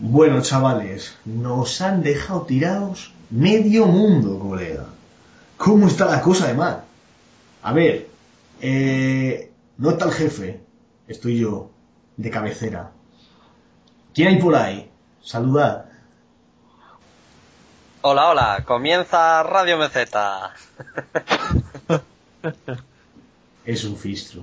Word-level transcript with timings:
Bueno, 0.00 0.42
chavales, 0.42 1.16
nos 1.24 1.80
han 1.80 2.02
dejado 2.02 2.42
tirados 2.42 3.12
medio 3.30 3.86
mundo, 3.86 4.40
colega. 4.40 4.86
¿Cómo 5.56 5.86
está 5.86 6.06
la 6.06 6.20
cosa 6.20 6.48
de 6.48 6.54
mal? 6.54 6.82
A 7.62 7.72
ver, 7.72 8.08
eh, 8.60 9.52
no 9.78 9.90
está 9.90 10.06
el 10.06 10.10
jefe, 10.10 10.60
estoy 11.06 11.38
yo, 11.38 11.70
de 12.16 12.28
cabecera. 12.28 12.90
¿Quién 14.12 14.28
hay 14.28 14.42
por 14.42 14.56
ahí? 14.56 14.90
Saludad. 15.22 15.84
Hola, 18.00 18.30
hola, 18.30 18.64
comienza 18.66 19.44
Radio 19.44 19.78
Meseta. 19.78 20.54
Es 23.64 23.84
un 23.84 23.96
fistro. 23.96 24.42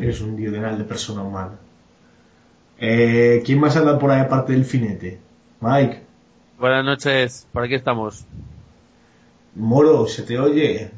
Es 0.00 0.20
un 0.20 0.36
diodenal 0.36 0.76
de 0.76 0.84
persona 0.84 1.22
humana. 1.22 1.58
Eh, 2.84 3.44
¿Quién 3.46 3.60
más 3.60 3.76
anda 3.76 3.96
por 3.96 4.10
ahí 4.10 4.20
aparte 4.20 4.52
del 4.54 4.64
finete? 4.64 5.20
Mike. 5.60 6.02
Buenas 6.58 6.84
noches, 6.84 7.46
por 7.52 7.62
aquí 7.62 7.74
estamos. 7.76 8.24
Moro, 9.54 10.08
¿se 10.08 10.24
te 10.24 10.36
oye? 10.36 10.90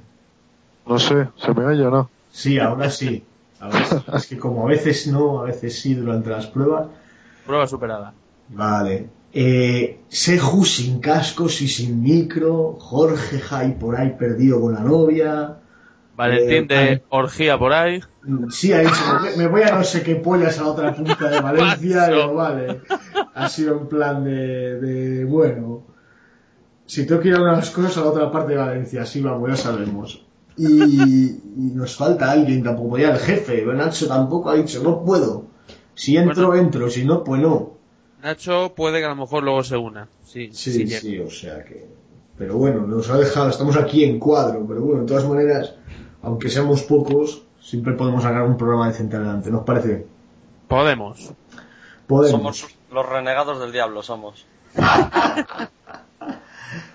No 0.86 0.98
sé, 0.98 1.28
¿se 1.36 1.52
me 1.52 1.66
oye 1.66 1.84
o 1.84 1.90
no? 1.90 2.10
Sí, 2.32 2.58
ahora 2.58 2.88
sí. 2.90 3.22
Ahora 3.60 3.84
sí. 3.84 3.96
Es 4.14 4.26
que 4.26 4.38
como 4.38 4.64
a 4.64 4.70
veces 4.70 5.06
no, 5.08 5.40
a 5.40 5.44
veces 5.44 5.78
sí 5.78 5.92
durante 5.92 6.30
las 6.30 6.46
pruebas. 6.46 6.86
Prueba 7.44 7.66
superada. 7.66 8.14
Vale. 8.48 9.10
Eh, 9.34 10.00
Seju 10.08 10.64
sin 10.64 11.00
cascos 11.00 11.60
y 11.60 11.68
sin 11.68 12.02
micro. 12.02 12.78
Jorge 12.80 13.40
Jai 13.40 13.78
por 13.78 13.96
ahí 13.96 14.14
perdido 14.18 14.58
con 14.58 14.72
la 14.72 14.80
novia. 14.80 15.58
Valentín 16.16 16.66
Eh, 16.70 16.74
de 16.74 17.02
orgía 17.10 17.58
por 17.58 17.72
ahí. 17.72 18.00
Sí, 18.50 18.72
ha 18.72 18.80
dicho, 18.80 18.94
me, 19.36 19.46
voy 19.48 19.62
a 19.62 19.74
no 19.76 19.84
sé 19.84 20.02
qué 20.02 20.16
pollas 20.16 20.58
a 20.58 20.62
la 20.62 20.68
otra 20.68 20.94
punta 20.94 21.28
de 21.28 21.40
Valencia. 21.42 22.08
Digo, 22.08 22.34
vale. 22.34 22.80
Ha 23.34 23.48
sido 23.48 23.78
en 23.80 23.88
plan 23.88 24.24
de, 24.24 24.80
de, 24.80 25.24
bueno, 25.24 25.82
si 26.86 27.06
tengo 27.06 27.20
que 27.20 27.28
ir 27.28 27.34
a 27.34 27.42
unas 27.42 27.70
cosas 27.70 27.96
a 27.98 28.00
la 28.02 28.06
otra 28.08 28.30
parte 28.30 28.52
de 28.52 28.58
Valencia, 28.58 29.04
sí, 29.06 29.20
vamos, 29.20 29.48
ya 29.50 29.56
sabemos. 29.56 30.24
Y, 30.56 30.66
y 30.66 31.40
nos 31.74 31.96
falta 31.96 32.30
alguien, 32.30 32.62
tampoco 32.62 32.90
podía 32.90 33.10
el 33.10 33.18
jefe, 33.18 33.64
Nacho 33.66 34.06
tampoco 34.06 34.50
ha 34.50 34.54
dicho, 34.54 34.82
no 34.82 35.04
puedo. 35.04 35.46
Si 35.94 36.16
entro, 36.16 36.48
Bueno. 36.48 36.62
entro, 36.62 36.90
si 36.90 37.04
no, 37.04 37.24
pues 37.24 37.40
no. 37.42 37.74
Nacho 38.22 38.72
puede 38.74 39.00
que 39.00 39.04
a 39.04 39.08
lo 39.10 39.16
mejor 39.16 39.42
luego 39.42 39.62
se 39.64 39.76
una. 39.76 40.08
Sí, 40.24 40.50
Sí, 40.52 40.72
sí, 40.72 40.86
sí, 40.88 41.18
o 41.18 41.30
sea 41.30 41.64
que. 41.64 41.86
Pero 42.38 42.56
bueno, 42.56 42.86
nos 42.86 43.10
ha 43.10 43.16
dejado, 43.18 43.48
estamos 43.50 43.76
aquí 43.76 44.02
en 44.04 44.18
cuadro, 44.18 44.64
pero 44.66 44.80
bueno, 44.80 45.02
de 45.02 45.06
todas 45.06 45.24
maneras, 45.28 45.74
aunque 46.24 46.48
seamos 46.48 46.82
pocos, 46.82 47.42
siempre 47.60 47.94
podemos 47.94 48.22
sacar 48.22 48.42
un 48.42 48.56
programa 48.56 48.88
decente 48.88 49.16
adelante, 49.16 49.50
¿nos 49.50 49.64
parece? 49.64 50.06
Podemos. 50.68 51.32
Podemos. 52.06 52.58
Somos 52.58 52.74
los 52.90 53.08
renegados 53.08 53.60
del 53.60 53.72
diablo, 53.72 54.02
somos. 54.02 54.46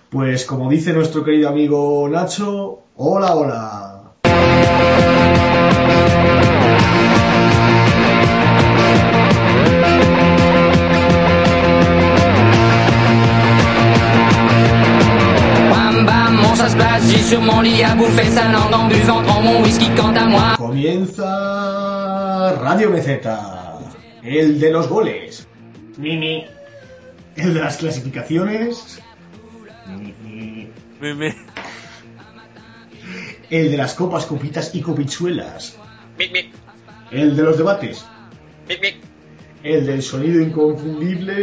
Pues 0.09 0.45
como 0.45 0.71
dice 0.71 0.91
nuestro 0.91 1.23
querido 1.23 1.49
amigo 1.49 2.09
Nacho, 2.09 2.79
hola, 2.95 3.35
hola. 3.35 5.38
Comienza 20.57 22.53
Radio 22.61 22.91
BZ, 22.91 23.27
el 24.23 24.59
de 24.59 24.71
los 24.71 24.87
goles. 24.87 25.47
Mimi. 25.97 26.45
El 27.35 27.53
de 27.53 27.59
las 27.59 27.77
clasificaciones. 27.77 29.01
Mimi. 29.87 30.69
El 33.49 33.71
de 33.71 33.77
las 33.77 33.93
copas, 33.95 34.25
copitas 34.25 34.73
y 34.73 34.81
copichuelas. 34.81 35.77
Mimi. 36.17 36.51
El 37.11 37.35
de 37.35 37.43
los 37.43 37.57
debates. 37.57 38.05
Mimi. 38.69 39.01
El 39.63 39.85
del 39.85 40.01
sonido 40.01 40.39
inconfundible 40.39 41.33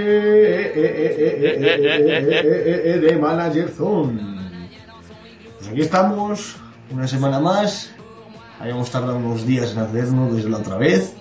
de 3.00 3.18
Manager 3.20 3.68
Zone. 3.68 4.45
Pues 5.66 5.72
aquí 5.72 5.80
estamos, 5.80 6.56
una 6.92 7.08
semana 7.08 7.40
más. 7.40 7.90
Habíamos 8.60 8.88
tardado 8.90 9.16
unos 9.18 9.44
días 9.46 9.72
en 9.72 9.78
hacernos 9.80 10.36
desde 10.36 10.48
la 10.48 10.58
otra 10.58 10.76
vez. 10.76 11.14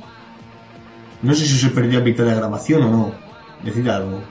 No 1.24 1.34
sé 1.34 1.46
si 1.48 1.56
os 1.56 1.64
he 1.64 1.74
perdido 1.74 2.00
a 2.02 2.04
mitad 2.04 2.26
de 2.26 2.36
grabación 2.36 2.84
o 2.84 2.90
no. 2.92 3.12
Decid 3.64 3.88
algo. 3.88 4.22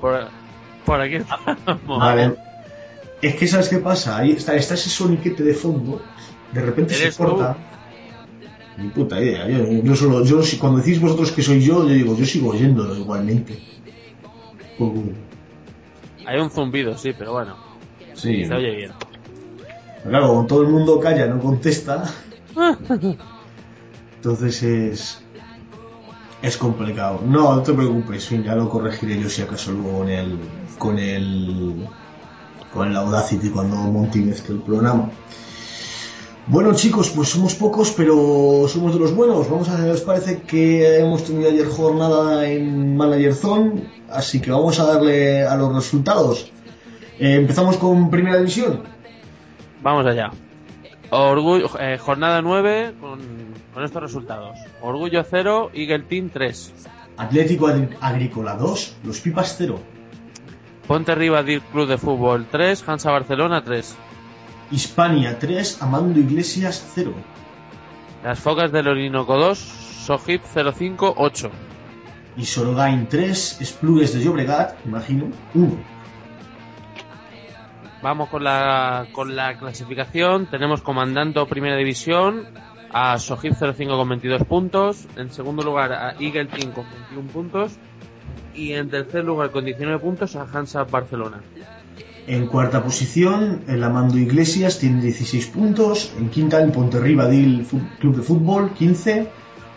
por, 0.00 0.26
por 0.84 1.00
aquí 1.00 1.16
estamos. 1.16 1.56
Vale. 1.86 2.34
Es 3.22 3.36
que 3.36 3.46
sabes 3.46 3.68
qué 3.68 3.78
pasa, 3.78 4.16
ahí 4.18 4.32
está, 4.32 4.56
está 4.56 4.74
ese 4.74 4.90
soniquete 4.90 5.44
de 5.44 5.54
fondo, 5.54 6.02
de 6.52 6.60
repente 6.60 6.94
se 6.94 7.02
¿Eres 7.04 7.16
tú? 7.16 7.22
corta. 7.22 7.56
Ni 8.76 8.88
puta 8.88 9.18
idea, 9.22 9.48
yo, 9.48 9.66
yo 9.82 9.94
solo, 9.94 10.24
yo 10.24 10.42
si- 10.42 10.58
cuando 10.58 10.80
decís 10.80 11.00
vosotros 11.00 11.30
que 11.30 11.42
soy 11.42 11.60
yo, 11.62 11.84
yo 11.86 11.94
digo, 11.94 12.16
yo 12.18 12.26
sigo 12.26 12.50
oyéndolo 12.50 12.94
igualmente. 12.96 13.62
Hay 16.26 16.38
un 16.40 16.50
zumbido, 16.50 16.98
sí, 16.98 17.14
pero 17.16 17.32
bueno. 17.32 17.56
Sí, 18.14 18.44
Se 18.44 18.54
oye 18.54 18.70
bien. 18.76 18.92
claro, 20.02 20.28
como 20.28 20.46
todo 20.46 20.62
el 20.62 20.68
mundo 20.68 21.00
calla, 21.00 21.26
no 21.26 21.40
contesta. 21.40 22.04
Entonces 24.16 24.62
es. 24.62 25.20
Es 26.42 26.56
complicado. 26.58 27.20
No, 27.24 27.56
no 27.56 27.62
te 27.62 27.72
preocupes, 27.72 28.26
fin, 28.26 28.42
ya 28.42 28.54
lo 28.54 28.68
corregiré 28.68 29.20
yo 29.20 29.28
si 29.28 29.42
acaso 29.42 29.72
luego 29.72 29.98
con 29.98 30.08
el. 30.08 30.38
con 30.78 30.98
el. 30.98 31.86
con 32.72 32.88
el 32.88 32.96
Audacity 32.96 33.50
cuando 33.50 33.76
monte 33.76 34.18
mezcle 34.20 34.56
el 34.56 34.62
programa. 34.62 35.10
Bueno 36.46 36.74
chicos, 36.74 37.08
pues 37.08 37.30
somos 37.30 37.54
pocos, 37.54 37.92
pero 37.96 38.66
somos 38.68 38.92
de 38.92 39.00
los 39.00 39.14
buenos. 39.14 39.48
Vamos 39.48 39.70
a 39.70 39.76
ver, 39.80 39.90
os 39.90 40.02
parece 40.02 40.42
que 40.42 40.98
hemos 40.98 41.24
tenido 41.24 41.48
ayer 41.48 41.66
jornada 41.66 42.46
en 42.46 42.94
Manager 42.98 43.34
Zone, 43.34 43.90
así 44.10 44.40
que 44.40 44.50
vamos 44.50 44.78
a 44.78 44.84
darle 44.84 45.42
a 45.42 45.56
los 45.56 45.74
resultados. 45.74 46.52
Eh, 47.18 47.34
empezamos 47.36 47.76
con 47.76 48.10
Primera 48.10 48.38
División. 48.38 48.82
Vamos 49.82 50.06
allá. 50.06 50.30
Orgullo, 51.10 51.70
eh, 51.78 51.98
jornada 51.98 52.42
9 52.42 52.94
con, 53.00 53.20
con 53.72 53.84
estos 53.84 54.02
resultados. 54.02 54.58
Orgullo 54.80 55.24
0, 55.28 55.70
Eagle 55.74 56.00
Team 56.00 56.30
3. 56.30 56.72
Atlético 57.16 57.68
Agrícola 58.00 58.56
2, 58.56 58.96
Los 59.04 59.20
Pipas 59.20 59.54
0. 59.56 59.78
Ponte 60.88 61.14
Riva 61.14 61.44
Club 61.44 61.86
de 61.86 61.96
Fútbol 61.96 62.46
3, 62.50 62.86
Hansa 62.86 63.10
Barcelona 63.10 63.62
3. 63.62 63.96
Hispania 64.70 65.38
3, 65.38 65.82
Amando 65.82 66.18
Iglesias 66.18 66.84
0. 66.94 67.12
Las 68.24 68.40
Focas 68.40 68.72
del 68.72 68.88
Orinoco 68.88 69.36
2, 69.36 69.58
Sojip 69.58 70.42
05 70.44 71.14
8. 71.16 71.50
Y 72.36 72.44
Sorogain 72.44 73.06
3, 73.08 73.60
Esplugues 73.60 74.12
de 74.12 74.24
Llobregat, 74.24 74.84
imagino, 74.84 75.28
1. 75.54 75.94
Vamos 78.04 78.28
con 78.28 78.44
la, 78.44 79.06
con 79.12 79.34
la 79.34 79.56
clasificación. 79.56 80.44
Tenemos 80.50 80.82
comandando 80.82 81.46
Primera 81.46 81.74
División 81.74 82.44
a 82.92 83.18
Sojip 83.18 83.54
05 83.54 83.96
con 83.96 84.06
22 84.10 84.44
puntos. 84.44 85.06
En 85.16 85.32
segundo 85.32 85.62
lugar 85.62 85.90
a 85.94 86.10
Eagle 86.20 86.44
Team 86.44 86.72
con 86.72 86.84
21 87.08 87.32
puntos. 87.32 87.72
Y 88.54 88.72
en 88.72 88.90
tercer 88.90 89.24
lugar 89.24 89.50
con 89.52 89.64
19 89.64 89.98
puntos 90.00 90.36
a 90.36 90.42
Hansa 90.42 90.84
Barcelona. 90.84 91.40
En 92.26 92.46
cuarta 92.46 92.84
posición, 92.84 93.62
el 93.68 93.82
Amando 93.82 94.18
Iglesias 94.18 94.78
tiene 94.78 95.00
16 95.00 95.46
puntos. 95.46 96.12
En 96.18 96.28
quinta, 96.28 96.60
el 96.60 96.72
Ponterribadil 96.72 97.66
Club 98.00 98.16
de 98.16 98.22
Fútbol, 98.22 98.74
15. 98.74 99.28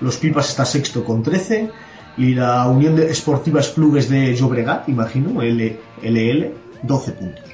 Los 0.02 0.18
Pipas 0.18 0.50
está 0.50 0.66
sexto 0.66 1.06
con 1.06 1.24
13. 1.24 1.72
Y 2.18 2.34
la 2.34 2.68
Unión 2.68 2.98
de 2.98 3.10
Esportiva 3.10 3.62
Esplugues 3.62 4.10
de 4.10 4.36
Llobregat, 4.36 4.90
imagino, 4.90 5.42
LL, 5.42 6.52
12 6.84 7.12
puntos. 7.14 7.47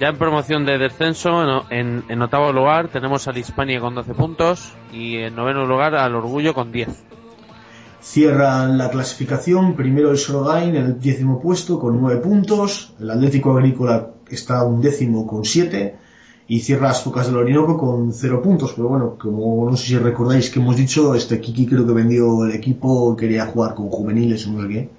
Ya 0.00 0.08
en 0.08 0.18
promoción 0.18 0.64
de 0.64 0.78
descenso, 0.78 1.64
en, 1.70 2.22
octavo 2.22 2.52
lugar 2.52 2.88
tenemos 2.88 3.28
al 3.28 3.38
Hispania 3.38 3.80
con 3.80 3.94
12 3.94 4.14
puntos 4.14 4.72
y 4.92 5.16
en 5.16 5.36
noveno 5.36 5.64
lugar 5.64 5.94
al 5.94 6.14
Orgullo 6.14 6.54
con 6.54 6.72
10. 6.72 6.88
Cierran 8.00 8.78
la 8.78 8.90
clasificación, 8.90 9.76
primero 9.76 10.10
el 10.10 10.18
Sorogain 10.18 10.74
en 10.74 10.84
el 10.86 11.00
décimo 11.00 11.40
puesto 11.40 11.78
con 11.78 12.00
nueve 12.00 12.20
puntos, 12.20 12.94
el 12.98 13.10
Atlético 13.10 13.52
Agrícola 13.52 14.08
está 14.28 14.64
un 14.64 14.80
décimo 14.80 15.24
con 15.24 15.44
siete 15.44 15.96
y 16.48 16.60
cierra 16.60 16.88
las 16.88 17.02
Focas 17.02 17.28
del 17.28 17.36
Orinoco 17.36 17.78
con 17.78 18.12
cero 18.12 18.42
puntos, 18.42 18.72
pero 18.74 18.88
bueno, 18.88 19.16
como 19.18 19.70
no 19.70 19.76
sé 19.76 19.86
si 19.86 19.98
recordáis 19.98 20.50
que 20.50 20.58
hemos 20.58 20.76
dicho, 20.76 21.14
este 21.14 21.40
Kiki 21.40 21.66
creo 21.66 21.86
que 21.86 21.92
vendió 21.92 22.44
el 22.44 22.52
equipo, 22.52 23.16
quería 23.16 23.46
jugar 23.46 23.74
con 23.74 23.88
juveniles 23.88 24.46
o 24.48 24.52
no 24.52 24.62
sé 24.62 24.68
qué, 24.68 24.90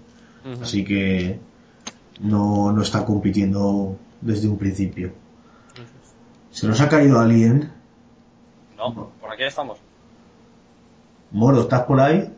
así 0.62 0.86
que 0.86 1.40
no, 2.22 2.72
no 2.72 2.82
está 2.82 3.04
compitiendo 3.04 3.98
desde 4.24 4.48
un 4.48 4.58
principio. 4.58 5.12
Se 6.52 6.68
nos 6.68 6.80
ha 6.82 6.90
caído 6.90 7.20
alguien. 7.20 7.72
No, 8.78 9.10
por 9.20 9.32
aquí 9.32 9.44
estamos. 9.44 9.78
Moro, 11.32 11.62
¿estás 11.62 11.82
por 11.84 12.00
ahí? 12.00 12.32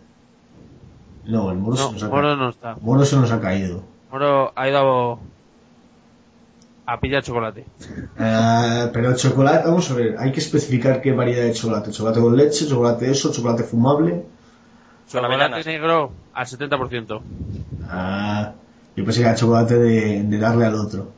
No, 1.25 1.51
el 1.51 1.57
Moro, 1.57 1.75
No, 1.75 1.87
se 1.87 1.93
nos 1.93 2.03
ha 2.03 2.07
Moro 2.07 2.21
caído. 2.29 2.35
no 2.37 2.49
está. 2.49 2.75
Moro 2.81 3.05
se 3.05 3.15
nos 3.17 3.31
ha 3.31 3.41
caído. 3.41 3.83
Moro 4.11 4.53
ha 4.55 4.69
ido 4.69 5.19
a, 6.85 6.93
a 6.93 6.99
pillar 6.99 7.23
chocolate. 7.23 7.65
Eh, 8.17 8.89
pero 8.93 9.09
el 9.09 9.15
chocolate, 9.15 9.67
vamos 9.67 9.89
a 9.91 9.95
ver, 9.95 10.15
hay 10.19 10.31
que 10.31 10.39
especificar 10.39 11.01
qué 11.01 11.11
variedad 11.11 11.43
de 11.43 11.53
chocolate. 11.53 11.91
Chocolate 11.91 12.19
con 12.21 12.37
leche, 12.37 12.67
chocolate 12.67 13.09
eso, 13.11 13.33
chocolate 13.33 13.63
fumable. 13.63 14.23
Chocolate 15.09 15.63
negro 15.65 16.11
al 16.33 16.45
70%. 16.45 17.21
Ah, 17.89 18.53
yo 18.95 19.03
pensé 19.03 19.19
que 19.21 19.25
era 19.27 19.35
chocolate 19.35 19.75
de, 19.77 20.23
de 20.23 20.37
darle 20.37 20.65
al 20.65 20.75
otro. 20.75 21.11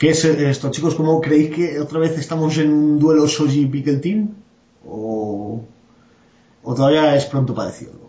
¿Qué 0.00 0.08
es 0.08 0.24
esto, 0.24 0.70
chicos? 0.70 0.94
¿Cómo 0.94 1.20
creéis 1.20 1.54
que 1.54 1.78
otra 1.78 1.98
vez 1.98 2.16
estamos 2.16 2.56
en 2.56 2.72
un 2.72 2.98
duelo 2.98 3.28
Soji 3.28 3.66
Pickle 3.66 3.98
Team? 3.98 4.34
¿O, 4.82 5.62
¿O 6.62 6.74
todavía 6.74 7.14
es 7.14 7.26
pronto 7.26 7.54
para 7.54 7.68
decirlo? 7.68 8.08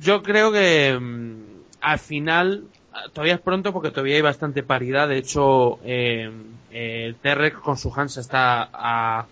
Yo 0.00 0.20
creo 0.24 0.50
que 0.50 0.98
mm, 1.00 1.42
al 1.80 1.98
final 2.00 2.64
todavía 3.12 3.34
es 3.34 3.40
pronto 3.40 3.72
porque 3.72 3.90
todavía 3.90 4.16
hay 4.16 4.22
bastante 4.22 4.64
paridad. 4.64 5.06
De 5.06 5.18
hecho, 5.18 5.78
eh, 5.84 6.28
eh, 6.72 7.04
el 7.06 7.14
T-Rex 7.14 7.58
con 7.58 7.76
su 7.76 7.92
Hansa 7.94 8.20
está 8.20 8.68
a, 8.72 9.26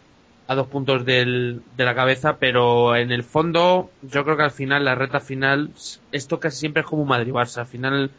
a 0.47 0.55
dos 0.55 0.69
puntos 0.69 1.05
de 1.05 1.61
la 1.77 1.95
cabeza, 1.97 2.37
pero 2.37 2.95
en 2.95 3.11
el 3.11 3.25
fondo 3.25 3.91
yo 4.03 4.23
creo 4.23 4.37
que 4.37 4.45
al 4.45 4.53
final, 4.53 4.85
la 4.85 4.95
reta 4.95 5.19
final, 5.19 5.73
esto 6.13 6.39
casi 6.39 6.59
siempre 6.59 6.83
es 6.83 6.87
como 6.87 7.03
un 7.03 7.09
Madrid-Barça. 7.09 7.59
Al 7.59 7.67
final, 7.67 8.13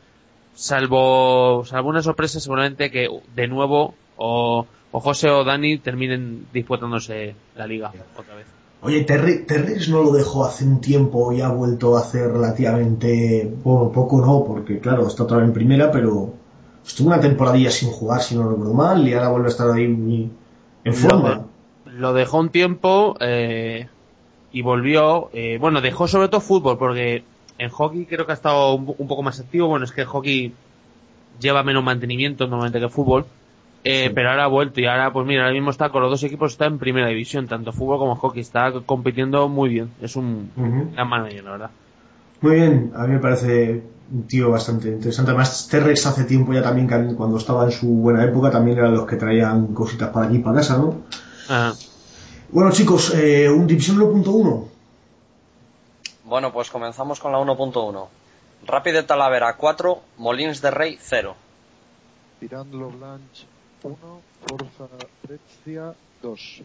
salvo, 0.54 1.64
salvo 1.66 1.90
una 1.90 2.02
sorpresa, 2.02 2.40
seguramente 2.40 2.92
que 2.92 3.08
de 3.36 3.48
nuevo 3.48 3.94
o, 4.18 4.66
o 4.92 5.00
José 5.00 5.30
o 5.30 5.44
Dani 5.44 5.78
terminen 5.78 6.48
disputándose 6.54 7.36
la 7.56 7.68
liga 7.68 7.92
otra 8.18 8.36
vez. 8.36 8.48
Oye, 8.84 9.04
Terre- 9.04 9.46
Terrex 9.46 9.90
no 9.90 10.02
lo 10.02 10.12
dejó 10.12 10.44
hace 10.44 10.66
un 10.66 10.82
tiempo 10.82 11.32
y 11.32 11.42
ha 11.42 11.50
vuelto 11.50 11.96
a 11.98 12.02
hacer 12.02 12.32
relativamente 12.32 13.52
bueno, 13.64 13.92
poco, 13.92 14.20
no, 14.22 14.44
porque 14.44 14.80
claro, 14.80 15.08
está 15.08 15.24
otra 15.24 15.38
vez 15.38 15.48
en 15.48 15.54
primera, 15.54 15.92
pero 15.92 16.34
estuvo 16.86 17.08
una 17.10 17.20
temporadilla 17.20 17.70
sin 17.70 17.90
jugar, 17.92 18.22
si 18.22 18.36
no 18.36 18.50
recuerdo 18.50 18.74
mal, 18.74 19.08
y 19.08 19.14
ahora 19.14 19.30
vuelve 19.30 19.48
a 19.48 19.52
estar 19.52 19.70
ahí 19.70 19.88
muy 19.88 20.30
en 20.84 20.94
forma. 20.96 21.46
lo 21.86 22.14
dejó 22.14 22.40
un 22.40 22.50
tiempo 22.50 23.16
eh, 23.20 23.88
y 24.52 24.64
volvió. 24.64 25.30
eh, 25.32 25.60
bueno, 25.62 25.80
dejó 25.82 26.08
sobre 26.08 26.28
todo 26.30 26.42
fútbol 26.42 26.80
porque 26.80 27.24
en 27.64 27.70
hockey 27.70 28.06
creo 28.06 28.26
que 28.26 28.32
ha 28.32 28.36
estado 28.36 28.74
un, 28.76 28.94
un 28.98 29.08
poco 29.08 29.24
más 29.24 29.40
activo. 29.40 29.68
Bueno, 29.68 29.86
es 29.86 29.92
que 29.92 30.02
el 30.02 30.08
hockey 30.08 30.54
lleva 31.40 31.64
menos 31.64 31.84
mantenimiento 31.84 32.46
normalmente 32.48 32.80
que 32.80 32.86
el 32.86 32.92
fútbol. 32.92 33.26
eh, 33.84 34.06
Sí. 34.08 34.12
Pero 34.14 34.30
ahora 34.30 34.44
ha 34.46 34.48
vuelto 34.48 34.82
y 34.82 34.86
ahora, 34.86 35.12
pues 35.14 35.26
mira, 35.26 35.44
ahora 35.44 35.54
mismo 35.54 35.72
está 35.72 35.90
con 35.90 36.02
los 36.02 36.12
dos 36.12 36.24
equipos, 36.24 36.52
está 36.52 36.66
en 36.66 36.78
primera 36.80 37.08
división, 37.08 37.48
tanto 37.48 37.72
fútbol 37.72 38.00
como 38.00 38.16
hockey. 38.16 38.42
Está 38.42 38.72
compitiendo 38.86 39.48
muy 39.50 39.70
bien. 39.70 39.90
Es 40.02 40.16
un 40.16 40.50
gran 40.94 41.08
manager, 41.08 41.44
la 41.44 41.52
verdad. 41.52 41.70
Muy 42.42 42.56
bien, 42.56 42.92
a 42.96 43.06
mí 43.06 43.14
me 43.14 43.20
parece 43.20 43.84
un 44.12 44.24
tío 44.24 44.50
bastante 44.52 44.90
interesante. 44.90 45.32
Además, 45.32 45.68
Terrex 45.70 46.06
hace 46.08 46.24
tiempo 46.26 46.54
ya 46.54 46.62
también, 46.64 46.88
cuando 47.16 47.38
estaba 47.38 47.64
en 47.66 47.72
su 47.72 47.88
buena 47.88 48.24
época, 48.26 48.50
también 48.52 48.78
eran 48.80 48.94
los 48.94 49.06
que 49.06 49.16
traían 49.16 49.68
cositas 49.68 50.10
para 50.10 50.26
aquí, 50.26 50.40
para 50.40 50.58
casa, 50.58 50.78
¿no? 50.78 50.96
Bueno, 52.52 52.72
chicos, 52.72 53.14
eh, 53.16 53.50
un 53.50 53.68
División 53.68 53.98
1.1. 53.98 54.66
Bueno, 56.32 56.54
pues 56.54 56.70
comenzamos 56.70 57.20
con 57.20 57.34
la 57.34 57.40
1.1. 57.40 58.08
Rapid 58.66 58.94
de 58.94 59.04
Talavera 59.04 59.58
4, 59.58 60.02
Molins 60.16 60.62
de 60.62 60.72
Rey 60.72 60.98
0. 60.98 61.36
Tirando 62.40 62.88
Blanche 62.88 63.46
1, 63.84 63.98
Forza 64.48 64.88
Brescia 65.24 65.94
2. 66.22 66.62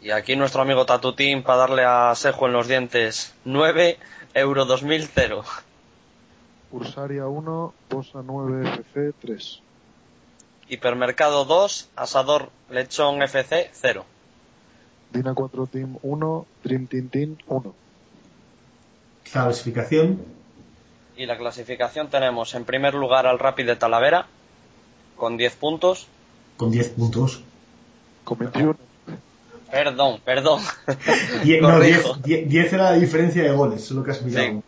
Y 0.00 0.10
aquí 0.12 0.34
nuestro 0.34 0.62
amigo 0.62 0.86
Tatutín 0.86 1.42
para 1.42 1.58
darle 1.58 1.84
a 1.84 2.14
Sejo 2.14 2.46
en 2.46 2.54
los 2.54 2.66
dientes 2.66 3.34
9, 3.44 3.98
Euro 4.32 4.64
2000 4.64 5.08
0. 5.14 5.44
Ursaria 6.72 7.26
1, 7.26 7.74
Bosa 7.90 8.22
9 8.24 8.80
FC 8.80 9.12
3. 9.20 9.60
Hipermercado 10.70 11.44
2, 11.44 11.90
Asador 11.96 12.48
Lechón 12.70 13.22
FC 13.22 13.70
0. 13.74 14.06
Dina 15.12 15.34
4 15.34 15.66
Team 15.66 15.98
1, 16.00 16.46
Dream 16.62 16.86
Team 16.86 17.08
Team 17.10 17.36
1. 17.46 17.83
Clasificación. 19.30 20.22
Y 21.16 21.26
la 21.26 21.36
clasificación 21.36 22.08
tenemos 22.08 22.54
en 22.54 22.64
primer 22.64 22.94
lugar 22.94 23.26
al 23.26 23.38
Rapid 23.38 23.66
de 23.66 23.76
Talavera 23.76 24.26
con 25.16 25.36
10 25.36 25.56
puntos. 25.56 26.06
Con 26.56 26.70
10 26.70 26.88
puntos. 26.90 27.42
Con 28.24 28.38
21. 28.38 28.76
Perdón, 29.70 30.20
perdón. 30.24 30.60
Die- 31.44 31.60
no, 31.60 31.70
Corrijo. 31.70 32.14
10, 32.14 32.24
10 32.24 32.48
10 32.48 32.72
era 32.72 32.84
la 32.84 32.92
diferencia 32.92 33.42
de 33.42 33.50
goles, 33.52 33.82
es 33.84 33.90
lo 33.90 34.02
que 34.04 34.10
has 34.12 34.22
mirado. 34.22 34.46
Sí. 34.46 34.62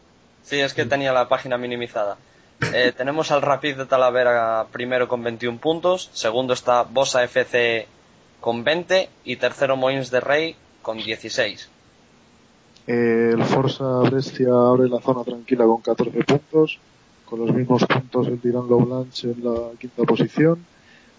Sí, 0.44 0.60
es 0.60 0.74
que 0.74 0.84
tenía 0.84 1.12
la 1.12 1.28
página 1.28 1.58
minimizada. 1.58 2.16
Eh, 2.72 2.92
tenemos 2.96 3.30
al 3.30 3.42
Rapid 3.42 3.76
de 3.76 3.86
Talavera 3.86 4.66
primero 4.70 5.08
con 5.08 5.22
21 5.22 5.58
puntos, 5.58 6.10
segundo 6.12 6.54
está 6.54 6.82
Bosa 6.82 7.24
FC 7.24 7.86
con 8.40 8.62
20 8.62 9.08
y 9.24 9.36
tercero 9.36 9.76
Moins 9.76 10.10
de 10.10 10.20
Rey 10.20 10.56
con 10.82 10.98
16. 10.98 11.68
Eh, 12.86 13.30
el 13.34 13.44
Forza 13.44 13.84
Brescia 14.00 14.48
abre 14.48 14.88
la 14.88 15.00
zona 15.00 15.24
tranquila 15.24 15.64
con 15.64 15.80
14 15.80 16.24
puntos. 16.24 16.78
Con 17.24 17.40
los 17.40 17.54
mismos 17.54 17.84
puntos 17.84 18.28
el 18.28 18.40
Tirando 18.40 18.78
Blanche 18.78 19.32
en 19.32 19.44
la 19.44 19.70
quinta 19.78 20.04
posición. 20.04 20.64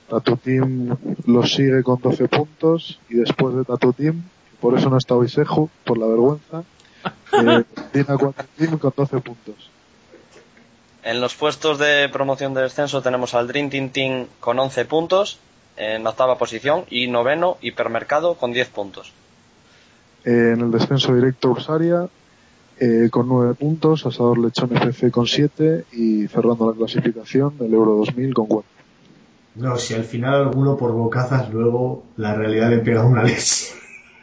Tatu 0.09 0.37
Team 0.37 0.95
los 1.25 1.53
sigue 1.53 1.83
con 1.83 1.99
12 2.01 2.27
puntos. 2.29 2.99
Y 3.09 3.15
después 3.15 3.55
de 3.55 3.65
Tatu 3.65 3.91
Team, 3.91 4.23
por 4.61 4.77
eso 4.77 4.89
no 4.89 4.97
está 4.97 5.15
hoy 5.15 5.27
Seju, 5.27 5.69
por 5.83 5.97
la 5.97 6.07
vergüenza, 6.07 6.63
eh, 7.33 7.63
Dina 7.93 8.17
4 8.17 8.45
Team 8.57 8.77
con 8.77 8.93
12 8.95 9.19
puntos. 9.19 9.69
En 11.03 11.21
los 11.21 11.35
puestos 11.35 11.77
de 11.77 12.09
promoción 12.09 12.53
de 12.53 12.61
descenso 12.61 13.01
tenemos 13.01 13.33
al 13.33 13.47
Dream 13.47 13.69
Team 13.69 13.89
Team 13.89 14.27
con 14.39 14.59
11 14.59 14.85
puntos 14.85 15.39
en 15.77 16.03
la 16.03 16.09
octava 16.09 16.37
posición 16.37 16.85
y 16.89 17.07
noveno 17.07 17.57
Hipermercado 17.61 18.35
con 18.35 18.51
10 18.51 18.69
puntos. 18.69 19.13
Eh, 20.27 20.51
en 20.55 20.59
el 20.59 20.71
descenso 20.71 21.15
directo 21.15 21.49
Ursaria 21.51 22.05
eh, 22.81 23.07
con 23.09 23.29
9 23.29 23.53
puntos, 23.53 24.05
Asador 24.05 24.37
Lechón 24.39 24.75
FC 24.75 25.09
con 25.09 25.25
7 25.25 25.85
y 25.93 26.27
cerrando 26.27 26.69
la 26.69 26.75
clasificación 26.75 27.53
el 27.61 27.73
Euro 27.73 27.93
2000 27.93 28.33
con 28.33 28.47
4. 28.47 28.69
No, 29.55 29.77
si 29.77 29.93
al 29.93 30.03
final 30.03 30.35
alguno 30.35 30.75
por 30.75 30.91
bocazas 30.91 31.49
luego 31.49 32.03
la 32.17 32.35
realidad 32.35 32.69
le 32.69 32.79
pega 32.79 33.05
una 33.05 33.23
leche. 33.23 33.67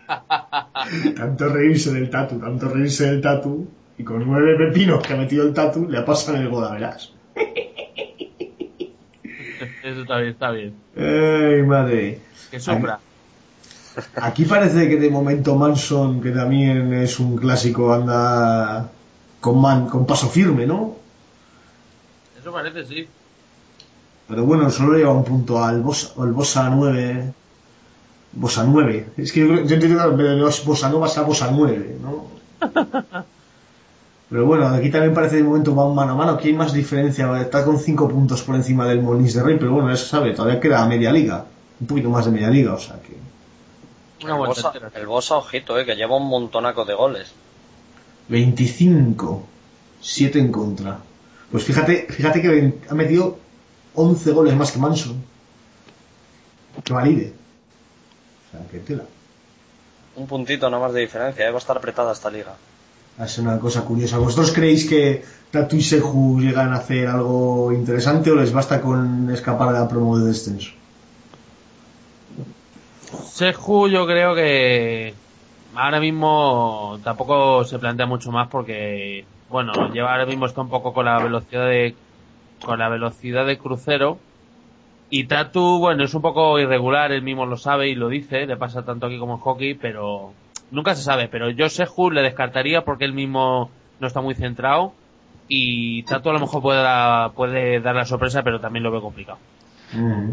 tanto 1.17 1.49
reírse 1.49 1.95
del 1.95 2.11
tatu, 2.11 2.39
tanto 2.39 2.69
reírse 2.69 3.07
del 3.07 3.23
tatu, 3.23 3.67
y 3.97 4.05
con 4.05 4.27
nueve 4.27 4.57
pepinos 4.59 5.03
que 5.03 5.15
ha 5.15 5.17
metido 5.17 5.47
el 5.47 5.55
tatu, 5.55 5.89
le 5.89 6.03
pasan 6.03 6.37
el 6.37 6.51
goda, 6.51 6.71
verás. 6.71 7.15
Eso 9.83 10.03
está 10.03 10.19
bien, 10.19 10.31
está 10.33 10.51
bien. 10.51 10.75
¡Ey, 10.95 11.63
madre! 11.63 12.19
Que 12.51 12.61
sufra. 12.61 13.01
Aquí 14.17 14.45
parece 14.45 14.89
que 14.89 14.97
de 14.97 15.11
momento 15.11 15.55
Manson, 15.55 16.21
que 16.21 16.31
también 16.31 16.93
es 16.95 17.21
un 17.21 17.37
clásico, 17.37 17.93
anda 17.93 18.91
con, 19.41 19.61
man, 19.61 19.89
con 19.89 20.07
paso 20.07 20.29
firme, 20.29 20.67
¿no? 20.67 20.97
Eso 22.41 22.53
parece, 22.53 22.85
sí. 22.85 23.07
Pero 24.27 24.45
bueno, 24.45 24.71
solo 24.71 24.97
lleva 24.97 25.13
un 25.13 25.25
punto 25.25 25.63
al 25.63 25.83
Bosa, 25.83 26.13
al 26.21 26.33
Bosa 26.33 26.71
9. 26.71 27.33
Bosa 28.33 28.65
9. 28.65 29.07
Es 29.19 29.33
que 29.33 29.41
yo, 29.41 29.55
yo 29.63 29.75
entiendo 29.75 30.17
que 30.17 30.23
de 30.23 30.37
los 30.37 30.65
Bosa 30.65 30.89
Nova 30.89 31.09
sea 31.09 31.23
Bosa 31.23 31.51
9, 31.53 31.99
¿no? 32.03 32.27
Pero 34.31 34.47
bueno, 34.47 34.67
aquí 34.67 34.91
también 34.91 35.15
parece 35.15 35.37
de 35.37 35.45
momento 35.45 35.77
va 35.77 35.87
un 35.87 35.95
mano 35.95 36.13
a 36.13 36.17
mano. 36.17 36.33
Aquí 36.33 36.49
hay 36.49 36.55
más 36.55 36.73
diferencia. 36.73 37.41
Está 37.41 37.65
con 37.65 37.79
5 37.79 38.09
puntos 38.09 38.43
por 38.43 38.57
encima 38.57 38.87
del 38.87 39.03
Molins 39.03 39.35
de 39.35 39.43
Rey, 39.43 39.59
pero 39.59 39.73
bueno, 39.73 39.93
eso 39.93 40.07
sabe, 40.07 40.33
todavía 40.33 40.59
queda 40.59 40.85
media 40.87 41.13
liga. 41.13 41.45
Un 41.81 41.87
poquito 41.87 42.11
más 42.11 42.25
de 42.25 42.33
media 42.33 42.51
liga, 42.51 42.75
o 42.75 42.79
sea 42.79 42.97
que. 43.01 43.17
Una 44.25 44.35
el, 44.35 44.38
Bosa, 44.38 44.73
el 44.95 45.07
Bosa, 45.07 45.37
ojito, 45.37 45.78
eh, 45.78 45.85
que 45.85 45.95
lleva 45.95 46.16
un 46.16 46.26
montonaco 46.26 46.85
de 46.85 46.95
goles. 46.95 47.33
25. 48.28 49.47
7 50.00 50.38
en 50.38 50.50
contra. 50.50 50.99
Pues 51.50 51.64
fíjate, 51.64 52.07
fíjate 52.11 52.43
que 52.43 52.75
ha 52.88 52.95
metido 52.95 53.38
11 53.95 54.33
goles 54.33 54.54
más 54.54 54.73
que 54.73 54.78
Manson. 54.78 55.23
Que 56.83 56.93
valide. 56.93 57.33
O 58.49 58.50
sea, 58.50 58.66
que 58.71 58.78
tela. 58.78 59.04
Un 60.16 60.26
puntito 60.26 60.71
nomás 60.71 60.93
de 60.93 61.00
diferencia, 61.00 61.47
eh, 61.47 61.50
va 61.50 61.57
a 61.57 61.59
estar 61.59 61.76
apretada 61.76 62.12
esta 62.12 62.31
liga. 62.31 62.54
Va 63.19 63.25
a 63.25 63.28
ser 63.28 63.45
una 63.45 63.59
cosa 63.59 63.83
curiosa. 63.83 64.19
¿Vosotros 64.19 64.52
creéis 64.52 64.88
que 64.88 65.25
Tatu 65.50 65.76
y 65.76 65.83
Seju 65.83 66.40
llegan 66.40 66.73
a 66.73 66.76
hacer 66.76 67.09
algo 67.09 67.73
interesante 67.73 68.31
o 68.31 68.37
les 68.37 68.52
basta 68.52 68.81
con 68.81 69.31
escapar 69.31 69.73
de 69.73 69.81
la 69.81 69.88
promo 69.88 70.19
de 70.19 70.28
descenso? 70.28 70.71
Seju 73.23 73.88
yo 73.88 74.06
creo 74.06 74.35
que 74.35 75.14
ahora 75.75 76.00
mismo 76.00 76.99
tampoco 77.02 77.64
se 77.64 77.78
plantea 77.78 78.06
mucho 78.06 78.30
más 78.30 78.49
porque 78.49 79.25
bueno 79.49 79.73
lleva 79.92 80.12
ahora 80.12 80.26
mismo 80.26 80.47
está 80.47 80.61
un 80.61 80.68
poco 80.68 80.92
con 80.92 81.06
la 81.06 81.18
velocidad 81.18 81.66
de 81.66 81.94
con 82.64 82.78
la 82.78 82.88
velocidad 82.88 83.47
de 83.47 83.59
crucero. 83.59 84.18
Y 85.11 85.25
Tatu 85.25 85.78
bueno 85.78 86.04
es 86.04 86.14
un 86.14 86.23
poco 86.23 86.59
irregular 86.59 87.12
él 87.12 87.23
mismo 87.23 87.47
lo 87.47 87.56
sabe 87.56 87.88
y 87.88 87.94
lo 87.94 88.09
dice 88.09 88.47
le 88.47 88.56
pasa 88.56 88.85
tanto 88.85 89.06
aquí 89.06 89.18
como 89.18 89.35
en 89.35 89.40
hockey 89.40 89.75
pero 89.75 90.33
nunca 90.71 90.94
se 90.94 91.02
sabe. 91.02 91.28
Pero 91.28 91.50
yo 91.50 91.68
Seju 91.68 92.11
le 92.11 92.23
descartaría 92.23 92.85
porque 92.85 93.04
él 93.04 93.12
mismo 93.12 93.71
no 94.00 94.06
está 94.06 94.21
muy 94.21 94.35
centrado 94.35 94.92
y 95.49 96.02
Tatu 96.04 96.30
a 96.30 96.35
lo 96.35 96.40
mejor 96.40 96.62
puede 96.62 96.83
dar, 96.83 97.33
puede 97.33 97.80
dar 97.80 97.94
la 97.94 98.04
sorpresa 98.04 98.42
pero 98.42 98.61
también 98.61 98.83
lo 98.83 98.90
veo 98.90 99.02
complicado. 99.02 99.38
Mm. 99.92 100.33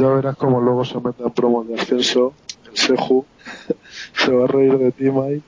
Ya 0.00 0.06
verás 0.08 0.36
como 0.36 0.60
luego 0.60 0.84
se 0.84 0.98
mete 0.98 1.22
en 1.22 1.30
promos 1.30 1.68
de 1.68 1.74
ascenso, 1.80 2.32
el 2.70 2.76
Seju. 2.76 3.26
se 4.14 4.32
va 4.32 4.44
a 4.44 4.46
reír 4.46 4.78
de 4.78 4.92
ti, 4.92 5.04
Mike. 5.10 5.42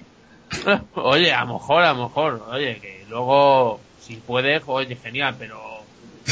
Oye, 0.96 1.32
a 1.32 1.44
lo 1.44 1.54
mejor, 1.54 1.82
a 1.82 1.94
lo 1.94 2.02
mejor. 2.04 2.42
Oye, 2.50 2.78
que 2.80 3.06
luego, 3.08 3.80
si 4.00 4.16
puedes, 4.16 4.62
oye, 4.66 4.94
genial, 4.96 5.34
pero 5.38 5.58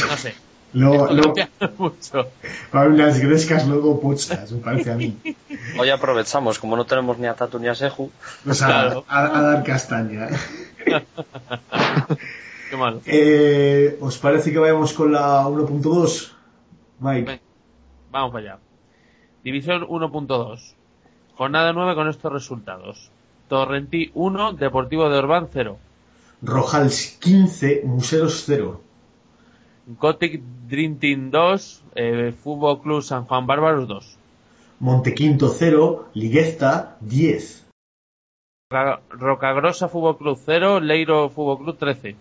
no 0.07 0.17
sé. 0.17 0.35
Luego, 0.73 1.07
luego, 1.11 1.33
mucho. 1.79 2.27
unas 2.71 3.19
grescas 3.19 3.67
luego 3.67 3.99
pochas, 3.99 4.53
me 4.53 4.59
parece 4.61 4.89
a 4.93 4.95
mí. 4.95 5.17
Hoy 5.77 5.89
aprovechamos, 5.89 6.59
como 6.59 6.77
no 6.77 6.85
tenemos 6.85 7.17
ni 7.17 7.27
a 7.27 7.33
Tatu 7.33 7.59
ni 7.59 7.67
a 7.67 7.75
Seju. 7.75 8.09
O 8.47 8.53
sea, 8.53 8.67
Claro. 8.67 9.03
a, 9.09 9.37
a 9.37 9.41
dar 9.41 9.63
castaña. 9.65 10.29
Qué 12.69 12.77
malo. 12.77 13.01
Eh, 13.05 13.97
¿Os 13.99 14.17
parece 14.17 14.53
que 14.53 14.59
vayamos 14.59 14.93
con 14.93 15.11
la 15.11 15.43
1.2? 15.45 16.31
Mike. 17.01 17.41
Vamos 18.11 18.31
para 18.31 18.53
allá. 18.53 18.59
División 19.43 19.83
1.2. 19.87 20.73
Jornada 21.35 21.73
9 21.73 21.95
con 21.95 22.07
estos 22.09 22.31
resultados. 22.31 23.09
Torrentí 23.47 24.11
1, 24.13 24.53
Deportivo 24.53 25.09
de 25.09 25.17
Orbán 25.17 25.47
0. 25.51 25.77
Rojals 26.41 27.17
15, 27.21 27.81
Museros 27.85 28.43
0. 28.45 28.81
Gothic 29.99 30.41
Dream 30.67 30.97
Team 30.97 31.31
2, 31.31 31.83
eh, 31.95 32.33
Fútbol 32.43 32.81
Club 32.81 33.01
San 33.01 33.25
Juan 33.25 33.47
Bárbaros 33.47 33.87
2. 33.87 34.17
Montequinto 34.79 35.49
0, 35.49 36.07
Liguesta 36.13 36.97
10. 37.01 37.65
Roca- 38.71 39.01
Rocagrosa 39.09 39.89
Fútbol 39.89 40.17
Club 40.17 40.39
0, 40.45 40.79
Leiro 40.79 41.29
Fútbol 41.29 41.57
Club 41.63 41.77
13. 41.77 42.15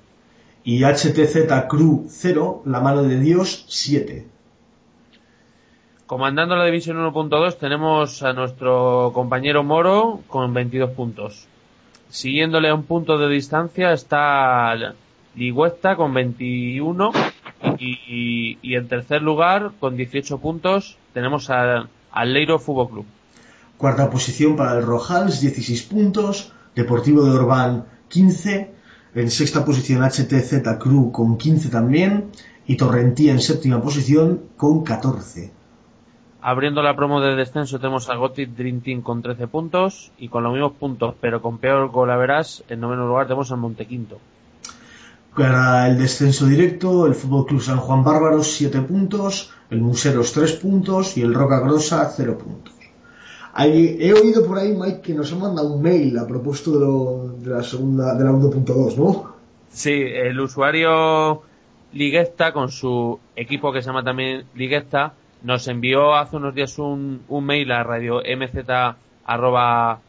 Y 0.64 0.82
HTZ 0.84 1.66
Cru 1.68 2.06
0, 2.08 2.62
La 2.66 2.80
Mano 2.80 3.02
de 3.02 3.18
Dios 3.20 3.64
7. 3.68 4.26
Comandando 6.10 6.56
la 6.56 6.64
división 6.64 6.96
1.2 6.96 7.56
tenemos 7.56 8.24
a 8.24 8.32
nuestro 8.32 9.12
compañero 9.14 9.62
Moro 9.62 10.22
con 10.26 10.52
22 10.52 10.90
puntos. 10.90 11.46
Siguiéndole 12.08 12.68
a 12.68 12.74
un 12.74 12.82
punto 12.82 13.16
de 13.16 13.28
distancia 13.28 13.92
está 13.92 14.74
Ligüesta 15.36 15.94
con 15.94 16.12
21 16.12 17.12
y, 17.78 18.58
y- 18.60 18.74
en 18.74 18.88
tercer 18.88 19.22
lugar 19.22 19.70
con 19.78 19.96
18 19.96 20.38
puntos 20.38 20.96
tenemos 21.14 21.48
al 21.48 21.88
Leiro 22.24 22.58
Fútbol 22.58 22.88
Club. 22.90 23.06
Cuarta 23.78 24.10
posición 24.10 24.56
para 24.56 24.78
el 24.78 24.84
Rojals, 24.84 25.40
16 25.40 25.84
puntos. 25.84 26.52
Deportivo 26.74 27.24
de 27.24 27.38
Orbán 27.38 27.84
15. 28.08 28.72
En 29.14 29.30
sexta 29.30 29.64
posición 29.64 30.02
HTZ 30.02 30.76
Cru 30.80 31.12
con 31.12 31.38
15 31.38 31.68
también. 31.68 32.32
Y 32.66 32.76
Torrentía 32.76 33.30
en 33.30 33.38
séptima 33.40 33.80
posición 33.80 34.40
con 34.56 34.82
14. 34.82 35.59
Abriendo 36.42 36.82
la 36.82 36.96
promo 36.96 37.20
de 37.20 37.36
descenso 37.36 37.78
tenemos 37.78 38.08
a 38.08 38.16
Gothic 38.16 38.50
Dream 38.50 38.80
Team 38.80 39.02
con 39.02 39.20
13 39.22 39.46
puntos 39.46 40.10
y 40.18 40.28
con 40.28 40.42
los 40.42 40.52
mismos 40.52 40.72
puntos 40.72 41.14
pero 41.20 41.42
con 41.42 41.58
peor 41.58 41.90
golaveras 41.90 42.64
en 42.68 42.80
noveno 42.80 43.06
lugar 43.06 43.26
tenemos 43.26 43.50
al 43.52 43.58
Montequinto. 43.58 44.18
Para 45.36 45.86
el 45.88 45.98
descenso 45.98 46.46
directo, 46.46 47.06
el 47.06 47.14
Fútbol 47.14 47.46
Club 47.46 47.60
San 47.60 47.76
Juan 47.78 48.02
Bárbaros 48.02 48.48
7 48.52 48.80
puntos, 48.82 49.52
el 49.70 49.80
Museros 49.80 50.32
3 50.32 50.52
puntos 50.54 51.16
y 51.16 51.22
el 51.22 51.34
Roca 51.34 51.60
Grosa 51.60 52.10
0 52.14 52.36
puntos. 52.38 52.74
He 53.56 54.12
oído 54.12 54.46
por 54.46 54.58
ahí, 54.58 54.72
Mike, 54.76 55.00
que 55.02 55.14
nos 55.14 55.32
ha 55.32 55.36
mandado 55.36 55.74
un 55.74 55.82
mail 55.82 56.16
a 56.18 56.26
propósito 56.26 56.72
de, 56.72 56.80
lo- 56.80 57.34
de 57.38 57.50
la 57.50 57.62
segunda, 57.62 58.14
de 58.14 58.24
la 58.24 58.30
1.2, 58.32 58.96
¿no? 58.96 59.34
Sí, 59.70 59.90
el 59.92 60.38
usuario 60.40 61.42
Liguesta 61.92 62.52
con 62.52 62.70
su 62.70 63.18
equipo 63.36 63.72
que 63.72 63.82
se 63.82 63.86
llama 63.88 64.02
también 64.04 64.44
Liguesta 64.54 65.12
nos 65.42 65.66
envió 65.68 66.14
hace 66.14 66.36
unos 66.36 66.54
días 66.54 66.78
un, 66.78 67.22
un 67.28 67.44
mail 67.44 67.70
a 67.72 67.82
radio 67.82 68.20
mz 68.20 68.96
arroba, 69.24 70.00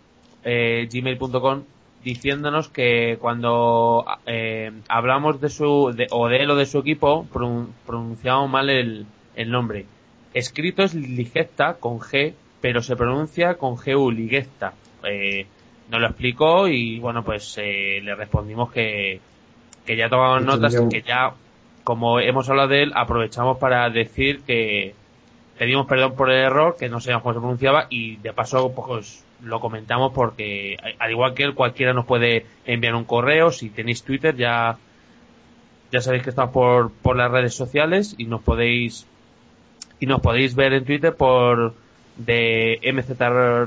eh, 0.44 0.88
gmail.com 0.92 1.64
diciéndonos 2.04 2.70
que 2.70 3.18
cuando 3.22 4.04
eh, 4.26 4.72
hablamos 4.90 5.40
de 5.40 5.50
su 5.50 5.94
de, 5.96 6.08
o 6.12 6.28
de 6.28 6.38
él 6.38 6.50
o 6.52 6.56
de 6.56 6.66
su 6.66 6.80
equipo 6.80 7.28
pronun- 7.32 7.68
pronunciamos 7.86 8.50
mal 8.50 8.70
el, 8.70 9.06
el 9.36 9.52
nombre. 9.52 9.86
Escrito 10.34 10.82
es 10.84 10.96
Ligesta 10.96 11.76
con 11.76 12.00
G, 12.00 12.34
pero 12.62 12.82
se 12.82 12.96
pronuncia 12.96 13.56
con 13.56 13.76
GU 13.76 14.10
Ligesta. 14.12 14.74
Eh, 15.04 15.46
nos 15.90 16.00
lo 16.02 16.08
explicó 16.08 16.68
y 16.68 17.00
bueno 17.00 17.24
pues 17.24 17.56
eh, 17.58 18.00
le 18.02 18.16
respondimos 18.16 18.72
que, 18.72 19.20
que 19.86 19.96
ya 19.96 20.10
tomamos 20.10 20.44
notas 20.44 20.74
y 20.88 20.90
que 20.90 21.02
ya 21.02 21.34
como 21.84 22.20
hemos 22.20 22.50
hablado 22.50 22.70
de 22.70 22.84
él 22.84 22.92
aprovechamos 22.96 23.58
para 23.58 23.90
decir 23.90 24.42
que 24.42 24.96
pedimos 25.62 25.86
perdón 25.86 26.16
por 26.16 26.32
el 26.32 26.40
error 26.44 26.76
que 26.76 26.90
no 26.90 27.00
sabíamos 27.00 27.22
cómo 27.22 27.36
se 27.36 27.40
pronunciaba 27.40 27.86
y 27.88 28.16
de 28.16 28.34
paso 28.34 28.74
pues 28.74 29.24
lo 29.44 29.60
comentamos 29.60 30.12
porque 30.12 30.76
al 30.98 31.12
igual 31.12 31.36
que 31.36 31.44
él 31.44 31.54
cualquiera 31.54 31.94
nos 31.94 32.08
puede 32.08 32.48
enviar 32.66 32.96
un 32.96 33.04
correo. 33.04 33.52
Si 33.52 33.70
tenéis 33.70 34.02
Twitter 34.02 34.36
ya 34.36 34.80
ya 35.92 36.02
sabéis 36.02 36.24
que 36.24 36.32
estamos 36.32 36.52
por, 36.52 36.92
por 36.92 37.16
las 37.16 37.30
redes 37.30 37.54
sociales 37.54 38.16
y 38.18 38.26
nos 38.26 38.42
podéis 38.42 39.06
y 40.00 40.08
nos 40.08 40.20
podéis 40.20 40.56
ver 40.56 40.74
en 40.74 40.84
Twitter 40.84 41.16
por 41.16 41.76
de 42.18 42.80
MZ 42.92 43.20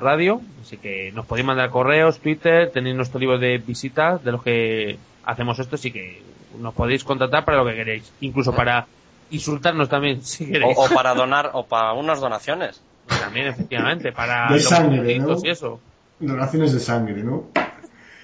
Radio. 0.03 0.41
Así 0.63 0.79
que 0.79 1.13
nos 1.13 1.27
podéis 1.27 1.47
mandar 1.47 1.71
correos 1.71 2.19
Twitter 2.19 2.73
tenéis 2.73 2.97
nuestro 2.97 3.21
libro 3.21 3.39
de 3.39 3.59
visitas 3.59 4.25
de 4.25 4.33
los 4.33 4.43
que 4.43 4.99
hacemos 5.25 5.61
esto 5.61 5.77
así 5.77 5.93
que 5.93 6.21
nos 6.59 6.75
podéis 6.75 7.05
contactar 7.05 7.45
para 7.45 7.59
lo 7.59 7.65
que 7.65 7.77
queréis. 7.77 8.13
Incluso 8.21 8.53
para 8.53 8.89
insultarnos 9.35 9.89
también 9.89 10.23
si 10.23 10.45
O, 10.45 10.49
queréis 10.53 10.77
o 10.79 10.95
para 10.95 11.15
donar, 11.15 11.51
o 11.55 11.67
para 11.67 11.93
unas 11.93 12.21
donaciones. 12.21 12.81
también 13.07 13.47
efectivamente 13.49 14.13
para 14.13 14.49
De 14.49 14.55
los 14.55 14.65
sangre, 14.65 14.97
montaditos 14.97 15.43
¿no? 15.43 15.49
y 15.49 15.51
eso 15.51 15.81
Donaciones 16.21 16.73
de 16.73 16.81
sangre, 16.81 17.23
¿no? 17.23 17.45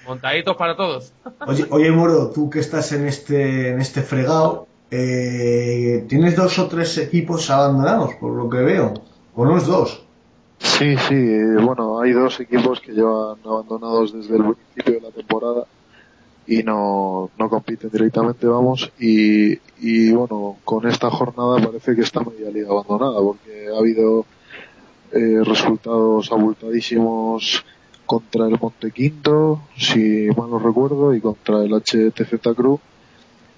montaditos 0.07 0.55
para 0.57 0.75
todos 0.75 1.13
Oye, 1.47 1.65
oye 1.69 1.91
Moro, 1.91 2.31
tú 2.31 2.49
que 2.49 2.59
estás 2.59 2.91
en 2.93 3.07
este, 3.07 3.69
en 3.69 3.79
este 3.79 4.01
fregado, 4.01 4.67
eh, 4.89 6.05
¿tienes 6.09 6.35
dos 6.35 6.57
o 6.59 6.67
tres 6.67 6.97
equipos 6.97 7.49
abandonados, 7.49 8.15
por 8.15 8.31
lo 8.33 8.49
que 8.49 8.57
veo? 8.57 8.93
¿O 9.35 9.45
no 9.45 9.57
es 9.57 9.65
dos? 9.67 10.03
Sí, 10.57 10.95
sí, 11.07 11.15
eh, 11.15 11.55
bueno, 11.61 11.99
hay 12.01 12.11
dos 12.11 12.39
equipos 12.39 12.79
que 12.81 12.91
llevan 12.91 13.37
abandonados 13.45 14.13
desde 14.13 14.35
el 14.37 14.43
principio 14.43 14.93
de 14.95 15.01
la 15.01 15.11
temporada 15.11 15.65
y 16.51 16.63
no, 16.63 17.29
no 17.39 17.49
compiten 17.49 17.89
directamente, 17.89 18.45
vamos, 18.45 18.91
y, 18.99 19.53
y 19.79 20.11
bueno, 20.11 20.57
con 20.65 20.85
esta 20.85 21.09
jornada 21.09 21.65
parece 21.65 21.95
que 21.95 22.01
está 22.01 22.19
media 22.19 22.51
liga 22.51 22.71
abandonada 22.71 23.21
porque 23.21 23.69
ha 23.73 23.79
habido 23.79 24.25
eh, 25.13 25.41
resultados 25.45 26.29
abultadísimos 26.29 27.63
contra 28.05 28.47
el 28.47 28.59
Montequinto, 28.59 29.61
si 29.77 30.27
mal 30.35 30.49
no 30.49 30.59
recuerdo, 30.59 31.15
y 31.15 31.21
contra 31.21 31.63
el 31.63 31.71
HTZ 31.71 32.53
Cruz. 32.53 32.81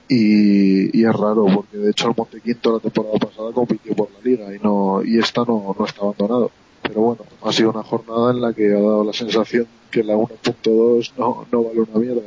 Y, 0.07 0.95
y 0.95 1.03
es 1.03 1.15
raro 1.15 1.47
porque 1.51 1.77
de 1.77 1.89
hecho 1.89 2.09
el 2.09 2.13
Montequinto 2.15 2.73
la 2.73 2.79
temporada 2.79 3.17
pasada 3.17 3.51
compitió 3.53 3.95
por 3.95 4.09
la 4.11 4.19
liga 4.21 4.53
y 4.53 4.59
no 4.59 5.01
y 5.03 5.17
esta 5.17 5.43
no, 5.45 5.75
no 5.79 5.85
está 5.85 6.01
abandonado. 6.01 6.51
Pero 6.83 7.01
bueno, 7.01 7.23
ha 7.41 7.51
sido 7.51 7.71
una 7.71 7.81
jornada 7.81 8.31
en 8.31 8.41
la 8.41 8.53
que 8.53 8.67
ha 8.67 8.79
dado 8.79 9.03
la 9.03 9.13
sensación 9.13 9.65
que 9.89 10.03
la 10.03 10.15
1.2 10.15 11.13
no, 11.17 11.47
no 11.51 11.63
vale 11.63 11.79
una 11.79 11.99
mierda. 11.99 12.21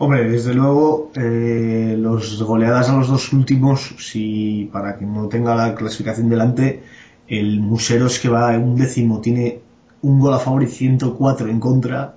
Hombre, 0.00 0.30
desde 0.30 0.54
luego, 0.54 1.10
eh, 1.16 1.96
los 1.98 2.40
goleadas 2.44 2.88
a 2.88 2.96
los 2.96 3.08
dos 3.08 3.32
últimos, 3.32 3.96
si 3.98 4.70
para 4.72 4.96
que 4.96 5.04
no 5.04 5.26
tenga 5.26 5.56
la 5.56 5.74
clasificación 5.74 6.28
delante, 6.28 6.84
el 7.26 7.60
Museros 7.60 8.20
que 8.20 8.28
va 8.28 8.54
en 8.54 8.62
un 8.62 8.76
décimo 8.76 9.20
tiene 9.20 9.60
un 10.02 10.20
gol 10.20 10.34
a 10.34 10.38
favor 10.38 10.62
y 10.62 10.68
104 10.68 11.48
en 11.48 11.58
contra, 11.58 12.14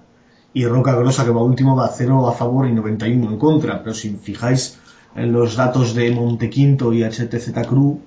y 0.53 0.63
Roca 0.65 0.93
Grosa 0.93 1.25
que 1.25 1.31
va 1.31 1.41
último 1.41 1.75
va 1.75 1.87
0 1.87 2.27
a 2.27 2.33
favor 2.33 2.67
y 2.67 2.73
91 2.73 3.31
en 3.31 3.39
contra. 3.39 3.81
Pero 3.81 3.95
si 3.95 4.11
fijáis 4.11 4.79
en 5.15 5.31
los 5.31 5.55
datos 5.55 5.95
de 5.95 6.11
Montequinto 6.11 6.93
y 6.93 7.03
HTZ 7.03 7.65
Cru, 7.67 7.99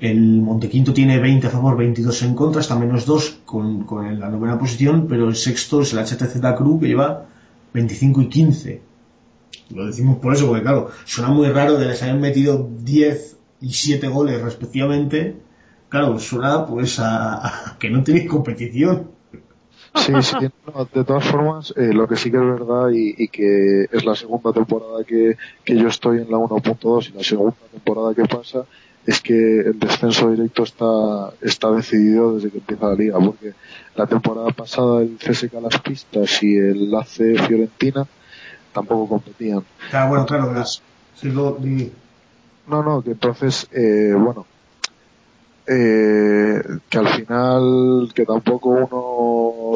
el 0.00 0.42
Montequinto 0.42 0.92
tiene 0.92 1.18
20 1.18 1.46
a 1.46 1.50
favor, 1.50 1.78
22 1.78 2.22
en 2.24 2.34
contra, 2.34 2.60
está 2.60 2.78
menos 2.78 3.06
2 3.06 3.38
con, 3.46 3.84
con 3.84 4.20
la 4.20 4.28
novena 4.28 4.58
posición, 4.58 5.06
pero 5.08 5.28
el 5.28 5.36
sexto 5.36 5.80
es 5.80 5.94
el 5.94 6.00
HTZ 6.00 6.40
Cru 6.58 6.78
que 6.78 6.88
lleva 6.88 7.31
25 7.72 8.22
y 8.22 8.28
15. 8.28 8.82
Lo 9.70 9.86
decimos 9.86 10.18
por 10.18 10.34
eso, 10.34 10.46
porque 10.46 10.62
claro, 10.62 10.90
suena 11.04 11.30
muy 11.30 11.48
raro 11.48 11.78
que 11.78 11.84
les 11.84 12.02
hayan 12.02 12.20
metido 12.20 12.68
10 12.80 13.38
y 13.60 13.72
7 13.72 14.08
goles 14.08 14.40
respectivamente. 14.42 15.36
Claro, 15.88 16.18
suena 16.18 16.66
pues 16.66 16.98
a, 16.98 17.46
a 17.46 17.78
que 17.78 17.90
no 17.90 18.02
tenéis 18.02 18.28
competición. 18.28 19.10
Sí, 19.94 20.12
sí, 20.22 20.36
de 20.94 21.04
todas 21.04 21.24
formas, 21.24 21.74
eh, 21.76 21.92
lo 21.92 22.08
que 22.08 22.16
sí 22.16 22.30
que 22.30 22.38
es 22.38 22.42
verdad 22.42 22.88
y, 22.92 23.28
que 23.28 23.84
es 23.92 24.04
la 24.04 24.14
segunda 24.14 24.50
temporada 24.52 25.04
que, 25.04 25.36
que 25.64 25.76
yo 25.76 25.88
estoy 25.88 26.22
en 26.22 26.30
la 26.30 26.38
1.2 26.38 27.10
y 27.10 27.16
la 27.18 27.22
segunda 27.22 27.54
temporada 27.70 28.14
que 28.14 28.24
pasa 28.24 28.64
es 29.06 29.20
que 29.20 29.60
el 29.60 29.78
descenso 29.78 30.30
directo 30.30 30.62
está, 30.62 31.32
está 31.40 31.70
decidido 31.72 32.36
desde 32.36 32.50
que 32.50 32.58
empieza 32.58 32.86
la 32.88 32.94
liga, 32.94 33.18
porque 33.18 33.52
la 33.96 34.06
temporada 34.06 34.50
pasada 34.50 35.02
el 35.02 35.18
CSK 35.18 35.54
Las 35.60 35.80
Pistas 35.80 36.42
y 36.42 36.56
el 36.56 36.94
AC 36.94 37.36
Fiorentina 37.46 38.06
tampoco 38.72 39.08
competían. 39.08 39.64
Claro, 39.90 40.08
bueno, 40.10 40.26
claro, 40.26 40.52
las, 40.52 40.80
sí, 41.16 41.30
lo- 41.30 41.58
No, 42.68 42.82
no, 42.82 43.02
que 43.02 43.10
entonces, 43.10 43.66
eh, 43.72 44.14
bueno, 44.16 44.46
eh, 45.66 46.60
que 46.88 46.98
al 46.98 47.08
final, 47.08 48.10
que 48.14 48.24
tampoco 48.24 48.68
uno 48.70 48.88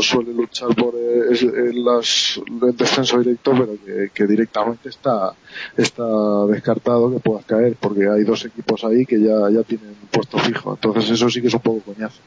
suele 0.03 0.33
luchar 0.33 0.75
por 0.75 0.95
eh, 0.95 1.33
eh, 1.33 1.73
las, 1.75 2.41
el 2.63 2.77
descenso 2.77 3.19
directo, 3.19 3.53
pero 3.53 3.77
que, 3.85 4.11
que 4.13 4.27
directamente 4.27 4.89
está, 4.89 5.33
está 5.77 6.05
descartado 6.47 7.11
que 7.11 7.21
puedas 7.21 7.45
caer, 7.45 7.77
porque 7.79 8.09
hay 8.09 8.25
dos 8.25 8.45
equipos 8.45 8.85
ahí 8.85 9.05
que 9.07 9.21
ya, 9.21 9.51
ya 9.51 9.63
tienen 9.63 9.95
puesto 10.11 10.39
fijo. 10.39 10.75
Entonces 10.75 11.11
eso 11.11 11.29
sí 11.31 11.41
que 11.41 11.49
es 11.49 11.55
un 11.55 11.61
poco 11.61 11.93
coñazo. 11.93 12.21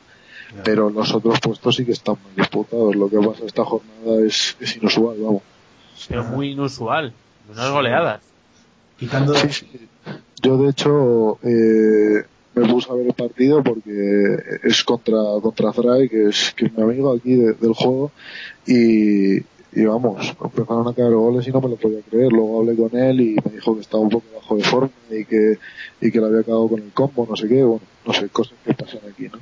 Pero 0.64 0.90
los 0.90 1.14
otros 1.14 1.40
puestos 1.40 1.76
sí 1.76 1.86
que 1.86 1.92
están 1.92 2.16
muy 2.24 2.32
disputados. 2.36 2.96
Lo 2.96 3.08
que 3.08 3.18
pasa 3.18 3.46
esta 3.46 3.64
jornada 3.64 4.26
es, 4.26 4.58
es 4.60 4.78
inusual, 4.78 5.18
vamos. 5.20 5.44
Pero 6.08 6.24
muy 6.24 6.52
inusual. 6.52 7.14
Unas 7.52 7.72
goleadas. 7.72 8.22
quitando, 8.98 9.36
Sí, 9.36 9.50
sí. 9.52 9.68
Yo, 10.42 10.58
de 10.58 10.70
hecho, 10.70 11.38
eh, 11.44 12.26
me 12.60 12.68
puse 12.72 12.92
a 12.92 12.96
ver 12.96 13.08
el 13.08 13.14
partido 13.14 13.64
porque 13.64 14.38
es 14.64 14.84
contra, 14.84 15.18
contra 15.42 15.72
Zray, 15.74 16.10
que 16.10 16.28
es, 16.30 16.54
que 16.56 16.66
es 16.68 16.74
mi 16.78 16.84
amigo 16.84 17.12
aquí 17.14 17.36
de- 17.36 17.54
del 17.54 17.74
juego, 17.74 18.12
y, 18.66 19.38
y 19.72 19.86
vamos, 19.86 20.36
empezaron 20.44 20.88
a 20.88 20.94
caer 20.94 21.14
goles 21.14 21.48
y 21.48 21.52
no 21.52 21.62
me 21.62 21.70
lo 21.70 21.76
podía 21.76 22.00
creer. 22.10 22.32
Luego 22.32 22.60
hablé 22.62 22.76
con 22.76 22.98
él 23.00 23.22
y 23.22 23.36
me 23.46 23.52
dijo 23.52 23.76
que 23.76 23.82
estaba 23.82 24.02
un 24.04 24.10
poco 24.10 24.26
bajo 24.36 24.56
de 24.56 24.64
forma 24.64 24.90
y 25.12 25.26
que, 25.26 25.58
y 26.02 26.12
que 26.12 26.20
le 26.20 26.26
había 26.26 26.44
quedado 26.44 26.68
con 26.68 26.80
el 26.82 26.92
combo, 26.92 27.28
no 27.30 27.36
sé 27.36 27.48
qué, 27.48 27.64
bueno, 27.64 27.82
no 28.06 28.14
sé, 28.14 28.28
cosas 28.30 28.54
que 28.66 28.74
pasan 28.74 29.02
aquí, 29.12 29.28
¿no? 29.28 29.40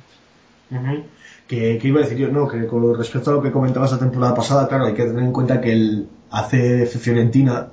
Ujú. 0.70 1.02
que, 1.46 1.78
que 1.78 1.88
iba 1.88 2.00
a 2.00 2.02
decir 2.02 2.18
yo, 2.18 2.28
no, 2.28 2.46
que 2.46 2.66
con 2.66 2.94
respecto 2.96 3.30
a 3.30 3.34
lo 3.34 3.42
que 3.42 3.50
comentabas 3.52 3.92
la 3.92 3.98
temporada 3.98 4.34
pasada, 4.34 4.68
claro, 4.68 4.84
hay 4.84 4.92
que 4.94 5.04
tener 5.04 5.22
en 5.24 5.32
cuenta 5.32 5.60
que 5.62 5.72
el 5.72 6.06
ACF 6.30 6.98
Fiorentina 6.98 7.68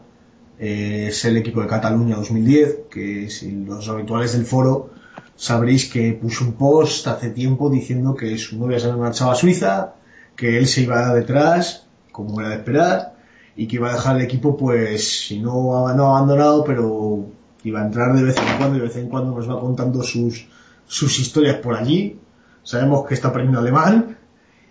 eh, 0.58 1.08
es 1.10 1.25
el 1.25 1.36
equipo 1.36 1.60
de 1.62 1.68
Cataluña 1.68 2.16
2010, 2.16 2.78
que 2.90 3.30
si 3.30 3.52
los 3.52 3.90
habituales 3.90 4.32
del 4.32 4.46
foro 4.46 4.92
sabréis 5.36 5.86
que 5.92 6.13
puso 6.13 6.46
un 6.46 6.54
post 6.54 7.08
hace 7.08 7.30
tiempo 7.32 7.70
diciendo 7.70 8.15
que 8.15 8.38
su 8.38 8.58
novia 8.58 8.80
se 8.80 8.88
había 8.88 9.01
marchado 9.01 9.32
a 9.32 9.36
Suiza, 9.36 9.94
que 10.36 10.58
él 10.58 10.68
se 10.68 10.82
iba 10.84 11.13
detrás, 11.13 11.88
como 12.12 12.39
era 12.39 12.50
de 12.50 12.56
esperar, 12.56 13.15
y 13.56 13.68
que 13.68 13.77
iba 13.77 13.89
a 13.89 13.94
dejar 13.94 14.18
el 14.18 14.24
equipo, 14.24 14.58
pues, 14.58 15.25
si 15.27 15.39
no, 15.39 15.94
no 15.94 16.15
abandonado, 16.15 16.63
pero 16.63 17.25
iba 17.63 17.82
a 17.82 17.86
entrar 17.86 18.15
de 18.15 18.24
vez 18.24 18.38
en 18.38 18.58
cuando 18.58 18.77
y 18.77 18.80
de 18.82 18.88
vez 18.88 18.96
en 18.98 19.10
cuando 19.10 19.34
nos 19.36 19.50
va 19.50 19.60
contando 19.60 20.04
sus, 20.04 20.48
sus 20.86 21.20
historias 21.20 21.58
por 21.58 21.75
allí. 21.75 22.20
Sabemos 22.63 23.06
que 23.08 23.13
está 23.13 23.30
aprendiendo 23.30 23.60
alemán 23.60 24.18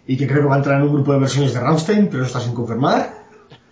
y 0.06 0.16
que 0.16 0.26
creo 0.26 0.42
que 0.42 0.48
va 0.48 0.54
a 0.56 0.58
entrar 0.58 0.80
en 0.80 0.88
un 0.88 0.94
grupo 0.94 1.12
de 1.12 1.18
versiones 1.20 1.54
de 1.54 1.60
Rammstein, 1.60 2.08
pero 2.10 2.24
está 2.24 2.40
sin 2.40 2.52
confirmar. 2.54 3.24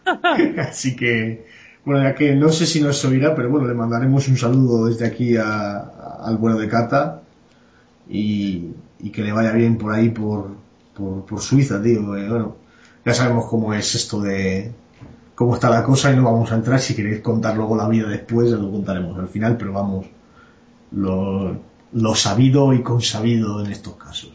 Así 0.59 0.97
que, 0.97 1.47
bueno, 1.85 2.03
ya 2.03 2.15
que 2.15 2.35
no 2.35 2.49
sé 2.51 2.67
si 2.67 2.81
nos 2.81 3.05
oirá, 3.05 3.35
pero 3.35 3.51
bueno, 3.51 3.67
le 3.69 3.75
mandaremos 3.75 4.29
un 4.29 4.37
saludo 4.37 4.87
desde 4.87 5.07
aquí 5.07 5.37
a- 5.37 5.77
a- 5.77 6.02
al 6.23 6.37
bueno 6.37 6.59
de 6.59 6.69
Cata 6.69 7.23
y, 8.09 8.71
y 9.01 9.11
que 9.11 9.23
le 9.23 9.33
vaya 9.33 9.53
bien 9.53 9.79
por 9.79 9.93
ahí, 9.93 10.11
por, 10.11 10.51
por, 10.95 11.41
Suiza, 11.41 11.83
tío. 11.83 12.03
bueno, 12.03 12.57
ya 13.05 13.15
sabemos 13.15 13.47
cómo 13.47 13.75
es 13.75 13.95
esto 13.95 14.21
de 14.21 14.73
cómo 15.35 15.55
está 15.55 15.71
la 15.71 15.83
cosa 15.83 16.13
y 16.13 16.17
no 16.17 16.25
vamos 16.25 16.53
a 16.53 16.57
entrar. 16.57 16.81
Si 16.81 16.95
queréis 16.95 17.21
contar 17.21 17.57
luego 17.57 17.77
la 17.77 17.89
vida 17.89 18.09
después, 18.09 18.51
ya 18.51 18.57
lo 18.57 18.71
contaremos 18.71 19.19
al 19.19 19.29
final, 19.29 19.57
pero 19.57 19.73
vamos, 19.73 20.07
lo, 20.93 21.57
lo 21.93 22.15
sabido 22.15 22.73
y 22.73 22.83
consabido 22.83 23.65
en 23.65 23.73
estos 23.73 23.95
casos. 23.95 24.31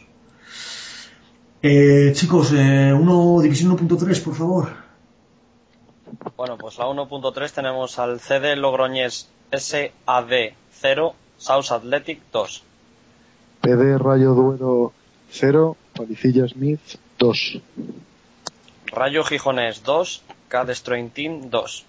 Eh, 1.61 2.11
chicos, 2.13 2.51
eh, 2.53 2.93
uno, 2.93 3.41
división 3.41 3.75
1.3, 3.77 4.23
por 4.23 4.35
favor. 4.35 4.69
Bueno, 6.35 6.57
pues 6.57 6.77
la 6.77 6.85
1.3 6.85 7.51
tenemos 7.51 7.99
al 7.99 8.19
CD 8.19 8.55
Logroñés 8.55 9.27
SAD 9.51 10.53
0, 10.71 11.15
South 11.37 11.71
Athletic 11.71 12.21
2. 12.31 12.61
PD 13.61 13.97
Rayo 13.97 14.33
Duero 14.33 14.93
0, 15.31 15.75
Palicilla 15.93 16.47
Smith 16.47 16.97
2. 17.17 17.61
Rayo 18.87 19.23
Gijonés 19.23 19.83
2, 19.83 20.21
K 20.47 20.65
Destroying 20.65 21.09
Team 21.09 21.49
2. 21.49 21.85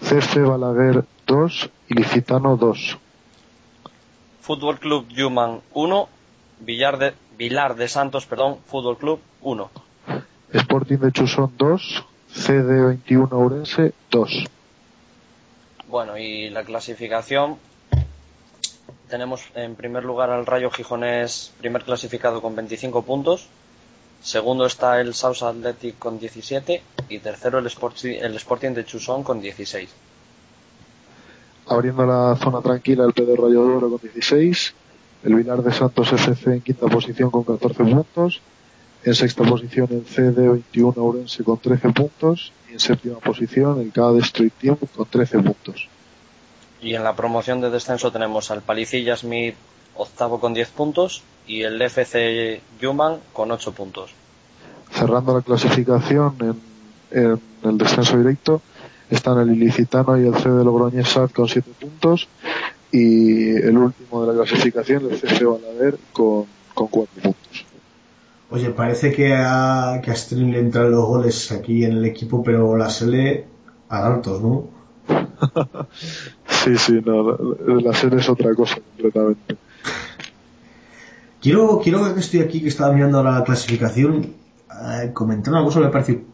CF 0.00 0.38
Balaguer 0.46 1.04
2, 1.26 1.70
Ilicitano 1.88 2.56
2. 2.56 2.98
Fútbol 4.40 4.78
Club 4.78 5.06
Human 5.16 5.60
1, 5.74 6.08
Villar 6.60 6.98
de, 6.98 7.14
Vilar 7.36 7.74
de 7.76 7.88
Santos, 7.88 8.26
perdón, 8.26 8.58
Fútbol 8.66 8.96
Club 8.96 9.20
1. 9.42 9.70
Sporting 10.52 10.98
de 10.98 11.12
Chusón 11.12 11.52
2, 11.58 12.04
CD21 12.34 13.32
Ourense 13.32 13.92
2. 14.10 14.44
Bueno, 15.88 16.16
y 16.16 16.48
la 16.50 16.64
clasificación 16.64 17.58
tenemos 19.08 19.42
en 19.54 19.74
primer 19.74 20.04
lugar 20.04 20.30
al 20.30 20.46
Rayo 20.46 20.70
Gijonés, 20.70 21.52
primer 21.58 21.82
clasificado 21.84 22.40
con 22.42 22.54
25 22.56 23.02
puntos. 23.02 23.46
Segundo 24.22 24.66
está 24.66 25.00
el 25.00 25.14
South 25.14 25.42
Athletic 25.42 25.98
con 25.98 26.18
17 26.18 26.82
y 27.08 27.18
tercero 27.20 27.58
el, 27.58 27.66
Sporti- 27.66 28.18
el 28.20 28.34
Sporting 28.36 28.70
de 28.70 28.84
Chusón 28.84 29.22
con 29.22 29.40
16. 29.40 29.88
Abriendo 31.68 32.06
la 32.06 32.36
zona 32.36 32.60
tranquila 32.60 33.04
el 33.04 33.12
PD 33.12 33.36
Rayo 33.36 33.62
Duero 33.62 33.90
con 33.90 33.98
16. 34.02 34.74
El 35.24 35.34
Vilar 35.34 35.62
de 35.62 35.72
Santos 35.72 36.12
FC 36.12 36.52
en 36.54 36.60
quinta 36.60 36.86
posición 36.86 37.30
con 37.30 37.44
14 37.44 37.84
puntos. 37.84 38.40
En 39.04 39.14
sexta 39.14 39.44
posición 39.44 39.88
el 39.90 40.04
CD21 40.06 40.96
Ourense 40.96 41.44
con 41.44 41.58
13 41.58 41.90
puntos. 41.90 42.52
Y 42.68 42.74
en 42.74 42.80
séptima 42.80 43.18
posición 43.18 43.80
el 43.80 43.90
KD 43.92 44.18
Street 44.24 44.52
Team 44.60 44.76
con 44.76 45.06
13 45.06 45.38
puntos. 45.40 45.88
Y 46.86 46.94
en 46.94 47.02
la 47.02 47.16
promoción 47.16 47.60
de 47.60 47.68
descenso 47.68 48.12
tenemos 48.12 48.52
al 48.52 48.62
Palicilla 48.62 49.16
Smith 49.16 49.56
octavo 49.96 50.38
con 50.38 50.54
10 50.54 50.68
puntos 50.68 51.24
y 51.44 51.62
el 51.62 51.82
FC 51.82 52.60
Human 52.80 53.16
con 53.32 53.50
8 53.50 53.72
puntos. 53.72 54.12
Cerrando 54.92 55.34
la 55.34 55.42
clasificación 55.42 56.36
en, 57.10 57.20
en 57.24 57.40
el 57.64 57.76
descenso 57.76 58.16
directo 58.16 58.62
están 59.10 59.40
el 59.40 59.50
Ilicitano 59.50 60.16
y 60.16 60.28
el 60.28 60.36
CD 60.36 60.62
Logroñés 60.62 61.08
SAT 61.08 61.32
con 61.32 61.48
7 61.48 61.68
puntos 61.80 62.28
y 62.92 63.48
el 63.48 63.76
último 63.76 64.24
de 64.24 64.32
la 64.32 64.44
clasificación 64.44 65.10
el 65.10 65.20
CF 65.20 65.42
Balaguer 65.42 65.98
con, 66.12 66.44
con 66.72 66.86
4 66.86 67.20
puntos. 67.20 67.66
Oye, 68.48 68.70
parece 68.70 69.10
que 69.12 69.34
a, 69.34 70.00
que 70.04 70.12
a 70.12 70.14
Stream 70.14 70.52
le 70.52 70.60
entran 70.60 70.92
los 70.92 71.04
goles 71.04 71.50
aquí 71.50 71.84
en 71.84 71.94
el 71.94 72.04
equipo, 72.04 72.44
pero 72.44 72.76
la 72.76 72.90
Sele 72.90 73.44
a 73.88 74.06
altos, 74.06 74.40
¿no? 74.40 74.76
Sí, 76.66 76.76
sí, 76.78 77.00
no, 77.04 77.38
la, 77.80 77.94
serie 77.94 78.18
es 78.18 78.28
otra 78.28 78.52
cosa 78.52 78.74
completamente. 78.80 79.56
Quiero, 81.40 81.80
quiero 81.80 82.12
que 82.12 82.18
estoy 82.18 82.40
aquí, 82.40 82.60
que 82.60 82.66
estaba 82.66 82.92
mirando 82.92 83.22
la 83.22 83.44
clasificación, 83.44 84.32
eh, 84.72 85.10
comentar 85.12 85.54
una 85.54 85.62
cosa 85.62 85.78
que 85.78 85.84
me 85.86 85.92
parece 85.92 86.24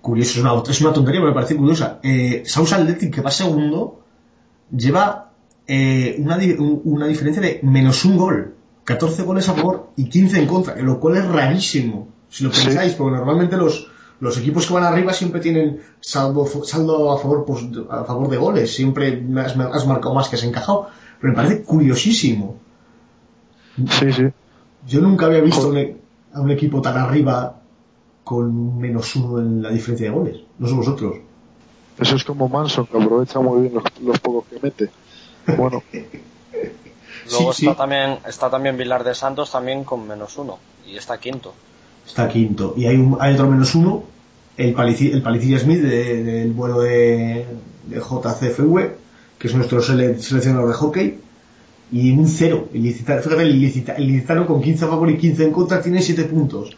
curiosa, 0.00 0.30
es 0.30 0.38
una, 0.38 0.62
es 0.66 0.80
una 0.80 0.92
tontería, 0.94 1.20
pero 1.20 1.32
me 1.32 1.34
parece 1.34 1.56
curiosa. 1.56 1.98
Eh, 2.02 2.44
Athletic, 2.72 3.14
que 3.14 3.20
va 3.20 3.30
segundo, 3.30 4.00
lleva 4.74 5.32
eh, 5.66 6.16
una, 6.18 6.38
una 6.84 7.06
diferencia 7.06 7.42
de 7.42 7.60
menos 7.62 8.06
un 8.06 8.16
gol. 8.16 8.54
14 8.84 9.22
goles 9.22 9.46
a 9.50 9.52
favor 9.52 9.90
y 9.96 10.08
15 10.08 10.38
en 10.40 10.46
contra, 10.46 10.76
lo 10.76 10.98
cual 10.98 11.18
es 11.18 11.26
rarísimo, 11.26 12.08
si 12.30 12.44
lo 12.44 12.52
Sí. 12.52 12.64
pensáis, 12.66 12.94
porque 12.94 13.16
normalmente 13.18 13.58
los, 13.58 13.90
los 14.20 14.38
equipos 14.38 14.66
que 14.66 14.74
van 14.74 14.84
arriba 14.84 15.12
siempre 15.12 15.40
tienen 15.40 15.82
saldo, 16.00 16.46
saldo 16.64 17.12
a 17.12 17.18
favor 17.18 17.44
pues, 17.44 17.64
a 17.90 18.04
favor 18.04 18.28
de 18.28 18.36
goles, 18.36 18.74
siempre 18.74 19.22
has, 19.36 19.56
has 19.56 19.86
marcado 19.86 20.14
más 20.14 20.28
que 20.28 20.36
has 20.36 20.44
encajado, 20.44 20.88
pero 21.20 21.32
me 21.32 21.36
parece 21.36 21.62
curiosísimo. 21.62 22.56
Sí, 23.90 24.12
sí. 24.12 24.22
Yo 24.86 25.00
nunca 25.00 25.26
había 25.26 25.40
visto 25.40 25.68
un, 25.68 25.76
e- 25.78 25.96
a 26.32 26.40
un 26.40 26.50
equipo 26.50 26.80
tan 26.80 26.96
arriba 26.96 27.60
con 28.22 28.78
menos 28.78 29.14
uno 29.16 29.38
en 29.40 29.62
la 29.62 29.70
diferencia 29.70 30.08
de 30.10 30.14
goles. 30.16 30.36
No 30.58 30.68
sé 30.68 30.74
vosotros. 30.74 31.16
Eso 31.98 32.16
es 32.16 32.24
como 32.24 32.48
Manson, 32.48 32.86
que 32.86 32.96
aprovecha 33.02 33.40
muy 33.40 33.62
bien 33.62 33.74
los, 33.74 33.84
los 34.02 34.18
pocos 34.20 34.44
que 34.48 34.58
mete. 34.60 34.90
Bueno, 35.56 35.82
Luego 35.92 37.52
Sí, 37.52 37.66
está 37.66 37.72
sí. 37.72 37.78
también 37.78 38.18
está 38.26 38.50
también 38.50 38.76
Vilar 38.76 39.02
de 39.04 39.14
Santos 39.14 39.50
también 39.50 39.84
con 39.84 40.06
menos 40.06 40.36
uno 40.36 40.58
y 40.86 40.96
está 40.96 41.18
quinto. 41.18 41.54
Está 42.06 42.28
quinto. 42.28 42.74
Y 42.76 42.86
hay, 42.86 42.96
un, 42.96 43.16
hay 43.20 43.34
otro 43.34 43.50
menos 43.50 43.74
uno. 43.74 44.04
el, 44.56 44.74
Palici- 44.74 45.12
el 45.12 45.22
Palicilla 45.22 45.58
Smith 45.58 45.80
de- 45.80 46.22
del 46.22 46.52
vuelo 46.52 46.80
de, 46.82 47.44
de 47.88 47.96
JCFV, 47.98 48.90
que 49.38 49.48
es 49.48 49.54
nuestro 49.54 49.80
sele- 49.82 50.18
seleccionador 50.18 50.68
de 50.68 50.74
hockey, 50.74 51.18
y 51.90 52.12
un 52.12 52.28
cero. 52.28 52.68
El 52.72 52.80
Ilicitano, 52.80 53.20
fíjate, 53.22 53.42
el, 53.42 53.54
Ilicita- 53.56 53.94
el 53.96 54.04
Ilicitano 54.10 54.46
con 54.46 54.62
15 54.62 54.84
a 54.84 54.88
favor 54.88 55.10
y 55.10 55.16
15 55.16 55.44
en 55.44 55.52
contra 55.52 55.80
tiene 55.82 56.00
7 56.02 56.24
puntos. 56.24 56.76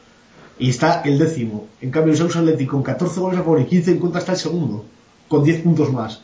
Y 0.59 0.71
está 0.71 1.03
el 1.03 1.19
décimo. 1.19 1.67
En 1.83 1.91
cambio, 1.91 2.13
el 2.13 2.19
Sousa 2.19 2.39
Athletic 2.39 2.69
con 2.69 2.83
14 2.83 3.21
goles 3.21 3.39
a 3.39 3.43
favor 3.43 3.61
y 3.61 3.67
15 3.67 3.91
en 3.93 3.99
contra 3.99 4.21
está 4.21 4.33
el 4.33 4.39
segundo, 4.39 4.85
con 5.29 5.45
10 5.45 5.61
puntos 5.63 5.93
más. 5.93 6.23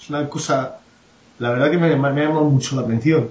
Es 0.00 0.08
una 0.10 0.28
cosa, 0.28 0.78
la 1.40 1.50
verdad 1.50 1.70
que 1.72 1.78
me 1.78 1.86
ha 1.86 1.90
llamado 1.90 2.44
mucho 2.44 2.76
la 2.76 2.82
atención. 2.82 3.30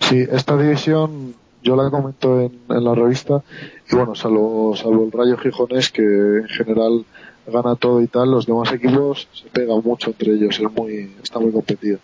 Sí, 0.00 0.24
esta 0.30 0.56
división 0.56 1.34
yo 1.62 1.76
la 1.76 1.90
comento 1.90 2.40
en, 2.40 2.58
en 2.68 2.84
la 2.84 2.94
revista 2.94 3.42
y 3.90 3.96
bueno, 3.96 4.14
salvo, 4.14 4.74
salvo 4.76 5.04
el 5.04 5.12
Rayo 5.12 5.36
Gijones 5.36 5.90
que 5.90 6.02
en 6.02 6.48
general 6.48 7.04
gana 7.46 7.76
todo 7.76 8.02
y 8.02 8.06
tal, 8.06 8.30
los 8.30 8.46
demás 8.46 8.72
equipos 8.72 9.28
se 9.32 9.48
pegan 9.48 9.80
mucho 9.82 10.10
entre 10.10 10.32
ellos, 10.32 10.60
es 10.60 10.72
muy, 10.72 11.10
está 11.22 11.38
muy 11.38 11.50
competido. 11.50 11.98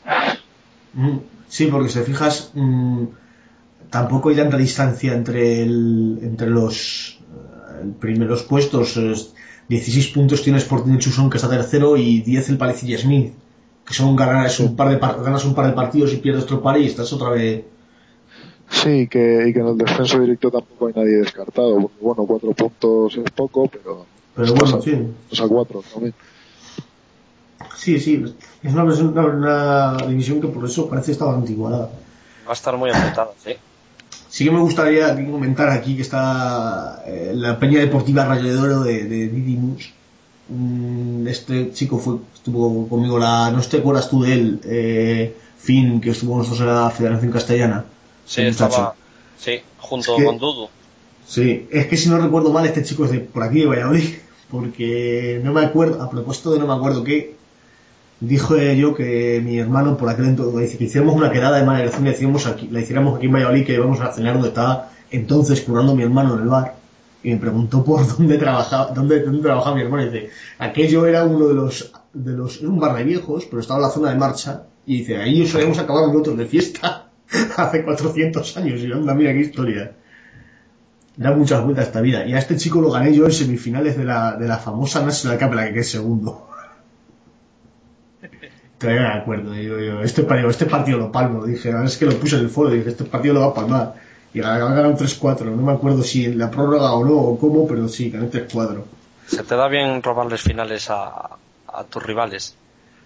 Mm, 0.95 1.19
Sí, 1.55 1.67
porque 1.67 1.89
si 1.89 2.01
te 2.01 2.05
fijas, 2.05 2.51
mm, 2.55 3.05
tampoco 3.89 4.29
hay 4.29 4.35
tanta 4.35 4.57
distancia 4.57 5.13
entre, 5.13 5.63
el, 5.63 6.19
entre 6.21 6.51
los 6.51 7.21
eh, 7.21 7.93
primeros 8.01 8.43
puestos. 8.43 8.97
Es 8.97 9.35
16 9.69 10.09
puntos 10.09 10.43
tiene 10.43 10.59
Sporting 10.59 10.99
Chuson, 10.99 11.31
que 11.31 11.37
está 11.37 11.49
tercero, 11.49 11.97
y 11.97 12.23
10 12.23 12.49
el 12.49 12.59
Palicilla 12.59 12.99
Smith, 12.99 13.35
que 13.87 13.95
son 13.95 14.17
ganar 14.17 14.47
es 14.47 14.59
un 14.59 14.75
par 14.75 14.89
de 14.89 14.99
ganas 14.99 15.45
un 15.45 15.55
par 15.55 15.67
de 15.67 15.75
partidos 15.75 16.13
y 16.13 16.17
pierdes 16.17 16.43
otro 16.43 16.61
par 16.61 16.77
y 16.81 16.87
estás 16.87 17.13
otra 17.13 17.31
vez. 17.31 17.65
Sí, 18.71 19.07
que, 19.09 19.49
y 19.49 19.53
que 19.53 19.61
en 19.61 19.69
el 19.69 19.79
descenso 19.79 20.19
directo 20.21 20.51
tampoco 20.51 20.87
hay 20.89 20.95
nadie 20.95 21.19
descartado, 21.19 21.81
porque 21.81 21.97
bueno, 22.01 22.25
cuatro 22.27 22.53
puntos 22.53 23.17
es 23.17 23.31
poco, 23.31 23.69
pero, 23.69 24.07
Pero 24.35 24.55
bueno, 24.55 24.79
a, 24.79 24.83
sí. 24.83 24.99
a 25.43 25.49
cuatro 25.49 25.83
también. 25.93 26.15
Sí, 27.77 28.01
sí, 28.01 28.25
es 28.63 28.73
una, 28.73 28.85
una, 28.85 29.25
una 29.27 29.97
división 30.09 30.41
que 30.41 30.49
por 30.49 30.65
eso 30.65 30.89
parece 30.89 31.13
estar 31.13 31.29
bastante 31.29 31.53
igualada. 31.53 31.91
Va 32.47 32.51
a 32.51 32.55
estar 32.55 32.77
muy 32.77 32.91
apretada, 32.91 33.31
sí. 33.45 33.53
Sí 34.29 34.45
que 34.45 34.51
me 34.51 34.59
gustaría 34.61 35.15
comentar 35.15 35.69
aquí 35.69 35.95
que 35.95 36.03
está 36.03 37.03
eh, 37.07 37.33
la 37.35 37.59
Peña 37.59 37.79
Deportiva 37.81 38.25
Rayo 38.25 38.53
de 38.53 38.59
Oro 38.59 38.81
de, 38.83 39.05
de 39.05 39.29
Didymus. 39.29 39.93
Mm, 40.49 41.27
Este 41.29 41.71
chico 41.73 41.99
fue 41.99 42.17
estuvo 42.35 42.89
conmigo 42.89 43.19
la 43.19 43.51
no 43.51 43.61
te 43.63 43.79
acuerdas 43.79 44.11
tú 44.11 44.23
de 44.23 44.33
él 44.35 44.61
eh, 44.65 45.37
Finn 45.59 46.01
que 46.01 46.11
estuvo 46.11 46.33
con 46.33 46.39
nosotros 46.41 46.61
en 46.61 46.75
la 46.75 46.91
Federación 46.91 47.33
Castellana 47.33 47.85
Sí, 48.27 48.43
estaba. 48.43 48.95
Sí, 49.39 49.61
junto 49.79 50.13
Es 50.15 50.19
que- 50.19 50.25
con 50.27 50.39
Dudu. 50.39 50.69
sí 51.27 51.67
es 51.71 51.87
que 51.87 51.97
si 51.97 52.09
no 52.09 52.19
recuerdo 52.19 52.53
mal 52.53 52.65
este 52.67 52.83
chico 52.83 53.05
es 53.05 53.11
de 53.13 53.21
por 53.21 53.43
aquí 53.43 53.61
de 53.61 53.67
Valladolid 53.67 54.15
porque 54.51 55.41
no 55.43 55.53
me 55.53 55.63
acuerdo 55.65 56.03
a 56.03 56.11
propósito 56.11 56.53
de 56.53 56.59
no 56.59 56.67
me 56.67 56.75
acuerdo 56.75 57.03
qué 57.05 57.35
dijo 58.21 58.57
yo 58.57 58.95
que 58.95 59.43
mi 59.45 59.59
hermano 59.59 59.97
por 59.97 60.09
aquel 60.09 60.27
entonces 60.27 60.77
que 60.77 60.85
hiciéramos 60.85 61.15
una 61.17 61.31
quedada 61.31 61.59
de 61.63 61.81
elección 61.81 62.07
y 62.07 62.11
decíamos 62.11 62.47
aquí, 62.47 62.69
la 62.71 62.81
hiciéramos 62.81 63.17
aquí 63.17 63.27
en 63.27 63.33
Valladolid 63.33 63.67
que 63.67 63.75
íbamos 63.75 64.01
a 64.01 64.13
cenar 64.13 64.35
donde 64.35 64.49
estaba 64.49 64.91
entonces 65.11 65.61
curando 65.63 65.95
mi 65.95 66.03
hermano 66.03 66.35
en 66.37 66.43
el 66.43 66.49
bar 66.49 66.77
y 67.23 67.31
me 67.31 67.37
preguntó 67.39 67.85
por 67.85 68.07
dónde 68.17 68.39
trabajaba 68.39 68.93
dónde, 68.95 69.21
dónde 69.21 69.43
trabajaba 69.43 69.77
mi 69.77 69.83
hermano 69.83 70.05
y 70.05 70.11
dice 70.11 70.31
aquello 70.59 71.07
era 71.07 71.25
uno 71.25 71.49
de 71.49 71.55
los 71.55 71.93
de 72.13 72.33
los 72.33 72.61
era 72.61 72.69
un 72.69 72.79
bar 72.79 72.97
de 72.97 73.05
viejos 73.05 73.47
pero 73.47 73.61
estaba 73.61 73.81
en 73.81 73.87
la 73.87 73.91
zona 73.91 74.11
de 74.11 74.17
marcha 74.17 74.63
y 74.87 74.99
dice 74.99 75.17
ahí 75.17 75.47
solíamos 75.47 75.79
acabar 75.79 76.07
nosotros 76.09 76.37
de 76.39 76.47
fiesta 76.47 77.04
hace 77.57 77.83
400 77.83 78.57
años 78.57 78.81
y 78.81 78.89
yo, 78.89 78.97
anda 78.97 79.15
mira 79.15 79.33
qué 79.33 79.41
historia 79.41 79.93
da 81.17 81.31
muchas 81.31 81.63
vueltas 81.63 81.87
esta 81.87 82.01
vida 82.01 82.27
y 82.27 82.35
a 82.35 82.39
este 82.39 82.57
chico 82.57 82.81
lo 82.81 82.91
gané 82.91 83.15
yo 83.15 83.25
en 83.27 83.33
semifinales 83.33 83.97
de 83.97 84.05
la, 84.05 84.37
de 84.37 84.49
la 84.49 84.59
famosa 84.59 85.05
National 85.05 85.39
Cup 85.39 85.51
en 85.51 85.57
la 85.57 85.67
que 85.67 85.75
quedé 85.75 85.85
segundo 85.85 86.49
Todavía 88.79 89.03
me 89.03 89.21
acuerdo, 89.21 89.53
digo 89.53 89.79
yo, 89.79 90.03
este 90.03 90.25
partido, 90.25 90.51
este 90.51 90.67
partido 90.67 90.99
lo 90.99 91.13
palmo, 91.13 91.47
dije, 91.47 91.73
es 91.85 91.97
que 91.97 92.07
lo 92.07 92.19
puse 92.19 92.37
en 92.37 92.43
el 92.43 92.51
foro, 92.51 92.71
dije, 92.71 92.91
este 92.91 93.05
partido 93.05 93.35
lo 93.35 93.41
va 93.41 93.47
a 93.47 93.55
palmar. 93.55 93.95
Y 94.35 94.41
ha 94.41 94.59
ganado 94.59 94.95
3-4, 94.97 95.45
no 95.45 95.63
me 95.63 95.73
acuerdo 95.73 96.03
si 96.03 96.25
en 96.27 96.39
la 96.39 96.51
prórroga 96.51 96.93
o 96.93 97.05
no, 97.05 97.15
o 97.15 97.39
cómo, 97.39 97.69
pero 97.69 97.89
sí, 97.89 98.11
gané 98.11 98.29
3-4. 98.29 98.83
Se 99.27 99.43
te 99.45 99.57
da 99.57 99.69
bien 99.69 100.03
robarles 100.03 100.43
finales 100.43 100.91
a, 100.91 101.31
a 101.69 101.85
tus 101.85 102.03
rivales. 102.03 102.57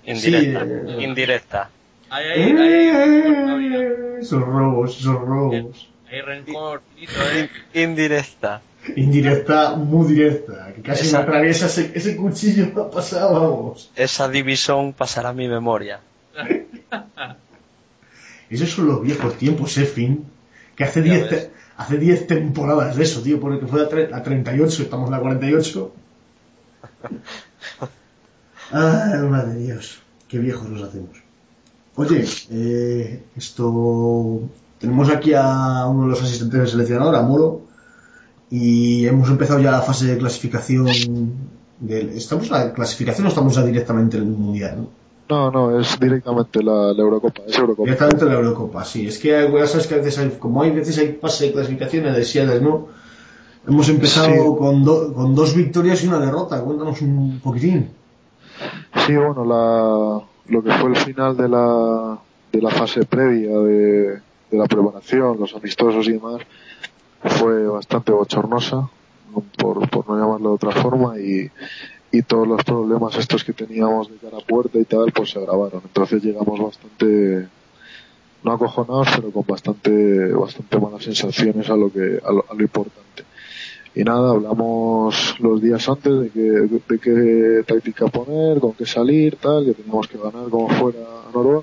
Indirecta. 0.05 0.65
Sí, 0.65 0.71
eh, 0.71 1.05
Indirecta. 1.05 1.71
Ahí, 2.11 2.25
ahí, 2.27 2.53
ahí, 2.59 3.75
Eh, 3.75 4.17
esos 4.21 4.43
robos, 4.43 4.99
esos 4.99 5.21
robos. 5.21 5.89
hay 6.11 6.21
rencor, 6.23 6.81
finito, 6.95 7.13
eh. 7.35 7.51
Indirecta. 7.83 8.63
Indirecta, 8.97 9.75
muy 9.77 10.13
directa, 10.15 10.73
que 10.75 10.81
casi 10.83 11.03
me 11.03 11.09
Esa- 11.09 11.19
atraviesa 11.21 11.67
ese, 11.67 11.93
ese 11.95 12.17
cuchillo, 12.17 12.71
me 12.75 12.83
ha 12.87 12.91
pasado, 12.91 13.33
vamos. 13.35 13.91
Esa 13.97 14.29
división 14.29 14.93
pasará 14.95 15.29
a 15.31 15.35
mi 15.35 15.47
memoria. 15.49 16.01
Esos 18.51 18.71
son 18.71 18.87
los 18.87 19.03
viejos 19.03 19.37
tiempos, 19.37 19.77
eh, 19.77 19.85
Finn. 19.85 20.25
Que 20.75 20.85
hace 20.85 21.03
Ya 21.03 21.15
10 21.17 21.31
ves. 21.31 21.31
te- 21.31 21.51
hace 21.77 21.99
10 21.99 22.27
temporadas 22.27 22.97
de 22.97 23.05
eso, 23.05 23.21
tío, 23.23 23.39
porque 23.41 23.67
fue 23.67 23.83
la, 23.83 23.91
tre- 23.91 24.09
la 24.09 24.23
38, 24.23 24.83
estamos 24.85 25.09
en 25.09 25.13
la 25.13 25.21
48. 25.21 25.93
Ay, 28.73 29.19
madre 29.29 29.55
de 29.55 29.65
Dios, 29.67 30.01
qué 30.29 30.39
viejos 30.39 30.67
nos 30.69 30.83
hacemos. 30.89 31.19
Oye, 31.99 32.25
eh, 32.53 33.23
esto. 33.37 34.41
Tenemos 34.79 35.11
aquí 35.11 35.33
a 35.35 35.85
uno 35.87 36.05
de 36.05 36.11
los 36.11 36.23
asistentes 36.23 36.61
del 36.61 36.69
seleccionador, 36.69 37.17
a 37.17 37.23
Moro, 37.23 37.63
y 38.51 39.05
hemos 39.07 39.29
empezado 39.29 39.59
ya 39.59 39.73
la 39.73 39.83
fase 39.83 40.07
de 40.07 40.17
clasificación. 40.19 40.87
Del, 41.81 42.11
¿Estamos 42.11 42.47
en 42.47 42.53
la 42.53 42.73
clasificación 42.73 43.27
o 43.27 43.29
estamos 43.31 43.55
ya 43.57 43.63
directamente 43.65 44.17
en 44.17 44.23
el 44.23 44.29
mundial? 44.31 44.77
¿no? 44.79 44.89
No, 45.29 45.51
no, 45.51 45.79
es 45.81 45.99
directamente 45.99 46.63
la, 46.63 46.93
la 46.93 47.03
Eurocopa, 47.03 47.43
es 47.47 47.59
Eurocopa. 47.59 47.85
Directamente 47.85 48.25
en 48.25 48.31
la 48.31 48.37
Eurocopa, 48.39 48.85
sí. 48.85 49.07
Es 49.09 49.19
que 49.19 49.29
ya 49.59 49.67
sabes 49.67 49.87
que 49.89 49.95
a 49.95 49.99
veces 49.99 50.19
hay, 50.19 50.31
como 50.39 50.63
hay 50.63 50.71
veces 50.71 50.97
hay 50.99 51.19
fase 51.21 51.47
de 52.13 52.25
sí 52.25 52.39
a 52.39 52.47
de 52.47 52.61
no, 52.61 52.87
hemos 53.67 53.89
empezado 53.89 54.29
Sí. 54.33 54.39
con, 54.59 54.85
do- 54.85 55.13
con 55.13 55.35
dos 55.35 55.55
victorias 55.55 56.03
y 56.05 56.07
una 56.09 56.21
derrota. 56.21 56.61
Cuéntanos 56.63 57.03
un 57.03 57.41
poquitín. 57.43 57.91
Sí, 59.07 59.15
bueno, 59.17 59.45
la, 59.45 60.25
lo 60.49 60.63
que 60.63 60.73
fue 60.73 60.91
el 60.91 60.97
final 60.97 61.37
de 61.37 61.49
la, 61.49 62.19
de 62.53 62.63
la 62.63 62.71
fase 62.71 63.05
previa 63.05 63.59
de, 63.59 64.21
la 64.51 64.67
preparación, 64.67 65.39
los 65.39 65.55
amistosos 65.55 66.09
y 66.09 66.13
demás, 66.13 66.41
fue 67.23 67.67
bastante 67.67 68.13
bochornosa, 68.13 68.89
por, 69.59 69.89
por 69.91 70.09
no 70.09 70.19
llamarlo 70.19 70.51
de 70.51 70.55
otra 70.55 70.71
forma, 70.71 71.19
y, 71.19 71.51
y 72.11 72.23
todos 72.23 72.49
los 72.49 72.65
problemas 72.65 73.17
estos 73.17 73.45
que 73.45 73.53
teníamos 73.53 74.11
de 74.11 74.17
cara 74.17 74.39
a 74.39 74.47
puerta 74.47 74.79
y 74.79 74.85
tal, 74.85 75.13
pues 75.13 75.31
se 75.31 75.39
agravaron. 75.39 75.83
Entonces 75.85 76.23
llegamos 76.23 76.61
bastante, 76.61 77.49
no 78.43 78.53
acojonados, 78.53 79.09
pero 79.17 79.31
con 79.31 79.45
bastante, 79.47 80.33
bastante 80.33 80.79
malas 80.79 81.05
sensaciones 81.05 81.69
a 81.69 81.77
lo 81.77 81.93
que, 81.93 82.21
a 82.25 82.33
lo, 82.33 82.45
a 82.49 82.55
lo 82.55 82.63
importante. 82.63 83.25
Y 83.95 84.05
nada, 84.05 84.31
hablamos 84.31 85.37
los 85.41 85.61
días 85.63 85.89
antes 85.89 86.21
de, 86.21 86.31
que, 86.31 86.41
de 86.41 86.99
qué 87.01 87.65
táctica 87.67 88.07
poner, 88.07 88.61
con 88.61 88.73
qué 88.75 88.87
salir, 88.87 89.37
tal, 89.37 89.65
que 89.65 89.75
teníamos 89.75 90.07
que 90.07 90.19
ganar 90.19 90.49
como 90.51 90.69
fuera 90.69 91.01
a 91.01 91.33
Noruega. 91.33 91.63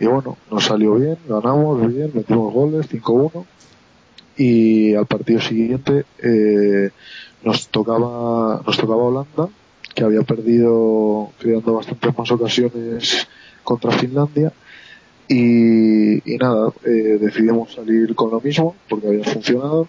Y 0.00 0.06
bueno, 0.06 0.36
nos 0.50 0.64
salió 0.64 0.94
bien, 0.94 1.16
ganamos 1.28 1.86
bien, 1.86 2.10
metimos 2.12 2.52
goles, 2.52 2.90
5-1. 2.90 3.44
Y 4.36 4.94
al 4.94 5.06
partido 5.06 5.40
siguiente 5.40 6.04
eh, 6.18 6.90
nos 7.44 7.68
tocaba 7.68 8.62
nos 8.66 8.76
tocaba 8.76 9.04
Holanda, 9.04 9.48
que 9.94 10.04
había 10.04 10.22
perdido 10.22 11.30
creando 11.38 11.74
bastantes 11.74 12.18
más 12.18 12.30
ocasiones 12.30 13.28
contra 13.62 13.92
Finlandia. 13.92 14.52
Y, 15.28 16.30
y 16.30 16.36
nada, 16.36 16.72
eh, 16.84 17.18
decidimos 17.20 17.72
salir 17.74 18.14
con 18.14 18.30
lo 18.30 18.40
mismo, 18.40 18.74
porque 18.88 19.06
había 19.06 19.24
funcionado 19.24 19.86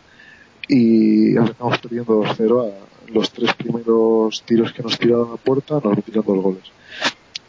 y 0.67 1.35
empezamos 1.35 1.77
perdiendo 1.79 2.23
2-0 2.23 2.71
a 2.71 3.11
los 3.11 3.31
tres 3.31 3.53
primeros 3.53 4.43
tiros 4.43 4.73
que 4.73 4.83
nos 4.83 4.97
tiraron 4.97 5.33
a 5.33 5.37
puerta 5.37 5.79
nos 5.83 5.95
metieron 5.95 6.25
dos 6.25 6.43
goles. 6.43 6.63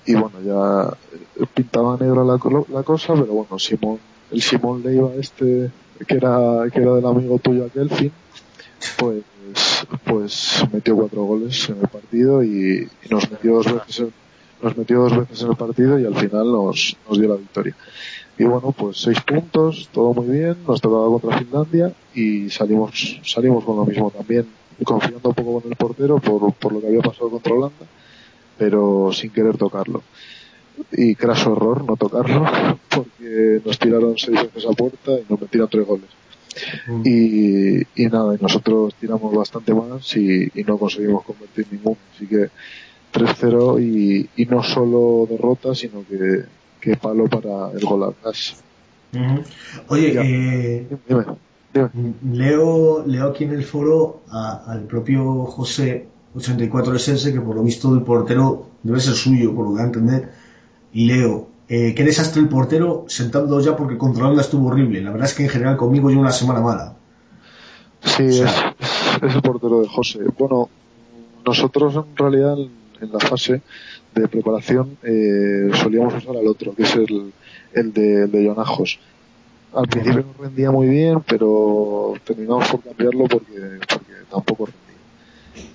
Y 0.06 0.14
bueno 0.14 0.40
ya 0.42 0.96
eh, 1.40 1.46
pintaba 1.54 1.96
negra 1.96 2.24
la, 2.24 2.38
la 2.72 2.82
cosa 2.82 3.14
pero 3.14 3.26
bueno 3.26 3.58
Simón 3.58 3.98
el 4.30 4.42
Simón 4.42 4.82
Leiva 4.82 5.10
este 5.18 5.70
que 6.06 6.14
era 6.14 6.64
que 6.72 6.80
era 6.80 6.94
del 6.94 7.06
amigo 7.06 7.38
tuyo 7.38 7.64
aquel 7.64 7.88
fin 7.90 8.12
pues 8.98 9.22
pues 10.04 10.64
metió 10.72 10.96
cuatro 10.96 11.22
goles 11.22 11.68
en 11.68 11.80
el 11.80 11.88
partido 11.88 12.42
y, 12.42 12.88
nos 13.10 13.30
metió 13.30 13.54
dos 13.54 13.72
veces 13.72 14.00
en, 14.00 14.12
nos 14.62 14.76
metió 14.76 15.00
dos 15.00 15.16
veces 15.16 15.42
en 15.42 15.50
el 15.50 15.56
partido 15.56 15.98
y 15.98 16.04
al 16.04 16.16
final 16.16 16.52
nos 16.52 16.96
dio 17.10 17.28
la 17.28 17.36
victoria 17.36 17.76
y 18.36 18.44
bueno, 18.44 18.72
pues 18.72 18.98
seis 18.98 19.20
puntos, 19.20 19.88
todo 19.92 20.12
muy 20.12 20.26
bien, 20.26 20.56
nos 20.66 20.80
tocaba 20.80 21.06
contra 21.06 21.38
Finlandia 21.38 21.92
y 22.14 22.50
salimos, 22.50 23.20
salimos 23.24 23.64
con 23.64 23.76
lo 23.76 23.84
mismo 23.84 24.10
también, 24.10 24.46
confiando 24.82 25.28
un 25.28 25.34
poco 25.34 25.60
con 25.60 25.70
el 25.70 25.76
portero 25.76 26.18
por, 26.18 26.52
por 26.54 26.72
lo 26.72 26.80
que 26.80 26.88
había 26.88 27.00
pasado 27.00 27.30
contra 27.30 27.54
Holanda, 27.54 27.86
pero 28.58 29.10
sin 29.12 29.30
querer 29.30 29.56
tocarlo. 29.56 30.02
Y 30.90 31.14
craso 31.14 31.52
error 31.52 31.84
no 31.84 31.96
tocarlo, 31.96 32.44
porque 32.88 33.60
nos 33.64 33.78
tiraron 33.78 34.18
seis 34.18 34.42
veces 34.42 34.66
a 34.68 34.72
puerta 34.72 35.12
y 35.12 35.24
nos 35.28 35.40
metieron 35.40 35.68
tres 35.68 35.86
goles. 35.86 36.10
Mm. 36.88 37.02
Y, 37.04 38.02
y 38.02 38.06
nada, 38.06 38.34
y 38.34 38.42
nosotros 38.42 38.94
tiramos 38.96 39.32
bastante 39.32 39.72
más 39.74 40.16
y, 40.16 40.50
y 40.54 40.64
no 40.64 40.76
conseguimos 40.76 41.24
convertir 41.24 41.66
ninguno. 41.70 41.98
Así 42.14 42.26
que 42.26 42.48
3-0 43.12 43.80
y, 43.80 44.28
y 44.42 44.46
no 44.46 44.62
solo 44.64 45.26
derrota, 45.30 45.74
sino 45.74 46.04
que, 46.04 46.44
que 46.84 46.96
palo 46.96 47.26
para 47.28 47.70
el 47.72 47.80
gol 47.84 48.02
al 48.04 48.14
gas. 48.22 48.56
Ujú. 49.14 49.42
Oye, 49.88 50.12
Ya. 50.12 50.20
eh, 50.22 50.86
Dime, 51.08 51.24
dime. 51.72 52.12
leo, 52.32 53.04
leo 53.06 53.28
aquí 53.30 53.44
en 53.44 53.52
el 53.52 53.64
foro 53.64 54.20
a- 54.30 54.64
al 54.66 54.82
propio 54.82 55.44
José 55.46 56.06
84 56.36 56.94
SS 56.96 57.32
que 57.32 57.40
por 57.40 57.54
lo 57.56 57.62
visto 57.62 57.94
el 57.94 58.02
portero 58.02 58.66
debe 58.82 59.00
ser 59.00 59.14
suyo, 59.14 59.54
por 59.54 59.64
lo 59.64 59.70
que 59.70 59.74
voy 59.76 59.82
a 59.82 59.86
entender. 59.86 60.32
Y 60.92 61.06
leo, 61.06 61.48
eh, 61.68 61.94
qué 61.94 62.04
desastre 62.04 62.42
el 62.42 62.48
portero 62.48 63.04
sentando 63.08 63.58
ya 63.60 63.76
porque 63.76 63.96
controlando 63.96 64.40
estuvo 64.40 64.68
horrible. 64.68 65.00
La 65.00 65.10
verdad 65.10 65.28
es 65.28 65.34
que 65.34 65.44
en 65.44 65.48
general 65.48 65.76
conmigo 65.76 66.08
llevo 66.10 66.20
una 66.22 66.32
semana 66.32 66.60
mala. 66.60 66.94
Sí, 68.02 68.22
O 68.24 68.26
es, 68.28 68.40
es 69.22 69.34
el 69.34 69.42
portero 69.42 69.80
de 69.80 69.88
José. 69.88 70.18
Bueno, 70.38 70.68
nosotros 71.46 71.94
en 71.96 72.16
realidad 72.16 72.56
en, 73.04 73.12
la 73.12 73.20
fase 73.20 73.62
de 74.14 74.28
preparación 74.28 74.96
eh, 75.02 75.70
solíamos 75.74 76.14
usar 76.14 76.36
al 76.36 76.46
otro, 76.46 76.74
que 76.74 76.82
es 76.82 76.94
el, 76.96 77.32
el 77.72 77.92
de, 77.92 78.24
el 78.24 78.30
de 78.30 78.46
Jonajos. 78.46 78.98
Al 79.72 79.88
principio 79.88 80.24
no 80.24 80.44
rendía 80.44 80.70
muy 80.70 80.88
bien, 80.88 81.20
pero 81.26 82.14
terminamos 82.24 82.68
por 82.68 82.82
cambiarlo 82.82 83.24
porque, 83.26 83.80
porque 83.88 84.12
tampoco 84.30 84.66
rendía. 84.66 84.84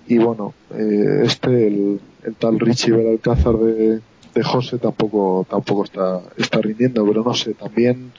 Y 0.08 0.18
bueno, 0.18 0.54
eh, 0.74 1.24
este, 1.24 1.68
el, 1.68 2.00
el 2.24 2.36
tal 2.36 2.60
Richie 2.60 2.92
Beralcázar 2.94 3.58
de, 3.58 4.02
de 4.34 4.44
José 4.44 4.78
tampoco, 4.78 5.46
tampoco 5.50 5.84
está, 5.84 6.22
está 6.38 6.60
rindiendo, 6.60 7.06
pero 7.06 7.24
no 7.24 7.34
sé, 7.34 7.54
también 7.54 8.12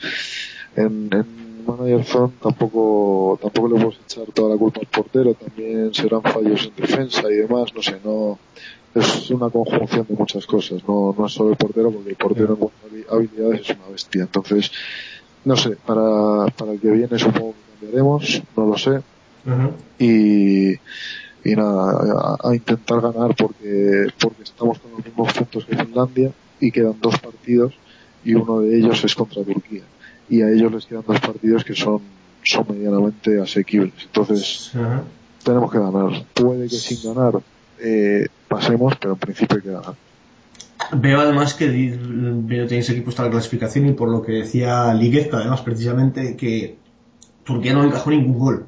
en, 0.77 1.11
en 1.13 1.65
Manager 1.67 2.05
Zone 2.05 2.33
tampoco, 2.43 3.39
tampoco 3.41 3.69
le 3.69 3.85
puedes 3.85 4.01
echar 4.01 4.27
toda 4.33 4.51
la 4.55 4.57
culpa 4.59 4.81
al 4.81 4.87
portero, 4.87 5.35
también 5.35 5.93
serán 5.95 6.23
fallos 6.23 6.67
en 6.67 6.83
defensa 6.83 7.23
y 7.31 7.37
demás, 7.37 7.73
no 7.75 7.83
sé, 7.83 7.97
no, 8.05 8.39
es 8.95 9.31
una 9.31 9.51
conjunción 9.51 10.07
de 10.09 10.15
muchas 10.15 10.47
cosas, 10.47 10.83
no, 10.87 11.15
no 11.17 11.27
es 11.27 11.33
solo 11.33 11.51
el 11.51 11.57
portero, 11.57 11.91
porque 11.91 12.11
el 12.11 12.17
portero 12.17 12.59
en 12.93 13.05
habilidades 13.09 13.61
es 13.61 13.77
una 13.77 13.89
bestia, 13.93 14.23
entonces, 14.23 14.71
no 15.45 15.57
sé, 15.57 15.77
para, 15.87 16.47
para 16.57 16.73
el 16.73 16.81
que 16.81 16.91
viene 16.91 17.19
supongo 17.19 17.53
que 17.53 17.81
cambiaremos, 17.81 18.43
no 18.57 18.67
lo 18.67 18.77
sé, 18.79 19.01
y, 19.99 20.73
y 20.73 21.57
nada, 21.57 22.37
a, 22.43 22.49
a 22.49 22.55
intentar 22.55 23.01
ganar 23.01 23.35
porque, 23.35 24.09
porque 24.21 24.43
estamos 24.43 24.79
con 24.79 24.93
los 24.93 25.05
mismos 25.05 25.33
puntos 25.33 25.65
que 25.65 25.77
Finlandia 25.77 26.33
y 26.61 26.71
quedan 26.71 26.97
dos 27.01 27.19
partidos 27.19 27.73
y 28.25 28.35
uno 28.35 28.61
de 28.61 28.79
ellos 28.79 29.03
es 29.05 29.15
contra 29.15 29.43
Turquía. 29.43 29.83
Y 30.29 30.43
a 30.43 30.51
ellos 30.51 30.73
les 30.73 30.87
quedan 30.87 31.05
dos 31.07 31.21
partidos 31.21 31.65
que 31.65 31.75
son, 31.75 32.01
son 32.45 32.67
medianamente 32.69 33.41
asequibles. 33.41 33.95
Entonces 34.05 34.73
tenemos 35.43 35.73
que 35.73 35.79
ganar. 35.79 36.25
Puede 36.35 36.69
que 36.69 36.77
sin 36.77 37.15
ganar 37.15 37.41
eh, 37.83 38.27
pasemos, 38.49 38.95
pero 39.01 39.15
en 39.15 39.19
principio 39.19 39.57
hay 39.57 39.63
que 39.63 39.71
ganar. 39.71 39.95
Veo 40.93 41.21
además 41.21 41.55
que 41.55 41.69
veo 41.69 42.67
tenéis 42.67 42.91
aquí 42.91 43.01
puesta 43.01 43.23
la 43.23 43.31
clasificación 43.31 43.87
y 43.87 43.93
por 43.93 44.09
lo 44.11 44.23
que 44.23 44.33
decía 44.33 44.93
Liguez, 44.95 45.29
además 45.33 45.61
precisamente 45.63 46.37
que 46.37 46.77
Turquía 47.45 47.75
no 47.75 47.85
encajó 47.85 48.11
ningún 48.11 48.39
gol. 48.39 48.67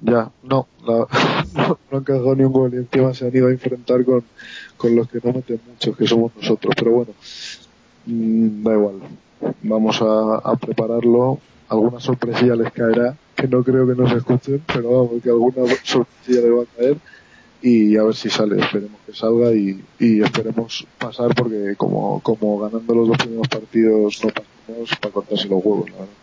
Ya, 0.00 0.30
no, 0.42 0.66
la- 0.86 1.06
no, 1.92 2.02
cagado 2.04 2.34
ni 2.34 2.44
un 2.44 2.52
gol 2.52 2.72
y 2.74 2.78
encima 2.78 3.12
se 3.14 3.26
han 3.26 3.36
ido 3.36 3.48
a 3.48 3.50
enfrentar 3.52 4.04
con, 4.04 4.24
con 4.76 4.96
los 4.96 5.08
que 5.08 5.20
no 5.22 5.32
meten 5.32 5.60
muchos, 5.68 5.96
que 5.96 6.06
somos 6.06 6.32
nosotros. 6.36 6.74
Pero 6.76 6.90
bueno, 6.92 7.12
mm, 8.06 8.62
da 8.64 8.72
igual. 8.74 8.94
Vamos 9.62 10.00
a, 10.02 10.36
a 10.36 10.56
prepararlo. 10.56 11.38
Alguna 11.68 12.00
sorpresilla 12.00 12.56
les 12.56 12.72
caerá, 12.72 13.16
que 13.36 13.46
no 13.46 13.62
creo 13.62 13.86
que 13.86 13.94
nos 13.94 14.10
escuchen, 14.12 14.60
pero 14.66 14.90
vamos, 14.90 15.22
que 15.22 15.28
alguna 15.30 15.62
sorpresilla 15.84 16.40
les 16.40 16.50
va 16.50 16.62
a 16.62 16.76
caer 16.76 16.96
y 17.62 17.96
a 17.96 18.02
ver 18.04 18.14
si 18.14 18.30
sale. 18.30 18.60
Esperemos 18.60 19.00
que 19.06 19.14
salga 19.14 19.52
y, 19.52 19.82
esperemos 19.98 20.86
pasar 20.98 21.34
porque 21.34 21.74
como, 21.76 22.20
como 22.20 22.58
ganando 22.58 22.94
los 22.94 23.08
dos 23.08 23.18
primeros 23.18 23.48
partidos 23.48 24.20
no 24.24 24.30
pasamos 24.30 24.90
para 25.00 25.14
cortarse 25.14 25.48
los 25.48 25.64
huevos, 25.64 25.90
la 25.90 25.96
verdad. 25.96 26.14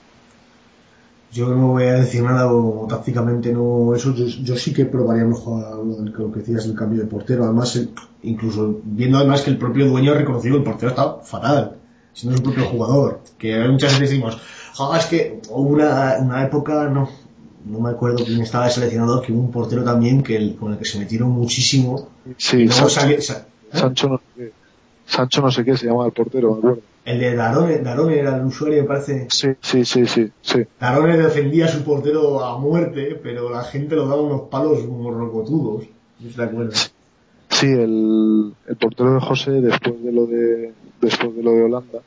Yo 1.32 1.50
no 1.50 1.74
voy 1.74 1.84
a 1.84 1.94
decir 1.94 2.24
nada 2.24 2.52
o 2.52 2.88
tácticamente 2.88 3.52
no 3.52 3.94
eso. 3.94 4.14
Yo, 4.16 4.26
yo 4.26 4.56
sí 4.56 4.74
que 4.74 4.86
probaría 4.86 5.26
mejor 5.26 5.86
lo, 5.86 6.32
que 6.32 6.40
decías 6.40 6.66
el 6.66 6.74
cambio 6.74 7.02
de 7.02 7.08
portero. 7.08 7.44
Además, 7.44 7.80
incluso 8.24 8.80
viendo 8.84 9.18
además 9.18 9.42
que 9.42 9.52
el 9.52 9.58
propio 9.58 9.88
dueño 9.88 10.14
ha 10.14 10.18
reconocido 10.18 10.58
el 10.58 10.64
portero 10.64 10.90
está 10.92 11.16
fatal. 11.18 11.76
Si 12.14 12.26
no 12.26 12.34
es 12.34 12.40
el 12.40 12.44
propio 12.44 12.66
jugador. 12.66 13.20
Que 13.38 13.60
muchas 13.68 13.92
veces 13.92 14.10
decimos, 14.10 14.38
"Ja, 14.76 14.98
es 14.98 15.06
que 15.08 15.42
hubo 15.50 15.70
una, 15.70 16.18
una 16.20 16.44
época, 16.44 16.90
no, 16.90 17.10
no 17.70 17.80
me 17.80 17.90
acuerdo 17.90 18.24
quién 18.26 18.42
estaba 18.42 18.66
de 18.66 18.72
seleccionador, 18.72 19.24
que 19.26 19.32
hubo 19.32 19.42
un 19.42 19.52
portero 19.52 19.84
también 19.84 20.24
que 20.24 20.36
el- 20.36 20.56
con 20.56 20.72
el 20.74 20.78
que 20.80 20.86
se 20.86 21.00
metieron 21.00 21.30
muchísimo. 21.32 22.10
Sí, 22.38 22.58
luego 22.66 22.72
Sancho, 22.74 22.90
salió- 22.90 23.22
sa- 23.22 23.38
¿eh? 23.72 23.78
Sancho 23.78 24.10
no 24.10 24.18
sé 24.18 24.24
qué. 24.36 24.52
Sancho 25.06 25.42
no 25.42 25.52
sé 25.52 25.64
qué 25.66 25.78
se 25.78 25.86
llama 25.88 26.06
el 26.06 26.12
portero, 26.12 26.54
me 26.54 26.58
acuerdo. 26.60 26.82
El 27.06 27.20
de 27.22 27.36
Darone, 27.36 27.78
Darone 27.80 28.18
era 28.20 28.36
el 28.36 28.44
usuario, 28.46 28.82
me 28.82 28.88
parece. 28.88 29.28
Sí, 29.32 29.48
sí, 29.62 29.86
sí, 29.86 30.06
sí, 30.06 30.30
sí. 30.42 30.64
Darone 30.80 31.18
defendía 31.18 31.66
a 31.66 31.70
su 31.70 31.84
portero 31.84 32.44
a 32.44 32.58
muerte, 32.60 33.18
pero 33.24 33.50
la 33.50 33.64
gente 33.64 33.96
lo 33.96 34.08
daba 34.08 34.22
unos 34.22 34.42
palos 34.50 34.86
morrocotudos. 34.86 35.86
¿No 36.20 36.30
te 36.36 36.42
acuerdas? 36.44 36.92
Sí, 37.50 37.68
el, 37.68 38.54
el 38.68 38.76
portero 38.76 39.14
de 39.14 39.20
José, 39.22 39.52
después 39.62 40.04
de 40.04 40.12
lo 40.12 40.26
de, 40.26 40.74
después 41.00 41.34
de 41.36 41.44
lo 41.44 41.52
de 41.52 41.64
Holanda, 41.64 42.00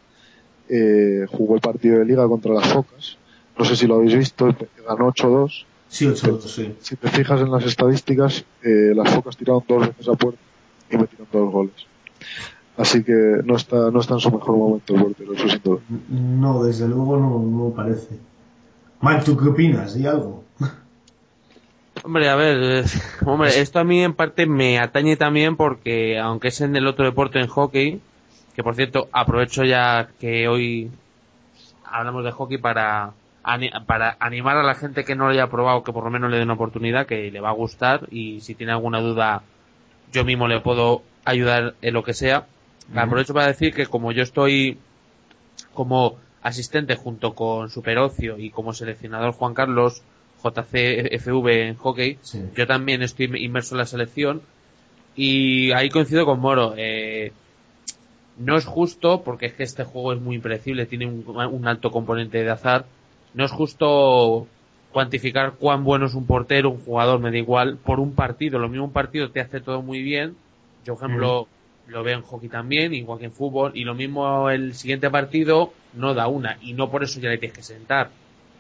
eh, 0.69 1.27
jugó 1.31 1.55
el 1.55 1.61
partido 1.61 1.99
de 1.99 2.05
liga 2.05 2.29
contra 2.29 2.53
las 2.53 2.67
Focas. 2.69 3.17
No 3.61 3.67
sé 3.67 3.77
si 3.77 3.87
lo 3.87 3.97
habéis 3.97 4.15
visto, 4.15 4.57
ganó 4.89 5.13
8-2. 5.13 5.67
Sí, 5.87 6.07
8 6.07 6.41
sí. 6.41 6.75
Si 6.81 6.97
te 6.97 7.11
fijas 7.11 7.43
en 7.43 7.51
las 7.51 7.63
estadísticas, 7.67 8.43
eh, 8.63 8.95
las 8.95 9.11
Focas 9.11 9.37
tiraron 9.37 9.63
dos 9.69 9.87
veces 9.87 10.09
a 10.09 10.15
puerta 10.15 10.41
y 10.91 10.97
metieron 10.97 11.27
dos 11.31 11.53
goles. 11.53 11.75
Así 12.79 13.05
que 13.05 13.13
no 13.45 13.57
está, 13.57 13.91
no 13.91 14.01
está 14.01 14.15
en 14.15 14.21
su 14.21 14.31
mejor 14.31 14.57
momento 14.57 14.95
el 14.95 15.03
portero, 15.03 15.35
eso 15.35 15.47
sin 15.47 15.61
duda. 15.63 15.81
No, 16.09 16.65
desde 16.65 16.89
luego 16.89 17.19
no, 17.19 17.39
no 17.39 17.75
parece. 17.75 18.19
Mike, 19.03 19.25
¿tú 19.27 19.37
qué 19.37 19.51
opinas? 19.51 19.93
Di 19.93 20.07
algo. 20.07 20.43
Hombre, 22.03 22.31
a 22.31 22.37
ver, 22.37 22.63
eh, 22.63 22.85
hombre, 23.27 23.61
esto 23.61 23.79
a 23.79 23.85
mí 23.85 24.03
en 24.03 24.15
parte 24.15 24.47
me 24.47 24.79
atañe 24.79 25.19
también 25.19 25.57
porque, 25.57 26.19
aunque 26.19 26.49
es 26.49 26.63
en 26.63 26.77
el 26.77 26.87
otro 26.87 27.05
deporte 27.05 27.41
en 27.41 27.47
hockey, 27.47 28.01
que 28.55 28.63
por 28.63 28.75
cierto, 28.75 29.11
aprovecho 29.13 29.65
ya 29.65 30.09
que 30.19 30.49
hoy 30.49 30.91
hablamos 31.85 32.25
de 32.25 32.31
hockey 32.31 32.57
para, 32.57 33.13
para 33.87 34.17
animar 34.21 34.57
a 34.57 34.63
la 34.63 34.75
gente 34.75 35.05
que 35.05 35.15
no 35.17 35.25
lo 35.25 35.31
haya 35.33 35.49
probado, 35.49 35.83
que 35.83 35.93
por 35.93 36.05
lo 36.05 36.11
menos 36.11 36.31
le 36.31 36.37
dé 36.37 36.43
una 36.43 36.55
oportunidad, 36.55 37.07
que 37.07 37.31
le 37.31 37.41
va 37.41 37.49
a 37.51 37.55
gustar 37.55 38.07
y 38.11 38.41
si 38.41 38.55
tiene 38.55 38.73
alguna 38.73 39.01
duda, 39.01 39.43
yo 40.13 40.25
mismo 40.25 40.47
le 40.49 40.61
puedo 40.61 41.03
ayudar 41.25 41.75
en 41.81 41.95
lo 41.95 42.03
que 42.03 42.13
sea. 42.15 42.47
Aprovecho 42.95 43.33
para 43.35 43.47
decir 43.47 43.73
que 43.73 43.87
como 43.87 44.13
yo 44.13 44.23
estoy 44.23 44.77
como 45.75 46.17
asistente 46.43 46.97
junto 46.97 47.35
con 47.35 47.71
Superocio 47.71 48.39
y 48.39 48.51
como 48.51 48.73
seleccionador 48.73 49.33
Juan 49.33 49.55
Carlos 49.55 50.03
JCFV 50.43 51.49
en 51.69 51.77
hockey, 51.77 52.19
Sí. 52.23 52.43
yo 52.57 52.67
también 52.67 53.03
estoy 53.03 53.31
inmerso 53.45 53.75
en 53.75 53.79
la 53.79 53.87
selección 53.87 54.43
y 55.17 55.71
ahí 55.73 55.89
coincido 55.91 56.25
con 56.25 56.41
Moro. 56.41 56.75
Eh, 56.77 57.33
no 58.39 58.57
es 58.57 58.65
justo, 58.65 59.23
porque 59.23 59.47
es 59.47 59.53
que 59.53 59.63
este 59.65 59.85
juego 59.85 60.13
es 60.15 60.21
muy 60.21 60.37
impredecible, 60.37 60.87
tiene 60.87 61.07
un, 61.07 61.25
un 61.29 61.69
alto 61.69 61.91
componente 61.91 62.43
de 62.43 62.51
azar. 62.51 62.87
No 63.35 63.45
es 63.45 63.51
justo 63.51 64.47
cuantificar 64.93 65.53
cuán 65.53 65.85
bueno 65.85 66.07
es 66.07 66.15
un 66.15 66.27
portero, 66.27 66.71
un 66.71 66.81
jugador, 66.81 67.21
me 67.21 67.31
da 67.31 67.39
igual, 67.39 67.77
por 67.77 68.01
un 68.01 68.15
partido. 68.15 68.59
Lo 68.59 68.69
mismo 68.69 68.87
un 68.87 68.93
partido 68.93 69.31
te 69.31 69.41
hace 69.41 69.61
todo 69.61 69.83
muy 69.83 70.03
bien. 70.03 70.35
Yo, 70.85 70.97
por 70.97 71.05
ejemplo, 71.05 71.49
lo 71.91 72.03
veo 72.03 72.17
en 72.17 72.23
hockey 72.23 72.49
también, 72.49 72.95
igual 72.95 73.19
que 73.19 73.27
en 73.27 73.33
fútbol, 73.33 73.73
y 73.75 73.85
lo 73.85 73.95
mismo 73.95 74.49
el 74.51 74.75
siguiente 74.75 75.11
partido 75.11 75.73
no 75.95 76.15
da 76.15 76.29
una, 76.29 76.59
y 76.63 76.73
no 76.73 76.91
por 76.91 77.03
eso 77.03 77.21
ya 77.21 77.29
le 77.29 77.39
tienes 77.39 77.57
que 77.57 77.63
sentar. 77.63 78.11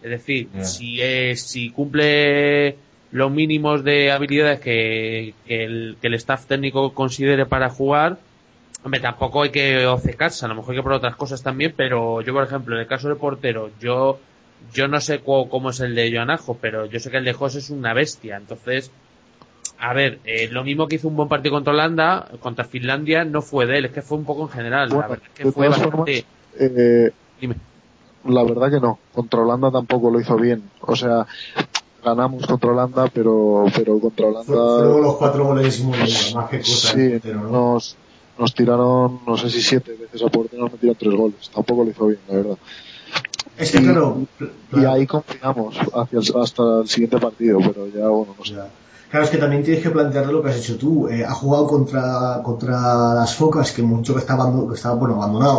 Es 0.02 0.10
decir, 0.10 0.48
si 0.62 1.00
es, 1.00 1.42
si 1.42 1.70
cumple 1.70 2.76
los 3.12 3.30
mínimos 3.30 3.84
de 3.84 4.10
habilidades 4.10 4.60
que, 4.60 5.34
que 5.46 5.64
el, 5.64 5.96
que 6.00 6.06
el 6.06 6.14
staff 6.14 6.46
técnico 6.46 6.94
considere 6.94 7.44
para 7.46 7.68
jugar, 7.68 8.18
hombre, 8.82 9.00
tampoco 9.00 9.42
hay 9.42 9.50
que 9.50 9.86
obcecarse, 9.86 10.44
a 10.44 10.48
lo 10.48 10.54
mejor 10.54 10.72
hay 10.72 10.78
que 10.78 10.82
probar 10.82 10.98
otras 10.98 11.16
cosas 11.16 11.42
también, 11.42 11.74
pero 11.76 12.22
yo, 12.22 12.32
por 12.32 12.44
ejemplo, 12.44 12.74
en 12.74 12.82
el 12.82 12.86
caso 12.86 13.08
de 13.08 13.16
portero, 13.16 13.70
yo, 13.80 14.18
yo 14.74 14.88
no 14.88 15.00
sé 15.00 15.18
cu- 15.20 15.48
cómo 15.48 15.70
es 15.70 15.80
el 15.80 15.94
de 15.94 16.12
Joanajo, 16.12 16.56
pero 16.60 16.86
yo 16.86 16.98
sé 17.00 17.10
que 17.10 17.16
el 17.18 17.24
de 17.24 17.32
José 17.32 17.58
es 17.58 17.70
una 17.70 17.92
bestia, 17.94 18.36
entonces, 18.36 18.90
a 19.78 19.92
ver, 19.94 20.18
eh, 20.24 20.48
lo 20.50 20.62
mismo 20.64 20.86
que 20.88 20.96
hizo 20.96 21.08
un 21.08 21.16
buen 21.16 21.28
partido 21.28 21.54
contra 21.54 21.72
Holanda, 21.72 22.28
contra 22.40 22.64
Finlandia, 22.64 23.24
no 23.24 23.42
fue 23.42 23.66
de 23.66 23.78
él, 23.78 23.84
es 23.86 23.92
que 23.92 24.02
fue 24.02 24.18
un 24.18 24.24
poco 24.24 24.42
en 24.42 24.48
general, 24.50 24.88
la 24.90 25.08
verdad 25.08 25.18
es 25.34 25.38
que 25.44 25.52
fue 25.52 25.68
bastante... 25.68 26.24
Eh, 26.58 27.10
Dime. 27.40 27.54
la 28.26 28.42
verdad 28.44 28.70
que 28.70 28.80
no. 28.80 28.98
Contra 29.14 29.40
Holanda 29.40 29.70
tampoco 29.70 30.10
lo 30.10 30.20
hizo 30.20 30.36
bien. 30.36 30.62
O 30.82 30.94
sea, 30.94 31.26
ganamos 32.04 32.46
contra 32.46 32.70
Holanda, 32.70 33.06
pero, 33.12 33.64
pero 33.74 33.98
contra 33.98 34.26
Fue- 34.26 34.44
Fueron 34.44 34.68
Holanda 34.84 35.00
los 35.00 35.16
cuatro 35.16 35.44
goles 35.46 35.80
Leiva, 35.80 36.40
más 36.40 36.50
que 36.50 36.58
cosa 36.58 36.92
sí, 36.92 37.20
nos, 37.50 37.96
nos 38.38 38.54
tiraron, 38.54 39.20
no 39.26 39.36
sé 39.38 39.48
si 39.48 39.62
siete 39.62 39.92
veces 39.94 40.22
a 40.22 40.28
puerta 40.28 40.56
y 40.56 40.58
nos 40.60 40.72
metieron 40.72 40.96
tres 40.98 41.14
goles. 41.14 41.50
Tampoco 41.54 41.84
lo 41.84 41.90
hizo 41.90 42.06
bien, 42.06 42.20
la 42.28 42.34
verdad. 42.34 42.58
Es 43.60 43.70
que 43.72 43.78
Y- 43.78 43.82
claro, 43.84 44.26
Y 44.72 44.84
ahí 44.84 45.06
confiamos 45.06 45.76
hacia 45.94 46.18
el- 46.18 46.42
hasta 46.42 46.62
el 46.80 46.88
siguiente 46.88 47.18
partido, 47.18 47.58
pero 47.58 47.86
ya, 47.88 48.08
bueno, 48.08 48.34
no 48.38 48.44
sé. 48.44 48.54
ya. 48.54 48.66
Claro, 49.10 49.24
es 49.24 49.30
que 49.30 49.38
también 49.38 49.62
tienes 49.64 49.82
que 49.82 49.90
plantearte 49.90 50.32
lo 50.32 50.40
que 50.42 50.50
has 50.50 50.58
hecho 50.58 50.78
tú. 50.78 51.08
Eh, 51.08 51.24
ha 51.24 51.32
jugado 51.32 51.66
contra, 51.66 52.40
contra 52.44 53.12
las 53.14 53.34
focas, 53.34 53.72
que 53.72 53.82
mucho 53.82 54.14
que 54.14 54.20
estaba, 54.20 54.44
abando- 54.44 54.68
que 54.68 54.74
estaba 54.76 54.94
bueno, 54.94 55.16
abandonado 55.16 55.58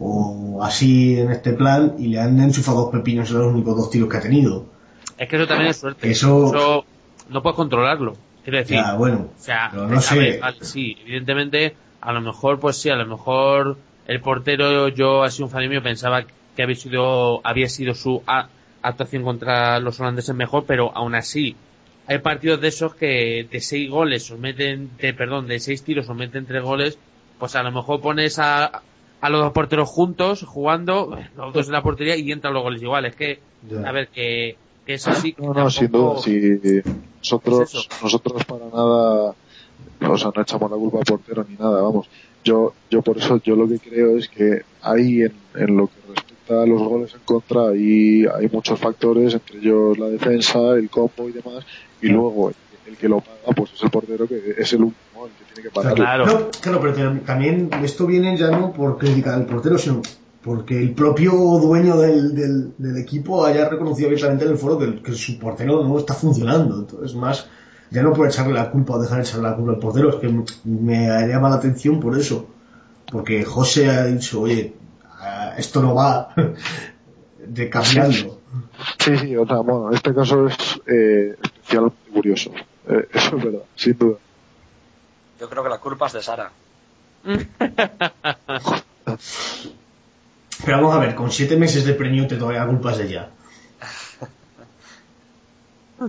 o, 0.00 0.54
o 0.56 0.62
así 0.64 1.18
en 1.20 1.30
este 1.30 1.52
plan, 1.52 1.94
y 1.98 2.08
le 2.08 2.20
han 2.20 2.38
enchufado 2.40 2.78
dos 2.82 2.90
pepinos 2.90 3.30
en 3.30 3.38
los 3.38 3.46
únicos 3.52 3.76
dos 3.76 3.90
tiros 3.90 4.08
que 4.08 4.16
ha 4.16 4.20
tenido. 4.20 4.64
Es 5.18 5.28
que 5.28 5.36
eso 5.36 5.46
también 5.46 5.70
es 5.70 5.76
suerte. 5.76 6.10
Eso- 6.10 6.84
no 7.30 7.42
puedes 7.42 7.56
controlarlo. 7.56 8.16
Quiero 8.42 8.58
decir, 8.58 8.76
Ya, 8.76 8.94
bueno, 8.94 9.28
o 9.34 9.40
sea, 9.42 9.68
pero 9.70 9.86
no 9.88 10.00
sé. 10.00 10.38
vale, 10.40 10.56
sí, 10.60 10.96
evidentemente, 11.02 11.74
a 12.02 12.12
lo 12.12 12.20
mejor, 12.20 12.58
pues 12.60 12.76
sí, 12.76 12.90
a 12.90 12.96
lo 12.96 13.06
mejor 13.06 13.78
el 14.06 14.20
portero, 14.20 14.88
yo, 14.88 15.22
así 15.22 15.42
un 15.42 15.48
fan 15.48 15.66
mío, 15.68 15.82
pensaba 15.82 16.24
que 16.56 16.62
había 16.62 16.76
sido, 16.76 17.40
había 17.46 17.68
sido 17.68 17.94
su 17.94 18.22
a- 18.26 18.48
actuación 18.82 19.22
contra 19.22 19.78
los 19.80 19.98
holandeses 20.00 20.34
mejor, 20.34 20.64
pero 20.66 20.90
aún 20.96 21.14
así, 21.14 21.56
hay 22.06 22.18
partidos 22.18 22.60
de 22.60 22.68
esos 22.68 22.94
que 22.94 23.46
de 23.50 23.60
seis 23.60 23.88
goles 23.90 24.30
os 24.30 24.38
meten, 24.38 24.90
de, 24.98 25.14
perdón, 25.14 25.46
de 25.46 25.58
seis 25.60 25.82
tiros 25.82 26.08
os 26.08 26.16
meten 26.16 26.44
tres 26.46 26.62
goles, 26.62 26.98
pues 27.38 27.56
a 27.56 27.62
lo 27.62 27.72
mejor 27.72 28.00
pones 28.00 28.38
a, 28.38 28.82
a 29.20 29.28
los 29.30 29.40
dos 29.42 29.52
porteros 29.52 29.88
juntos 29.88 30.44
jugando, 30.46 31.18
los 31.36 31.52
dos 31.54 31.66
en 31.66 31.72
la 31.72 31.82
portería 31.82 32.16
y 32.16 32.30
entran 32.30 32.52
los 32.52 32.62
goles 32.62 32.82
igual. 32.82 33.06
Es 33.06 33.16
que, 33.16 33.38
Ya. 33.70 33.88
a 33.88 33.92
ver, 33.92 34.08
que, 34.08 34.56
que 34.84 34.94
es 34.94 35.08
así. 35.08 35.32
que 35.32 35.42
No, 35.42 35.54
no, 35.54 35.70
sin 35.70 35.90
duda, 35.90 36.18
si 36.18 36.58
nosotros, 37.18 37.60
Es 37.62 37.74
eso. 37.74 37.88
nosotros 38.02 38.44
para 38.44 38.66
nada, 38.66 39.34
o 40.08 40.18
sea, 40.18 40.30
no 40.36 40.42
echamos 40.42 40.70
la 40.70 40.76
culpa 40.76 40.98
al 40.98 41.04
portero 41.04 41.46
ni 41.48 41.56
nada, 41.56 41.80
vamos. 41.80 42.06
Yo, 42.44 42.74
yo 42.90 43.00
por 43.00 43.16
eso, 43.16 43.40
yo 43.42 43.56
lo 43.56 43.66
que 43.66 43.78
creo 43.78 44.18
es 44.18 44.28
que 44.28 44.60
ahí 44.82 45.22
en, 45.22 45.32
en 45.54 45.74
lo 45.78 45.86
que 45.86 45.94
respecta 46.44 46.62
a 46.62 46.66
los 46.66 46.82
goles 46.82 47.14
en 47.14 47.20
contra, 47.24 47.68
ahí 47.68 48.24
hay 48.26 48.48
muchos 48.52 48.78
factores, 48.78 49.34
entre 49.34 49.58
ellos 49.58 49.98
la 49.98 50.08
defensa, 50.08 50.58
el 50.76 50.90
combo 50.90 51.28
y 51.28 51.32
demás, 51.32 51.64
y 52.00 52.08
luego 52.08 52.50
el, 52.50 52.54
el 52.86 52.96
que 52.96 53.08
lo 53.08 53.20
paga, 53.20 53.54
pues 53.56 53.72
es 53.72 53.82
el 53.82 53.90
portero 53.90 54.26
que 54.26 54.54
es 54.58 54.72
el 54.72 54.82
último, 54.82 55.26
el 55.26 55.32
que 55.32 55.54
tiene 55.54 55.68
que 55.68 55.74
pagar. 55.74 55.94
Claro. 55.94 56.26
No, 56.26 56.50
claro, 56.60 56.80
pero 56.80 57.20
también 57.24 57.70
esto 57.82 58.06
viene 58.06 58.36
ya 58.36 58.50
no 58.50 58.72
por 58.72 58.98
criticar 58.98 59.34
al 59.34 59.46
portero, 59.46 59.78
sino 59.78 60.02
porque 60.42 60.78
el 60.78 60.92
propio 60.92 61.32
dueño 61.32 61.96
del, 61.96 62.34
del, 62.34 62.72
del 62.76 62.98
equipo 62.98 63.46
haya 63.46 63.68
reconocido 63.68 64.08
abiertamente 64.08 64.44
en 64.44 64.50
el 64.50 64.58
foro 64.58 64.78
que, 64.78 65.02
que 65.02 65.12
su 65.12 65.38
portero 65.38 65.82
no 65.82 65.98
está 65.98 66.12
funcionando. 66.12 66.80
Entonces, 66.80 67.14
más, 67.16 67.48
ya 67.90 68.02
no 68.02 68.12
por 68.12 68.26
echarle 68.26 68.52
la 68.52 68.70
culpa 68.70 68.94
o 68.94 69.00
dejar 69.00 69.18
de 69.18 69.24
echarle 69.24 69.48
la 69.48 69.56
culpa 69.56 69.72
al 69.72 69.78
portero, 69.78 70.10
es 70.10 70.16
que 70.16 70.44
me 70.64 71.06
llama 71.26 71.48
la 71.48 71.56
atención 71.56 71.98
por 71.98 72.18
eso. 72.18 72.46
Porque 73.10 73.42
José 73.44 73.88
ha 73.88 74.04
dicho, 74.04 74.42
oye, 74.42 74.74
esto 75.56 75.82
no 75.82 75.94
va 75.94 76.34
de 77.46 77.70
cambiarlo. 77.70 78.40
Sí, 78.98 79.16
sí, 79.16 79.36
o 79.36 79.46
sea, 79.46 79.58
bueno, 79.58 79.90
este 79.92 80.14
caso 80.14 80.46
es 80.46 80.56
eh, 80.86 81.36
especialmente 81.42 82.10
curioso. 82.12 82.52
Eh, 82.88 83.08
eso 83.12 83.36
es 83.36 83.44
verdad, 83.44 83.62
sin 83.74 83.98
duda. 83.98 84.18
Yo 85.40 85.48
creo 85.48 85.62
que 85.62 85.68
la 85.68 85.78
culpa 85.78 86.06
es 86.06 86.12
de 86.14 86.22
Sara. 86.22 86.50
Pero 90.64 90.76
vamos 90.78 90.94
a 90.94 90.98
ver, 90.98 91.14
con 91.14 91.30
siete 91.30 91.56
meses 91.56 91.84
de 91.84 91.94
premio 91.94 92.26
te 92.26 92.36
todavía 92.36 92.66
culpas 92.66 92.98
de 92.98 93.04
ella. 93.04 93.30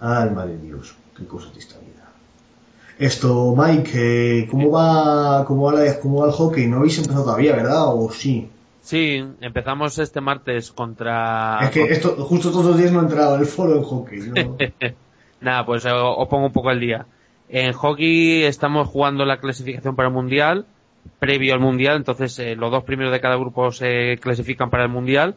Alma 0.00 0.46
de 0.46 0.58
Dios, 0.58 0.94
qué 1.16 1.26
cosas 1.26 1.54
de 1.54 1.60
esta 1.60 1.78
vida. 1.78 2.05
Esto, 2.98 3.54
Mike, 3.56 3.90
eh, 4.42 4.48
¿cómo 4.50 4.70
va, 4.70 5.44
cómo 5.44 5.64
va, 5.64 5.74
la- 5.74 6.00
cómo 6.00 6.20
va 6.22 6.26
el 6.28 6.32
hockey? 6.32 6.66
No 6.66 6.78
habéis 6.78 6.96
empezado 6.98 7.24
todavía, 7.24 7.54
¿verdad? 7.54 7.88
¿O 7.94 8.10
sí? 8.10 8.48
Sí, 8.80 9.22
empezamos 9.40 9.98
este 9.98 10.20
martes 10.20 10.70
contra... 10.72 11.58
es 11.62 11.70
que 11.70 11.82
esto, 11.84 12.10
justo 12.24 12.50
todos 12.50 12.66
los 12.66 12.78
días 12.78 12.92
no 12.92 13.00
he 13.00 13.02
entrado 13.02 13.34
en 13.34 13.40
el 13.40 13.46
foro 13.46 13.76
en 13.76 13.82
hockey, 13.82 14.20
¿no? 14.20 14.56
Nada, 15.40 15.66
pues 15.66 15.84
eh, 15.84 15.90
os 15.92 16.28
pongo 16.28 16.46
un 16.46 16.52
poco 16.52 16.70
al 16.70 16.80
día. 16.80 17.04
En 17.48 17.72
hockey 17.72 18.44
estamos 18.44 18.88
jugando 18.88 19.24
la 19.24 19.38
clasificación 19.38 19.94
para 19.96 20.08
el 20.08 20.14
Mundial, 20.14 20.64
previo 21.18 21.52
al 21.54 21.60
Mundial, 21.60 21.96
entonces 21.96 22.38
eh, 22.38 22.54
los 22.56 22.70
dos 22.70 22.84
primeros 22.84 23.12
de 23.12 23.20
cada 23.20 23.36
grupo 23.36 23.70
se 23.72 24.18
clasifican 24.20 24.70
para 24.70 24.84
el 24.84 24.88
Mundial. 24.90 25.34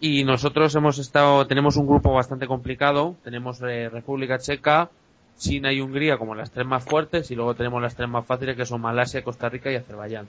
Y 0.00 0.24
nosotros 0.24 0.74
hemos 0.74 0.98
estado, 0.98 1.46
tenemos 1.46 1.76
un 1.76 1.86
grupo 1.86 2.12
bastante 2.12 2.46
complicado, 2.46 3.16
tenemos 3.24 3.60
eh, 3.62 3.88
República 3.90 4.38
Checa, 4.38 4.90
China 5.38 5.72
y 5.72 5.80
Hungría 5.80 6.16
como 6.18 6.34
las 6.34 6.50
tres 6.50 6.66
más 6.66 6.84
fuertes 6.84 7.30
y 7.30 7.34
luego 7.34 7.54
tenemos 7.54 7.82
las 7.82 7.96
tres 7.96 8.08
más 8.08 8.26
fáciles 8.26 8.56
que 8.56 8.66
son 8.66 8.80
Malasia, 8.80 9.24
Costa 9.24 9.48
Rica 9.48 9.70
y 9.70 9.76
Azerbaiyán. 9.76 10.26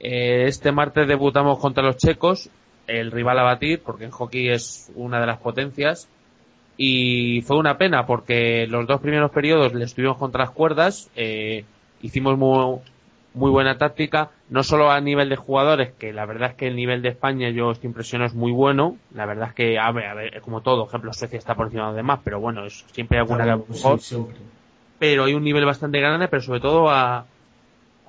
Eh, 0.00 0.44
este 0.46 0.72
martes 0.72 1.08
debutamos 1.08 1.58
contra 1.58 1.82
los 1.82 1.96
checos, 1.96 2.50
el 2.86 3.10
rival 3.10 3.38
a 3.38 3.42
batir, 3.42 3.80
porque 3.82 4.04
en 4.04 4.10
hockey 4.10 4.50
es 4.50 4.92
una 4.94 5.20
de 5.20 5.26
las 5.26 5.38
potencias. 5.38 6.08
Y 6.76 7.40
fue 7.42 7.56
una 7.56 7.78
pena 7.78 8.04
porque 8.04 8.66
los 8.66 8.86
dos 8.86 9.00
primeros 9.00 9.30
periodos 9.30 9.74
le 9.74 9.84
estuvimos 9.84 10.18
contra 10.18 10.44
las 10.44 10.50
cuerdas, 10.50 11.08
eh, 11.14 11.64
hicimos 12.02 12.36
muy, 12.36 12.80
muy 13.34 13.50
buena 13.50 13.76
táctica, 13.78 14.30
no 14.48 14.62
solo 14.62 14.90
a 14.90 15.00
nivel 15.00 15.28
de 15.28 15.36
jugadores, 15.36 15.92
que 15.98 16.12
la 16.12 16.24
verdad 16.24 16.50
es 16.50 16.54
que 16.56 16.68
el 16.68 16.76
nivel 16.76 17.02
de 17.02 17.08
España 17.10 17.50
yo 17.50 17.72
estoy 17.72 17.88
impresionado 17.88 18.28
es 18.28 18.34
muy 18.34 18.52
bueno, 18.52 18.96
la 19.12 19.26
verdad 19.26 19.48
es 19.48 19.54
que, 19.54 19.78
a 19.78 19.90
ver, 19.92 20.06
a 20.06 20.14
ver, 20.14 20.40
como 20.40 20.60
todo, 20.62 20.86
ejemplo, 20.86 21.12
Suecia 21.12 21.38
está 21.38 21.54
por 21.54 21.66
encima 21.66 21.82
de 21.84 21.88
los 21.88 21.96
demás, 21.96 22.20
pero 22.24 22.38
bueno, 22.40 22.64
es, 22.64 22.84
siempre 22.92 23.18
hay 23.18 23.22
alguna 23.22 23.44
que 23.66 23.74
Sí, 23.74 23.98
siempre. 23.98 24.36
pero 24.98 25.24
hay 25.24 25.34
un 25.34 25.42
nivel 25.44 25.64
bastante 25.64 25.98
grande, 26.00 26.28
pero 26.28 26.42
sobre 26.42 26.60
todo 26.60 26.88
a, 26.90 27.26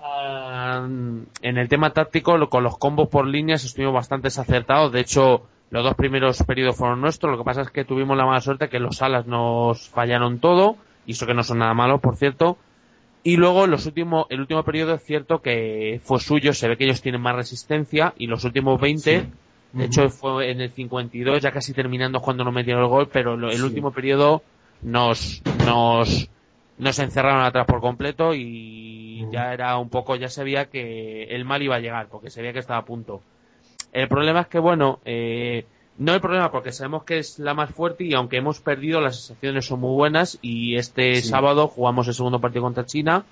a- 0.01 0.85
en 0.85 1.57
el 1.57 1.67
tema 1.69 1.89
táctico, 1.91 2.37
lo- 2.37 2.49
con 2.49 2.63
los 2.63 2.77
combos 2.77 3.09
por 3.09 3.25
líneas 3.27 3.63
estuvimos 3.63 3.93
bastante 3.95 4.27
acertados. 4.27 4.91
De 4.91 4.99
hecho, 4.99 5.47
los 5.71 5.83
dos 5.83 5.95
primeros 5.95 6.41
periodos 6.43 6.75
fueron 6.77 7.01
nuestros. 7.01 7.31
Lo 7.31 7.37
que 7.39 7.43
pasa 7.43 7.61
es 7.61 7.71
que 7.71 7.85
tuvimos 7.85 8.15
la 8.17 8.25
mala 8.25 8.41
suerte 8.41 8.69
que 8.69 8.79
los 8.79 9.01
alas 9.01 9.25
nos 9.25 9.89
fallaron 9.89 10.39
todo, 10.39 10.75
y 11.05 11.13
eso 11.13 11.25
que 11.25 11.33
no 11.33 11.43
son 11.43 11.59
nada 11.59 11.73
malos, 11.73 12.01
por 12.01 12.15
cierto. 12.17 12.57
Y 13.27 13.37
luego 13.37 13.65
los 13.65 13.87
últimos, 13.87 14.27
el 14.29 14.39
último 14.39 14.63
periodo 14.63 14.93
es 14.93 15.03
cierto 15.03 15.41
que 15.41 15.99
fue 16.03 16.19
suyo, 16.19 16.53
se 16.53 16.67
ve 16.67 16.77
que 16.77 16.83
ellos 16.83 17.01
tienen 17.01 17.21
más 17.21 17.35
resistencia, 17.35 18.13
y 18.19 18.27
los 18.27 18.43
últimos 18.43 18.79
20, 18.79 19.21
Sí. 19.21 19.27
de 19.73 19.85
hecho 19.85 20.09
fue 20.09 20.51
en 20.51 20.61
el 20.61 20.69
52, 20.69 21.41
ya 21.41 21.51
casi 21.51 21.73
terminando 21.73 22.19
cuando 22.21 22.43
no 22.43 22.51
metieron 22.51 22.83
el 22.83 22.89
gol, 22.89 23.09
pero 23.11 23.33
el 23.33 23.57
Sí. 23.57 23.63
último 23.63 23.91
periodo 23.91 24.43
nos, 24.83 25.41
nos, 25.65 26.29
nos 26.77 26.99
encerraron 26.99 27.41
atrás 27.43 27.65
por 27.65 27.81
completo 27.81 28.35
y 28.35 29.25
ya 29.31 29.53
era 29.53 29.75
un 29.79 29.89
poco, 29.89 30.15
ya 30.17 30.29
se 30.29 30.43
veía 30.43 30.65
que 30.69 31.23
el 31.23 31.45
mal 31.45 31.63
iba 31.63 31.77
a 31.77 31.79
llegar, 31.79 32.07
porque 32.11 32.29
se 32.29 32.41
veía 32.41 32.53
que 32.53 32.59
estaba 32.59 32.81
a 32.81 32.85
punto. 32.85 33.23
El 33.91 34.07
problema 34.07 34.41
es 34.41 34.47
que, 34.47 34.59
bueno, 34.59 34.99
eh, 35.03 35.65
no 35.97 36.13
el 36.13 36.21
problema 36.21 36.51
porque 36.51 36.71
sabemos 36.71 37.03
que 37.03 37.19
es 37.19 37.39
la 37.39 37.53
más 37.53 37.71
fuerte 37.71 38.03
y 38.03 38.13
aunque 38.13 38.37
hemos 38.37 38.59
perdido, 38.59 38.99
las 39.01 39.17
sensaciones 39.17 39.65
son 39.65 39.79
muy 39.79 39.93
buenas 39.93 40.37
y 40.41 40.75
este 40.75 41.15
Sí. 41.21 41.29
sábado 41.29 41.67
jugamos 41.67 42.07
el 42.07 42.13
segundo 42.13 42.39
partido 42.39 42.63
contra 42.63 42.85
China, 42.85 43.23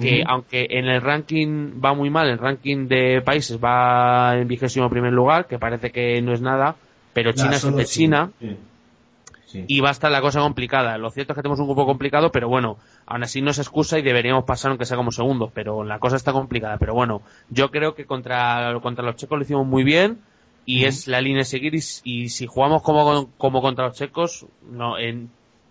que 0.00 0.22
aunque 0.26 0.66
en 0.70 0.86
el 0.86 1.00
ranking 1.02 1.80
va 1.84 1.94
muy 1.94 2.10
mal, 2.10 2.28
el 2.28 2.38
ranking 2.38 2.86
de 2.88 3.20
países 3.24 3.58
va 3.62 4.36
en 4.38 4.46
vigésimo 4.48 4.88
primer 4.88 5.12
lugar, 5.12 5.46
que 5.46 5.58
parece 5.58 5.90
que 5.90 6.20
no 6.22 6.32
es 6.32 6.40
nada, 6.40 6.76
pero 7.12 7.32
China 7.32 7.50
Nah, 7.50 7.56
es 7.56 7.88
sí. 7.90 7.98
China 8.00 8.30
Sí. 8.40 8.56
Sí. 9.46 9.64
y 9.66 9.80
va 9.80 9.88
a 9.88 9.92
estar 9.92 10.12
la 10.12 10.20
cosa 10.20 10.40
complicada. 10.40 10.96
Lo 10.96 11.10
cierto 11.10 11.32
es 11.32 11.34
que 11.36 11.42
tenemos 11.42 11.58
un 11.58 11.66
grupo 11.66 11.84
complicado, 11.84 12.30
pero 12.30 12.48
bueno, 12.48 12.76
aún 13.06 13.24
así 13.24 13.42
no 13.42 13.52
se 13.52 13.62
excusa 13.62 13.98
y 13.98 14.02
deberíamos 14.02 14.44
pasar 14.44 14.70
aunque 14.70 14.84
sea 14.84 14.96
como 14.96 15.10
segundos, 15.10 15.50
pero 15.52 15.82
la 15.82 15.98
cosa 15.98 16.14
está 16.14 16.32
complicada. 16.32 16.76
Pero 16.78 16.94
bueno, 16.94 17.22
yo 17.50 17.70
creo 17.72 17.96
que 17.96 18.04
contra, 18.04 18.72
contra 18.80 19.04
los 19.04 19.16
checos 19.16 19.38
lo 19.38 19.42
hicimos 19.44 19.66
muy 19.66 19.82
bien 19.82 20.20
y 20.66 20.84
es 20.84 21.06
la 21.08 21.20
línea 21.20 21.42
a 21.42 21.44
seguir 21.44 21.74
y, 21.74 21.80
y 22.04 22.28
si 22.28 22.46
jugamos 22.46 22.82
como, 22.82 23.28
como 23.38 23.60
contra 23.62 23.86
los 23.88 23.96
checos, 23.96 24.46
no, 24.70 24.98
en, 24.98 25.30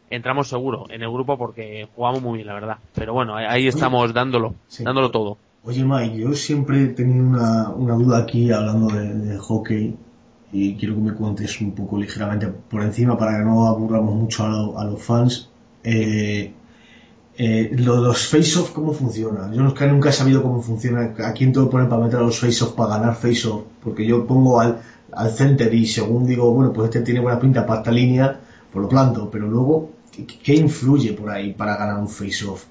entramos 0.10 0.48
seguro 0.50 0.86
en 0.90 1.02
el 1.04 1.10
grupo 1.12 1.38
porque 1.38 1.88
jugamos 1.96 2.22
muy 2.22 2.38
bien, 2.38 2.48
la 2.48 2.54
verdad. 2.56 2.78
Pero 2.96 3.14
bueno, 3.14 3.36
ahí- 3.36 3.68
estamos 3.68 4.14
dándolo, 4.14 4.56
Sí. 4.68 4.84
dándolo 4.84 5.12
todo. 5.12 5.38
Oye 5.64 5.84
Mike, 5.84 6.18
yo 6.18 6.34
siempre 6.34 6.84
he 6.84 6.88
tenido 6.88 7.24
una, 7.26 7.70
una 7.70 7.94
duda 7.96 8.20
aquí 8.20 8.52
hablando 8.52 8.88
de, 8.88 9.14
de 9.14 9.38
hockey 9.38 9.96
y 10.52 10.76
quiero 10.76 10.96
que 10.96 11.02
me 11.02 11.14
cuentes 11.14 11.60
un 11.62 11.74
poco 11.74 11.98
ligeramente 11.98 12.48
por 12.48 12.82
encima 12.82 13.18
para 13.18 13.38
que 13.38 13.44
no 13.46 13.68
aburramos 13.68 14.16
mucho 14.16 14.46
a, 14.46 14.50
lo- 14.50 14.80
a 14.80 14.86
los 14.86 15.02
fans. 15.02 15.50
Eh, 15.84 16.54
eh, 17.42 17.72
lo 17.72 17.96
de 17.96 18.02
los 18.02 18.28
face-off, 18.28 18.72
¿cómo 18.72 18.92
funciona? 18.92 19.50
Yo 19.54 19.62
nunca, 19.62 19.88
nunca 19.88 20.10
he 20.10 20.12
sabido 20.12 20.44
cómo 20.44 20.62
funciona, 20.62 21.16
a 21.24 21.32
quién 21.32 21.54
tengo 21.54 21.68
que 21.68 21.72
poner 21.72 21.88
para 21.88 22.04
meter 22.04 22.20
a 22.20 22.24
los 22.24 22.38
face-off 22.38 22.74
para 22.74 22.98
ganar 22.98 23.16
face-off, 23.16 23.64
porque 23.82 24.06
yo 24.06 24.28
pongo 24.28 24.60
al, 24.60 24.82
al 25.14 25.32
center 25.32 25.74
y 25.74 25.86
según 25.86 26.26
digo, 26.26 26.54
bueno, 26.54 26.74
pues 26.74 26.90
este 26.90 27.00
tiene 27.00 27.22
buena 27.22 27.40
pinta 27.40 27.66
para 27.66 27.80
esta 27.80 27.92
línea, 27.92 28.42
pues 28.70 28.84
lo 28.84 28.90
planto, 28.90 29.30
pero 29.32 29.48
luego, 29.48 29.90
¿qué, 30.12 30.28
qué 30.28 30.56
influye 30.56 31.14
por 31.14 31.30
ahí 31.30 31.54
para 31.54 31.78
ganar 31.78 32.02
un 32.02 32.10
face-off? 32.10 32.66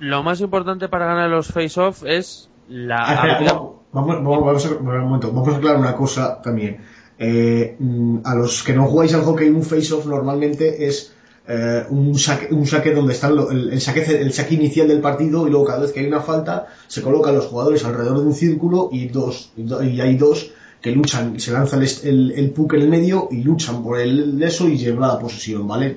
Lo 0.00 0.22
más 0.22 0.38
importante 0.42 0.90
para 0.90 1.06
ganar 1.06 1.30
los 1.30 1.48
face-off 1.48 2.04
es 2.04 2.50
la 2.68 3.06
Ah, 3.06 3.32
espera, 3.32 3.54
vamos, 3.54 3.72
vamos, 3.90 4.16
vamos, 4.16 4.44
vamos 4.44 4.66
a, 4.66 4.68
un 4.74 4.84
momento, 4.84 5.32
vamos 5.32 5.54
a 5.54 5.56
aclarar 5.56 5.80
una 5.80 5.94
cosa 5.94 6.42
también. 6.42 6.76
Eh, 7.18 7.74
mm, 7.78 8.18
a 8.22 8.34
los 8.34 8.62
que 8.64 8.74
no 8.74 8.84
jugáis 8.84 9.14
al 9.14 9.22
hockey, 9.22 9.48
un 9.48 9.62
face-off 9.62 10.04
normalmente 10.04 10.86
es 10.86 11.13
eh, 11.46 11.84
un, 11.90 12.18
saque, 12.18 12.54
un 12.54 12.66
saque 12.66 12.94
donde 12.94 13.12
está 13.12 13.28
el, 13.28 13.70
el, 13.72 13.80
saque, 13.80 14.02
el 14.02 14.32
saque 14.32 14.54
inicial 14.54 14.88
del 14.88 15.00
partido 15.00 15.46
y 15.46 15.50
luego 15.50 15.66
cada 15.66 15.80
vez 15.80 15.92
que 15.92 16.00
hay 16.00 16.06
una 16.06 16.20
falta 16.20 16.68
se 16.88 17.02
colocan 17.02 17.34
los 17.34 17.46
jugadores 17.46 17.84
alrededor 17.84 18.20
de 18.20 18.26
un 18.26 18.34
círculo 18.34 18.88
y 18.90 19.08
dos 19.08 19.52
y 19.56 20.00
hay 20.00 20.16
dos 20.16 20.50
que 20.84 20.90
luchan, 20.90 21.40
se 21.40 21.50
lanza 21.50 21.78
el, 21.78 21.88
el, 22.02 22.32
el 22.32 22.50
puck 22.50 22.74
en 22.74 22.82
el 22.82 22.88
medio 22.88 23.28
y 23.30 23.42
luchan 23.42 23.82
por 23.82 23.98
el 23.98 24.42
eso 24.42 24.68
y 24.68 24.76
llevan 24.76 25.08
la 25.08 25.18
posesión, 25.18 25.66
¿vale? 25.66 25.96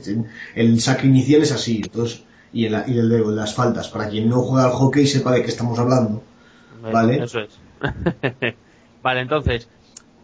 El 0.55 0.79
saque 0.79 1.07
inicial 1.07 1.41
es 1.41 1.51
así, 1.51 1.81
entonces, 1.83 2.23
y 2.53 2.65
el, 2.65 2.83
y 2.87 2.97
el 2.97 3.09
de 3.09 3.19
las 3.19 3.53
faltas, 3.53 3.89
para 3.89 4.07
quien 4.07 4.29
no 4.29 4.41
juega 4.43 4.67
al 4.67 4.71
hockey 4.71 5.05
sepa 5.05 5.33
de 5.33 5.41
qué 5.41 5.49
estamos 5.49 5.77
hablando, 5.77 6.23
¿vale? 6.81 7.21
Eso 7.21 7.41
es. 7.41 7.59
vale, 9.03 9.19
entonces, 9.19 9.67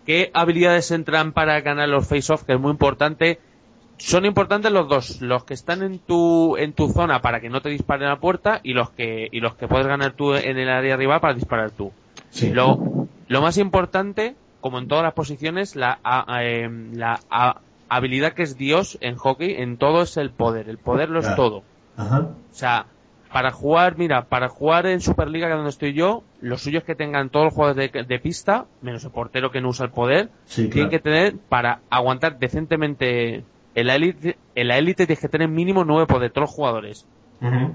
¿qué 0.05 0.31
habilidades 0.33 0.91
entran 0.91 1.33
para 1.33 1.59
ganar 1.59 1.89
los 1.89 2.07
face-off? 2.07 2.43
Que 2.43 2.53
es 2.53 2.59
muy 2.59 2.71
importante. 2.71 3.39
Son 3.97 4.25
importantes 4.25 4.71
los 4.71 4.87
dos, 4.89 5.21
los 5.21 5.43
que 5.45 5.53
están 5.53 5.81
en 5.83 5.99
tu, 5.99 6.57
en 6.57 6.73
tu 6.73 6.89
zona 6.89 7.21
para 7.21 7.39
que 7.39 7.49
no 7.49 7.61
te 7.61 7.69
disparen 7.69 8.07
a 8.07 8.11
la 8.11 8.19
puerta 8.19 8.59
y 8.63 8.73
los 8.73 8.89
que, 8.91 9.29
y 9.31 9.39
los 9.39 9.55
que 9.55 9.67
puedes 9.67 9.87
ganar 9.87 10.13
tú 10.13 10.33
en 10.35 10.57
el 10.57 10.69
área 10.69 10.97
rival 10.97 11.21
para 11.21 11.33
disparar 11.33 11.71
tú. 11.71 11.91
Sí. 12.29 12.49
Lo, 12.51 13.07
lo 13.27 13.41
más 13.41 13.57
importante 13.57 14.35
como 14.59 14.79
en 14.79 14.87
todas 14.87 15.03
las 15.03 15.13
posiciones, 15.13 15.75
la, 15.75 15.99
a, 16.03 16.43
eh, 16.43 16.69
la 16.93 17.19
a, 17.29 17.59
habilidad 17.89 18.33
que 18.33 18.43
es 18.43 18.57
Dios 18.57 18.97
en 19.01 19.15
hockey, 19.15 19.55
en 19.61 19.77
todo 19.77 20.01
es 20.03 20.17
el 20.17 20.31
poder. 20.31 20.69
El 20.69 20.77
poder 20.77 21.09
lo 21.09 21.19
es 21.19 21.25
Claro. 21.25 21.41
todo. 21.43 21.63
Ajá. 21.97 22.19
O 22.19 22.53
sea, 22.53 22.85
para 23.31 23.51
jugar, 23.51 23.97
mira, 23.97 24.25
para 24.25 24.47
jugar 24.47 24.85
en 24.87 25.01
Superliga, 25.01 25.47
que 25.47 25.53
es 25.53 25.57
donde 25.57 25.69
estoy 25.69 25.93
yo, 25.93 26.23
lo 26.39 26.57
suyo 26.57 26.79
es 26.79 26.85
que 26.85 26.95
tengan 26.95 27.29
todos 27.29 27.45
los 27.47 27.53
jugadores 27.53 27.91
de, 27.91 28.03
de 28.03 28.19
pista, 28.19 28.65
menos 28.81 29.03
el 29.03 29.11
portero 29.11 29.51
que 29.51 29.59
no 29.61 29.69
usa 29.69 29.85
el 29.87 29.91
poder, 29.91 30.29
Sí, 30.45 30.69
tienen 30.69 30.89
que 30.89 30.99
tener, 30.99 31.35
para 31.37 31.79
aguantar 31.89 32.39
decentemente 32.39 33.43
en 33.75 33.87
la 33.87 33.95
élite, 33.95 34.37
en 34.55 34.67
la 34.67 34.77
élite 34.77 35.05
tienes 35.07 35.19
que 35.21 35.29
tener 35.29 35.47
mínimo 35.49 35.83
nueve 35.83 36.05
poder, 36.07 36.31
todos 36.31 36.49
los 36.49 36.55
jugadores. 36.55 37.07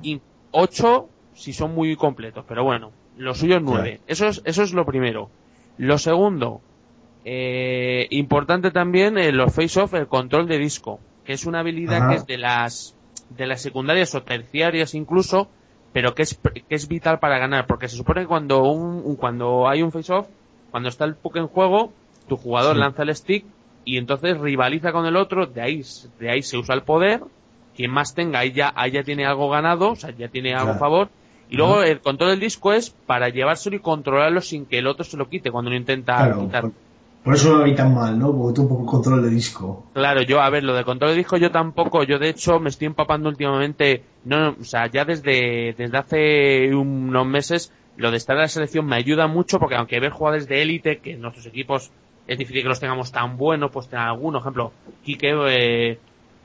Y 0.02 0.20
ocho 0.52 1.08
si 1.34 1.52
son 1.52 1.74
muy 1.74 1.94
completos, 1.96 2.44
pero 2.48 2.64
bueno, 2.64 2.90
lo 3.16 3.34
suyo 3.34 3.56
es 3.56 3.62
nueve. 3.62 4.00
Eso 4.06 4.26
es, 4.26 4.40
eso 4.44 4.62
es 4.62 4.72
lo 4.72 4.84
primero. 4.86 5.28
Lo 5.76 5.98
segundo, 5.98 6.60
eh, 7.24 8.06
importante 8.10 8.70
también 8.70 9.18
en 9.18 9.36
los 9.36 9.52
face-off, 9.54 9.94
el 9.94 10.06
control 10.06 10.46
de 10.48 10.58
disco, 10.58 11.00
que 11.24 11.32
es 11.34 11.46
una 11.46 11.60
habilidad 11.60 11.98
Ajá. 11.98 12.08
que 12.10 12.14
es 12.16 12.26
de 12.26 12.38
las, 12.38 12.94
de 13.36 13.46
las 13.46 13.60
secundarias 13.60 14.14
o 14.14 14.22
terciarias 14.22 14.94
incluso, 14.94 15.48
pero 15.92 16.14
que 16.14 16.22
es, 16.22 16.38
que 16.68 16.74
es 16.74 16.88
vital 16.88 17.18
para 17.18 17.38
ganar, 17.38 17.66
porque 17.66 17.88
se 17.88 17.96
supone 17.96 18.22
que 18.22 18.26
cuando 18.26 18.62
un, 18.64 19.02
un- 19.04 19.16
cuando 19.16 19.68
hay 19.68 19.82
un 19.82 19.92
face-off, 19.92 20.26
cuando 20.70 20.88
está 20.88 21.04
el 21.04 21.14
puck 21.14 21.36
en 21.36 21.46
juego, 21.48 21.92
tu 22.28 22.36
jugador 22.36 22.74
Sí. 22.74 22.80
lanza 22.80 23.02
el 23.02 23.14
stick 23.14 23.44
y 23.88 23.96
entonces 23.96 24.36
rivaliza 24.38 24.92
con 24.92 25.06
el 25.06 25.16
otro, 25.16 25.46
de 25.46 25.62
ahí, 25.62 25.82
de 26.20 26.30
ahí 26.30 26.42
se 26.42 26.58
usa 26.58 26.74
el 26.74 26.82
poder, 26.82 27.22
quien 27.74 27.90
más 27.90 28.14
tenga, 28.14 28.40
ahí 28.40 28.52
ya, 28.52 28.70
ahí 28.76 28.90
ya 28.90 29.02
tiene 29.02 29.24
algo 29.24 29.48
ganado, 29.48 29.92
o 29.92 29.96
sea, 29.96 30.10
ya 30.10 30.28
tiene 30.28 30.52
algo 30.52 30.72
a 30.72 30.74
Claro. 30.74 30.78
favor, 30.78 31.08
y 31.48 31.56
luego 31.56 31.76
Ajá. 31.80 31.88
el 31.88 32.00
control 32.02 32.30
del 32.32 32.40
disco 32.40 32.74
es 32.74 32.90
para 32.90 33.30
llevárselo 33.30 33.76
y 33.76 33.78
controlarlo 33.78 34.42
sin 34.42 34.66
que 34.66 34.76
el 34.78 34.86
otro 34.86 35.04
se 35.04 35.16
lo 35.16 35.26
quite 35.30 35.50
cuando 35.50 35.70
lo 35.70 35.76
intenta 35.78 36.16
Claro, 36.16 36.40
quitar. 36.40 36.62
por, 36.64 36.72
por 37.24 37.34
eso 37.34 37.50
no 37.50 37.58
lo 37.60 37.64
vi 37.64 37.74
tan 37.74 37.94
mal, 37.94 38.18
¿no? 38.18 38.30
Porque 38.36 38.60
un 38.60 38.68
poco 38.68 38.84
control 38.84 39.22
de 39.22 39.30
disco. 39.30 39.86
Claro, 39.94 40.20
yo, 40.20 40.42
a 40.42 40.50
ver, 40.50 40.64
lo 40.64 40.74
de 40.74 40.84
control 40.84 41.12
de 41.12 41.16
disco 41.16 41.38
yo 41.38 41.50
tampoco, 41.50 42.04
yo 42.04 42.18
de 42.18 42.28
hecho 42.28 42.60
me 42.60 42.68
estoy 42.68 42.88
empapando 42.88 43.30
últimamente, 43.30 44.02
no, 44.24 44.50
o 44.50 44.64
sea, 44.64 44.86
ya 44.90 45.06
desde, 45.06 45.74
desde 45.78 45.96
hace 45.96 46.74
unos 46.74 47.26
meses, 47.26 47.72
lo 47.96 48.10
de 48.10 48.18
estar 48.18 48.36
en 48.36 48.42
la 48.42 48.48
selección 48.48 48.84
me 48.84 48.96
ayuda 48.96 49.28
mucho 49.28 49.58
porque 49.58 49.76
aunque 49.76 49.98
ver 49.98 50.10
jugadores 50.10 50.46
de 50.46 50.60
élite, 50.60 50.98
que 50.98 51.12
en 51.12 51.22
nuestros 51.22 51.46
equipos 51.46 51.90
es 52.28 52.38
difícil 52.38 52.62
que 52.62 52.68
los 52.68 52.78
tengamos 52.78 53.10
tan 53.10 53.36
buenos, 53.36 53.70
pues 53.72 53.88
tener 53.88 54.06
alguno, 54.06 54.38
ejemplo, 54.38 54.72
Quique, 55.02 55.34
eh, 55.48 55.98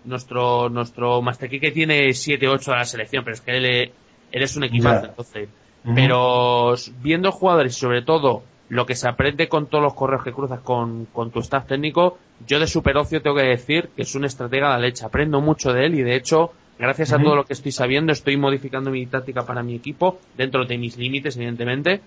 nuestro, 0.05 0.69
nuestro 0.69 1.21
Master 1.21 1.49
Quique 1.49 1.71
tiene 1.71 2.07
7-8 2.13 2.71
de 2.71 2.77
la 2.77 2.85
selección, 2.85 3.23
pero 3.23 3.35
es 3.35 3.41
que 3.41 3.57
él, 3.57 3.65
eh, 3.65 3.91
él 4.31 4.41
es 4.41 4.55
un 4.55 4.63
equipazo, 4.63 5.01
Ya. 5.03 5.09
entonces. 5.09 5.49
Pero 5.93 6.75
viendo 7.01 7.29
jugadores 7.33 7.75
y 7.75 7.79
sobre 7.79 8.01
todo 8.01 8.43
lo 8.69 8.85
que 8.85 8.95
se 8.95 9.09
aprende 9.09 9.49
con 9.49 9.67
todos 9.67 9.83
los 9.83 9.93
correos 9.93 10.23
que 10.23 10.31
cruzas 10.31 10.61
con, 10.61 11.05
con 11.11 11.29
tu 11.29 11.39
staff 11.41 11.67
técnico, 11.67 12.17
yo 12.47 12.59
de 12.59 12.67
Superocio 12.67 13.21
tengo 13.21 13.35
que 13.35 13.43
decir 13.43 13.89
que 13.93 14.03
es 14.03 14.15
un 14.15 14.23
estratega 14.23 14.67
de 14.67 14.73
la 14.75 14.79
leche. 14.79 15.05
Aprendo 15.05 15.41
mucho 15.41 15.73
de 15.73 15.85
él 15.85 15.95
y 15.95 16.01
de 16.01 16.15
hecho, 16.15 16.53
gracias 16.79 17.11
a 17.11 17.19
todo 17.19 17.35
lo 17.35 17.43
que 17.43 17.51
estoy 17.51 17.73
sabiendo, 17.73 18.13
estoy 18.13 18.37
modificando 18.37 18.91
mi 18.91 19.05
táctica 19.05 19.45
para 19.45 19.61
mi 19.61 19.75
equipo, 19.75 20.19
dentro 20.37 20.63
de 20.65 20.77
mis 20.77 20.97
límites, 20.97 21.35
evidentemente, 21.35 21.99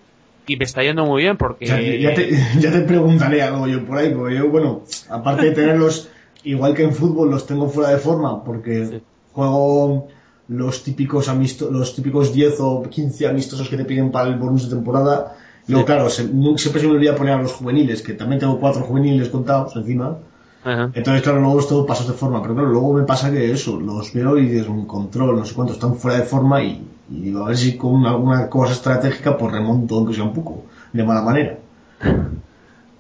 y 0.46 0.56
me 0.56 0.64
está 0.64 0.82
yendo 0.82 1.04
muy 1.06 1.22
bien 1.22 1.36
porque... 1.36 1.66
Ya, 1.66 1.80
ya 1.80 2.14
te, 2.14 2.30
ya 2.60 2.70
te 2.72 2.80
preguntaré 2.82 3.42
algo 3.42 3.66
yo 3.66 3.84
por 3.84 3.98
ahí, 3.98 4.12
porque 4.14 4.36
yo, 4.36 4.48
bueno, 4.48 4.82
aparte 5.10 5.46
de 5.46 5.52
tenerlos, 5.52 6.08
igual 6.44 6.74
que 6.74 6.82
en 6.84 6.92
fútbol, 6.94 7.30
los 7.30 7.46
tengo 7.46 7.68
fuera 7.68 7.90
de 7.90 7.98
forma, 7.98 8.44
porque 8.44 8.86
Sí. 8.86 9.02
juego 9.32 10.08
los 10.48 10.84
típicos 10.84 11.28
amisto 11.28 11.70
los 11.72 11.94
típicos 11.96 12.32
10 12.32 12.54
o 12.60 12.82
15 12.84 13.26
amistosos 13.26 13.68
que 13.68 13.76
te 13.76 13.84
piden 13.84 14.12
para 14.12 14.28
el 14.28 14.36
bonus 14.36 14.68
de 14.68 14.76
temporada. 14.76 15.36
Luego, 15.66 15.82
Sí. 15.82 15.86
claro, 15.86 16.08
se- 16.10 16.28
siempre 16.56 16.80
se 16.80 16.86
me 16.86 16.92
olvida 16.92 17.16
poner 17.16 17.34
a 17.34 17.42
los 17.42 17.52
juveniles, 17.52 18.00
que 18.02 18.12
también 18.12 18.38
tengo 18.38 18.60
cuatro 18.60 18.82
juveniles 18.82 19.28
contados 19.28 19.74
encima. 19.74 20.18
Ajá. 20.66 20.90
Entonces, 20.94 21.22
claro, 21.22 21.40
luego 21.40 21.60
es 21.60 21.68
todo 21.68 21.86
pasos 21.86 22.08
de 22.08 22.14
forma, 22.14 22.42
pero 22.42 22.54
claro, 22.54 22.70
luego 22.70 22.92
me 22.92 23.04
pasa 23.04 23.30
que 23.30 23.52
eso, 23.52 23.78
los 23.78 24.12
veo 24.12 24.36
y 24.36 24.58
es 24.58 24.66
un 24.66 24.84
control, 24.84 25.36
no 25.36 25.44
sé 25.44 25.54
cuánto, 25.54 25.72
están 25.74 25.94
fuera 25.94 26.18
de 26.18 26.24
forma 26.24 26.60
y, 26.60 26.84
y 27.08 27.20
digo, 27.20 27.44
a 27.44 27.48
ver 27.48 27.56
si 27.56 27.76
con 27.76 28.04
alguna 28.04 28.50
cosa 28.50 28.72
estratégica 28.72 29.36
pues 29.38 29.52
remonto 29.52 29.94
aunque 29.94 30.14
sea 30.14 30.24
un 30.24 30.34
poco, 30.34 30.64
de 30.92 31.04
mala 31.04 31.22
manera. 31.22 31.58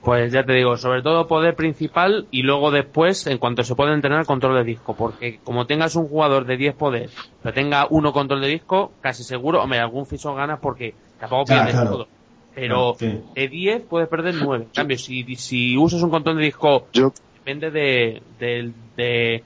Pues 0.06 0.32
ya 0.32 0.44
te 0.44 0.52
digo, 0.52 0.76
sobre 0.76 1.02
todo 1.02 1.26
poder 1.26 1.56
principal 1.56 2.28
y 2.30 2.42
luego 2.42 2.70
después, 2.70 3.26
en 3.26 3.38
cuanto 3.38 3.64
se 3.64 3.74
puede 3.74 3.92
entrenar, 3.92 4.24
control 4.24 4.54
de 4.54 4.62
disco. 4.62 4.94
Porque 4.94 5.40
como 5.42 5.66
tengas 5.66 5.96
un 5.96 6.06
jugador 6.06 6.46
de 6.46 6.56
10 6.56 6.76
poder, 6.76 7.10
pero 7.42 7.52
tenga 7.52 7.88
uno 7.90 8.12
control 8.12 8.40
de 8.40 8.46
disco, 8.46 8.92
casi 9.00 9.24
seguro, 9.24 9.60
hombre, 9.60 9.80
algún 9.80 10.06
fiso 10.06 10.32
ganas 10.32 10.60
porque 10.60 10.94
tampoco 11.18 11.46
pierdes 11.46 11.72
claro. 11.74 11.90
todo. 11.90 12.08
Pero 12.54 12.94
Sí. 12.96 13.20
de 13.34 13.48
10 13.48 13.82
puedes 13.88 14.08
perder 14.08 14.36
9. 14.40 14.66
En 14.66 14.70
cambio, 14.70 14.96
si, 14.96 15.24
si 15.34 15.76
usas 15.76 16.00
un 16.04 16.10
control 16.10 16.36
de 16.36 16.44
disco, 16.44 16.86
Yo, 16.92 17.12
depende 17.46 17.70
de, 17.70 18.22
de, 18.40 18.72
de, 18.96 19.44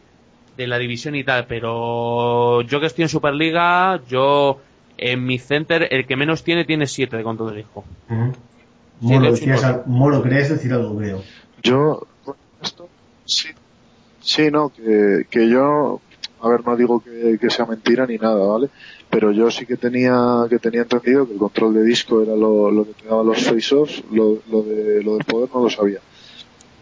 de 0.56 0.66
la 0.66 0.78
división 0.78 1.14
y 1.14 1.22
tal. 1.22 1.46
Pero 1.46 2.62
yo 2.62 2.80
que 2.80 2.86
estoy 2.86 3.02
en 3.02 3.08
Superliga, 3.10 4.00
yo 4.08 4.58
en 4.96 5.22
mi 5.24 5.38
center, 5.38 5.86
el 5.90 6.06
que 6.06 6.16
menos 6.16 6.42
tiene, 6.42 6.64
tiene 6.64 6.86
7 6.86 7.18
de 7.18 7.22
control 7.22 7.50
de 7.50 7.56
disco. 7.58 7.84
Ujú. 8.08 8.32
Sí, 9.00 9.06
Molo, 9.06 9.28
al- 10.16 10.22
querías 10.22 10.48
decir 10.48 10.72
algo, 10.72 10.96
creo. 10.96 11.22
yo, 11.62 12.06
esto, 12.62 12.88
sí, 13.24 13.48
sí, 14.22 14.50
no, 14.50 14.70
que, 14.70 15.24
que 15.30 15.48
yo, 15.48 16.00
a 16.42 16.48
ver, 16.48 16.64
no 16.66 16.76
digo 16.76 17.02
que, 17.02 17.38
que 17.38 17.50
sea 17.50 17.64
mentira 17.66 18.06
ni 18.06 18.16
nada, 18.16 18.44
¿vale? 18.46 18.68
Pero 19.08 19.32
yo 19.32 19.50
sí 19.50 19.64
que 19.66 19.76
tenía, 19.76 20.14
que 20.50 20.58
tenía 20.58 20.82
entendido 20.82 21.26
que 21.26 21.32
el 21.32 21.38
control 21.38 21.74
de 21.74 21.84
disco 21.84 22.22
era 22.22 22.34
lo, 22.36 22.70
lo 22.70 22.84
que 22.84 22.92
te 22.92 23.08
daba 23.08 23.24
los 23.24 23.42
face-offs, 23.42 24.02
lo, 24.12 24.38
lo 24.50 24.62
de, 24.62 25.02
lo 25.02 25.16
del 25.16 25.24
poder 25.24 25.48
no 25.54 25.62
lo 25.64 25.70
sabía. 25.70 26.00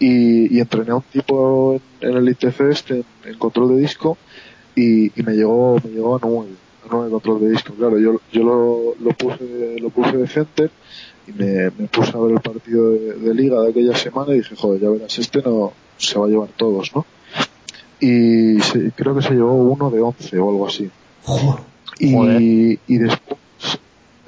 Y, 0.01 0.57
y 0.57 0.61
entrené 0.61 0.91
a 0.93 0.97
un 0.97 1.03
tipo 1.03 1.75
en, 2.01 2.09
en 2.11 2.17
el 2.17 2.29
ITFest 2.29 2.91
en, 2.93 3.05
en 3.25 3.39
control 3.39 3.75
de 3.75 3.81
disco 3.81 4.17
y, 4.77 5.07
y 5.19 5.23
me 5.25 5.35
llegó, 5.35 5.77
me 5.83 5.91
llegó 5.91 6.17
a 6.17 6.21
9, 6.23 6.49
a 6.85 6.89
9 6.91 7.11
control 7.11 7.41
de 7.41 7.51
disco. 7.51 7.73
Claro, 7.75 7.99
yo, 7.99 8.21
yo 8.33 8.43
lo, 8.45 8.95
lo 9.01 9.11
puse, 9.17 9.77
lo 9.81 9.91
puse 9.91 10.17
de 10.17 10.27
center 10.29 10.71
y 11.27 11.33
me, 11.33 11.71
me 11.77 11.89
puse 11.89 12.13
a 12.17 12.21
ver 12.21 12.33
el 12.35 12.41
partido 12.41 12.91
de, 12.93 13.15
de 13.15 13.35
liga 13.35 13.61
de 13.61 13.71
aquella 13.71 13.97
semana 13.97 14.33
y 14.33 14.39
dije, 14.39 14.55
joder, 14.57 14.81
ya 14.81 14.89
verás, 14.91 15.19
este 15.19 15.43
no 15.43 15.73
se 15.97 16.17
va 16.19 16.27
a 16.27 16.29
llevar 16.29 16.49
todos, 16.57 16.93
¿no? 16.95 17.05
Y 18.01 18.61
se- 18.61 18.93
creo 18.95 19.17
que 19.17 19.23
se 19.23 19.35
llevó 19.35 19.55
uno 19.55 19.91
de 19.91 20.01
11 20.01 20.39
o 20.39 20.49
algo 20.51 20.67
así. 20.69 20.89
Joder. 21.25 21.61
Y, 22.41 22.79
y 22.87 22.99
después 22.99 23.41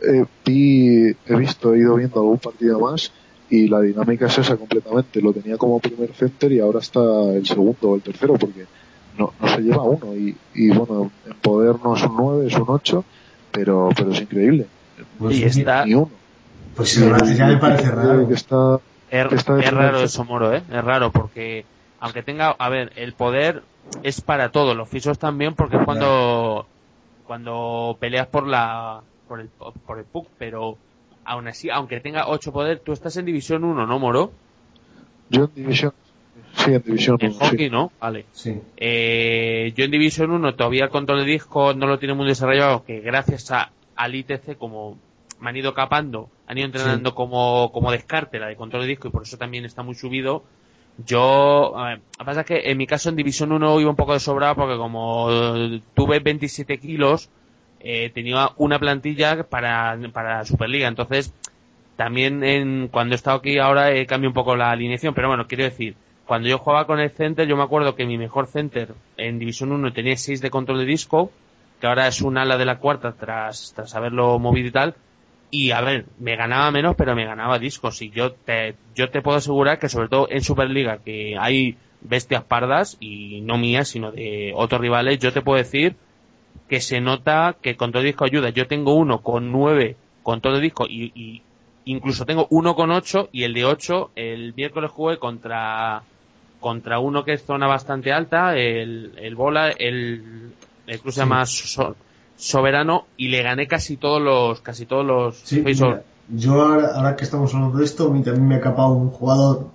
eh, 0.02 0.24
vi, 0.44 1.14
he 1.26 1.36
visto, 1.36 1.74
he 1.74 1.78
ido 1.78 1.94
viendo 1.94 2.18
algún 2.20 2.38
partido 2.38 2.80
más 2.80 3.12
y 3.50 3.68
la 3.68 3.80
dinámica 3.80 4.26
es 4.26 4.38
esa 4.38 4.56
completamente. 4.56 5.20
Lo 5.20 5.32
tenía 5.32 5.58
como 5.58 5.80
primer 5.80 6.12
center 6.12 6.52
y 6.52 6.60
ahora 6.60 6.78
está 6.78 7.00
el 7.34 7.46
segundo 7.46 7.90
o 7.90 7.96
el 7.96 8.02
tercero 8.02 8.34
porque 8.34 8.64
no, 9.18 9.34
no 9.40 9.48
se 9.48 9.60
lleva 9.60 9.82
uno. 9.82 10.14
Y, 10.14 10.36
y 10.54 10.70
bueno, 10.70 11.10
en 11.26 11.34
poder 11.34 11.76
no 11.82 11.96
es 11.96 12.02
un 12.04 12.16
9, 12.16 12.46
es 12.46 12.54
un 12.54 12.66
8, 12.68 13.04
pero, 13.50 13.90
pero 13.96 14.12
es 14.12 14.20
increíble. 14.20 14.66
Pues 15.18 15.38
y 15.38 15.44
está, 15.44 15.84
Ni 15.84 15.94
uno. 15.94 16.10
Pues 16.76 16.90
sí, 16.90 17.00
la 17.00 17.12
verdad, 17.12 17.34
ya 17.34 17.46
me 17.46 17.56
parece 17.56 17.90
raro. 17.90 18.28
Que 18.28 18.34
está, 18.34 18.80
Es, 19.10 19.32
Está 19.32 19.58
es 19.58 19.72
raro 19.72 20.00
eso, 20.00 20.24
Moro, 20.24 20.54
¿eh? 20.54 20.62
Es 20.70 20.84
raro 20.84 21.10
porque, 21.10 21.64
aunque 21.98 22.22
tenga, 22.22 22.50
a 22.50 22.68
ver, 22.68 22.92
el 22.96 23.12
poder 23.14 23.62
es 24.04 24.20
para 24.20 24.50
todos, 24.52 24.76
los 24.76 24.88
fisos 24.88 25.18
también, 25.18 25.54
porque 25.54 25.76
es 25.76 25.84
cuando, 25.84 26.66
cuando 27.26 27.96
peleas 27.98 28.28
por 28.28 28.46
la, 28.46 29.00
por 29.26 29.40
el, 29.40 29.48
por 29.48 29.98
el 29.98 30.04
puck, 30.04 30.28
pero 30.38 30.78
aún 31.24 31.48
así, 31.48 31.70
aunque 31.70 32.00
tenga 32.00 32.28
8 32.28 32.52
poder, 32.52 32.80
tú 32.80 32.92
estás 32.92 33.16
en 33.16 33.24
división 33.24 33.64
1, 33.64 33.86
¿no, 33.86 33.98
Moro? 33.98 34.32
yo 35.30 35.44
en 35.44 35.54
división, 35.54 35.92
sí, 36.54 36.72
en 36.72 36.82
división 36.82 37.16
En 37.20 37.30
1, 37.30 37.38
hockey, 37.38 37.58
sí. 37.58 37.70
¿no? 37.70 37.92
Vale. 38.00 38.24
Sí. 38.32 38.60
Eh, 38.76 39.72
yo 39.76 39.84
en 39.84 39.90
División 39.90 40.30
1 40.32 40.54
todavía 40.54 40.84
el 40.84 40.90
control 40.90 41.20
de 41.20 41.30
disco 41.30 41.72
no 41.74 41.86
lo 41.86 41.98
tiene 41.98 42.14
muy 42.14 42.26
desarrollado, 42.26 42.84
que 42.84 43.00
gracias 43.00 43.50
a, 43.52 43.70
al 43.96 44.14
ITC 44.14 44.58
como 44.58 44.98
me 45.40 45.50
han 45.50 45.56
ido 45.56 45.72
capando, 45.72 46.28
han 46.46 46.58
ido 46.58 46.66
entrenando 46.66 47.14
como, 47.14 47.70
como 47.72 47.90
descarte 47.90 48.38
la 48.38 48.48
de 48.48 48.56
control 48.56 48.82
de 48.82 48.88
disco 48.88 49.08
y 49.08 49.10
por 49.10 49.22
eso 49.22 49.38
también 49.38 49.64
está 49.64 49.82
muy 49.82 49.94
subido. 49.94 50.44
Yo, 51.06 51.78
a 51.78 51.88
ver, 51.88 51.98
lo 51.98 52.18
que 52.18 52.24
pasa 52.24 52.40
es 52.40 52.46
que 52.46 52.70
en 52.70 52.76
mi 52.76 52.86
caso 52.86 53.08
en 53.08 53.16
División 53.16 53.52
1 53.52 53.80
iba 53.80 53.88
un 53.88 53.96
poco 53.96 54.12
de 54.12 54.20
sobrado 54.20 54.56
porque 54.56 54.76
como 54.76 55.28
tuve 55.94 56.18
27 56.18 56.78
kilos, 56.78 57.30
eh, 57.80 58.10
tenía 58.12 58.50
una 58.56 58.78
plantilla 58.78 59.44
para, 59.44 59.98
para 60.12 60.44
Superliga. 60.44 60.88
Entonces, 60.88 61.32
también 61.96 62.44
en, 62.44 62.88
cuando 62.88 63.14
he 63.14 63.16
estado 63.16 63.38
aquí 63.38 63.58
ahora 63.58 63.92
he 63.92 64.06
cambiado 64.06 64.30
un 64.30 64.34
poco 64.34 64.56
la 64.56 64.70
alineación. 64.70 65.14
Pero 65.14 65.28
bueno, 65.28 65.46
quiero 65.46 65.64
decir, 65.64 65.96
cuando 66.26 66.48
yo 66.48 66.58
jugaba 66.58 66.86
con 66.86 67.00
el 67.00 67.10
center, 67.10 67.48
yo 67.48 67.56
me 67.56 67.62
acuerdo 67.62 67.94
que 67.94 68.06
mi 68.06 68.18
mejor 68.18 68.46
center 68.46 68.94
en 69.16 69.38
División 69.38 69.72
1 69.72 69.92
tenía 69.92 70.16
6 70.16 70.40
de 70.40 70.50
control 70.50 70.78
de 70.78 70.84
disco, 70.84 71.30
que 71.80 71.86
ahora 71.86 72.06
es 72.06 72.20
un 72.22 72.38
ala 72.38 72.56
de 72.56 72.66
la 72.66 72.78
cuarta 72.78 73.12
tras, 73.12 73.72
tras 73.74 73.94
haberlo 73.94 74.38
movido 74.38 74.68
y 74.68 74.72
tal. 74.72 74.94
Y 75.50 75.72
a 75.72 75.80
ver, 75.80 76.06
me 76.18 76.36
ganaba 76.36 76.70
menos, 76.70 76.94
pero 76.96 77.16
me 77.16 77.24
ganaba 77.24 77.58
discos. 77.58 78.00
Y 78.02 78.10
yo 78.10 78.32
te, 78.32 78.76
yo 78.94 79.10
te 79.10 79.22
puedo 79.22 79.38
asegurar 79.38 79.78
que 79.78 79.88
sobre 79.88 80.08
todo 80.08 80.28
en 80.30 80.42
Superliga, 80.42 80.98
que 80.98 81.36
hay 81.38 81.76
bestias 82.02 82.44
pardas, 82.44 82.96
y 83.00 83.40
no 83.40 83.58
mías, 83.58 83.88
sino 83.88 84.12
de 84.12 84.52
otros 84.54 84.80
rivales, 84.80 85.18
yo 85.18 85.32
te 85.32 85.42
puedo 85.42 85.58
decir 85.58 85.96
que 86.68 86.80
se 86.80 87.00
nota 87.00 87.56
que 87.60 87.76
con 87.76 87.92
todo 87.92 88.02
disco 88.02 88.24
ayuda. 88.24 88.50
Yo 88.50 88.66
tengo 88.66 88.94
uno 88.94 89.20
con 89.22 89.50
nueve 89.52 89.96
con 90.22 90.40
todo 90.40 90.60
disco 90.60 90.86
y, 90.88 91.10
y 91.14 91.42
incluso 91.86 92.24
tengo 92.26 92.46
uno 92.50 92.74
con 92.76 92.90
ocho 92.90 93.28
y 93.32 93.42
el 93.44 93.54
de 93.54 93.64
ocho 93.64 94.10
el 94.14 94.54
miércoles 94.54 94.90
jugué 94.90 95.18
contra 95.18 96.02
contra 96.60 96.98
uno 96.98 97.24
que 97.24 97.32
es 97.32 97.44
zona 97.44 97.66
bastante 97.66 98.12
alta, 98.12 98.54
el, 98.56 99.14
el 99.16 99.34
bola, 99.34 99.70
el, 99.70 100.52
el 100.86 101.00
club 101.00 101.12
se 101.12 101.20
llama 101.20 101.46
So- 101.46 101.96
Soberano 102.36 103.06
y 103.16 103.28
le 103.28 103.42
gané 103.42 103.66
casi 103.66 103.96
todos 103.96 104.20
los 104.20 104.60
casi 104.60 104.84
todos 104.86 105.04
los 105.04 105.36
Sí, 105.38 105.62
mira, 105.64 106.02
yo 106.28 106.52
ahora, 106.62 106.94
ahora 106.94 107.16
que 107.16 107.24
estamos 107.24 107.54
hablando 107.54 107.78
de 107.78 107.84
esto, 107.84 108.04
también 108.06 108.46
me 108.46 108.54
ha 108.56 108.60
capado 108.60 108.92
un 108.92 109.10
jugador 109.10 109.68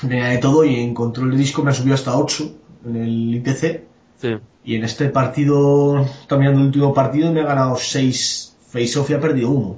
tenía 0.00 0.26
de 0.28 0.38
todo 0.38 0.64
y 0.64 0.76
en 0.76 0.94
control 0.94 1.30
de 1.30 1.36
disco 1.36 1.62
me 1.62 1.70
ha 1.70 1.74
subido 1.74 1.94
hasta 1.94 2.16
8 2.18 2.50
en 2.86 2.96
el 2.96 3.34
ITC 3.36 3.84
Sí. 4.20 4.36
Y 4.64 4.76
en 4.76 4.84
este 4.84 5.08
partido, 5.10 6.06
también 6.28 6.54
el 6.54 6.60
último 6.62 6.92
partido, 6.94 7.32
me 7.32 7.40
ha 7.40 7.44
ganado 7.46 7.76
6 7.76 8.56
face-off 8.70 9.10
y 9.10 9.14
ha 9.14 9.20
perdido 9.20 9.50
uno. 9.50 9.76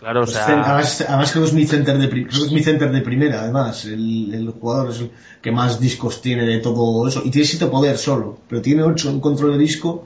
Claro, 0.00 0.20
o 0.20 0.24
Pues 0.24 0.36
sea, 0.36 0.44
además, 0.46 1.04
además 1.08 1.30
creo 1.32 1.44
que 1.44 1.48
es 1.48 1.54
mi 1.54 1.66
center 1.66 1.96
de, 1.98 2.08
creo 2.10 2.28
que 2.28 2.46
es 2.46 2.52
mi 2.52 2.62
center 2.62 2.92
de 2.92 3.00
primera, 3.00 3.40
además. 3.42 3.84
El, 3.86 4.34
el 4.34 4.50
jugador 4.50 4.90
es 4.90 5.00
el 5.00 5.10
que 5.40 5.50
más 5.50 5.80
discos 5.80 6.20
tiene 6.20 6.44
de 6.44 6.58
todo 6.58 7.08
eso. 7.08 7.22
Y 7.24 7.30
tiene 7.30 7.46
7 7.46 7.66
poder 7.68 7.96
solo, 7.96 8.38
pero 8.48 8.60
tiene 8.60 8.82
8 8.82 9.10
en 9.10 9.20
control 9.20 9.52
de 9.52 9.58
disco 9.58 10.04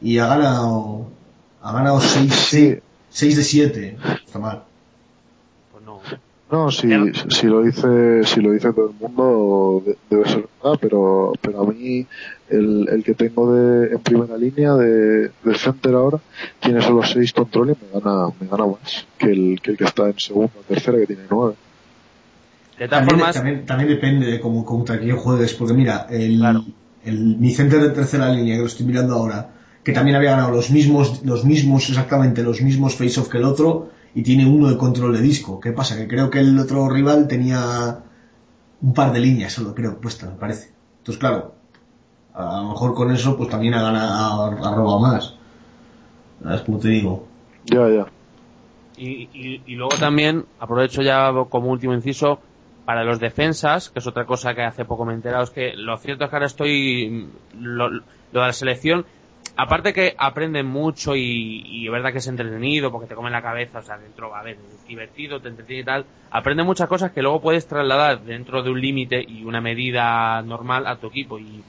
y 0.00 0.18
ha 0.18 0.26
ganado 0.26 1.08
ha 1.62 1.72
ganado 1.72 2.00
6 2.00 2.32
Sí. 3.10 3.34
de 3.34 3.42
7. 3.42 3.98
Está 4.24 4.38
mal. 4.38 4.62
pues 5.72 5.84
no. 5.84 6.00
No, 6.48 6.70
si, 6.70 6.88
si 7.28 7.46
lo 7.48 7.62
dice, 7.62 8.22
si 8.24 8.40
lo 8.40 8.52
dice 8.52 8.72
todo 8.72 8.90
el 8.90 8.94
mundo 8.94 9.82
de- 9.84 9.98
debe 10.08 10.28
ser 10.28 10.48
verdad, 10.62 10.78
pero, 10.80 11.32
pero 11.40 11.62
a 11.62 11.66
mí 11.72 12.06
el, 12.48 12.88
el 12.88 13.02
que 13.02 13.14
tengo 13.14 13.52
de, 13.52 13.92
en 13.94 13.98
primera 14.00 14.36
línea 14.36 14.74
de, 14.74 15.32
de 15.42 15.54
center 15.56 15.94
ahora 15.94 16.18
tiene 16.60 16.80
solo 16.82 17.02
seis 17.02 17.32
controles 17.32 17.76
y 17.80 17.84
me 17.86 18.00
gana, 18.00 18.28
me 18.40 18.46
gana 18.46 18.64
más 18.66 19.08
que 19.18 19.26
el, 19.32 19.60
que 19.60 19.72
el 19.72 19.76
que 19.76 19.84
está 19.84 20.06
en 20.08 20.18
segunda 20.20 20.52
o 20.60 20.62
tercera 20.62 20.98
que 20.98 21.06
tiene 21.08 21.26
nueve. 21.28 21.56
De 22.78 22.88
todas 22.88 23.06
También, 23.06 23.18
formas, 23.18 23.34
también, 23.34 23.66
también 23.66 23.88
depende 23.90 24.26
de 24.26 24.40
cómo 24.40 24.64
contra 24.64 24.98
quién 25.00 25.16
juegues, 25.16 25.54
porque 25.54 25.74
mira, 25.74 26.06
el, 26.10 26.38
Claro. 26.38 26.64
el, 27.04 27.36
mi 27.38 27.50
center 27.52 27.80
de 27.80 27.90
tercera 27.90 28.28
línea, 28.30 28.54
que 28.56 28.60
lo 28.60 28.66
estoy 28.66 28.86
mirando 28.86 29.14
ahora, 29.14 29.50
que 29.82 29.92
también 29.92 30.16
había 30.16 30.32
ganado 30.32 30.50
los 30.52 30.70
mismos, 30.70 31.24
los 31.24 31.44
mismos, 31.44 31.88
exactamente 31.88 32.42
los 32.42 32.60
mismos 32.62 32.94
face-off 32.94 33.28
que 33.28 33.38
el 33.38 33.44
otro, 33.44 33.88
y 34.16 34.22
tiene 34.22 34.46
uno 34.46 34.70
de 34.70 34.78
control 34.78 35.12
de 35.12 35.20
disco. 35.20 35.60
¿Qué 35.60 35.72
pasa? 35.72 35.94
Que 35.94 36.08
creo 36.08 36.30
que 36.30 36.40
el 36.40 36.58
otro 36.58 36.88
rival 36.88 37.28
tenía 37.28 37.98
un 38.80 38.94
par 38.94 39.12
de 39.12 39.20
líneas 39.20 39.52
solo, 39.52 39.74
creo, 39.74 40.00
puesta, 40.00 40.24
me 40.24 40.36
parece. 40.36 40.72
Entonces, 41.00 41.20
claro, 41.20 41.54
a 42.32 42.62
lo 42.62 42.70
mejor 42.70 42.94
con 42.94 43.12
eso, 43.12 43.36
pues 43.36 43.50
también 43.50 43.74
ha 43.74 43.82
ganado, 43.82 44.44
ha, 44.44 44.74
robado 44.74 45.00
más. 45.00 45.34
¿Sabes 46.42 46.62
cómo 46.62 46.78
te 46.78 46.88
digo? 46.88 47.26
Ya, 47.66 47.90
ya. 47.90 48.06
Y, 48.96 49.28
y, 49.34 49.62
y 49.66 49.74
luego 49.74 49.94
también, 50.00 50.46
aprovecho 50.60 51.02
ya 51.02 51.30
como 51.50 51.70
último 51.70 51.92
inciso, 51.92 52.40
para 52.86 53.04
los 53.04 53.20
defensas, 53.20 53.90
que 53.90 53.98
es 53.98 54.06
otra 54.06 54.24
cosa 54.24 54.54
que 54.54 54.62
hace 54.62 54.86
poco 54.86 55.04
me 55.04 55.12
he 55.12 55.16
enterado, 55.16 55.44
es 55.44 55.50
que 55.50 55.74
lo 55.74 55.98
cierto 55.98 56.24
es 56.24 56.30
que 56.30 56.36
ahora 56.36 56.46
estoy, 56.46 57.28
lo, 57.60 57.90
lo 57.90 58.00
de 58.32 58.46
la 58.46 58.52
selección, 58.54 59.04
aparte 59.56 59.92
que 59.92 60.14
aprenden 60.18 60.66
mucho 60.66 61.16
y, 61.16 61.62
y 61.66 61.86
es 61.86 61.92
verdad 61.92 62.12
que 62.12 62.18
es 62.18 62.26
entretenido 62.26 62.92
porque 62.92 63.06
te 63.06 63.14
come 63.14 63.30
la 63.30 63.42
cabeza, 63.42 63.78
o 63.78 63.82
sea, 63.82 63.96
dentro, 63.98 64.34
a 64.34 64.42
ver, 64.42 64.56
es 64.56 64.86
divertido, 64.86 65.40
te 65.40 65.48
entretiene 65.48 65.82
y 65.82 65.84
tal, 65.84 66.06
aprende 66.30 66.62
muchas 66.62 66.88
cosas 66.88 67.12
que 67.12 67.22
luego 67.22 67.40
puedes 67.40 67.66
trasladar 67.66 68.20
dentro 68.22 68.62
de 68.62 68.70
un 68.70 68.80
límite 68.80 69.24
y 69.26 69.44
una 69.44 69.60
medida 69.60 70.42
normal 70.42 70.86
a 70.86 70.96
tu 70.96 71.06
equipo. 71.08 71.38
Y, 71.38 71.62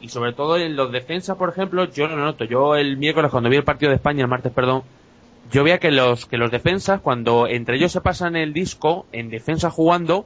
y 0.00 0.08
sobre 0.08 0.32
todo 0.32 0.56
en 0.56 0.74
los 0.76 0.90
defensas, 0.90 1.36
por 1.36 1.50
ejemplo, 1.50 1.84
yo 1.84 2.08
lo 2.08 2.16
noto, 2.16 2.44
yo 2.44 2.76
el 2.76 2.96
miércoles 2.96 3.30
cuando 3.30 3.50
vi 3.50 3.56
el 3.56 3.64
partido 3.64 3.90
de 3.90 3.96
España, 3.96 4.22
el 4.22 4.28
martes, 4.28 4.52
perdón, 4.52 4.82
yo 5.50 5.62
veía 5.64 5.78
que 5.78 5.90
los 5.90 6.26
que 6.26 6.38
los 6.38 6.50
defensas 6.50 7.00
cuando 7.00 7.46
entre 7.46 7.76
ellos 7.76 7.92
se 7.92 8.00
pasan 8.00 8.36
el 8.36 8.52
disco 8.52 9.06
en 9.12 9.28
defensa 9.28 9.70
jugando 9.70 10.24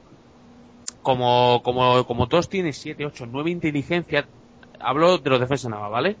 como 1.01 1.61
como 1.63 2.05
como 2.05 2.27
todos 2.27 2.49
tienen 2.49 2.71
7, 2.71 3.05
8, 3.05 3.27
9 3.29 3.51
inteligencia 3.51 4.25
hablo 4.79 5.17
de 5.17 5.29
los 5.29 5.39
defensas 5.41 5.69
nada 5.69 5.89
¿vale? 5.89 6.15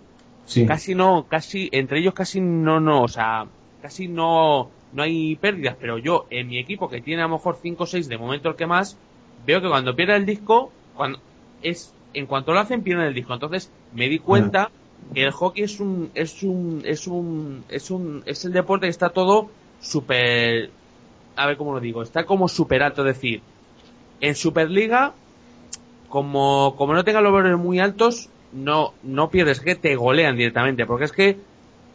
Sí. 0.49 0.65
Casi 0.65 0.95
no, 0.95 1.27
casi 1.29 1.69
entre 1.71 1.99
ellos 1.99 2.15
casi 2.15 2.41
no 2.41 2.79
no, 2.79 3.03
o 3.03 3.07
sea, 3.07 3.45
casi 3.83 4.07
no 4.07 4.71
no 4.93 5.03
hay 5.03 5.35
pérdidas, 5.35 5.75
pero 5.79 5.99
yo 5.99 6.25
en 6.31 6.47
mi 6.47 6.57
equipo 6.57 6.89
que 6.89 7.01
tiene 7.01 7.21
a 7.21 7.27
lo 7.27 7.35
mejor 7.35 7.59
5 7.61 7.83
o 7.83 7.85
6 7.85 8.09
de 8.09 8.17
momento 8.17 8.49
el 8.49 8.55
que 8.55 8.65
más 8.65 8.97
veo 9.45 9.61
que 9.61 9.69
cuando 9.69 9.95
pierde 9.95 10.15
el 10.15 10.25
disco 10.25 10.71
cuando 10.95 11.19
es 11.61 11.93
en 12.15 12.25
cuanto 12.25 12.51
lo 12.51 12.59
hacen 12.59 12.81
pierden 12.81 13.05
el 13.05 13.13
disco. 13.13 13.31
Entonces, 13.31 13.71
me 13.93 14.09
di 14.09 14.17
cuenta 14.17 14.71
que 15.13 15.23
el 15.23 15.31
hockey 15.31 15.65
es 15.65 15.79
un 15.79 16.09
es 16.15 16.41
un 16.41 16.81
es 16.83 17.05
un 17.05 17.63
es 17.69 17.91
un 17.91 18.23
es 18.25 18.43
el 18.43 18.51
deporte 18.51 18.87
que 18.87 18.91
está 18.91 19.09
todo 19.09 19.51
súper 19.79 20.71
a 21.35 21.45
ver 21.45 21.57
cómo 21.57 21.73
lo 21.73 21.79
digo, 21.79 22.01
está 22.01 22.25
como 22.25 22.47
súper 22.47 22.81
alto, 22.81 23.05
es 23.05 23.15
decir, 23.15 23.41
en 24.19 24.33
Superliga 24.33 25.13
como 26.09 26.73
como 26.75 26.95
no 26.95 27.03
tenga 27.03 27.21
los 27.21 27.31
valores 27.31 27.59
muy 27.59 27.79
altos, 27.79 28.29
no 28.53 28.93
no 29.03 29.29
pierdes, 29.29 29.59
es 29.59 29.63
que 29.63 29.75
te 29.75 29.95
golean 29.95 30.37
directamente, 30.37 30.85
porque 30.85 31.05
es 31.05 31.11
que 31.11 31.37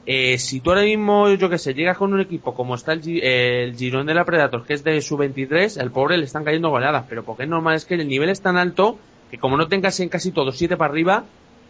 eh, 0.06 0.38
si 0.38 0.60
tú 0.60 0.70
ahora 0.70 0.82
mismo, 0.82 1.30
yo 1.30 1.48
que 1.48 1.58
sé, 1.58 1.72
llegas 1.72 1.96
con 1.96 2.12
un 2.12 2.20
equipo 2.20 2.54
como 2.54 2.74
está 2.74 2.92
el, 2.92 3.22
el 3.22 3.74
Girón 3.76 4.06
de 4.06 4.14
la 4.14 4.24
Predators, 4.24 4.66
que 4.66 4.74
es 4.74 4.84
de 4.84 5.00
su 5.00 5.16
23, 5.16 5.78
el 5.78 5.90
pobre 5.90 6.18
le 6.18 6.24
están 6.24 6.44
cayendo 6.44 6.70
goleadas, 6.70 7.06
pero 7.08 7.24
porque 7.24 7.44
es 7.44 7.48
normal, 7.48 7.76
es 7.76 7.84
que 7.86 7.94
el 7.94 8.06
nivel 8.06 8.28
es 8.28 8.42
tan 8.42 8.56
alto 8.56 8.98
que 9.30 9.38
como 9.38 9.56
no 9.56 9.68
tengas 9.68 9.98
en 10.00 10.10
casi 10.10 10.30
todos 10.30 10.58
siete 10.58 10.76
para 10.76 10.90
arriba, 10.90 11.24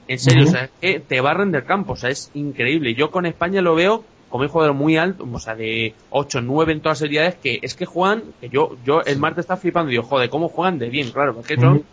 en 0.09 0.18
serio, 0.18 0.45
o 0.45 0.47
sea, 0.49 0.64
es 0.64 0.70
que 0.80 1.01
te 1.01 1.20
barren 1.20 1.53
del 1.53 1.64
campo, 1.64 1.95
o 1.95 1.97
sea, 1.97 2.11
es 2.11 2.30
increíble. 2.35 2.95
Yo 2.95 3.11
con 3.11 3.24
España 3.24 3.62
lo 3.62 3.74
veo 3.74 4.05
como 4.28 4.45
un 4.45 4.51
jugador 4.51 4.74
muy 4.74 4.97
alto, 4.97 5.26
o 5.32 5.39
sea, 5.39 5.55
de 5.55 5.95
8, 6.11 6.41
9 6.43 6.72
en 6.72 6.80
todas 6.80 6.97
las 6.97 6.99
seriedades, 6.99 7.37
que 7.37 7.61
es 7.62 7.74
que 7.74 7.87
juegan, 7.87 8.24
que 8.41 8.49
yo, 8.49 8.76
yo 8.85 9.01
el 9.03 9.18
martes 9.18 9.45
estaba 9.45 9.61
flipando 9.61 9.91
y 9.91 9.93
digo, 9.93 10.03
joder, 10.03 10.28
¿cómo 10.28 10.49
juegan 10.49 10.78
de 10.78 10.91
bien? 10.91 11.11
Claro, 11.11 11.35
porque 11.35 11.57
son. 11.57 11.85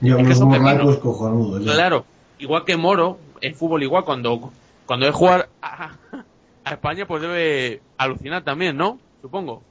Yo 0.00 0.18
Es 0.18 0.28
que 0.28 0.34
son 0.34 0.50
cojonudos. 1.00 1.62
Claro, 1.62 2.04
igual 2.38 2.64
que 2.64 2.76
Moro, 2.76 3.18
en 3.40 3.54
fútbol 3.54 3.82
igual, 3.82 4.04
cuando, 4.04 4.52
cuando 4.86 5.06
debe 5.06 5.16
jugar 5.16 5.48
a, 5.62 5.96
a 6.64 6.70
España, 6.72 7.06
pues 7.06 7.22
debe 7.22 7.80
alucinar 7.96 8.42
también, 8.42 8.76
¿no? 8.76 8.98
Supongo. 9.22 9.62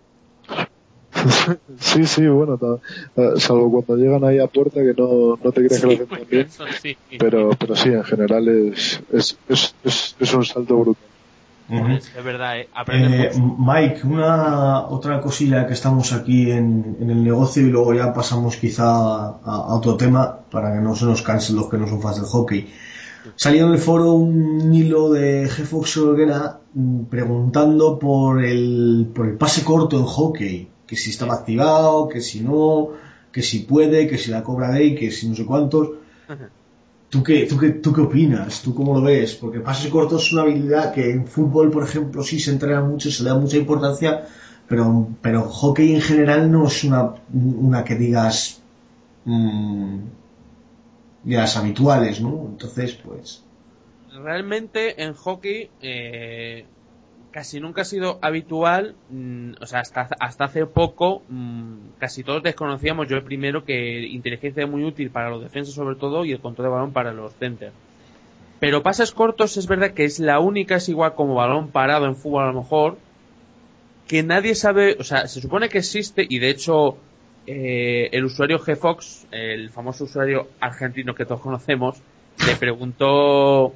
Sí, 1.80 2.06
sí, 2.06 2.28
bueno, 2.28 2.60
salvo 3.38 3.72
cuando 3.72 4.04
llegan 4.04 4.24
ahí 4.24 4.40
a 4.40 4.48
puerta 4.48 4.82
que 4.82 4.94
no, 4.98 5.38
no 5.42 5.52
te 5.52 5.66
crees 5.66 5.80
que 5.80 5.88
lo 5.88 5.94
hacen 5.94 6.08
tan 6.08 6.28
bien. 6.30 6.48
Sí. 6.82 6.98
Pero, 7.18 7.52
pero 7.58 7.76
sí, 7.76 7.90
en 7.90 8.04
general 8.04 8.48
es, 8.48 9.02
es, 9.12 9.38
es, 9.48 9.76
es, 9.84 10.16
es 10.20 10.34
un 10.34 10.44
salto 10.44 10.78
brutal. 10.78 11.13
Ujú. 11.82 11.92
Es, 11.94 12.24
verdad, 12.24 12.60
eh, 12.60 12.68
Eh. 12.88 13.32
Mike, 13.58 14.02
una 14.06 14.88
otra 14.88 15.22
cosilla 15.22 15.66
que 15.68 15.74
estamos 15.74 16.14
aquí 16.14 16.52
en, 16.52 16.98
en 17.00 17.10
el 17.10 17.24
negocio 17.24 17.62
y 17.64 17.70
luego 17.70 17.94
ya 17.94 18.14
pasamos 18.14 18.58
quizá 18.58 18.86
a, 18.86 19.40
a 19.44 19.76
otro 19.76 19.96
tema 19.98 20.40
para 20.52 20.74
que 20.74 20.82
no 20.82 20.96
se 20.96 21.06
nos 21.06 21.22
cansen 21.22 21.56
los 21.56 21.70
que 21.70 21.78
no 21.78 21.88
son 21.88 22.02
fans 22.02 22.18
del 22.18 22.26
hockey. 22.26 22.70
Salió 23.36 23.68
en 23.68 23.74
el 23.74 23.80
foro 23.80 24.14
un 24.14 24.74
hilo 24.74 25.10
de 25.10 25.48
Jefox 25.50 25.98
Olguera 25.98 26.60
mm, 26.74 27.04
preguntando 27.06 27.98
por 27.98 28.44
el, 28.44 29.10
por 29.14 29.28
el 29.28 29.36
pase 29.36 29.64
corto 29.64 29.98
en 29.98 30.04
hockey, 30.06 30.68
que 30.86 30.96
si 30.96 31.10
estaba 31.10 31.36
activado, 31.36 32.10
que 32.10 32.20
si 32.22 32.42
no, 32.42 32.90
que 33.32 33.42
si 33.42 33.60
puede, 33.60 34.08
que 34.08 34.18
si 34.18 34.30
la 34.30 34.44
cobra 34.44 34.72
Day, 34.72 34.96
que 34.96 35.10
si 35.12 35.28
no 35.30 35.36
sé 35.36 35.46
cuántos. 35.46 35.90
¿Tú 37.14 37.22
qué, 37.22 37.46
tú, 37.46 37.60
qué, 37.60 37.70
¿Tú 37.70 37.94
qué 37.94 38.02
opinas? 38.02 38.64
¿Tú 38.64 38.74
cómo 38.74 38.96
lo 38.96 39.02
ves? 39.04 39.36
Porque 39.36 39.58
el 39.58 39.64
pase 39.64 39.88
corto 39.92 40.18
es 40.18 40.34
una 40.34 40.42
habilidad 40.42 40.92
que 40.92 41.12
en 41.12 41.28
fútbol, 41.28 41.70
por 41.70 41.84
ejemplo, 41.84 42.24
sí 42.24 42.40
se 42.40 42.50
entrena 42.50 42.82
mucho, 42.82 43.12
se 43.12 43.22
le 43.22 43.30
da 43.30 43.38
mucha 43.38 43.56
importancia, 43.58 44.26
pero, 44.68 45.10
pero 45.22 45.44
hockey 45.44 45.94
en 45.94 46.02
general 46.02 46.52
no 46.52 46.66
es 46.66 46.84
una, 46.84 47.14
una 47.32 47.84
que 47.84 47.94
digas 47.94 48.64
mm, 49.26 49.98
de 51.24 51.36
las 51.36 51.56
habituales, 51.56 52.20
¿no? 52.20 52.48
Entonces, 52.50 52.94
pues... 52.96 53.44
Realmente 54.12 55.04
en 55.04 55.14
hockey, 55.14 55.70
eh, 55.84 56.66
casi 57.34 57.60
nunca 57.60 57.82
ha 57.82 57.86
sido 57.86 58.20
habitual, 58.22 58.96
mm, 59.10 59.54
o 59.60 59.66
sea, 59.66 59.80
hasta, 59.80 60.08
hasta 60.20 60.46
hace 60.46 60.66
poco, 60.68 61.24
mm, 61.28 61.98
casi 61.98 62.24
todos 62.24 62.44
desconocíamos, 62.44 63.10
yo 63.10 63.18
el 63.18 63.24
primero, 63.24 63.66
que 63.66 64.04
inteligencia 64.04 64.64
es 64.64 64.70
muy 64.70 64.86
útil 64.86 65.10
para 65.10 65.30
los 65.32 65.42
defensas 65.42 65.74
sobre 65.74 65.96
todo 65.96 66.24
y 66.24 66.32
el 66.32 66.40
control 66.40 66.68
de 66.68 66.72
balón 66.72 66.94
para 66.94 67.12
los 67.12 67.34
centers. 67.34 67.74
Pero 68.60 68.84
pases 68.84 69.12
cortos 69.12 69.58
es 69.58 69.68
verdad 69.68 69.92
que 69.92 70.06
es 70.06 70.20
la 70.20 70.40
única, 70.40 70.76
es 70.76 70.88
igual 70.88 71.16
como 71.16 71.34
balón 71.34 71.70
parado 71.70 72.06
en 72.06 72.16
fútbol 72.16 72.44
a 72.44 72.52
lo 72.52 72.62
mejor, 72.62 72.98
que 74.08 74.22
nadie 74.22 74.54
sabe, 74.54 74.96
o 75.00 75.04
sea, 75.04 75.28
se 75.28 75.42
supone 75.42 75.70
que 75.70 75.80
existe 75.80 76.26
y 76.30 76.38
de 76.38 76.50
hecho 76.50 76.98
eh, 77.48 78.10
el 78.12 78.26
usuario 78.26 78.60
GFox, 78.60 79.28
el 79.32 79.72
famoso 79.72 80.04
usuario 80.04 80.50
argentino 80.60 81.16
que 81.16 81.26
todos 81.26 81.42
conocemos, 81.42 81.98
le 82.46 82.56
preguntó 82.56 83.74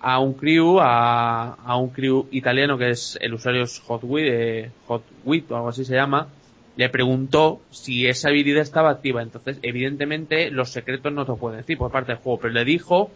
a 0.00 0.18
un 0.18 0.32
crew, 0.34 0.78
a, 0.80 1.76
un 1.76 1.90
crew 1.90 2.26
italiano 2.30 2.78
que 2.78 2.90
es 2.90 3.18
el 3.20 3.34
usuario 3.34 3.62
es 3.62 3.80
Hotwit, 3.80 4.26
eh, 4.26 4.70
Hotwit 4.86 5.50
o 5.50 5.56
algo 5.56 5.68
así 5.68 5.84
se 5.84 5.94
llama, 5.94 6.28
le 6.76 6.88
preguntó 6.88 7.60
si 7.70 8.06
esa 8.06 8.28
habilidad 8.28 8.62
estaba 8.62 8.90
activa. 8.90 9.22
Entonces, 9.22 9.58
evidentemente, 9.62 10.50
los 10.50 10.70
secretos 10.70 11.12
no 11.12 11.26
te 11.26 11.32
pueden 11.34 11.60
decir 11.60 11.76
por 11.76 11.92
parte 11.92 12.12
del 12.12 12.22
juego, 12.22 12.40
pero 12.40 12.54
le 12.54 12.64
dijo 12.64 13.10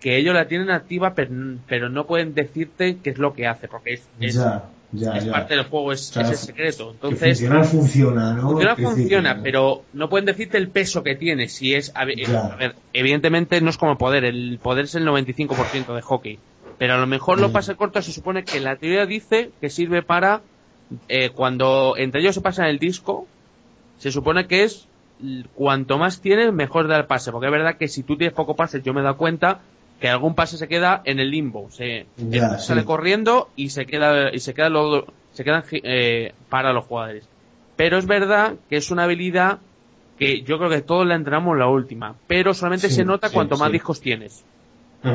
que 0.00 0.16
ellos 0.16 0.34
la 0.34 0.48
tienen 0.48 0.70
activa, 0.70 1.14
pero, 1.14 1.30
pero 1.68 1.90
no 1.90 2.06
pueden 2.06 2.34
decirte 2.34 2.96
qué 3.02 3.10
es 3.10 3.18
lo 3.18 3.34
que 3.34 3.46
hace, 3.46 3.68
porque 3.68 3.94
es, 3.94 4.08
es, 4.18 4.40
Ya, 4.92 5.12
es 5.12 5.24
ya. 5.26 5.32
parte 5.32 5.54
del 5.54 5.64
juego, 5.66 5.92
es, 5.92 6.10
O 6.10 6.12
sea, 6.14 6.22
es 6.22 6.30
el 6.30 6.36
secreto. 6.36 6.90
Entonces, 6.92 7.38
funcionar 7.38 7.64
funciona, 7.64 8.32
¿no? 8.34 8.50
Funciona, 8.76 9.30
decir, 9.34 9.42
pero 9.44 9.82
no 9.92 10.08
pueden 10.08 10.26
decirte 10.26 10.58
el 10.58 10.68
peso 10.68 11.02
que 11.02 11.14
tiene. 11.14 11.48
Si 11.48 11.74
es, 11.74 11.92
a 11.94 12.04
ver, 12.04 12.18
Ya. 12.18 12.46
a 12.46 12.56
ver, 12.56 12.74
evidentemente 12.92 13.60
no 13.60 13.70
es 13.70 13.76
como 13.76 13.96
poder. 13.96 14.24
El 14.24 14.58
poder 14.60 14.86
es 14.86 14.94
el 14.96 15.04
95% 15.06 15.94
de 15.94 16.02
hockey. 16.02 16.38
Pero 16.78 16.94
a 16.94 16.98
lo 16.98 17.06
mejor 17.06 17.38
Mm. 17.38 17.42
los 17.42 17.50
pases 17.52 17.76
cortos 17.76 18.04
se 18.06 18.12
supone 18.12 18.42
que 18.42 18.58
la 18.58 18.76
teoría 18.76 19.06
dice 19.06 19.50
que 19.60 19.70
sirve 19.70 20.02
para 20.02 20.40
eh, 21.08 21.30
cuando 21.30 21.94
entre 21.96 22.20
ellos 22.20 22.34
se 22.34 22.40
pasan 22.40 22.66
el 22.66 22.78
disco, 22.80 23.28
se 23.98 24.10
supone 24.10 24.46
que 24.48 24.64
es 24.64 24.88
cuanto 25.54 25.98
más 25.98 26.20
tienes, 26.20 26.52
mejor 26.52 26.88
da 26.88 26.96
el 26.96 27.04
pase. 27.06 27.30
Porque 27.30 27.46
es 27.46 27.52
verdad 27.52 27.76
que 27.76 27.86
si 27.86 28.02
tú 28.02 28.16
tienes 28.16 28.34
poco 28.34 28.56
pase, 28.56 28.82
yo 28.82 28.92
me 28.92 29.00
he 29.00 29.04
dado 29.04 29.16
cuenta 29.16 29.60
que 30.00 30.08
algún 30.08 30.34
pase 30.34 30.56
se 30.56 30.66
queda 30.68 31.02
en 31.04 31.20
el 31.20 31.30
limbo. 31.30 31.70
Se 31.70 32.06
Ya, 32.16 32.48
él 32.54 32.58
sale 32.58 32.80
sí. 32.80 32.86
corriendo 32.86 33.48
y 33.56 33.70
se 33.70 33.86
queda 33.86 34.32
y 34.34 34.40
se 34.40 34.54
queda 34.54 34.68
luego- 34.70 35.06
se 35.32 35.44
quedan 35.44 35.62
eh, 35.72 36.32
para 36.48 36.72
los 36.72 36.84
jugadores. 36.86 37.24
Pero 37.76 37.98
es 37.98 38.06
verdad 38.06 38.54
que 38.68 38.76
es 38.76 38.90
una 38.90 39.04
habilidad 39.04 39.58
que 40.18 40.42
yo 40.42 40.58
creo 40.58 40.68
que 40.70 40.82
todos 40.82 41.06
la 41.06 41.14
entrenamos 41.14 41.56
la 41.56 41.68
última, 41.68 42.14
pero 42.26 42.52
solamente 42.54 42.88
Sí, 42.88 42.96
se 42.96 43.04
nota 43.04 43.28
sí, 43.28 43.34
cuanto 43.34 43.56
más 43.56 43.70
discos 43.72 44.00
tienes. 44.00 44.42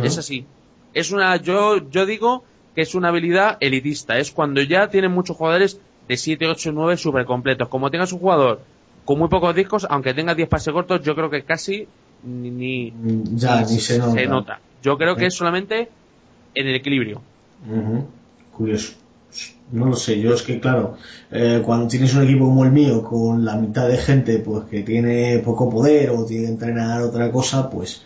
Es 0.04 0.18
así. 0.18 0.46
Es 0.94 1.12
una 1.12 1.36
yo 1.38 1.78
yo 1.90 2.06
digo 2.06 2.44
que 2.74 2.82
es 2.82 2.96
una 2.96 3.10
habilidad 3.10 3.58
elitista, 3.60 4.18
es 4.18 4.32
cuando 4.32 4.62
ya 4.62 4.90
tienen 4.90 5.12
muchos 5.12 5.38
jugadores 5.38 5.80
de 6.08 6.18
7, 6.18 6.48
8, 6.48 6.72
9 6.72 6.98
super 6.98 7.26
completos. 7.26 7.68
Como 7.70 7.90
tengas 7.92 8.12
un 8.14 8.20
jugador 8.20 8.62
con 9.04 9.20
muy 9.20 9.30
pocos 9.30 9.54
discos, 9.56 9.86
aunque 9.90 10.14
tenga 10.14 10.34
10 10.36 10.48
pases 10.50 10.74
cortos, 10.74 11.02
yo 11.04 11.16
creo 11.16 11.30
que 11.30 11.44
casi 11.44 11.88
ni, 12.24 12.50
ni- 12.50 12.94
Ya, 13.36 13.62
ni 13.62 13.80
se 13.80 14.28
nota. 14.28 14.60
Yo 14.86 15.00
creo 15.00 15.16
que 15.16 15.26
es 15.26 15.34
solamente 15.34 15.90
en 16.54 16.68
el 16.68 16.76
equilibrio. 16.76 17.20
Ujú. 17.68 18.06
Curioso. 18.56 18.94
No 19.72 19.88
lo 19.88 19.96
sé, 19.96 20.22
yo 20.22 20.32
es 20.32 20.44
que 20.44 20.60
claro, 20.60 20.96
eh, 21.32 21.64
cuando 21.66 21.88
tienes 21.88 22.14
un 22.14 22.22
equipo 22.22 22.46
como 22.46 22.64
el 22.64 22.72
mío, 22.72 23.02
con 23.02 23.44
la 23.44 23.56
mitad 23.56 23.88
de 23.88 23.98
gente 23.98 24.38
pues 24.38 24.66
que 24.66 24.84
tiene 24.84 25.40
poco 25.40 25.72
poder 25.72 26.12
o 26.12 26.24
tiene 26.24 26.46
que 26.46 26.52
entrenar 26.52 27.02
otra 27.02 27.32
cosa, 27.32 27.68
pues 27.68 28.04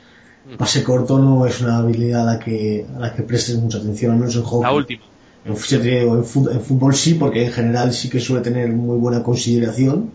pase 0.58 0.82
corto 0.86 1.20
no 1.20 1.46
es 1.46 1.60
una 1.60 1.80
habilidad 1.80 2.22
a 2.22 2.34
la 2.34 2.40
que, 2.40 2.86
a 2.96 3.00
la 3.00 3.14
que 3.14 3.24
prestes 3.24 3.58
mucha 3.58 3.80
atención, 3.80 4.14
al 4.14 4.20
menos 4.20 4.38
en 4.38 4.44
hockey. 4.44 4.64
La 4.64 4.74
última. 4.74 5.04
En, 5.44 5.52
en 5.52 6.62
fútbol 6.62 6.96
sí, 6.96 7.16
porque 7.16 7.46
en 7.46 7.52
general 7.52 7.92
sí 7.92 8.10
que 8.10 8.22
suele 8.22 8.42
tener 8.42 8.70
muy 8.70 8.98
buena 8.98 9.22
consideración, 9.22 10.12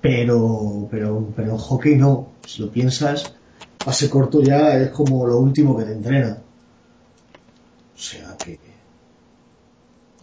pero, 0.00 0.88
pero, 0.90 1.28
pero 1.36 1.50
en 1.50 1.58
hockey 1.58 1.96
no. 1.96 2.28
Si 2.46 2.62
lo 2.62 2.70
piensas, 2.70 3.35
pase 3.86 4.10
corto 4.10 4.42
ya 4.42 4.76
es 4.76 4.90
como 4.90 5.24
lo 5.26 5.38
último 5.38 5.76
que 5.78 5.84
te 5.84 5.92
entrena. 5.92 6.38
O 7.94 7.98
sea 7.98 8.36
que. 8.36 8.58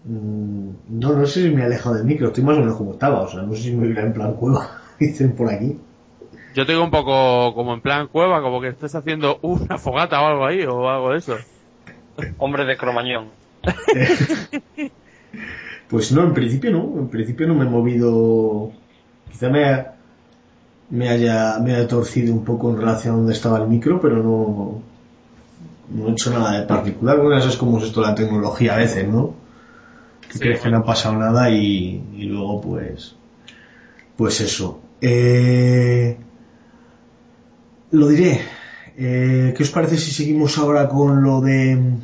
mm, 0.05 0.69
No, 0.99 1.13
no 1.13 1.25
sé 1.25 1.43
si 1.43 1.49
me 1.49 1.61
he 1.61 1.65
alejado 1.65 1.95
del 1.95 2.03
micro, 2.05 2.27
estoy 2.27 2.43
más 2.43 2.57
o 2.57 2.59
menos 2.59 2.75
como 2.75 2.91
estaba, 2.93 3.21
o 3.21 3.29
sea, 3.29 3.41
no 3.41 3.55
sé 3.55 3.61
si 3.63 3.71
me 3.71 3.87
irá 3.87 4.03
en 4.03 4.13
plan 4.13 4.33
cueva, 4.33 4.81
dicen 4.99 5.31
por 5.33 5.49
aquí. 5.49 5.77
Yo 6.53 6.65
te 6.65 6.73
digo 6.73 6.83
un 6.83 6.91
poco 6.91 7.55
como 7.55 7.73
en 7.73 7.81
plan 7.81 8.07
cueva, 8.07 8.41
como 8.41 8.61
que 8.61 8.67
estés 8.67 8.93
haciendo 8.95 9.39
una 9.41 9.77
fogata 9.79 10.21
o 10.21 10.25
algo 10.27 10.45
ahí, 10.45 10.63
o 10.63 10.87
algo 10.89 11.11
de 11.11 11.17
eso. 11.17 11.35
Hombre 12.37 12.65
de 12.65 12.77
cromañón. 12.77 13.29
Pues 15.89 16.11
no, 16.11 16.23
en 16.23 16.33
principio 16.33 16.71
no, 16.71 16.99
en 16.99 17.07
principio 17.09 17.47
no 17.47 17.53
me 17.53 17.65
he 17.65 17.69
movido. 17.69 18.71
Quizá 19.31 19.49
me, 19.49 19.65
ha- 19.65 19.92
me 20.93 21.09
haya, 21.09 21.57
me 21.57 21.73
haya 21.73 21.87
torcido 21.87 22.31
un 22.31 22.45
poco 22.45 22.69
en 22.69 22.77
relación 22.77 23.15
a 23.15 23.17
donde 23.17 23.33
estaba 23.33 23.57
el 23.57 23.67
micro, 23.67 23.99
pero 23.99 24.21
no, 24.21 24.81
no 25.89 26.07
he 26.07 26.11
hecho 26.11 26.29
nada 26.29 26.59
de 26.59 26.67
particular. 26.67 27.19
Bueno, 27.19 27.35
eso 27.35 27.49
es 27.49 27.57
como 27.57 27.79
es 27.79 27.85
esto 27.85 28.01
la 28.01 28.13
tecnología 28.13 28.75
a 28.75 28.77
veces, 28.77 29.07
¿no? 29.07 29.33
Que 30.27 30.33
Sí, 30.33 30.39
crees 30.39 30.61
que 30.61 30.69
no 30.69 30.77
ha 30.77 30.85
pasado 30.85 31.15
nada 31.17 31.49
y, 31.49 32.03
y 32.15 32.25
luego 32.25 32.61
pues, 32.61 33.15
pues 34.15 34.39
eso. 34.41 34.81
Eh, 35.01 36.15
lo 37.89 38.07
diré. 38.09 38.41
Eh, 38.95 39.55
¿Qué 39.57 39.63
os 39.63 39.71
parece 39.71 39.97
si 39.97 40.11
seguimos 40.11 40.59
ahora 40.59 40.89
con 40.89 41.23
lo 41.23 41.41
de 41.41 41.95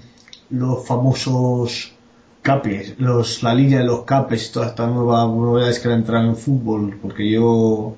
los 0.50 0.88
famosos 0.88 1.94
capes, 2.42 2.96
los, 2.98 3.44
la 3.44 3.54
línea 3.54 3.78
de 3.78 3.86
los 3.86 4.02
capes, 4.02 4.52
todas 4.52 4.72
estas 4.72 4.92
nuevas 4.92 5.28
novedades 5.28 5.78
que 5.78 5.90
han 5.90 6.00
entrado 6.00 6.26
en 6.26 6.36
fútbol? 6.36 6.98
Porque 7.00 7.30
yo 7.30 7.96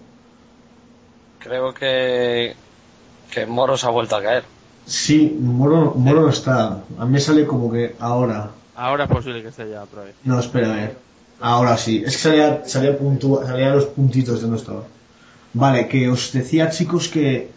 Creo 1.52 1.74
que, 1.74 2.56
que 3.30 3.45
Moros 3.45 3.84
ha 3.84 3.89
vuelto 3.89 4.16
a 4.16 4.22
caer. 4.24 4.43
sí, 4.86 5.38
Moro, 5.38 5.93
Moro 5.97 6.22
no 6.22 6.30
está. 6.30 6.82
A 6.97 7.06
mí 7.06 7.20
sale 7.20 7.45
como 7.45 7.70
que 7.70 7.93
ahora. 7.99 8.52
Ahora 8.74 9.04
es 9.04 9.10
posible 9.10 9.41
que 9.41 9.49
esté 9.49 9.70
ya 9.70 9.84
otra 9.84 10.04
vez. 10.04 10.16
No, 10.24 10.39
espera, 10.39 10.72
a 10.72 10.76
ver. 10.78 10.97
Ahora 11.41 11.76
sí. 11.78 12.04
Es 12.06 12.16
que 12.16 12.24
salía, 12.24 12.64
salía, 12.66 12.97
puntu- 12.97 13.45
salía 13.45 13.72
los 13.76 13.84
puntitos 13.88 14.41
de 14.41 14.47
no 14.47 14.56
estaba. 14.56 14.84
Vale, 15.54 15.89
que 15.89 16.08
os 16.08 16.32
decía 16.32 16.70
chicos 16.70 17.10
que, 17.10 17.49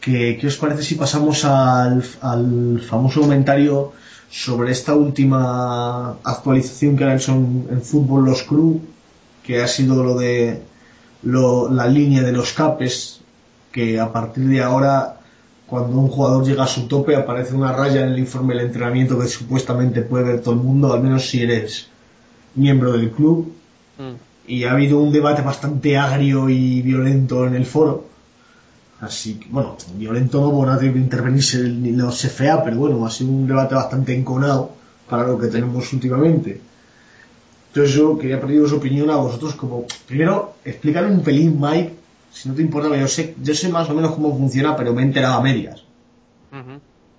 que 0.00 0.36
¿qué 0.40 0.46
os 0.48 0.56
parece 0.56 0.82
si 0.82 0.96
pasamos 0.96 1.44
al, 1.44 2.02
al 2.22 2.80
famoso 2.80 3.20
comentario 3.20 3.92
sobre 4.28 4.72
esta 4.72 4.92
última 4.96 6.16
actualización 6.24 6.96
que 6.96 7.04
han 7.04 7.12
hecho 7.16 7.30
en, 7.30 7.68
en 7.70 7.80
fútbol 7.80 8.24
los 8.24 8.42
crew, 8.42 8.80
que 9.44 9.62
ha 9.62 9.68
sido 9.68 10.02
lo 10.02 10.18
de 10.18 10.62
lo- 11.22 11.70
la 11.70 11.86
línea 11.86 12.22
de 12.22 12.32
los 12.32 12.52
capes, 12.54 13.19
que 13.72 14.00
a 14.00 14.12
partir 14.12 14.48
de 14.48 14.62
ahora 14.62 15.20
cuando 15.66 15.98
un 15.98 16.08
jugador 16.08 16.44
llega 16.44 16.64
a 16.64 16.66
su 16.66 16.88
tope 16.88 17.14
aparece 17.14 17.54
una 17.54 17.72
raya 17.72 18.02
en 18.02 18.08
el 18.12 18.18
informe 18.18 18.54
del 18.54 18.66
entrenamiento 18.66 19.18
que 19.18 19.28
supuestamente 19.28 20.02
puede 20.02 20.24
ver 20.24 20.40
todo 20.42 20.54
el 20.54 20.60
mundo, 20.60 20.92
al 20.92 21.00
menos 21.00 21.28
si 21.28 21.42
eres 21.42 21.86
miembro 22.56 22.92
del 22.92 23.10
club. 23.12 23.52
Mm. 23.96 24.50
Y 24.50 24.64
ha 24.64 24.72
habido 24.72 24.98
un 24.98 25.12
debate 25.12 25.42
bastante 25.42 25.96
agrio 25.96 26.48
y 26.48 26.82
violento 26.82 27.46
en 27.46 27.54
el 27.54 27.66
foro. 27.66 28.08
Así 29.00 29.34
que, 29.34 29.46
bueno, 29.48 29.76
violento 29.94 30.40
no, 30.40 30.50
porque 30.50 30.66
no 30.66 30.72
ha 30.72 30.78
tenido 30.78 30.94
que 30.94 31.00
intervenirse 31.00 31.58
los 31.58 32.20
FA, 32.26 32.64
pero 32.64 32.76
bueno, 32.76 33.06
ha 33.06 33.10
sido 33.10 33.30
un 33.30 33.46
debate 33.46 33.76
bastante 33.76 34.14
enconado 34.14 34.72
para 35.08 35.26
lo 35.26 35.38
que 35.38 35.46
tenemos 35.46 35.92
últimamente. 35.92 36.60
Entonces 37.68 37.94
yo 37.94 38.18
quería 38.18 38.40
pediros 38.40 38.72
opinión 38.72 39.08
a 39.10 39.16
vosotros 39.16 39.54
como, 39.54 39.84
primero, 40.08 40.54
explicar 40.64 41.06
un 41.06 41.22
pelín, 41.22 41.58
Mike, 41.60 41.99
si 42.30 42.48
no 42.48 42.54
te 42.54 42.62
importa, 42.62 42.96
yo 42.96 43.06
sé, 43.08 43.34
yo 43.42 43.54
sé 43.54 43.68
más 43.68 43.88
o 43.90 43.94
menos 43.94 44.14
cómo 44.14 44.36
funciona, 44.36 44.76
pero 44.76 44.92
me 44.94 45.02
he 45.02 45.04
enterado 45.04 45.34
a 45.34 45.42
medias. 45.42 45.82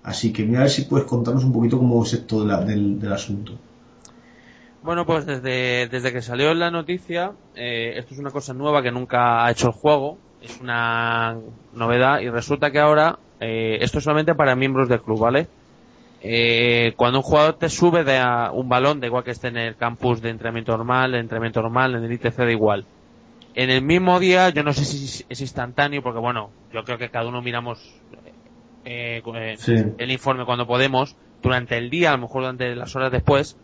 Así 0.02 0.32
que 0.32 0.44
mira 0.44 0.60
a 0.60 0.62
ver 0.62 0.70
si 0.70 0.82
puedes 0.82 1.06
contarnos 1.06 1.44
un 1.44 1.52
poquito 1.52 1.78
cómo 1.78 2.02
es 2.04 2.12
esto 2.12 2.40
de 2.42 2.46
la- 2.48 2.60
del, 2.64 3.00
del 3.00 3.12
asunto. 3.12 3.52
Bueno, 4.82 5.06
pues 5.06 5.26
desde, 5.26 5.86
desde 5.88 6.12
que 6.12 6.22
salió 6.22 6.52
la 6.54 6.70
noticia, 6.70 7.32
eh, 7.54 7.94
esto 7.96 8.14
es 8.14 8.20
una 8.20 8.32
cosa 8.32 8.52
nueva 8.52 8.82
que 8.82 8.90
nunca 8.90 9.44
ha 9.44 9.50
hecho 9.52 9.68
el 9.68 9.72
juego, 9.74 10.18
es 10.42 10.60
una 10.60 11.36
novedad 11.72 12.18
y 12.20 12.28
resulta 12.30 12.72
que 12.72 12.80
ahora 12.80 13.16
eh, 13.38 13.78
esto 13.80 13.98
es 13.98 14.04
solamente 14.04 14.34
para 14.34 14.56
miembros 14.56 14.88
del 14.88 15.00
club, 15.00 15.20
¿vale? 15.20 15.46
Eh, 16.20 16.94
cuando 16.96 17.18
un 17.18 17.22
jugador 17.22 17.54
te 17.54 17.68
sube 17.68 18.02
de 18.04 18.18
a 18.18 18.50
un 18.52 18.68
balón, 18.68 18.98
da 19.00 19.06
igual 19.06 19.22
que 19.24 19.30
esté 19.32 19.48
en 19.48 19.56
el 19.56 19.76
campus 19.76 20.20
de 20.20 20.30
entrenamiento 20.30 20.76
normal, 20.76 21.12
de 21.12 21.18
entrenamiento 21.20 21.62
normal, 21.62 21.94
en 21.94 22.04
el 22.04 22.12
ITC 22.12 22.36
da 22.36 22.50
igual. 22.50 22.84
En 23.54 23.70
el 23.70 23.82
mismo 23.82 24.18
día, 24.18 24.48
yo 24.50 24.62
no 24.62 24.72
sé 24.72 24.84
si 24.84 25.24
es 25.28 25.40
instantáneo, 25.40 26.02
porque 26.02 26.18
bueno, 26.20 26.50
yo 26.72 26.84
creo 26.84 26.98
que 26.98 27.10
cada 27.10 27.26
uno 27.28 27.42
miramos 27.42 27.78
eh, 28.84 29.22
eh, 29.24 29.56
Sí. 29.58 29.74
el 29.98 30.10
informe 30.10 30.44
cuando 30.46 30.66
podemos, 30.66 31.16
durante 31.42 31.76
el 31.76 31.90
día, 31.90 32.10
a 32.10 32.16
lo 32.16 32.22
mejor 32.22 32.42
durante 32.42 32.74
las 32.74 32.96
horas 32.96 33.12
después, 33.12 33.56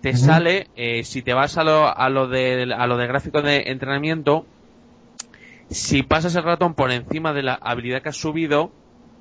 te 0.00 0.16
sale, 0.16 0.68
eh, 0.76 1.04
si 1.04 1.22
te 1.22 1.34
vas 1.34 1.56
a 1.56 1.64
lo, 1.64 1.86
a 1.96 2.08
lo 2.08 2.26
de, 2.28 2.72
a 2.76 2.86
lo 2.86 2.96
de 2.96 3.06
gráfico 3.06 3.42
de 3.42 3.64
entrenamiento, 3.66 4.44
si 5.70 6.02
pasas 6.02 6.34
el 6.34 6.42
ratón 6.44 6.74
por 6.74 6.90
encima 6.90 7.32
de 7.32 7.42
la 7.42 7.54
habilidad 7.54 8.02
que 8.02 8.08
has 8.08 8.16
subido, 8.16 8.70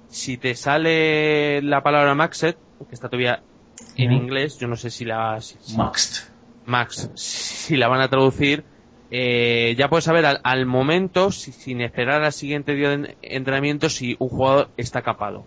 si 0.09 0.37
te 0.37 0.55
sale 0.55 1.61
la 1.61 1.83
palabra 1.83 2.15
Maxet, 2.15 2.57
que 2.87 2.95
está 2.95 3.09
todavía 3.09 3.43
en 3.95 4.13
inglés, 4.13 4.57
yo 4.59 4.67
no 4.67 4.77
sé 4.77 4.89
si 4.89 5.03
la 5.05 5.41
si- 5.41 5.57
si- 5.61 5.77
Max. 5.77 6.31
Max, 6.65 7.09
si 7.15 7.75
la 7.77 7.87
van 7.87 8.01
a 8.01 8.09
traducir, 8.09 8.63
eh, 9.11 9.75
ya 9.77 9.89
puedes 9.89 10.03
saber 10.05 10.25
al, 10.25 10.39
al 10.43 10.65
momento, 10.65 11.31
si- 11.31 11.51
sin 11.51 11.81
esperar 11.81 12.23
al 12.23 12.33
siguiente 12.33 12.73
día 12.75 12.89
de 12.89 12.93
en- 12.95 13.15
entrenamiento, 13.21 13.89
si 13.89 14.15
un 14.19 14.29
jugador 14.29 14.69
está 14.77 15.01
capado. 15.01 15.45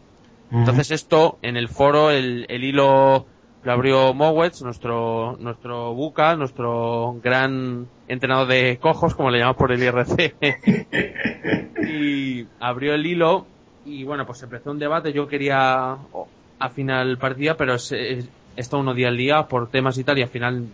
Entonces 0.53 0.91
esto, 0.91 1.39
en 1.43 1.57
el 1.57 1.69
foro, 1.69 2.11
el, 2.11 2.47
el 2.49 2.65
hilo 2.65 3.27
lo 3.63 3.73
abrió 3.73 4.15
Mowetz, 4.15 4.63
nuestro, 4.63 5.37
nuestro 5.39 5.93
buca, 5.95 6.35
nuestro 6.35 7.17
gran 7.23 7.87
entrenador 8.09 8.49
de 8.49 8.79
cojos, 8.81 9.15
como 9.15 9.31
le 9.31 9.39
llamamos 9.39 9.59
por 9.59 9.71
el 9.71 9.83
IRC. 9.83 10.35
y 11.87 12.47
abrió 12.59 12.95
el 12.95 13.07
hilo 13.07 13.47
y 13.85 14.05
bueno, 14.05 14.27
pues 14.27 14.43
empezó 14.43 14.71
un 14.71 14.79
debate. 14.79 15.13
Yo 15.13 15.27
quería 15.29 15.97
o, 16.13 16.29
a 16.59 16.69
final 16.71 17.19
partida, 17.19 17.57
pero 17.57 17.79
se- 17.79 18.13
he 18.19 18.25
estado 18.57 18.83
unos 18.83 18.97
días 18.97 19.13
liados 19.13 19.47
por 19.47 19.71
temas 19.71 19.97
y 19.99 20.05
tal 20.05 20.19
y 20.19 20.23
al 20.23 20.29
final 20.29 20.67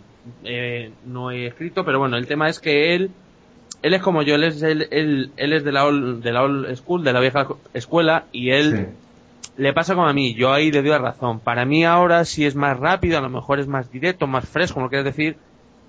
eh, 0.44 0.90
no 1.06 1.30
he 1.30 1.46
escrito. 1.46 1.84
Pero 1.84 1.98
bueno, 1.98 2.16
el 2.16 2.26
tema 2.26 2.48
es 2.48 2.60
que 2.60 2.94
él, 2.94 3.10
él 3.82 3.94
es 3.94 4.02
como 4.02 4.22
yo, 4.22 4.34
él 4.34 4.44
es, 4.44 4.62
él, 4.62 4.88
él, 4.90 5.30
él 5.36 5.52
es 5.52 5.64
de 5.64 5.72
la 5.72 5.84
old, 5.86 6.22
de 6.22 6.32
la 6.32 6.42
old 6.42 6.74
school, 6.76 7.04
de 7.04 7.12
la 7.12 7.20
vieja 7.20 7.46
escuela 7.74 8.24
y 8.32 8.50
él 8.50 8.88
le 9.56 9.72
pasa 9.72 9.94
como 9.94 10.06
a 10.08 10.12
mí, 10.12 10.34
yo 10.34 10.52
ahí 10.52 10.70
le 10.70 10.82
doy 10.82 10.90
la 10.90 10.98
razón. 10.98 11.40
Para 11.40 11.64
mí 11.64 11.84
ahora 11.84 12.24
sí 12.26 12.44
es 12.44 12.54
más 12.54 12.78
rápido, 12.78 13.16
a 13.18 13.22
lo 13.22 13.30
mejor 13.30 13.58
es 13.58 13.66
más 13.66 13.90
directo, 13.90 14.26
más 14.26 14.46
fresco, 14.48 14.74
como 14.74 14.88
quieras 14.90 15.06
decir, 15.06 15.36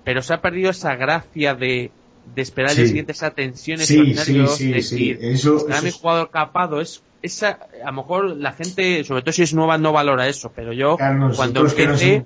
pero 0.04 0.22
se 0.22 0.32
ha 0.32 0.40
perdido 0.40 0.70
esa 0.70 0.96
gracia 0.96 1.54
de, 1.54 1.90
de 2.34 2.42
esperar 2.42 2.70
Sí. 2.70 2.80
el 2.82 2.86
siguiente, 2.86 3.12
esa 3.12 3.30
tensión 3.32 3.78
Sí, 3.78 4.14
sí, 4.14 4.46
sí, 4.46 4.72
de 4.72 4.82
sí. 4.82 5.12
decir, 5.12 5.18
Eso- 5.20 5.56
"Está 5.58 5.74
eso 5.74 5.82
mi 5.82 5.88
es- 5.90 5.94
jugador 5.96 6.30
capado, 6.30 6.80
es 6.80 7.02
esa, 7.20 7.58
a 7.84 7.86
lo 7.90 7.92
mejor 7.94 8.36
la 8.36 8.52
gente, 8.52 9.02
sobre 9.04 9.20
todo 9.22 9.32
si 9.32 9.42
es 9.42 9.52
nueva, 9.52 9.76
no 9.76 9.92
valora 9.92 10.28
eso, 10.28 10.50
pero 10.54 10.72
yo 10.72 10.96
Claro, 10.96 11.32
cuando 11.36 11.66
empecé, 11.66 12.24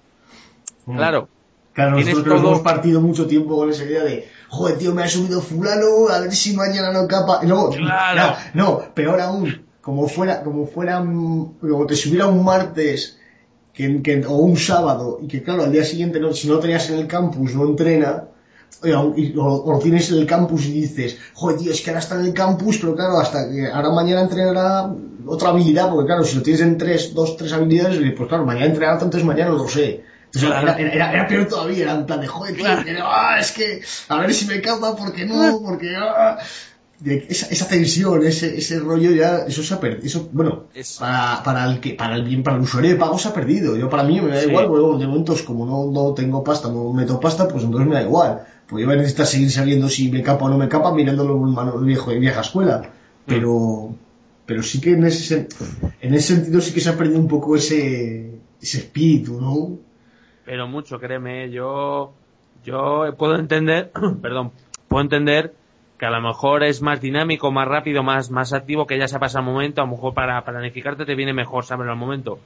Mm. 0.87 0.97
claro, 0.97 1.29
Claro, 1.73 1.99
nosotros 1.99 2.25
todo- 2.25 2.37
hemos 2.53 2.61
partido 2.61 3.01
mucho 3.01 3.27
tiempo 3.27 3.57
con 3.57 3.71
esa 3.71 3.85
idea 3.85 4.05
de, 4.05 4.29
joder, 4.49 4.77
tío, 4.79 4.95
me 4.95 5.03
ha 5.05 5.09
subido 5.09 5.41
fulano, 5.41 6.09
a 6.11 6.21
ver 6.21 6.33
si 6.35 6.55
mañana 6.55 6.93
no 6.93 7.09
capa. 7.09 7.41
Y 7.43 7.47
luego, 7.47 7.71
Claro. 7.71 8.37
no, 8.55 8.65
no, 8.65 8.95
peor 8.95 9.21
aún, 9.21 9.65
como 9.81 10.07
fuera, 10.07 10.43
como 10.43 10.67
fuera, 10.67 10.99
como 10.99 11.87
te 11.87 11.97
subiera 11.97 12.27
un 12.27 12.45
martes 12.45 13.19
que, 13.73 14.03
que- 14.03 14.25
o 14.27 14.35
un 14.37 14.57
sábado 14.59 15.19
y 15.23 15.27
que 15.29 15.43
claro, 15.43 15.63
al 15.65 15.73
día 15.73 15.85
siguiente 15.85 16.21
no, 16.21 16.33
si 16.35 16.47
no 16.49 16.59
tenías 16.59 16.91
en 16.91 16.99
el 16.99 17.07
campus, 17.07 17.55
no 17.55 17.65
entrena, 17.65 18.25
o, 18.85 19.73
lo 19.73 19.79
tienes 19.79 20.11
en 20.11 20.19
el 20.19 20.27
campus 20.27 20.67
y 20.67 20.73
dices, 20.73 21.17
joder, 21.35 21.57
tío, 21.59 21.73
es 21.73 21.81
que 21.81 21.91
ahora 21.91 22.01
está 22.01 22.17
en 22.21 22.27
el 22.27 22.35
campus, 22.35 22.79
pero 22.79 22.95
claro, 22.95 23.19
hasta 23.19 23.49
que 23.51 23.67
ahora 23.69 23.91
mañana 23.91 24.23
entrenará 24.23 24.93
otra 25.27 25.51
habilidad, 25.51 25.89
porque 25.91 26.07
claro, 26.07 26.25
si 26.25 26.37
lo 26.37 26.43
tienes 26.43 26.61
en 26.63 26.77
tres, 26.79 27.15
dos, 27.15 27.37
tres 27.37 27.53
habilidades, 27.53 27.99
pues 28.17 28.29
claro, 28.29 28.45
mañana 28.45 28.67
entrenará, 28.67 28.95
entonces 29.01 29.25
mañana 29.25 29.51
no 29.53 29.59
lo 29.59 29.69
sé. 29.69 30.05
Entonces 30.35 30.63
era, 30.63 30.79
era, 30.79 31.13
era- 31.13 31.27
peor 31.29 31.47
todavía, 31.49 31.83
era 31.85 31.93
en 31.95 32.07
plan 32.07 32.21
de, 32.21 32.27
joder, 32.27 32.55
tío, 32.55 32.65
que, 32.85 32.97
ah, 33.03 33.37
es 33.39 33.53
que, 33.53 33.83
a 34.09 34.19
ver 34.21 34.33
si 34.33 34.47
me 34.47 34.61
capa, 34.61 34.97
porque 34.97 35.27
no, 35.27 35.61
porque, 35.63 35.95
ah. 35.97 36.39
Esa, 37.05 37.49
esa 37.49 37.67
tensión, 37.67 38.25
ese, 38.25 38.57
ese 38.57 38.79
rollo 38.79 39.11
ya, 39.11 39.39
eso 39.49 39.61
se 39.65 39.75
ha 39.75 39.81
perdido, 39.81 40.07
eso, 40.07 40.29
bueno, 40.33 40.67
Es- 40.73 40.99
para, 41.01 41.43
para 41.43 41.65
el 41.69 41.81
que, 41.81 41.95
para 41.95 42.15
el 42.15 42.23
bien, 42.23 42.45
para 42.45 42.57
el 42.59 42.63
usuario 42.63 42.91
de 42.91 42.97
pago 42.97 43.19
se 43.19 43.29
ha 43.29 43.33
perdido. 43.35 43.77
Yo 43.77 43.91
para 43.91 44.05
mí 44.05 44.21
me 44.21 44.31
da 44.31 44.41
Sí. 44.41 44.49
igual, 44.49 44.69
porque 44.69 45.01
de 45.03 45.09
momentos 45.09 45.43
como 45.43 45.67
no, 45.67 45.91
no 45.91 46.15
tengo 46.15 46.45
pasta, 46.45 46.69
no 46.69 46.93
meto 46.93 47.19
pasta, 47.19 47.49
pues 47.49 47.65
entonces 47.65 47.89
me 47.89 47.97
da 47.97 48.03
igual. 48.03 48.45
Pues 48.69 48.81
yo 48.83 48.87
voy 48.87 48.95
a 48.95 48.99
necesitar 48.99 49.27
seguir 49.27 49.51
sabiendo 49.51 49.89
si 49.89 50.13
me 50.13 50.23
capa 50.23 50.45
o 50.45 50.49
no 50.49 50.57
me 50.59 50.69
capa, 50.69 50.95
mirándolo 50.95 51.35
en 51.45 51.53
mano 51.53 51.77
viejo 51.79 52.13
vieja 52.13 52.41
escuela. 52.41 52.83
Pero, 53.27 53.95
pero 54.47 54.63
sí 54.63 54.81
que 54.81 54.93
en 54.93 55.05
ese, 55.05 55.49
en 56.01 56.15
ese 56.15 56.37
sentido 56.37 56.61
sí 56.61 56.73
que 56.73 56.81
se 56.81 56.91
ha 56.91 56.97
perdido 56.97 57.19
un 57.19 57.27
poco 57.29 57.57
ese, 57.57 58.31
ese 58.61 58.79
espíritu, 58.79 59.41
¿no? 59.41 59.77
Pero 60.45 60.67
mucho, 60.69 60.99
créeme, 60.99 61.51
yo, 61.51 62.13
yo 62.65 63.15
puedo 63.17 63.37
entender, 63.37 63.91
perdón, 64.23 64.53
puedo 64.89 65.03
entender 65.03 65.55
que 65.99 66.07
a 66.07 66.11
lo 66.11 66.21
mejor 66.21 66.65
es 66.65 66.83
más 66.83 67.01
dinámico, 67.01 67.53
más 67.53 67.69
rápido, 67.69 68.03
más, 68.03 68.31
más 68.31 68.53
activo, 68.53 68.87
que 68.87 68.99
ya 68.99 69.07
se 69.07 69.19
pasa 69.19 69.39
el 69.39 69.45
momento, 69.45 69.83
a 69.83 69.85
lo 69.85 69.93
mejor 69.93 70.15
para 70.15 70.45
planificarte 70.45 71.05
te 71.05 71.15
viene 71.15 71.33
mejor 71.33 71.65
saberlo 71.65 71.93
al 71.93 71.99
momento. 71.99 72.39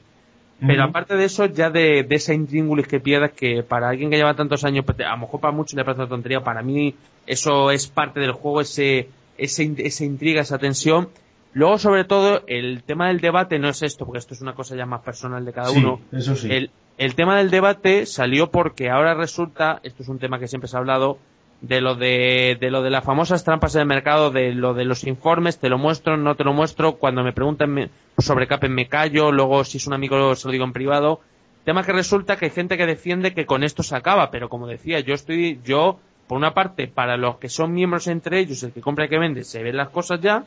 Pero 0.58 0.84
aparte 0.84 1.16
de 1.16 1.24
eso, 1.26 1.44
ya 1.44 1.68
de, 1.68 2.02
de 2.02 2.16
esa 2.16 2.32
intríngulis 2.32 2.88
que 2.88 2.98
pierdas, 2.98 3.32
que 3.32 3.62
para 3.62 3.90
alguien 3.90 4.08
que 4.08 4.16
lleva 4.16 4.32
tantos 4.34 4.64
años, 4.64 4.86
pues, 4.86 4.98
a 5.00 5.10
lo 5.10 5.18
mejor 5.18 5.38
para 5.40 5.52
muchos 5.52 5.74
le 5.74 5.84
parece 5.84 6.00
una 6.00 6.08
tontería, 6.08 6.40
para 6.40 6.62
mí 6.62 6.94
eso 7.26 7.70
es 7.70 7.88
parte 7.88 8.20
del 8.20 8.32
juego, 8.32 8.62
ese, 8.62 9.10
ese, 9.36 9.74
esa 9.78 10.04
intriga, 10.06 10.40
esa 10.40 10.56
tensión. 10.56 11.10
Luego, 11.52 11.76
sobre 11.76 12.04
todo, 12.04 12.42
el 12.46 12.82
tema 12.84 13.08
del 13.08 13.20
debate 13.20 13.58
no 13.58 13.68
es 13.68 13.82
esto, 13.82 14.06
porque 14.06 14.18
esto 14.18 14.32
es 14.32 14.40
una 14.40 14.54
cosa 14.54 14.76
ya 14.76 14.86
más 14.86 15.02
personal 15.02 15.44
de 15.44 15.52
cada 15.52 15.68
Sí, 15.68 15.78
uno. 15.78 16.00
eso 16.12 16.34
sí. 16.36 16.48
El, 16.50 16.70
el 16.98 17.14
tema 17.14 17.36
del 17.36 17.50
debate 17.50 18.06
salió 18.06 18.50
porque 18.50 18.90
ahora 18.90 19.14
resulta, 19.14 19.80
esto 19.82 20.02
es 20.02 20.08
un 20.08 20.18
tema 20.18 20.38
que 20.38 20.48
siempre 20.48 20.68
se 20.68 20.76
ha 20.76 20.80
hablado, 20.80 21.18
de 21.60 21.80
lo 21.80 21.94
de, 21.94 22.56
de 22.60 22.70
lo 22.70 22.82
de 22.82 22.90
las 22.90 23.04
famosas 23.04 23.44
trampas 23.44 23.74
en 23.74 23.82
el 23.82 23.86
mercado, 23.86 24.30
de 24.30 24.52
lo 24.52 24.74
de 24.74 24.84
los 24.84 25.04
informes, 25.04 25.58
te 25.58 25.68
lo 25.68 25.78
muestro, 25.78 26.16
no 26.16 26.34
te 26.34 26.44
lo 26.44 26.52
muestro, 26.52 26.96
cuando 26.96 27.22
me 27.22 27.32
preguntan 27.32 27.90
sobre 28.18 28.46
Capen 28.46 28.74
me 28.74 28.88
callo, 28.88 29.32
luego 29.32 29.64
si 29.64 29.78
es 29.78 29.86
un 29.86 29.94
amigo 29.94 30.34
se 30.34 30.48
lo 30.48 30.52
digo 30.52 30.64
en 30.64 30.72
privado. 30.72 31.20
Tema 31.64 31.82
que 31.82 31.92
resulta 31.92 32.36
que 32.36 32.46
hay 32.46 32.50
gente 32.50 32.76
que 32.76 32.86
defiende 32.86 33.34
que 33.34 33.46
con 33.46 33.64
esto 33.64 33.82
se 33.82 33.96
acaba, 33.96 34.30
pero 34.30 34.48
como 34.48 34.66
decía, 34.66 35.00
yo 35.00 35.14
estoy, 35.14 35.60
yo, 35.64 35.98
por 36.28 36.38
una 36.38 36.54
parte, 36.54 36.86
para 36.86 37.16
los 37.16 37.38
que 37.38 37.48
son 37.48 37.72
miembros 37.72 38.06
entre 38.06 38.38
ellos, 38.38 38.62
el 38.62 38.72
que 38.72 38.80
compra 38.80 39.06
y 39.06 39.08
que 39.08 39.18
vende, 39.18 39.42
se 39.42 39.62
ven 39.62 39.76
las 39.76 39.88
cosas 39.88 40.20
ya, 40.20 40.44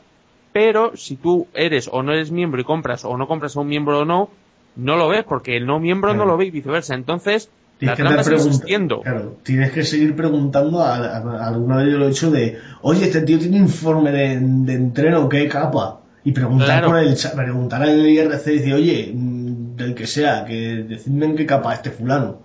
pero 0.52 0.96
si 0.96 1.16
tú 1.16 1.46
eres 1.54 1.88
o 1.92 2.02
no 2.02 2.12
eres 2.12 2.30
miembro 2.30 2.60
y 2.60 2.64
compras 2.64 3.04
o 3.04 3.16
no 3.16 3.28
compras 3.28 3.56
a 3.56 3.60
un 3.60 3.68
miembro 3.68 4.00
o 4.00 4.04
no, 4.04 4.30
no 4.76 4.96
lo 4.96 5.08
ves 5.08 5.24
porque 5.24 5.56
el 5.56 5.66
no 5.66 5.78
miembro 5.80 6.14
no 6.14 6.24
lo 6.24 6.36
ve 6.36 6.46
y 6.46 6.50
viceversa. 6.50 6.94
Entonces, 6.94 7.50
la 7.80 7.96
Tienes 7.96 8.28
que 8.28 8.34
existiendo. 8.34 9.00
Claro, 9.00 9.36
tienes 9.42 9.72
que 9.72 9.84
seguir 9.84 10.14
preguntando, 10.14 10.82
a, 10.82 10.96
a- 10.96 11.46
alguna 11.48 11.76
vez 11.76 11.92
yo 11.92 11.98
lo 11.98 12.06
he 12.08 12.10
hecho 12.10 12.30
de, 12.30 12.58
oye, 12.82 13.06
este 13.06 13.22
tío 13.22 13.38
tiene 13.38 13.56
informe 13.56 14.12
de, 14.12 14.38
de 14.40 14.74
entreno, 14.74 15.28
¿qué 15.28 15.48
capa? 15.48 16.00
Y 16.22 16.32
preguntar 16.32 16.66
Claro. 16.66 16.88
por 16.88 16.98
el 16.98 17.16
preguntar 17.34 17.82
al 17.82 18.06
IRC 18.06 18.46
y 18.48 18.58
decir, 18.58 18.74
oye, 18.74 19.12
mm, 19.14 19.76
del 19.76 19.94
que 19.94 20.06
sea, 20.06 20.44
que 20.44 20.84
decidme 20.86 21.24
en 21.26 21.36
qué 21.36 21.46
capa 21.46 21.72
este 21.72 21.90
fulano. 21.90 22.42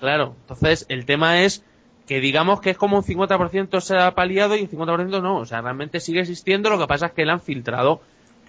Claro, 0.00 0.34
entonces 0.40 0.84
el 0.88 1.06
tema 1.06 1.42
es 1.42 1.62
que 2.08 2.18
digamos 2.18 2.60
que 2.60 2.70
es 2.70 2.76
como 2.76 2.96
un 2.96 3.04
50% 3.04 3.80
se 3.80 3.96
ha 3.96 4.12
paliado 4.16 4.56
y 4.56 4.62
un 4.62 4.68
50% 4.68 5.22
no. 5.22 5.36
O 5.36 5.46
sea, 5.46 5.60
realmente 5.60 6.00
sigue 6.00 6.18
existiendo, 6.20 6.68
lo 6.70 6.78
que 6.80 6.88
pasa 6.88 7.06
es 7.06 7.12
que 7.12 7.24
la 7.24 7.34
han 7.34 7.40
filtrado. 7.40 8.00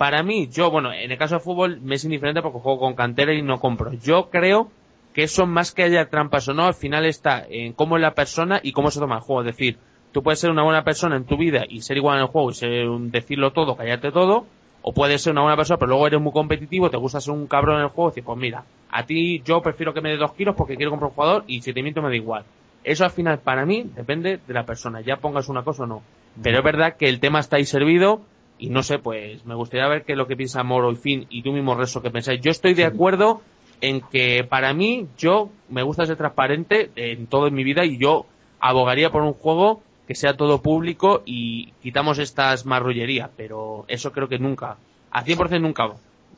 Para 0.03 0.21
mí, 0.21 0.49
yo, 0.51 0.69
bueno, 0.69 0.91
en 0.91 1.13
el 1.13 1.17
caso 1.17 1.35
de 1.35 1.39
fútbol 1.39 1.79
me 1.79 1.95
es 1.95 2.03
indiferente 2.03 2.41
porque 2.41 2.59
juego 2.59 2.77
con 2.77 2.93
cantera 2.93 3.33
y 3.33 3.41
no 3.41 3.61
compro. 3.61 3.93
Yo 3.93 4.29
creo 4.29 4.69
que 5.13 5.23
eso 5.23 5.45
más 5.45 5.71
que 5.71 5.83
haya 5.83 6.09
trampas 6.09 6.45
o 6.49 6.53
no, 6.53 6.65
al 6.65 6.73
final 6.73 7.05
está 7.05 7.45
en 7.49 7.71
cómo 7.71 7.95
es 7.95 8.01
la 8.01 8.13
persona 8.13 8.59
y 8.61 8.73
cómo 8.73 8.91
se 8.91 8.99
toma 8.99 9.15
el 9.15 9.21
juego. 9.21 9.43
Es 9.43 9.55
decir, 9.55 9.77
tú 10.11 10.21
puedes 10.21 10.41
ser 10.41 10.51
una 10.51 10.63
buena 10.63 10.83
persona 10.83 11.15
en 11.15 11.23
tu 11.23 11.37
vida 11.37 11.63
y 11.69 11.83
ser 11.83 11.95
igual 11.95 12.17
en 12.17 12.23
el 12.23 12.27
juego 12.27 12.51
y 12.51 12.53
ser 12.53 12.85
decirlo 12.89 13.53
todo, 13.53 13.77
callarte 13.77 14.11
todo, 14.11 14.45
o 14.81 14.93
puedes 14.93 15.21
ser 15.21 15.31
una 15.31 15.43
buena 15.43 15.55
persona 15.55 15.77
pero 15.77 15.91
luego 15.91 16.07
eres 16.07 16.19
muy 16.19 16.33
competitivo, 16.33 16.89
te 16.89 16.97
gusta 16.97 17.21
ser 17.21 17.33
un 17.33 17.47
cabrón 17.47 17.77
en 17.77 17.83
el 17.83 17.89
juego 17.91 18.09
y 18.09 18.11
decir, 18.11 18.25
pues 18.25 18.37
mira, 18.37 18.65
a 18.91 19.05
ti 19.05 19.41
yo 19.45 19.61
prefiero 19.61 19.93
que 19.93 20.01
me 20.01 20.09
dé 20.09 20.17
dos 20.17 20.33
kilos 20.33 20.53
porque 20.57 20.75
quiero 20.75 20.91
comprar 20.91 21.11
un 21.11 21.15
jugador 21.15 21.43
y 21.47 21.61
si 21.61 21.71
te 21.71 21.81
miento 21.81 22.01
me 22.01 22.09
da 22.09 22.15
igual. 22.17 22.43
Eso 22.83 23.05
al 23.05 23.11
final 23.11 23.39
para 23.39 23.65
mí 23.65 23.89
depende 23.95 24.41
de 24.45 24.53
la 24.53 24.65
persona, 24.65 24.99
ya 24.99 25.15
pongas 25.15 25.47
una 25.47 25.63
cosa 25.63 25.83
o 25.83 25.85
no. 25.85 26.03
Pero 26.41 26.57
es 26.57 26.63
verdad 26.65 26.97
que 26.97 27.07
el 27.07 27.21
tema 27.21 27.39
está 27.39 27.55
ahí 27.55 27.63
servido 27.63 28.21
y 28.65 28.69
no 28.69 28.81
sé, 28.81 28.97
pues 28.99 29.45
me 29.45 29.55
gustaría 29.55 29.87
ver 29.89 30.03
qué 30.05 30.13
es 30.13 30.17
lo 30.17 30.25
que 30.27 30.37
piensa 30.37 30.63
Moro 30.63 30.89
y 30.91 30.95
Fin 30.95 31.25
y 31.29 31.41
tú 31.43 31.51
mismo 31.51 31.75
Reso 31.75 32.01
que 32.01 32.09
pensáis. 32.11 32.39
Yo 32.41 32.49
estoy 32.51 32.73
de 32.73 32.85
acuerdo 32.85 33.41
en 33.81 33.99
que 33.99 34.45
para 34.49 34.73
mí 34.73 35.07
yo 35.17 35.49
me 35.69 35.83
gusta 35.83 36.05
ser 36.05 36.15
transparente 36.15 36.89
en 36.95 37.27
todo 37.27 37.47
en 37.47 37.53
mi 37.55 37.65
vida 37.65 37.83
y 37.83 37.97
yo 37.97 38.25
abogaría 38.61 39.11
por 39.11 39.21
un 39.23 39.33
juego 39.33 39.81
que 40.07 40.15
sea 40.15 40.37
todo 40.37 40.61
público 40.61 41.23
y 41.25 41.73
quitamos 41.81 42.19
estas 42.19 42.65
marrullerías, 42.65 43.29
pero 43.35 43.83
eso 43.89 44.11
creo 44.13 44.29
que 44.29 44.39
nunca, 44.39 44.77
a 45.11 45.23
100% 45.25 45.59
nunca 45.61 45.87
va 45.87 45.95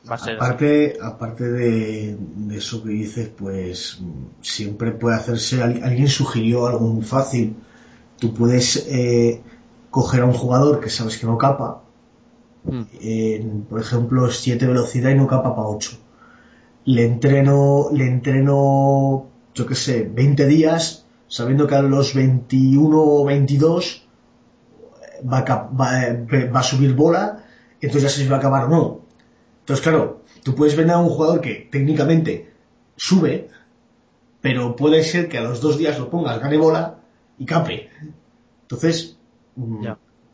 a 0.08 0.18
ser. 0.18 0.34
así. 0.36 0.44
Aparte, 0.44 0.96
aparte 1.00 1.44
de, 1.44 2.16
de 2.18 2.56
eso 2.56 2.82
que 2.82 2.90
dices, 2.90 3.28
pues 3.28 4.00
siempre 4.40 4.90
puede 4.90 5.14
hacerse, 5.16 5.62
al- 5.62 5.82
alguien 5.84 6.08
sugirió 6.08 6.66
algo 6.66 6.86
muy 6.88 7.04
fácil. 7.04 7.54
Tú 8.18 8.34
puedes 8.34 8.86
eh, 8.90 9.40
coger 9.90 10.22
a 10.22 10.26
un 10.26 10.32
jugador 10.32 10.80
que 10.80 10.90
sabes 10.90 11.18
que 11.18 11.26
no 11.26 11.38
capa, 11.38 11.82
Mm. 12.66 12.82
en, 13.00 13.62
por 13.62 13.80
ejemplo, 13.80 14.30
7 14.30 14.66
velocidad 14.66 15.10
y 15.10 15.14
no 15.14 15.26
capa 15.26 15.54
para 15.54 15.68
8. 15.68 15.98
Le 16.86 17.04
entreno, 17.04 17.88
le 17.92 18.06
entreno, 18.06 19.26
yo 19.54 19.66
qué 19.66 19.74
sé, 19.74 20.10
20 20.12 20.46
días, 20.46 21.06
sabiendo 21.28 21.66
que 21.66 21.74
a 21.74 21.82
los 21.82 22.14
21 22.14 23.00
o 23.00 23.24
22 23.24 24.08
va 25.32 25.38
a, 25.38 25.68
va, 25.68 26.04
eh, 26.04 26.50
va 26.54 26.60
a 26.60 26.62
subir 26.62 26.94
bola, 26.94 27.44
entonces 27.80 28.02
ya 28.02 28.08
sé 28.08 28.22
si 28.22 28.28
va 28.28 28.36
a 28.36 28.38
acabar 28.38 28.64
o 28.64 28.68
no. 28.68 29.00
Entonces, 29.60 29.82
claro, 29.82 30.22
tú 30.42 30.54
puedes 30.54 30.76
vender 30.76 30.96
a 30.96 30.98
un 30.98 31.08
jugador 31.08 31.40
que 31.40 31.68
técnicamente 31.70 32.52
sube, 32.96 33.48
pero 34.40 34.76
puede 34.76 35.02
ser 35.02 35.28
que 35.28 35.38
a 35.38 35.42
los 35.42 35.60
dos 35.60 35.78
días 35.78 35.98
lo 35.98 36.08
pongas, 36.10 36.40
gane 36.40 36.56
bola 36.56 36.98
y 37.38 37.46
cape. 37.46 37.90
Entonces, 38.62 39.16
mm. 39.56 39.86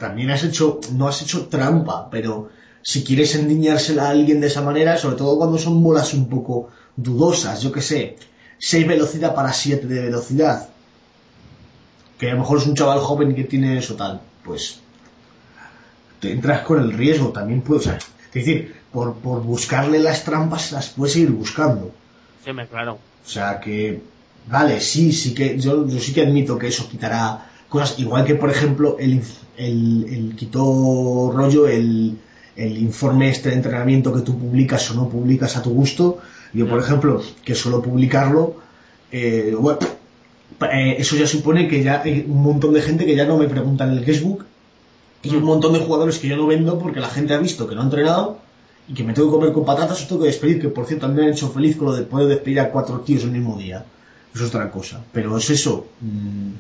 También 0.03 0.33
has 0.33 0.43
hecho, 0.43 0.81
no 0.95 1.07
has 1.07 1.23
hecho 1.23 1.47
trampa, 1.47 2.11
pero 2.11 2.51
si 2.83 3.05
quieres 3.05 3.37
endiñársela 3.37 4.07
a 4.07 4.11
alguien 4.11 4.41
de 4.41 4.49
esa 4.49 4.61
manera, 4.61 4.99
sobre 4.99 5.15
todo 5.15 5.39
cuando 5.39 5.59
son 5.59 5.81
bolas 5.81 6.13
un 6.13 6.29
poco, 6.29 6.71
dudosas, 6.97 7.63
yo 7.63 7.71
que 7.71 7.81
sé, 7.81 8.17
6 8.59 8.89
velocidad 8.89 9.33
para 9.33 9.53
7 9.53 9.87
de 9.87 10.03
velocidad, 10.03 10.69
que 12.19 12.29
a 12.29 12.35
lo 12.35 12.41
mejor 12.41 12.59
es 12.59 12.67
un 12.67 12.75
chaval 12.75 12.99
joven 12.99 13.33
que 13.37 13.45
tiene 13.45 13.79
eso 13.79 13.95
tal, 13.95 14.21
pues 14.43 14.81
te 16.19 16.33
entras 16.33 16.63
con 16.63 16.81
el 16.81 16.93
riesgo, 16.93 17.29
también 17.29 17.63
puedes, 17.63 17.87
o 17.87 17.91
sea, 17.91 17.99
es 17.99 18.35
decir, 18.35 18.75
por, 18.91 19.15
por 19.15 19.41
buscarle 19.45 20.01
las 20.01 20.25
trampas 20.25 20.73
las 20.73 20.89
puedes 20.89 21.13
seguir 21.13 21.31
buscando. 21.31 21.93
Sí, 22.45 22.53
me 22.53 22.67
claro. 22.67 22.99
O 23.25 23.29
sea 23.29 23.61
que, 23.61 24.03
vale, 24.49 24.81
sí, 24.81 25.13
sí 25.13 25.33
que, 25.33 25.57
yo, 25.61 25.87
yo 25.87 26.01
sí 26.01 26.13
que 26.13 26.23
admito 26.23 26.59
que 26.59 26.67
eso 26.67 26.89
quitará 26.89 27.51
cosas, 27.69 28.01
igual 28.01 28.25
que 28.25 28.35
por 28.35 28.51
ejemplo 28.51 28.97
el, 28.99 29.23
el, 29.57 30.07
el 30.09 30.37
quitó 30.37 31.33
rollo 31.35 31.69
el, 31.69 32.19
el 32.57 32.79
informe 32.79 33.31
este 33.31 33.51
de 33.51 33.57
entrenamiento 33.57 34.13
que 34.13 34.21
tú 34.21 34.39
publicas 34.39 34.91
o 34.91 34.95
no 34.95 35.09
publicas 35.09 35.57
a 35.57 35.63
tu 35.63 35.71
gusto. 35.71 36.19
Yo, 36.53 36.69
por 36.69 36.81
ejemplo, 36.81 37.23
que 37.45 37.55
suelo 37.55 37.81
publicarlo, 37.81 38.57
eh, 39.11 39.55
bueno, 39.59 39.79
eh, 40.73 40.97
eso 40.99 41.17
ya 41.17 41.27
supone 41.27 41.69
que 41.69 41.83
ya 41.83 42.03
hay 42.03 42.27
un 42.29 42.43
montón 42.43 42.75
de 42.75 42.83
gente 42.83 43.07
que 43.07 43.17
ya 43.17 43.25
no 43.25 43.39
me 43.39 43.49
pregunta 43.49 43.85
en 43.85 43.93
el 43.93 44.05
Facebook 44.05 44.45
y 45.23 45.35
un 45.35 45.45
montón 45.45 45.73
de 45.73 45.79
jugadores 45.79 46.19
que 46.19 46.29
yo 46.29 46.37
no 46.37 46.47
vendo 46.47 46.79
porque 46.79 47.01
la 47.01 47.09
gente 47.09 47.33
ha 47.33 47.39
visto 47.39 47.67
que 47.69 47.75
no 47.75 47.81
ha 47.81 47.85
entrenado 47.85 48.39
y 48.89 48.95
que 48.95 49.05
me 49.05 49.13
tengo 49.13 49.29
que 49.29 49.37
comer 49.37 49.53
con 49.53 49.65
patatas 49.65 50.05
o 50.05 50.09
tengo 50.09 50.23
que 50.23 50.27
despedir, 50.27 50.61
que 50.61 50.69
por 50.69 50.87
cierto 50.87 51.07
a 51.07 51.09
mí 51.09 51.15
me 51.15 51.23
han 51.23 51.33
hecho 51.33 51.49
feliz 51.51 51.77
con 51.77 51.87
lo 51.89 51.95
de 51.95 52.03
poder 52.03 52.29
despedir 52.29 52.61
a 52.61 52.71
cuatro 52.71 53.01
tíos 53.01 53.23
el 53.23 53.31
mismo 53.31 53.57
día. 53.57 53.85
Eso 54.35 54.45
es 54.45 54.51
otra 54.51 54.71
cosa. 54.71 55.01
Pero 55.13 55.37
es 55.37 55.49
eso. 55.51 55.87
mm, 56.01 56.53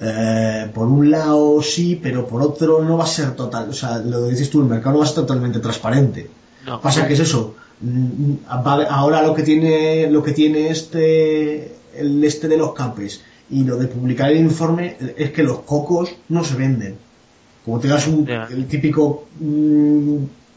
eh, 0.00 0.70
por 0.74 0.86
un 0.86 1.10
lado 1.10 1.60
sí, 1.62 1.98
pero 2.02 2.26
por 2.26 2.42
otro 2.42 2.82
no 2.84 2.96
va 2.98 3.04
a 3.04 3.08
ser 3.08 3.34
total. 3.36 3.68
O 3.70 3.72
sea, 3.72 3.98
lo 3.98 4.24
que 4.24 4.30
dices 4.32 4.50
tú, 4.50 4.60
el 4.60 4.68
mercado 4.68 4.92
no 4.94 4.98
va 5.00 5.04
a 5.04 5.08
ser 5.08 5.16
totalmente 5.16 5.58
transparente. 5.60 6.30
No. 6.66 6.80
Pasa 6.80 7.06
que 7.08 7.14
es 7.14 7.20
eso. 7.20 7.54
mm, 7.80 8.34
va- 8.66 8.84
Ahora 8.84 9.22
lo 9.22 9.34
que 9.34 9.42
tiene, 9.42 10.08
lo 10.10 10.22
que 10.22 10.32
tiene 10.32 10.68
este, 10.70 11.74
el 11.96 12.22
este 12.24 12.48
de 12.48 12.56
los 12.56 12.72
capes 12.74 13.20
y 13.50 13.64
lo 13.64 13.76
de 13.76 13.86
publicar 13.88 14.30
el 14.30 14.38
informe 14.38 14.96
es 15.16 15.30
que 15.32 15.42
los 15.42 15.60
cocos 15.60 16.10
no 16.28 16.42
se 16.44 16.54
venden. 16.56 16.96
Como 17.64 17.80
tengas 17.80 18.06
un, 18.06 18.24
el 18.50 18.66
típico 18.66 19.24
mm, 19.40 20.16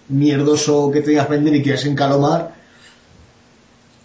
mierdoso 0.09 0.89
que 0.91 1.01
te 1.01 1.09
digas 1.11 1.27
vender 1.29 1.55
y 1.55 1.63
quieras 1.63 1.85
encalomar, 1.85 2.55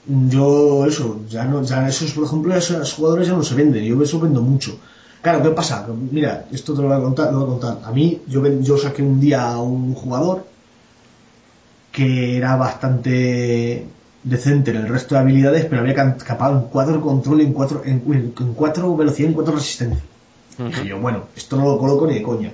yo 0.06 0.84
eso, 0.86 1.20
ya 1.28 1.44
no, 1.44 1.62
ya 1.62 1.88
esos, 1.88 2.12
por 2.12 2.24
ejemplo, 2.24 2.54
esos 2.56 2.92
jugadores 2.92 3.28
ya 3.28 3.34
no 3.34 3.42
se 3.44 3.54
venden, 3.54 3.84
yo 3.84 4.02
eso 4.02 4.18
vendo 4.18 4.42
mucho. 4.42 4.76
Claro, 5.22 5.42
¿qué 5.42 5.50
pasa? 5.50 5.86
Mira, 6.10 6.46
esto 6.50 6.74
te 6.74 6.82
lo 6.82 6.88
voy 6.88 6.96
a 6.96 7.00
contar, 7.00 7.32
lo 7.32 7.38
voy 7.38 7.46
a 7.46 7.50
contar. 7.60 7.78
A 7.84 7.92
mí, 7.92 8.20
yo, 8.26 8.44
yo 8.60 8.76
saqué 8.76 9.02
un 9.02 9.20
día 9.20 9.52
a 9.52 9.60
un 9.60 9.94
jugador 9.94 10.44
que 11.92 12.36
era 12.36 12.56
bastante 12.56 13.86
decente 14.24 14.72
en 14.72 14.78
el 14.78 14.88
resto 14.88 15.14
de 15.14 15.20
habilidades, 15.20 15.66
pero 15.66 15.82
había 15.82 15.94
capado 15.94 16.58
en 16.58 16.64
cuatro 16.64 17.00
control, 17.00 17.40
en 17.40 17.52
cuatro, 17.52 17.82
en, 17.84 18.02
en 18.08 18.54
cuatro 18.54 18.96
velocidad 18.96 19.26
y 19.26 19.30
en 19.30 19.34
cuatro 19.34 19.54
resistencia. 19.54 20.02
Dije 20.58 20.86
yo, 20.86 21.00
bueno, 21.00 21.24
esto 21.36 21.56
no 21.56 21.64
lo 21.64 21.78
coloco 21.78 22.06
ni 22.06 22.14
de 22.14 22.22
coña. 22.22 22.52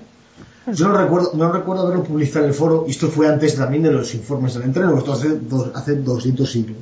Yo 0.73 0.89
no 0.89 0.99
recuerdo, 0.99 1.33
no 1.35 1.51
recuerdo 1.51 1.87
haberlo 1.87 2.05
publicado 2.05 2.45
en 2.45 2.51
el 2.51 2.55
foro, 2.55 2.85
y 2.87 2.91
esto 2.91 3.09
fue 3.09 3.29
antes 3.29 3.57
también 3.57 3.83
de 3.83 3.93
los 3.93 4.15
informes 4.15 4.55
del 4.55 4.65
entreno, 4.65 4.97
esto 4.99 5.15
hace, 5.15 5.39
dos, 5.39 5.71
hace 5.75 5.97
200 5.97 6.51
siglos. 6.51 6.77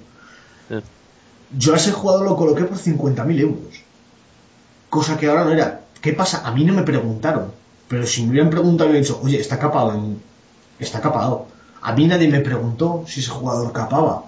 Sí. 0.69 0.75
Yo 1.57 1.75
a 1.75 1.77
ese 1.77 1.93
jugador 1.93 2.25
lo 2.25 2.37
coloqué 2.37 2.65
por 2.65 2.77
50.000 2.77 3.41
euros. 3.41 3.86
Cosa 4.97 5.17
que 5.19 5.27
ahora 5.29 5.45
no 5.45 5.53
era. 5.53 5.69
¿Qué 6.01 6.13
pasa? 6.21 6.37
A 6.49 6.51
mí 6.57 6.65
no 6.65 6.73
me 6.73 6.83
preguntaron. 6.83 7.47
Pero 7.89 8.07
si 8.07 8.23
me 8.23 8.31
hubieran 8.31 8.49
preguntado, 8.57 8.89
me 8.89 8.93
hubieran 8.97 9.05
dicho, 9.07 9.21
oye, 9.23 9.39
está 9.47 9.59
capado. 9.59 9.93
en- 9.95 10.19
Está 10.79 10.99
capado. 11.07 11.47
A 11.83 11.91
mí 11.97 12.07
nadie 12.07 12.29
me 12.29 12.41
preguntó 12.41 13.05
si 13.07 13.21
ese 13.21 13.31
jugador 13.31 13.73
capaba. 13.73 14.25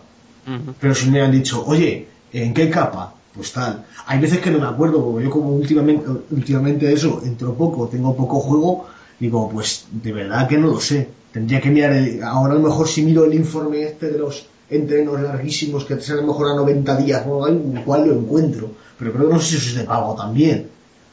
Pero 0.80 0.94
si 0.94 1.10
me 1.10 1.20
han 1.22 1.32
dicho, 1.32 1.64
oye, 1.66 2.08
¿en 2.32 2.52
qué 2.54 2.68
capa? 2.70 3.14
Pues 3.34 3.52
tal. 3.52 3.84
Hay 4.06 4.18
veces 4.18 4.38
que 4.40 4.50
no 4.50 4.58
me 4.58 4.66
acuerdo, 4.66 5.02
porque 5.04 5.24
yo 5.24 5.30
como 5.30 5.50
últimamente, 5.50 6.04
últimamente 6.30 6.92
eso, 6.92 7.20
entro 7.24 7.54
poco, 7.54 7.88
tengo 7.88 8.14
poco 8.16 8.40
juego, 8.40 8.86
digo, 9.20 9.48
pues 9.50 9.86
de 9.90 10.12
verdad 10.12 10.46
que 10.48 10.58
no 10.58 10.66
lo 10.68 10.80
sé. 10.80 11.08
Tendría 11.32 11.60
que 11.62 11.70
mirar, 11.70 11.92
el- 11.92 12.22
ahora 12.22 12.52
a 12.54 12.56
lo 12.56 12.62
mejor 12.68 12.86
si 12.88 13.02
miro 13.02 13.24
el 13.24 13.34
informe 13.34 13.82
este 13.84 14.10
de 14.10 14.18
los 14.18 14.46
entrenos 14.70 15.20
larguísimos 15.20 15.84
que 15.84 15.94
te 15.96 16.02
salen 16.02 16.26
mejor 16.26 16.48
a 16.50 16.54
90 16.54 16.96
días 16.96 17.24
o 17.26 17.44
algo, 17.44 17.78
igual 17.78 18.06
lo 18.08 18.14
encuentro. 18.14 18.70
Pero 18.98 19.12
creo 19.12 19.28
que 19.28 19.34
no 19.34 19.40
sé 19.40 19.50
si 19.50 19.56
eso 19.56 19.68
es 19.70 19.74
de 19.76 19.84
pago 19.84 20.14
también. 20.14 20.68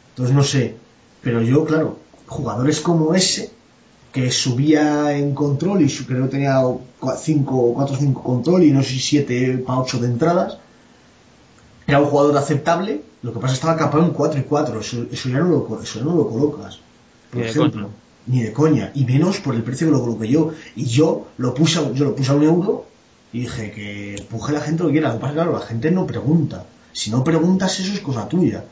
Entonces 0.09 0.35
no 0.35 0.43
sé. 0.43 0.75
Pero 1.21 1.41
yo, 1.41 1.63
claro, 1.65 1.97
jugadores 2.27 2.79
como 2.81 3.13
ese, 3.15 3.51
que 4.11 4.31
subía 4.31 5.15
en 5.17 5.33
control 5.35 5.81
y 5.81 5.87
creo 5.89 6.23
que 6.25 6.29
tenía 6.31 6.61
5, 7.17 7.73
4 7.73 7.95
o 7.95 7.99
5 7.99 8.23
control 8.23 8.63
y 8.63 8.71
no 8.71 8.81
sé 8.81 8.89
si 8.91 8.99
7 8.99 9.63
para 9.65 9.79
8 9.79 9.99
de 9.99 10.07
entradas. 10.07 10.57
Era 11.87 11.99
un 11.99 12.05
jugador 12.07 12.35
aceptable, 12.37 13.01
lo 13.21 13.31
que 13.33 13.39
pasa 13.39 13.53
es 13.53 13.59
que 13.59 13.67
estaba 13.67 13.77
capado 13.77 14.03
en 14.05 14.11
4 14.11 14.39
y 14.39 14.43
4, 14.43 14.79
eso, 14.79 15.05
eso 15.11 15.29
ya 15.29 15.39
no 15.39 15.49
lo, 15.49 15.81
eso 15.83 15.99
ya 15.99 16.05
no 16.05 16.15
lo 16.15 16.27
colocas. 16.27 16.79
Por 17.29 17.39
Ni 17.39 17.43
de 17.45 17.49
ejemplo, 17.51 17.81
coña. 17.83 17.93
ni 18.27 18.41
de 18.43 18.53
coña, 18.53 18.91
y 18.95 19.05
menos 19.05 19.39
por 19.39 19.53
el 19.53 19.61
precio 19.63 19.87
que 19.87 19.93
lo 19.93 20.01
coloqué 20.01 20.27
yo. 20.27 20.51
Y 20.75 20.85
yo 20.85 21.27
lo 21.37 21.53
puse, 21.53 21.79
a- 21.79 21.91
yo 21.91 22.05
lo 22.05 22.15
puse 22.15 22.31
a 22.31 22.35
un 22.35 22.43
euro 22.43 22.85
y 23.33 23.41
dije 23.41 23.71
que 23.71 24.15
empuje 24.15 24.53
la 24.53 24.61
gente 24.61 24.83
lo 24.83 24.87
que 24.89 24.93
quiera. 24.93 25.09
Lo 25.09 25.15
que 25.15 25.19
pasa 25.21 25.31
es 25.33 25.37
que, 25.37 25.43
claro, 25.43 25.59
la 25.59 25.65
gente 25.65 25.91
no 25.91 26.07
pregunta. 26.07 26.65
Si 26.93 27.11
no 27.11 27.23
preguntas, 27.23 27.79
eso 27.79 27.93
es 27.93 27.99
cosa 27.99 28.27
tuya. 28.29 28.63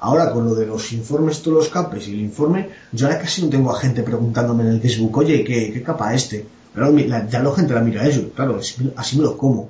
Ahora, 0.00 0.32
con 0.32 0.44
lo 0.46 0.54
de 0.54 0.66
los 0.66 0.92
informes, 0.92 1.42
todos 1.42 1.56
los 1.58 1.68
capes 1.68 2.08
y 2.08 2.12
el 2.14 2.20
informe, 2.20 2.68
yo 2.92 3.06
ahora 3.06 3.18
casi 3.20 3.42
no 3.42 3.48
tengo 3.50 3.70
a 3.74 3.78
gente 3.78 4.02
preguntándome 4.02 4.62
en 4.64 4.70
el 4.70 4.80
Facebook, 4.80 5.16
oye, 5.18 5.44
¿qué, 5.44 5.72
qué 5.72 5.82
capa 5.82 6.14
este? 6.14 6.46
Pero 6.74 6.90
la- 6.90 7.26
ya 7.28 7.42
la 7.42 7.52
gente 7.52 7.74
la 7.74 7.80
mira 7.80 8.06
ellos, 8.06 8.26
claro, 8.34 8.58
así, 8.96 9.16
me 9.18 9.22
los 9.24 9.34
como, 9.34 9.68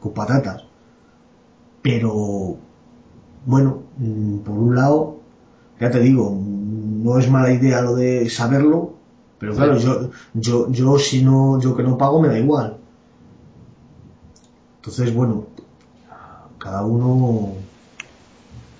con 0.00 0.12
patatas. 0.12 0.64
Pero, 1.82 2.56
bueno, 3.46 3.82
mm, 3.98 4.38
por 4.38 4.54
un 4.58 4.74
lado, 4.76 5.16
ya 5.80 5.90
te 5.90 6.00
digo, 6.00 6.30
mm, 6.32 7.02
no 7.04 7.18
es 7.18 7.28
mala 7.30 7.52
idea 7.52 7.82
lo 7.82 7.94
de 7.96 8.28
saberlo, 8.30 8.94
pero 9.38 9.54
claro, 9.54 9.76
yo, 9.78 10.10
yo, 10.34 10.70
yo 10.70 10.98
si 10.98 11.22
no, 11.24 11.60
yo 11.60 11.76
que 11.76 11.82
no 11.82 11.98
pago 11.98 12.20
me 12.22 12.28
da 12.28 12.38
igual. 12.38 12.78
Entonces, 14.82 15.14
bueno, 15.14 15.46
cada 16.58 16.84
uno 16.84 17.54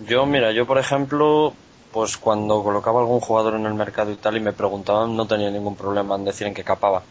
Yo, 0.09 0.27
mira, 0.27 0.51
yo 0.51 0.67
por 0.67 0.79
ejemplo, 0.79 1.53
pues 1.93 2.17
cuando 2.17 2.61
colocaba 2.65 2.99
algún 2.99 3.21
jugador 3.21 3.55
en 3.55 3.67
el 3.67 3.75
mercado 3.75 4.11
y 4.11 4.17
tal 4.17 4.37
y 4.37 4.41
me 4.41 4.53
preguntaban, 4.53 5.17
no 5.17 5.29
tenía 5.29 5.49
ningún 5.53 5.77
problema 5.77 6.17
en 6.17 6.25
decir 6.25 6.49
en 6.49 6.55
qué 6.55 6.65
capaba. 6.65 7.05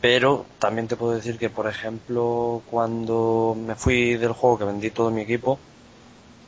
Pero 0.00 0.46
también 0.60 0.86
te 0.86 0.94
puedo 0.94 1.16
decir 1.16 1.36
que, 1.36 1.50
por 1.50 1.66
ejemplo, 1.66 2.62
cuando 2.70 3.56
me 3.58 3.74
fui 3.74 4.14
del 4.14 4.34
juego 4.34 4.56
que 4.56 4.66
vendí 4.66 4.92
todo 4.92 5.10
mi 5.10 5.22
equipo, 5.22 5.58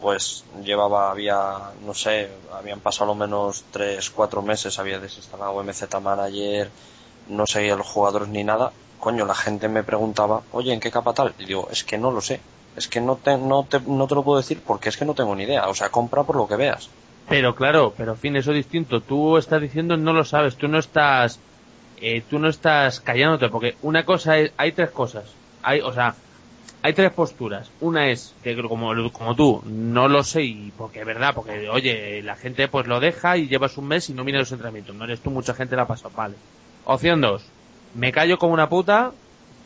pues 0.01 0.45
llevaba, 0.63 1.11
había, 1.11 1.73
no 1.85 1.93
sé, 1.93 2.31
habían 2.53 2.79
pasado 2.79 3.11
al 3.11 3.19
menos 3.19 3.65
3, 3.73 4.11
4 4.11 4.43
meses, 4.43 4.79
había 4.79 5.01
desinstalado 5.01 5.61
MZ 5.61 6.01
Manager, 6.01 6.71
no 7.29 7.47
seguía 7.49 7.75
los 7.75 7.89
jugadores 7.89 8.29
ni 8.29 8.45
nada. 8.45 8.71
Coño, 8.99 9.25
la 9.27 9.35
gente 9.35 9.69
me 9.69 9.83
preguntaba, 9.83 10.43
oye, 10.53 10.73
¿en 10.73 10.81
qué 10.81 10.91
capa 10.91 11.13
tal? 11.13 11.35
Y 11.39 11.45
digo, 11.45 11.69
es 11.71 11.85
que 11.85 11.99
no 11.99 12.11
lo 12.11 12.21
sé. 12.21 12.41
Es 12.77 12.89
que 12.89 13.01
no 13.01 13.17
te, 13.17 13.39
no 13.39 13.65
te, 13.65 13.81
no 13.81 14.07
te 14.07 14.15
lo 14.15 14.23
puedo 14.23 14.39
decir 14.39 14.61
porque 14.67 14.89
es 14.89 14.97
que 14.97 15.05
no 15.05 15.15
tengo 15.15 15.35
ni 15.35 15.45
idea. 15.45 15.69
O 15.69 15.75
sea, 15.75 15.89
compra 15.89 16.25
por 16.25 16.37
lo 16.37 16.47
que 16.47 16.57
veas. 16.57 16.91
Pero 17.29 17.55
claro, 17.55 17.93
pero 17.97 18.15
fin, 18.15 18.37
eso 18.37 18.53
es 18.53 18.59
distinto. 18.59 19.01
Tú 19.01 19.37
estás 19.37 19.61
diciendo 19.61 19.97
no 19.97 20.13
lo 20.13 20.25
sabes, 20.25 20.57
tú 20.57 20.69
no 20.69 20.79
estás, 20.79 21.41
eh, 22.01 22.23
tú 22.29 22.39
no 22.39 22.49
estás 22.49 23.01
callándote, 23.01 23.49
porque 23.49 23.77
una 23.83 24.05
cosa 24.05 24.39
es, 24.39 24.53
hay 24.57 24.73
tres 24.73 24.91
cosas, 24.91 25.25
hay, 25.63 25.81
o 25.81 25.93
sea, 25.93 26.15
hay 26.83 26.93
tres 26.93 27.11
posturas. 27.11 27.69
Una 27.81 28.11
es 28.11 28.33
que 28.45 28.57
como, 28.63 28.93
como 29.11 29.35
tú, 29.35 29.61
no 29.67 30.07
lo 30.07 30.23
sé 30.23 30.45
y 30.45 30.73
porque 30.77 31.01
es 31.01 31.07
verdad, 31.07 31.35
porque 31.35 31.69
oye, 31.69 32.23
la 32.23 32.37
gente 32.37 32.69
pues 32.69 32.87
lo 32.87 33.01
deja 33.01 33.37
y 33.37 33.49
llevas 33.49 33.77
un 33.77 33.89
mes 33.89 34.09
y 34.09 34.15
no 34.15 34.23
mira 34.23 34.39
los 34.39 34.53
entrenamientos. 34.53 34.95
No 34.95 35.05
eres 35.05 35.21
tú, 35.21 35.31
mucha 35.31 35.55
gente 35.55 35.75
la 35.75 35.83
ha 35.83 35.89
pasado, 35.89 36.15
vale. 36.15 36.37
Opción 36.85 37.21
dos, 37.21 37.43
me 37.97 38.13
callo 38.13 38.39
como 38.39 38.53
una 38.55 38.69
puta 38.69 39.13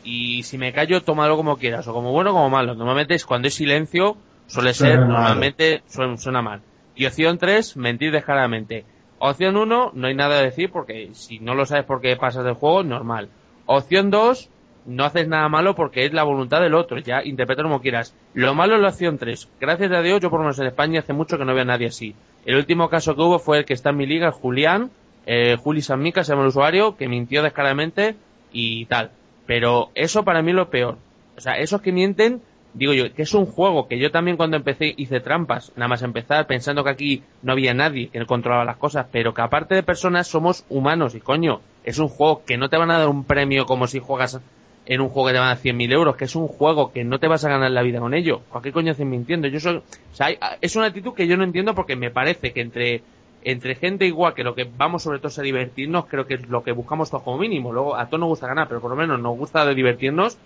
y 0.03 0.43
si 0.43 0.57
me 0.57 0.73
callo, 0.73 1.01
tómalo 1.01 1.37
como 1.37 1.57
quieras, 1.57 1.87
o 1.87 1.93
como 1.93 2.11
bueno 2.11 2.31
o 2.31 2.33
como 2.33 2.49
malo. 2.49 2.73
Normalmente 2.73 3.13
es 3.13 3.25
cuando 3.25 3.45
hay 3.47 3.51
silencio, 3.51 4.17
suele 4.47 4.73
Suena 4.73 4.93
ser, 4.95 4.99
mal. 5.01 5.09
normalmente 5.09 5.83
suena, 5.87 6.17
suena 6.17 6.41
mal. 6.41 6.61
Y 6.95 7.05
opción 7.05 7.37
3, 7.37 7.77
mentir 7.77 8.11
descaradamente. 8.11 8.85
Opción 9.19 9.55
1, 9.55 9.91
no 9.93 10.07
hay 10.07 10.15
nada 10.15 10.39
a 10.39 10.41
decir 10.41 10.71
porque 10.71 11.09
si 11.13 11.39
no 11.39 11.53
lo 11.53 11.65
sabes 11.65 11.85
por 11.85 12.01
qué 12.01 12.15
pasas 12.15 12.43
del 12.43 12.55
juego, 12.55 12.83
normal. 12.83 13.29
Opción 13.67 14.09
2, 14.09 14.49
no 14.87 15.05
haces 15.05 15.27
nada 15.27 15.47
malo 15.47 15.75
porque 15.75 16.05
es 16.05 16.13
la 16.13 16.23
voluntad 16.23 16.59
del 16.59 16.73
otro, 16.73 16.97
ya 16.97 17.23
interpreta 17.23 17.61
como 17.61 17.81
quieras. 17.81 18.15
Lo 18.33 18.55
malo 18.55 18.75
es 18.75 18.81
la 18.81 18.89
opción 18.89 19.17
3. 19.17 19.47
Gracias 19.59 19.91
a 19.91 20.01
Dios, 20.01 20.19
yo 20.19 20.29
por 20.29 20.39
lo 20.39 20.45
menos 20.45 20.59
en 20.59 20.67
España 20.67 20.99
hace 21.01 21.13
mucho 21.13 21.37
que 21.37 21.45
no 21.45 21.53
veo 21.53 21.61
a 21.61 21.65
nadie 21.65 21.87
así. 21.87 22.15
El 22.45 22.55
último 22.55 22.89
caso 22.89 23.15
que 23.15 23.21
hubo 23.21 23.37
fue 23.37 23.59
el 23.59 23.65
que 23.65 23.73
está 23.73 23.91
en 23.91 23.97
mi 23.97 24.07
liga, 24.07 24.31
Julián, 24.31 24.89
eh, 25.25 25.55
Juli 25.55 25.81
Sanmica 25.81 26.23
se 26.23 26.31
llama 26.31 26.43
el 26.43 26.49
usuario, 26.49 26.95
que 26.95 27.07
mintió 27.07 27.43
descaradamente 27.43 28.15
y 28.51 28.85
tal. 28.85 29.11
Pero 29.45 29.89
eso 29.95 30.23
para 30.23 30.41
mí 30.41 30.51
es 30.51 30.55
lo 30.55 30.69
peor. 30.69 30.97
O 31.37 31.41
sea, 31.41 31.53
esos 31.53 31.81
que 31.81 31.91
mienten, 31.91 32.41
digo 32.73 32.93
yo, 32.93 33.13
que 33.13 33.23
es 33.23 33.33
un 33.33 33.45
juego 33.45 33.87
que 33.87 33.99
yo 33.99 34.11
también 34.11 34.37
cuando 34.37 34.57
empecé 34.57 34.93
hice 34.97 35.19
trampas, 35.19 35.71
nada 35.75 35.87
más 35.87 36.01
empezar 36.01 36.47
pensando 36.47 36.83
que 36.83 36.89
aquí 36.89 37.23
no 37.41 37.53
había 37.53 37.73
nadie 37.73 38.09
que 38.09 38.25
controlaba 38.25 38.65
las 38.65 38.77
cosas, 38.77 39.07
pero 39.11 39.33
que 39.33 39.41
aparte 39.41 39.75
de 39.75 39.83
personas 39.83 40.27
somos 40.27 40.65
humanos 40.69 41.15
y 41.15 41.19
coño, 41.19 41.61
es 41.83 41.99
un 41.99 42.07
juego 42.07 42.43
que 42.45 42.57
no 42.57 42.69
te 42.69 42.77
van 42.77 42.91
a 42.91 42.99
dar 42.99 43.09
un 43.09 43.23
premio 43.23 43.65
como 43.65 43.87
si 43.87 43.99
juegas 43.99 44.39
en 44.85 45.01
un 45.01 45.09
juego 45.09 45.27
que 45.27 45.33
te 45.33 45.39
van 45.39 45.47
a 45.49 45.55
dar 45.55 45.63
100.000 45.63 45.91
euros, 45.93 46.15
que 46.15 46.25
es 46.25 46.35
un 46.35 46.47
juego 46.47 46.91
que 46.91 47.03
no 47.03 47.19
te 47.19 47.27
vas 47.27 47.45
a 47.45 47.49
ganar 47.49 47.71
la 47.71 47.81
vida 47.81 47.99
con 47.99 48.13
ello. 48.13 48.41
¿A 48.53 48.61
qué 48.61 48.71
coño 48.71 48.91
hacen 48.91 49.09
mintiendo? 49.09 49.47
Yo 49.47 49.59
soy, 49.59 49.77
o 49.77 49.83
sea, 50.13 50.27
es 50.59 50.75
una 50.75 50.87
actitud 50.87 51.13
que 51.13 51.27
yo 51.27 51.37
no 51.37 51.43
entiendo 51.43 51.75
porque 51.75 51.95
me 51.95 52.09
parece 52.09 52.51
que 52.51 52.61
entre 52.61 53.03
entre 53.43 53.75
gente 53.75 54.05
igual 54.05 54.33
que 54.33 54.43
lo 54.43 54.53
que 54.55 54.63
vamos 54.77 55.03
sobre 55.03 55.19
todo 55.19 55.29
es 55.29 55.39
a 55.39 55.41
divertirnos, 55.41 56.05
creo 56.05 56.25
que 56.27 56.35
es 56.35 56.47
lo 56.47 56.63
que 56.63 56.71
buscamos 56.71 57.09
todos 57.09 57.23
como 57.23 57.37
mínimo. 57.37 57.71
Luego 57.71 57.95
a 57.95 58.05
todos 58.07 58.19
nos 58.19 58.29
gusta 58.29 58.47
ganar, 58.47 58.67
pero 58.67 58.81
por 58.81 58.91
lo 58.91 58.95
menos 58.97 59.19
nos 59.19 59.37
gusta 59.37 59.65
de 59.65 59.73
divertirnos. 59.75 60.37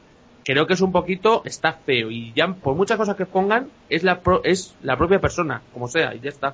Creo 0.43 0.67
que 0.67 0.73
es 0.73 0.81
un 0.81 0.91
poquito, 0.91 1.41
está 1.45 1.73
feo 1.73 2.11
y 2.11 2.31
ya 2.33 2.47
por 2.47 2.75
muchas 2.75 2.97
cosas 2.97 3.15
que 3.15 3.25
pongan 3.25 3.67
es 3.89 4.03
la 4.03 4.19
pro- 4.19 4.43
es 4.43 4.75
la 4.83 4.95
propia 4.97 5.19
persona, 5.19 5.61
como 5.73 5.87
sea, 5.87 6.13
y 6.13 6.19
ya 6.19 6.29
está. 6.29 6.53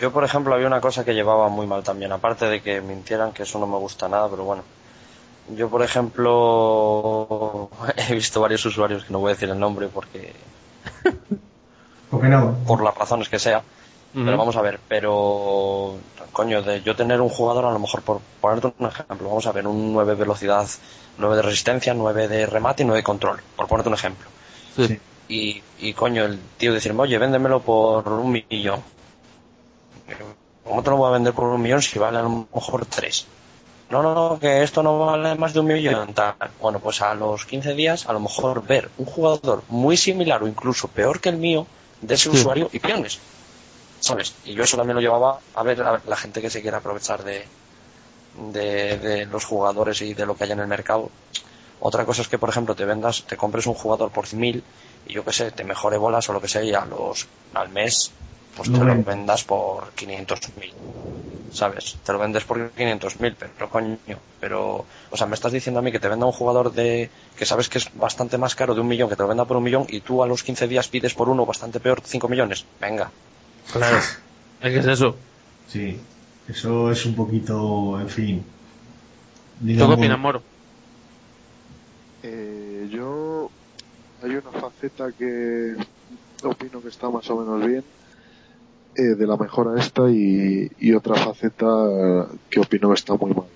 Yo, 0.00 0.10
por 0.12 0.24
ejemplo, 0.24 0.54
había 0.54 0.66
una 0.66 0.80
cosa 0.80 1.04
que 1.04 1.14
llevaba 1.14 1.48
muy 1.48 1.66
mal 1.66 1.82
también, 1.82 2.12
aparte 2.12 2.46
de 2.46 2.60
que 2.60 2.80
mintieran, 2.80 3.32
que 3.32 3.44
eso 3.44 3.58
no 3.58 3.66
me 3.66 3.76
gusta 3.78 4.08
nada, 4.08 4.28
pero 4.28 4.44
bueno. 4.44 4.62
Yo, 5.54 5.68
por 5.70 5.82
ejemplo, 5.82 7.70
he 7.96 8.14
visto 8.14 8.40
varios 8.40 8.64
usuarios 8.66 9.04
que 9.04 9.12
no 9.12 9.20
voy 9.20 9.30
a 9.30 9.34
decir 9.34 9.48
el 9.48 9.58
nombre 9.58 9.88
porque 9.88 10.32
¿Por 12.10 12.20
qué 12.20 12.28
no? 12.28 12.56
por 12.66 12.82
las 12.82 12.96
razones 12.96 13.28
que 13.28 13.38
sea. 13.38 13.62
Pero 14.14 14.36
vamos 14.38 14.56
a 14.56 14.62
ver, 14.62 14.80
pero 14.88 15.96
coño, 16.32 16.62
de 16.62 16.80
yo 16.82 16.96
tener 16.96 17.20
un 17.20 17.28
jugador, 17.28 17.66
a 17.66 17.70
lo 17.72 17.78
mejor 17.78 18.00
por 18.02 18.20
ponerte 18.40 18.72
un 18.78 18.86
ejemplo, 18.86 19.28
vamos 19.28 19.46
a 19.46 19.52
ver, 19.52 19.66
un 19.66 19.92
9 19.92 20.14
velocidad, 20.14 20.66
9 21.18 21.36
de 21.36 21.42
resistencia, 21.42 21.92
9 21.92 22.26
de 22.28 22.46
remate 22.46 22.82
y 22.82 22.86
9 22.86 23.00
de 23.00 23.04
control, 23.04 23.40
por 23.56 23.66
ponerte 23.66 23.88
un 23.90 23.94
ejemplo. 23.94 24.26
Sí. 24.76 24.98
Y, 25.28 25.62
y 25.80 25.92
coño, 25.92 26.24
el 26.24 26.38
tío 26.56 26.72
decirme, 26.72 27.02
oye, 27.02 27.18
véndemelo 27.18 27.60
por 27.60 28.08
un 28.08 28.30
millón. 28.30 28.80
¿Cómo 30.64 30.82
te 30.82 30.90
lo 30.90 30.96
voy 30.96 31.08
a 31.08 31.12
vender 31.12 31.32
por 31.32 31.44
un 31.48 31.60
millón 31.62 31.82
si 31.82 31.98
vale 31.98 32.18
a 32.18 32.22
lo 32.22 32.46
mejor 32.52 32.86
3? 32.86 33.26
No, 33.90 34.02
no, 34.02 34.14
no, 34.14 34.38
que 34.40 34.62
esto 34.62 34.82
no 34.82 34.98
vale 34.98 35.34
más 35.36 35.52
de 35.52 35.60
un 35.60 35.66
millón. 35.66 36.12
Tal. 36.12 36.34
Bueno, 36.60 36.80
pues 36.80 37.02
a 37.02 37.14
los 37.14 37.44
15 37.46 37.74
días, 37.74 38.08
a 38.08 38.12
lo 38.12 38.20
mejor 38.20 38.66
ver 38.66 38.90
un 38.98 39.06
jugador 39.06 39.62
muy 39.68 39.96
similar 39.96 40.42
o 40.42 40.48
incluso 40.48 40.88
peor 40.88 41.20
que 41.20 41.28
el 41.28 41.36
mío 41.36 41.66
de 42.00 42.14
ese 42.14 42.30
Sí. 42.30 42.36
usuario 42.36 42.68
y 42.72 42.80
millones. 42.80 43.20
¿Sabes? 44.00 44.34
Y 44.44 44.54
yo 44.54 44.64
eso 44.64 44.76
también 44.76 44.96
lo 44.96 45.00
llevaba 45.00 45.40
a 45.54 45.62
ver 45.62 45.82
a 45.82 46.00
la 46.06 46.16
gente 46.16 46.40
que 46.40 46.50
se 46.50 46.62
quiere 46.62 46.76
aprovechar 46.76 47.24
de, 47.24 47.44
de, 48.52 48.98
de 48.98 49.26
los 49.26 49.44
jugadores 49.44 50.02
y 50.02 50.14
de 50.14 50.26
lo 50.26 50.36
que 50.36 50.44
hay 50.44 50.52
en 50.52 50.60
el 50.60 50.66
mercado. 50.66 51.10
Otra 51.80 52.04
cosa 52.04 52.22
es 52.22 52.28
que, 52.28 52.38
por 52.38 52.48
ejemplo, 52.48 52.74
te 52.74 52.84
vendas, 52.84 53.24
te 53.24 53.36
compres 53.36 53.66
un 53.66 53.74
jugador 53.74 54.10
por 54.10 54.26
100.000 54.26 54.62
y 55.08 55.12
yo 55.12 55.24
que 55.24 55.32
sé, 55.32 55.50
te 55.50 55.64
mejore 55.64 55.98
bolas 55.98 56.28
o 56.28 56.32
lo 56.32 56.40
que 56.40 56.48
sea 56.48 56.62
y 56.62 56.74
a 56.74 56.84
los, 56.84 57.26
al 57.54 57.68
mes, 57.68 58.10
pues 58.56 58.72
te 58.72 58.78
lo 58.78 59.02
vendas 59.02 59.44
por 59.44 59.92
500.000. 59.94 60.72
¿Sabes? 61.52 61.96
Te 62.04 62.12
lo 62.12 62.18
vendes 62.18 62.44
por 62.44 62.72
500.000, 62.74 63.34
pero 63.38 63.70
coño, 63.70 63.98
pero, 64.40 64.84
o 65.10 65.16
sea, 65.16 65.26
me 65.26 65.34
estás 65.34 65.52
diciendo 65.52 65.80
a 65.80 65.82
mí 65.82 65.92
que 65.92 66.00
te 66.00 66.08
venda 66.08 66.26
un 66.26 66.32
jugador 66.32 66.72
de, 66.72 67.08
que 67.36 67.46
sabes 67.46 67.68
que 67.68 67.78
es 67.78 67.88
bastante 67.94 68.36
más 68.36 68.54
caro 68.54 68.74
de 68.74 68.80
un 68.80 68.88
millón, 68.88 69.08
que 69.08 69.16
te 69.16 69.22
lo 69.22 69.28
venda 69.28 69.44
por 69.44 69.56
un 69.56 69.62
millón 69.62 69.86
y 69.88 70.00
tú 70.00 70.22
a 70.22 70.26
los 70.26 70.42
15 70.42 70.68
días 70.68 70.88
pides 70.88 71.14
por 71.14 71.28
uno 71.28 71.46
bastante 71.46 71.80
peor 71.80 72.02
5 72.04 72.28
millones. 72.28 72.64
Venga. 72.80 73.10
Claro. 73.72 73.98
Es 73.98 74.72
que 74.72 74.78
es 74.78 74.86
eso. 74.86 75.16
Sí, 75.68 75.98
eso 76.48 76.90
es 76.90 77.04
un 77.06 77.14
poquito, 77.14 78.00
en 78.00 78.08
fin. 78.08 78.44
¿Tú 79.60 79.66
qué 79.66 79.82
opinas, 79.82 80.18
Moro? 80.18 80.42
Eh, 82.22 82.88
yo 82.90 83.50
hay 84.22 84.30
una 84.30 84.50
faceta 84.60 85.12
que 85.12 85.76
opino 86.42 86.80
que 86.82 86.88
está 86.88 87.10
más 87.10 87.28
o 87.30 87.40
menos 87.40 87.66
bien 87.66 87.84
eh, 88.96 89.02
de 89.02 89.26
la 89.26 89.36
mejora 89.36 89.80
esta 89.80 90.10
y, 90.10 90.70
y 90.78 90.92
otra 90.92 91.14
faceta 91.14 91.66
que 92.50 92.60
opino 92.60 92.88
que 92.88 92.94
está 92.94 93.14
muy 93.14 93.32
mal. 93.32 93.46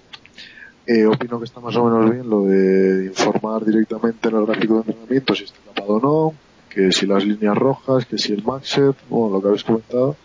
Eh, 0.86 1.06
opino 1.06 1.38
que 1.38 1.44
está 1.44 1.61
más 1.61 1.76
o 1.76 1.84
menos 1.84 2.11
bien 2.11 2.28
lo 2.28 2.44
de 2.44 3.06
informar 3.06 3.64
directamente 3.64 4.28
en 4.28 4.36
el 4.36 4.46
gráfico 4.46 4.74
de 4.74 4.80
entrenamiento 4.80 5.34
si 5.34 5.44
está 5.44 5.58
capado 5.66 5.94
o 5.94 6.00
no, 6.00 6.34
que 6.70 6.92
si 6.92 7.06
las 7.06 7.24
líneas 7.24 7.56
rojas, 7.58 8.06
que 8.06 8.16
si 8.18 8.32
el 8.32 8.42
maxet, 8.44 8.94
bueno, 9.08 9.34
lo 9.34 9.42
que 9.42 9.48
habéis 9.48 9.64
comentado, 9.64 10.16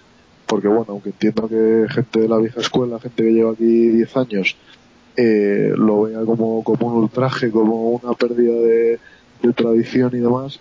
porque 0.46 0.68
bueno, 0.68 0.86
aunque 0.90 1.10
entiendo 1.10 1.48
que 1.50 1.86
gente 1.90 2.20
de 2.22 2.30
la 2.30 2.38
vieja 2.38 2.62
escuela, 2.62 3.00
gente 3.00 3.24
que 3.24 3.32
lleva 3.34 3.52
aquí 3.52 3.66
10 3.90 4.16
años, 4.18 4.56
eh, 5.18 5.74
lo 5.76 6.04
vea 6.04 6.20
como, 6.22 6.64
como 6.64 6.88
un 6.88 7.04
ultraje, 7.04 7.50
como 7.50 7.92
una 7.92 8.14
pérdida 8.14 8.54
de, 8.54 9.00
tradición 9.56 10.10
y 10.14 10.20
demás, 10.20 10.60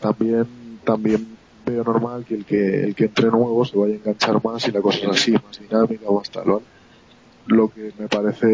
también, 0.00 0.46
también 0.84 1.26
veo 1.66 1.84
normal 1.84 2.24
que 2.24 2.34
el 2.34 2.44
que 2.46 2.84
el 2.84 2.94
que 2.94 3.04
entre 3.04 3.26
nuevo 3.28 3.62
se 3.64 3.76
vaya 3.76 3.94
a 3.94 3.96
enganchar 3.96 4.42
más 4.42 4.66
y 4.68 4.72
la 4.72 4.80
cosa 4.80 4.98
es 5.00 5.08
así, 5.08 5.32
más 5.32 5.60
dinámica, 5.60 6.10
más 6.10 6.30
tal, 6.30 6.44
¿vale? 6.46 6.64
Lo 7.46 7.68
que 7.68 7.92
me 7.98 8.08
parece, 8.08 8.46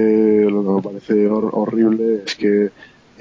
lo 0.50 0.62
que 0.62 0.70
me 0.70 0.82
parece 0.82 1.28
hor- 1.30 1.50
horrible 1.52 2.22
es 2.26 2.34
que 2.34 2.70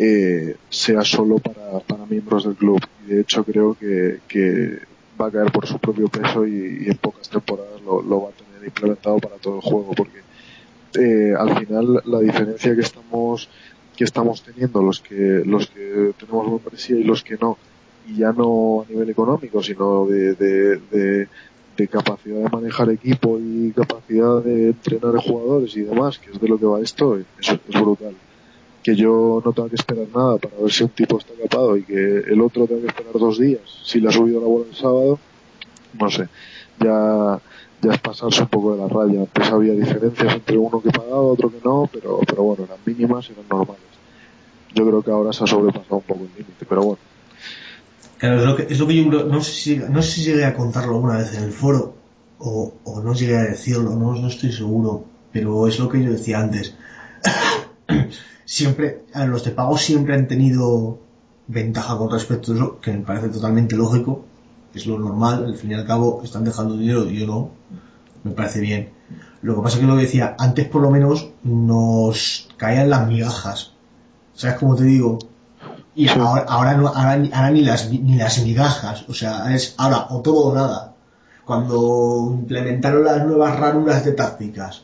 eh, 0.04 0.56
sea 0.68 1.04
solo 1.04 1.38
para, 1.38 1.80
para 1.82 2.08
miembros 2.08 2.46
del 2.46 2.56
club. 2.56 2.82
Y 3.06 3.12
de 3.14 3.22
hecho 3.22 3.44
creo 3.44 3.76
que, 3.76 4.22
que 4.28 4.80
va 5.20 5.28
a 5.28 5.32
caer 5.32 5.52
por 5.52 5.68
su 5.68 5.78
propio 5.78 6.08
peso 6.08 6.48
y, 6.48 6.88
en 6.88 6.98
pocas 6.98 7.30
temporadas 7.30 7.80
lo, 7.84 8.02
lo 8.02 8.24
va 8.24 8.30
a 8.30 8.32
tener 8.32 8.66
implementado 8.66 9.20
para 9.20 9.36
todo 9.36 9.58
el 9.58 9.62
juego 9.62 9.92
porque 9.96 10.22
eh, 11.00 11.36
al 11.38 11.56
final 11.56 12.02
la 12.06 12.20
diferencia 12.20 12.74
que 12.74 12.82
estamos 12.82 13.48
que 13.96 14.04
estamos 14.04 14.42
teniendo 14.42 14.82
los 14.82 15.02
que 15.02 15.44
los 15.46 15.68
que 15.68 16.14
tenemos 16.18 16.48
membresía 16.50 16.98
y 16.98 17.04
los 17.04 17.24
que 17.24 17.38
no 17.38 17.58
y 18.08 18.18
ya 18.18 18.32
no 18.32 18.82
a 18.82 18.92
nivel 18.92 19.10
económico 19.10 19.62
sino 19.62 20.08
de, 20.08 20.34
de, 20.34 20.78
de, 20.92 21.28
de 21.78 21.88
capacidad 21.88 22.40
de 22.40 22.50
manejar 22.50 22.90
equipo 22.90 23.38
y 23.40 23.72
capacidad 23.72 24.42
de 24.42 24.70
entrenar 24.70 25.16
jugadores 25.18 25.78
y 25.78 25.82
demás 25.82 26.18
que 26.18 26.32
es 26.32 26.42
de 26.42 26.48
lo 26.48 26.58
que 26.58 26.66
va 26.66 26.82
esto 26.82 27.20
eso 27.40 27.60
es 27.70 27.82
brutal 27.82 28.16
que 28.84 28.96
yo 28.96 29.42
no 29.46 29.52
tenga 29.54 29.70
que 29.70 29.76
esperar 29.76 30.08
nada 30.16 30.38
para 30.38 30.56
ver 30.58 30.72
si 30.72 30.84
un 30.84 30.90
tipo 30.90 31.18
está 31.20 31.34
capado 31.42 31.78
y 31.78 31.84
que 31.84 31.94
el 32.28 32.42
otro 32.42 32.66
tenga 32.68 32.82
que 32.82 32.88
esperar 32.88 33.14
dos 33.14 33.38
días 33.40 33.62
si 33.84 34.00
le 34.00 34.10
ha 34.10 34.12
subido 34.12 34.40
la 34.42 34.48
bola 34.48 34.66
el 34.70 34.76
sábado 34.76 35.20
no 36.00 36.10
sé 36.10 36.28
ya 36.80 37.40
ya 37.84 37.94
es 37.94 38.00
pasarse 38.00 38.44
un 38.44 38.48
poco 38.50 38.76
de 38.76 38.82
la 38.84 38.88
raya. 38.88 39.22
Antes 39.22 39.52
había 39.52 39.74
diferencias 39.74 40.36
entre 40.36 40.56
uno 40.56 40.80
que 40.84 40.92
pagaba, 40.92 41.20
otro 41.20 41.50
que 41.50 41.58
no, 41.66 41.90
pero, 41.92 42.20
pero 42.28 42.44
bueno, 42.44 42.66
eran 42.66 42.78
mínimas, 42.86 43.28
eran 43.32 43.44
normales. 43.50 43.82
Yo 44.76 44.86
creo 44.86 45.02
que 45.02 45.10
ahora 45.10 45.34
se 45.34 45.44
ha 45.44 45.48
sobrepasado 45.48 45.96
un 45.96 46.04
poco 46.04 46.20
el 46.26 46.30
límite, 46.38 46.64
pero 46.70 46.84
bueno. 46.84 47.00
Claro, 48.20 48.40
es 48.40 48.46
lo 48.46 48.56
que, 48.56 48.64
es 48.72 48.80
lo 48.80 48.86
que 48.88 48.96
yo 48.96 49.10
creo- 49.10 49.24
no 49.26 49.42
sé 49.42 49.52
si, 49.52 49.76
no 49.78 50.00
sé 50.04 50.12
si 50.12 50.24
llegué 50.26 50.46
a 50.46 50.54
contarlo 50.54 50.94
alguna 50.94 51.18
vez 51.18 51.36
en 51.36 51.44
el 51.46 51.52
foro, 51.52 51.96
o, 52.38 52.72
o 52.84 53.02
no 53.02 53.14
llegué 53.16 53.36
a 53.38 53.46
decirlo, 53.46 53.96
no, 53.96 54.14
no 54.14 54.28
estoy 54.28 54.52
seguro, 54.52 55.04
pero 55.34 55.68
es 55.68 55.80
lo 55.80 55.90
que 55.90 56.04
yo 56.04 56.12
decía 56.12 56.40
antes. 56.40 56.76
Siempre, 58.56 59.06
los 59.28 59.44
de 59.46 59.52
pago 59.52 59.78
siempre 59.78 60.14
han 60.16 60.28
tenido 60.28 61.00
ventaja 61.48 61.98
con 61.98 62.12
respecto 62.12 62.52
a 62.52 62.56
eso, 62.56 62.80
que 62.82 62.92
me 62.92 63.00
parece 63.00 63.30
totalmente 63.30 63.76
lógico, 63.78 64.26
es 64.74 64.86
lo 64.86 65.00
normal, 65.00 65.46
al 65.46 65.56
fin 65.56 65.72
y 65.72 65.74
al 65.76 65.86
cabo 65.86 66.22
están 66.24 66.44
dejando 66.44 66.76
dinero 66.78 67.06
y 67.10 67.20
yo 67.20 67.28
no, 67.28 67.50
me 68.24 68.32
parece 68.32 68.60
bien. 68.60 68.90
Lo 69.42 69.56
que 69.56 69.62
pasa 69.62 69.76
es 69.78 69.82
que 69.82 69.88
lo 69.88 69.96
que 69.96 70.02
decía, 70.04 70.36
antes 70.38 70.68
por 70.68 70.82
lo 70.82 70.92
menos 70.92 71.30
nos 71.44 72.50
caían 72.58 72.90
las 72.90 73.08
migajas. 73.08 73.72
¿Sabes 74.34 74.58
cómo 74.58 74.76
te 74.76 74.84
digo? 74.84 75.18
Y 75.96 76.08
Sí. 76.10 76.20
ahora, 76.20 76.46
ahora, 76.48 76.76
no, 76.76 76.88
ahora, 76.90 77.18
ni- 77.18 77.32
ahora 77.34 77.52
ni, 77.52 77.62
las, 77.62 77.90
ni 77.90 78.16
las 78.16 78.44
migajas, 78.44 79.06
o 79.10 79.14
sea, 79.14 79.54
es 79.56 79.76
ahora 79.78 80.08
o 80.10 80.20
todo 80.22 80.40
o 80.48 80.54
nada. 80.56 80.94
Cuando 81.46 82.30
implementaron 82.34 83.04
las 83.04 83.26
nuevas 83.26 83.60
ranuras 83.60 84.04
de 84.06 84.12
tácticas, 84.12 84.84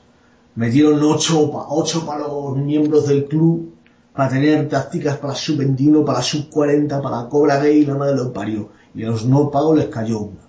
metieron 0.57 1.01
8 1.01 1.51
pa, 1.51 1.65
ocho 1.69 2.05
para 2.05 2.27
los 2.27 2.57
miembros 2.57 3.07
del 3.07 3.25
club 3.25 3.73
para 4.13 4.29
tener 4.29 4.67
tácticas 4.67 5.17
para 5.17 5.35
sub-21, 5.35 6.03
para 6.03 6.21
sub-40, 6.21 7.01
para 7.01 7.29
Cobra 7.29 7.59
Gay 7.59 7.79
y 7.83 7.85
la 7.85 7.95
madre 7.95 8.15
los 8.15 8.29
parió. 8.29 8.69
Y 8.95 9.03
a 9.03 9.09
los 9.09 9.25
no 9.25 9.51
pagos 9.51 9.77
les 9.77 9.87
cayó 9.87 10.19
una. 10.21 10.41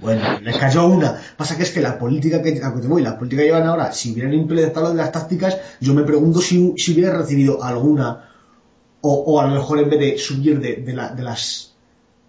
Bueno, 0.00 0.22
les 0.40 0.56
cayó 0.56 0.86
una. 0.88 1.20
Pasa 1.36 1.56
que 1.58 1.64
es 1.64 1.70
que 1.72 1.82
la 1.82 1.98
política 1.98 2.40
que, 2.42 2.54
que 2.54 2.60
te 2.60 2.88
voy, 2.88 3.02
la 3.02 3.18
política 3.18 3.42
que 3.42 3.48
llevan 3.48 3.66
ahora, 3.66 3.92
si 3.92 4.12
hubieran 4.12 4.32
implementado 4.32 4.94
las 4.94 5.12
tácticas, 5.12 5.58
yo 5.80 5.92
me 5.92 6.04
pregunto 6.04 6.40
si, 6.40 6.72
si 6.78 6.94
hubiera 6.94 7.12
recibido 7.18 7.62
alguna 7.62 8.30
o, 9.02 9.12
o 9.14 9.40
a 9.40 9.46
lo 9.48 9.54
mejor 9.54 9.80
en 9.80 9.90
vez 9.90 10.00
de 10.00 10.18
subir 10.18 10.60
de, 10.60 10.76
de, 10.76 10.92
la- 10.94 11.10
de 11.14 11.22
las 11.22 11.74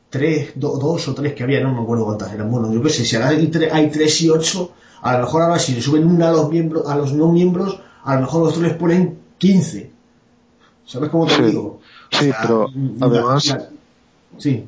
tres, 0.09 0.51
do- 0.55 0.77
dos 0.77 1.07
o 1.07 1.13
tres 1.15 1.33
que 1.33 1.43
había, 1.43 1.61
no 1.61 1.73
me 1.73 1.81
acuerdo 1.81 2.05
cuántas 2.05 2.33
eran. 2.33 2.51
Bueno, 2.51 2.73
yo 2.73 2.81
qué 2.81 2.89
sé, 2.89 3.05
si 3.05 3.15
hay, 3.15 3.51
hay 3.71 3.89
tres 3.89 4.21
y 4.21 4.29
ocho, 4.29 4.71
a 5.01 5.13
lo 5.17 5.19
mejor 5.25 5.41
ahora 5.43 5.59
si 5.59 5.73
le 5.73 5.81
suben 5.81 6.05
una 6.07 6.29
a 6.29 6.31
los 6.31 6.49
miembros, 6.49 6.87
a 6.87 6.95
los 6.95 7.13
no 7.13 7.31
miembros, 7.31 7.79
a 8.03 8.15
lo 8.15 8.21
mejor 8.21 8.41
los 8.45 8.49
otros 8.53 8.67
les 8.67 8.77
ponen 8.77 9.17
15. 9.37 9.91
¿Sabes 10.85 11.09
cómo 11.09 11.25
te 11.27 11.35
Sí. 11.35 11.41
digo? 11.43 11.79
Sí, 12.11 12.29
O 12.29 12.33
sea, 12.33 12.37
pero 12.41 12.67
la- 12.99 13.05
además, 13.07 13.45
la- 13.47 13.69
sí. 14.37 14.65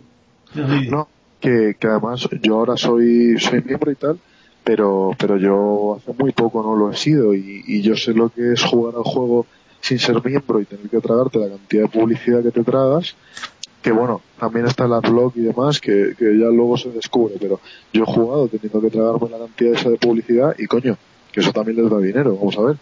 No, 0.56 0.80
sí. 0.80 0.88
no, 0.90 1.08
que, 1.40 1.76
que 1.80 1.88
además 1.88 2.28
yo 2.42 2.56
ahora 2.56 2.78
soy, 2.78 3.38
soy 3.40 3.62
miembro 3.62 3.92
y 3.92 3.96
tal, 3.96 4.20
pero, 4.64 5.12
pero 5.18 5.38
yo 5.38 5.98
hace 6.00 6.14
muy 6.18 6.32
poco 6.32 6.64
no 6.64 6.76
lo 6.76 6.92
he 6.92 6.96
sido 6.96 7.34
y, 7.34 7.64
y 7.68 7.82
yo 7.82 7.96
sé 7.98 8.14
lo 8.14 8.30
que 8.30 8.54
es 8.54 8.64
jugar 8.64 8.96
al 8.96 9.04
juego 9.04 9.46
sin 9.82 10.00
ser 10.00 10.24
miembro 10.24 10.62
y 10.62 10.66
tener 10.66 10.90
que 10.90 11.00
tragarte 11.02 11.40
la 11.40 11.50
cantidad 11.50 11.84
de 11.84 11.90
publicidad 11.90 12.42
que 12.42 12.52
te 12.52 12.64
tragas, 12.64 13.16
que 13.84 13.92
bueno, 13.92 14.22
también 14.40 14.66
está 14.66 14.86
el 14.86 14.94
adblock 14.94 15.36
y 15.36 15.42
demás, 15.42 15.80
que, 15.80 16.16
que 16.18 16.26
ya 16.40 16.46
luego 16.48 16.78
se 16.78 16.90
descubre, 16.90 17.36
pero 17.40 17.60
yo 17.92 18.04
he 18.04 18.06
jugado 18.06 18.48
teniendo 18.48 18.82
que 18.82 18.90
tragarme 18.90 19.30
la 19.30 19.38
cantidad 19.40 19.74
esa 19.74 19.90
de 19.90 19.98
publicidad 19.98 20.56
y 20.58 20.66
coño, 20.66 20.98
que 21.32 21.42
eso 21.42 21.52
también 21.52 21.78
les 21.78 21.92
da 21.92 22.00
dinero, 22.00 22.36
vamos 22.36 22.58
a 22.58 22.62
ver, 22.62 22.78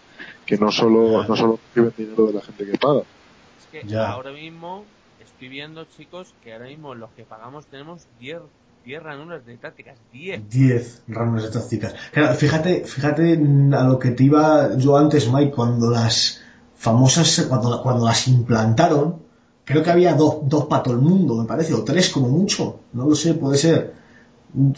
que 0.46 0.56
no 0.56 0.70
solo, 0.70 1.24
no 1.26 1.36
solo 1.36 1.58
reciben 1.74 1.92
dinero 1.98 2.26
de 2.28 2.32
la 2.34 2.40
gente 2.40 2.64
que 2.64 2.78
paga. 2.78 3.00
Es 3.00 3.66
que 3.70 3.86
Ya. 3.86 4.10
ahora 4.10 4.32
mismo 4.32 4.84
estoy 5.20 5.48
viendo, 5.48 5.84
chicos, 5.84 6.34
que 6.42 6.52
ahora 6.52 6.66
mismo 6.68 6.94
los 6.94 7.10
que 7.10 7.24
pagamos 7.24 7.66
tenemos 7.66 8.06
10 8.20 8.40
10 8.84 9.00
ranuras 9.00 9.46
de 9.46 9.56
tácticas. 9.58 9.96
10. 10.12 10.48
10 10.50 11.02
ranuras 11.06 11.44
de 11.44 11.50
tácticas. 11.50 11.94
Claro, 12.10 12.34
fíjate, 12.34 12.84
fíjate 12.84 13.34
a 13.74 13.84
lo 13.84 13.96
que 13.98 14.10
te 14.10 14.24
iba 14.24 14.76
yo 14.76 14.96
antes, 14.96 15.30
Mike, 15.32 15.52
cuando 15.52 15.88
las 15.88 16.42
famosas, 16.76 17.46
cuando, 17.48 17.80
cuando 17.80 18.04
las 18.04 18.26
implantaron, 18.26 19.21
creo 19.64 19.82
que 19.82 19.90
había 19.90 20.14
dos, 20.14 20.38
dos 20.42 20.64
para 20.66 20.82
todo 20.82 20.94
el 20.94 21.00
mundo, 21.00 21.34
me 21.36 21.44
parece, 21.46 21.74
o 21.74 21.82
tres 21.84 22.10
como 22.10 22.28
mucho, 22.28 22.80
no 22.92 23.06
lo 23.06 23.14
sé, 23.14 23.34
puede 23.34 23.58
ser. 23.58 23.94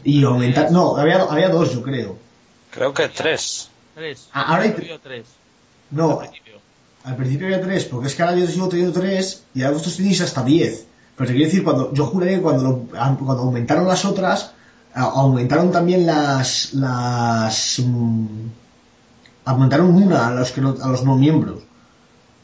Y 0.05 0.23
aumentar, 0.25 0.71
no, 0.71 0.97
había, 0.97 1.23
había 1.23 1.49
dos, 1.49 1.73
yo 1.73 1.83
creo. 1.83 2.17
Creo 2.71 2.93
que 2.95 3.09
tres. 3.09 3.69
3. 3.95 4.29
Ah, 4.33 4.43
ahora 4.49 4.63
hay- 4.65 4.73
3. 5.03 5.25
No, 5.91 6.21
al 7.05 7.17
principio 7.17 7.47
había 7.47 7.61
tres, 7.61 7.85
porque 7.85 8.09
es 8.09 8.15
que 8.15 8.23
ahora 8.23 8.37
yo 8.37 8.47
sigo 8.47 8.69
teniendo 8.69 8.99
tres 8.99 9.45
y 9.55 9.61
ahora 9.63 9.73
vosotros 9.75 9.97
tenéis 9.99 10.21
hasta 10.21 10.43
diez. 10.43 10.87
Pero 11.17 11.29
te 11.29 11.35
quiero 11.35 11.47
decir, 11.49 11.63
cuando, 11.63 11.93
yo 11.93 12.07
juré 12.07 12.35
que 12.37 12.41
cuando, 12.43 12.63
lo- 12.65 12.79
cuando 12.89 13.43
aumentaron 13.45 13.87
las 13.87 14.05
otras, 14.05 14.53
aumentaron 14.95 15.71
también 15.71 16.07
las. 16.07 16.73
las 16.75 17.79
mm, 17.85 18.27
aumentaron 19.45 19.95
una 19.95 20.29
a 20.29 20.31
los, 20.35 20.51
que 20.53 20.61
no, 20.61 20.75
a 20.81 20.89
los 20.89 21.05
no 21.05 21.17
miembros. 21.17 21.63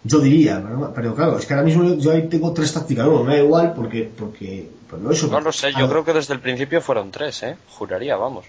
Yo 0.02 0.18
diría, 0.20 0.62
pero, 0.66 0.92
pero 0.94 1.14
claro, 1.14 1.38
es 1.38 1.44
que 1.46 1.52
ahora 1.52 1.64
mismo 1.66 1.84
yo, 1.84 1.94
yo 1.96 2.10
ahí 2.12 2.28
tengo 2.28 2.52
tres 2.52 2.72
tácticas, 2.72 3.06
bueno, 3.06 3.24
me 3.24 3.36
da 3.36 3.42
igual 3.42 3.74
porque. 3.74 4.10
porque 4.16 4.70
pero 4.90 5.10
eso, 5.10 5.28
No 5.28 5.40
lo 5.40 5.52
sé, 5.52 5.68
a- 5.68 5.78
yo 5.78 5.88
creo 5.88 6.04
que 6.04 6.12
desde 6.12 6.34
el 6.34 6.40
principio 6.40 6.80
fueron 6.80 7.10
tres, 7.10 7.42
¿eh? 7.42 7.56
Juraría, 7.68 8.16
vamos. 8.16 8.44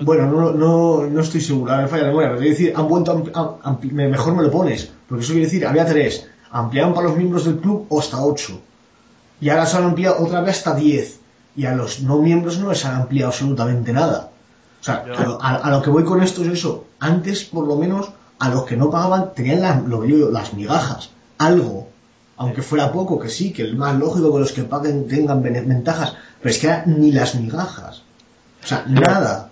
Bueno, 0.00 0.26
no, 0.26 0.52
no, 0.52 1.06
no 1.06 1.20
estoy 1.20 1.40
seguro, 1.40 1.74
me 1.76 1.86
falla 1.86 2.02
la 2.04 2.08
memoria, 2.08 2.28
pero 2.30 2.40
quiero 2.40 2.56
decir, 2.56 2.72
han 2.76 2.88
vuelto 2.88 3.12
a 3.12 3.14
ampli- 3.16 3.30
a- 3.34 3.70
ampli- 3.70 3.92
me- 3.92 4.08
mejor 4.08 4.34
me 4.34 4.42
lo 4.42 4.50
pones, 4.50 4.90
porque 5.08 5.22
eso 5.22 5.32
quiere 5.32 5.46
decir, 5.46 5.64
había 5.66 5.86
tres, 5.86 6.26
ampliaron 6.50 6.92
para 6.94 7.06
los 7.08 7.16
miembros 7.16 7.44
del 7.44 7.58
club 7.58 7.86
hasta 7.96 8.20
ocho, 8.20 8.60
y 9.40 9.48
ahora 9.48 9.66
se 9.66 9.76
han 9.76 9.84
ampliado 9.84 10.22
otra 10.24 10.40
vez 10.40 10.56
hasta 10.58 10.74
diez, 10.74 11.20
y 11.54 11.64
a 11.66 11.74
los 11.74 12.00
no 12.00 12.18
miembros 12.18 12.58
no 12.58 12.70
les 12.70 12.84
han 12.84 12.96
ampliado 13.02 13.28
absolutamente 13.30 13.92
nada. 13.92 14.30
O 14.80 14.84
sea, 14.84 15.04
a, 15.40 15.48
a- 15.48 15.56
a 15.56 15.70
lo 15.70 15.80
que 15.82 15.90
voy 15.90 16.04
con 16.04 16.22
esto 16.22 16.42
es 16.42 16.48
eso, 16.48 16.84
antes 16.98 17.44
por 17.44 17.66
lo 17.66 17.76
menos 17.76 18.10
a 18.38 18.48
los 18.50 18.64
que 18.64 18.76
no 18.76 18.90
pagaban 18.90 19.32
tenían 19.34 19.62
la- 19.62 19.80
lo 19.80 20.00
que 20.02 20.08
yo 20.08 20.16
digo, 20.16 20.30
las 20.30 20.54
migajas, 20.54 21.10
algo, 21.38 21.88
aunque 22.36 22.62
fuera 22.62 22.92
poco, 22.92 23.18
que 23.18 23.28
sí, 23.28 23.52
que 23.52 23.62
el 23.62 23.76
más 23.76 23.96
lógico 23.98 24.32
que 24.32 24.40
los 24.40 24.52
que 24.52 24.62
paguen 24.62 25.08
tengan 25.08 25.42
ventajas, 25.42 26.14
pero 26.40 26.50
es 26.50 26.58
que 26.58 26.70
ahora 26.70 26.84
ni 26.86 27.12
las 27.12 27.34
migajas, 27.34 28.02
o 28.62 28.66
sea, 28.66 28.84
nada. 28.88 29.50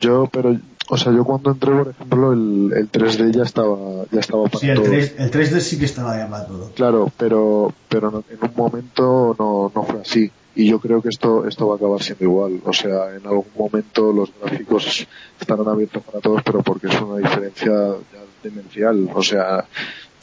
Yo, 0.00 0.28
pero, 0.30 0.56
o 0.90 0.96
sea, 0.98 1.12
yo 1.12 1.24
cuando 1.24 1.52
entré, 1.52 1.72
por 1.72 1.88
ejemplo, 1.88 2.32
el, 2.32 2.72
el 2.74 2.90
3D 2.90 3.32
ya 3.32 3.44
estaba, 3.44 3.76
ya 4.10 4.20
estaba 4.20 4.44
para 4.44 4.58
Sí, 4.58 4.68
el, 4.68 4.76
todos. 4.76 4.88
3, 4.90 5.14
el 5.18 5.30
3D 5.30 5.60
sí 5.60 5.78
que 5.78 5.84
estaba 5.86 6.16
ya 6.18 6.28
para 6.28 6.46
todo. 6.46 6.70
Claro, 6.74 7.10
pero, 7.16 7.72
pero 7.88 8.22
en 8.28 8.38
un 8.42 8.52
momento 8.56 9.34
no, 9.38 9.72
no 9.74 9.82
fue 9.84 10.00
así. 10.02 10.30
Y 10.56 10.66
yo 10.66 10.80
creo 10.80 11.02
que 11.02 11.10
esto, 11.10 11.46
esto 11.46 11.68
va 11.68 11.74
a 11.74 11.76
acabar 11.76 12.02
siendo 12.02 12.24
igual. 12.24 12.62
O 12.64 12.72
sea, 12.72 13.14
en 13.14 13.26
algún 13.26 13.44
momento 13.54 14.10
los 14.10 14.32
gráficos 14.40 15.06
estarán 15.38 15.68
abiertos 15.68 16.02
para 16.02 16.20
todos, 16.20 16.42
pero 16.42 16.62
porque 16.62 16.86
es 16.86 16.98
una 16.98 17.18
diferencia 17.18 17.70
ya 17.70 18.22
demencial. 18.42 19.10
O 19.14 19.22
sea, 19.22 19.66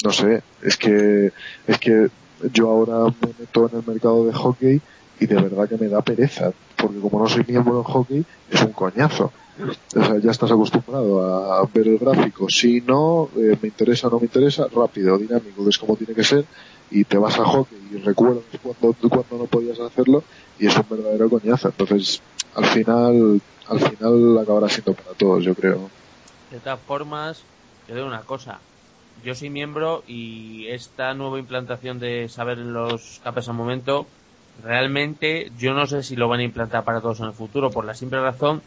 no 0.04 0.12
sé, 0.12 0.42
es 0.64 0.76
que, 0.76 1.32
es 1.68 1.78
que 1.78 2.10
yo 2.52 2.70
ahora 2.72 3.14
me 3.22 3.28
meto 3.40 3.70
en 3.72 3.78
el 3.78 3.86
mercado 3.86 4.26
de 4.26 4.34
hockey 4.34 4.82
y 5.20 5.26
de 5.28 5.36
verdad 5.36 5.70
que 5.70 5.78
me 5.78 5.88
da 5.88 6.02
pereza. 6.02 6.52
Porque 6.78 7.00
como 7.00 7.20
no 7.20 7.30
soy 7.30 7.46
miembro 7.48 7.78
en 7.78 7.84
hockey, 7.84 8.26
es 8.50 8.62
un 8.64 8.72
coñazo. 8.72 9.32
O 9.96 10.04
sea, 10.04 10.18
ya 10.18 10.32
estás 10.32 10.52
acostumbrado 10.52 11.22
a 11.54 11.70
ver 11.72 11.88
el 11.88 12.00
gráfico. 12.00 12.50
Si 12.50 12.82
no, 12.82 13.30
eh, 13.38 13.56
me 13.62 13.68
interesa 13.68 14.08
o 14.08 14.12
no 14.12 14.20
me 14.20 14.26
interesa, 14.26 14.66
rápido, 14.76 15.16
dinámico, 15.20 15.64
que 15.64 15.70
es 15.70 15.78
como 15.78 15.96
tiene 15.96 16.16
que 16.16 16.24
ser, 16.24 16.44
y 16.92 17.04
te 17.04 17.18
vas 17.18 17.40
a 17.40 17.46
hockey 17.46 17.78
y 17.92 17.98
recuerdas 17.98 18.44
cuando, 18.62 18.94
cuando 19.10 19.38
no 19.38 19.46
podías 19.46 19.80
hacerlo, 19.80 20.24
y 20.60 20.68
es 20.68 20.78
un 20.78 20.86
verdadero 20.90 21.30
coñazo. 21.30 21.70
Entonces, 21.70 22.22
al 22.56 22.66
final, 22.66 23.42
al 23.68 23.80
final 23.80 24.38
acabará 24.38 24.70
siendo 24.70 24.94
para 24.94 25.16
todos, 25.16 25.44
yo 25.44 25.56
creo. 25.56 25.90
De 26.52 26.60
todas 26.60 26.80
formas, 26.80 27.44
yo 27.88 27.96
digo 27.96 28.08
una 28.08 28.22
cosa. 28.22 28.60
Yo 29.24 29.36
soy 29.36 29.50
miembro 29.50 30.04
y 30.08 30.68
esta 30.68 31.14
nueva 31.14 31.40
implantación 31.40 32.00
de 32.00 32.28
saber 32.30 32.58
los 32.58 33.22
capes 33.24 33.48
al 33.48 33.56
momento, 33.56 34.06
realmente 34.64 35.52
yo 35.58 35.74
no 35.74 35.88
sé 35.88 36.04
si 36.04 36.16
lo 36.16 36.28
van 36.28 36.42
a 36.42 36.44
implantar 36.44 36.84
para 36.84 37.02
todos 37.02 37.20
en 37.20 37.28
el 37.28 37.34
futuro, 37.34 37.72
por 37.72 37.86
la 37.86 37.94
simple 37.94 38.20
razón 38.20 38.62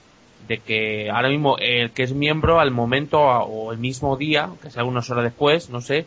de 0.49 0.59
que 0.59 1.11
ahora 1.11 1.29
mismo 1.29 1.57
el 1.59 1.91
que 1.91 2.05
es 2.05 2.13
miembro 2.13 2.61
al 2.61 2.71
momento 2.71 3.21
o 3.21 3.73
el 3.73 3.79
mismo 3.79 4.17
día, 4.17 4.51
que 4.63 4.71
sea 4.71 4.85
unas 4.85 5.11
horas 5.11 5.25
después, 5.25 5.71
no 5.71 5.81
sé, 5.81 6.07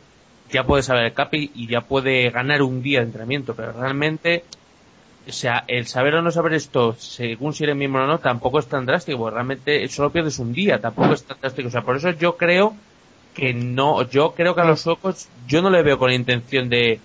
ya 0.52 0.66
puede 0.66 0.84
saber 0.84 1.06
el 1.06 1.14
capi 1.14 1.52
y 1.54 1.68
ya 1.68 1.82
puede 1.82 2.30
ganar 2.32 2.62
un 2.62 2.82
día 2.82 3.00
de 3.00 3.06
entrenamiento, 3.06 3.56
pero 3.56 3.74
realmente 3.74 4.44
o 5.28 5.32
sea, 5.32 5.64
el 5.68 5.86
saber 5.86 6.16
o 6.16 6.22
no 6.22 6.32
saber 6.32 6.54
esto, 6.54 6.96
según 6.98 7.54
si 7.54 7.64
eres 7.64 7.76
miembro 7.76 8.04
o 8.04 8.08
no, 8.08 8.20
tampoco 8.20 8.58
es 8.60 8.68
tan 8.68 8.86
drástico, 8.86 9.20
porque 9.20 9.36
realmente 9.36 9.88
solo 9.88 10.12
pierdes 10.12 10.40
un 10.40 10.54
día, 10.54 10.80
tampoco 10.80 11.14
es 11.14 11.24
tan 11.24 11.38
drástico. 11.40 11.68
O 11.68 11.72
sea, 11.72 11.82
por 11.84 11.98
eso 11.98 12.10
yo 12.12 12.36
creo 12.36 12.74
que 13.36 13.54
no, 13.54 14.10
yo 14.10 14.34
creo 14.34 14.56
que 14.56 14.62
a 14.62 14.66
los 14.66 14.82
suecos, 14.82 15.28
yo 15.48 15.62
no 15.62 15.70
le 15.70 15.84
veo 15.84 16.00
con 16.00 16.10
la 16.10 16.16
intención 16.16 16.68
de, 16.70 17.00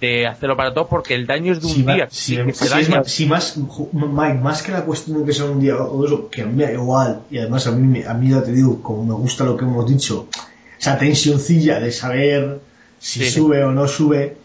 de 0.00 0.26
hacerlo 0.26 0.56
para 0.56 0.74
todos, 0.74 0.88
porque 0.88 1.14
el 1.14 1.26
daño 1.26 1.52
es 1.52 1.60
de 1.60 1.66
un 1.66 1.74
Si, 1.74 1.82
día. 1.84 2.08
si- 2.10 2.36
sí, 2.52 2.90
más, 2.90 3.12
si 3.12 3.26
más, 3.26 3.56
Mike, 3.92 4.34
más 4.42 4.62
que 4.62 4.72
la 4.72 4.84
cuestión 4.84 5.20
de 5.20 5.24
que 5.26 5.32
sea 5.32 5.44
un 5.44 5.60
día 5.60 5.76
o 5.76 6.04
eso, 6.04 6.28
que 6.30 6.42
a 6.42 6.46
mí 6.46 6.54
me 6.54 6.64
da 6.64 6.72
igual, 6.72 7.20
y 7.30 7.38
además 7.38 7.66
a 7.68 7.72
mí, 7.72 7.86
me- 7.86 8.06
a 8.06 8.14
mí 8.14 8.30
ya 8.30 8.42
te 8.42 8.50
digo, 8.52 8.82
como 8.82 9.04
me 9.04 9.14
gusta 9.14 9.44
lo 9.44 9.56
que 9.56 9.64
hemos 9.64 9.88
dicho, 9.88 10.26
esa 10.80 10.98
tensioncilla 10.98 11.78
de 11.78 11.92
saber 11.92 12.60
si 12.98 13.20
Sí. 13.20 13.30
sube 13.30 13.62
o 13.64 13.72
no 13.72 13.86
sube, 13.88 14.36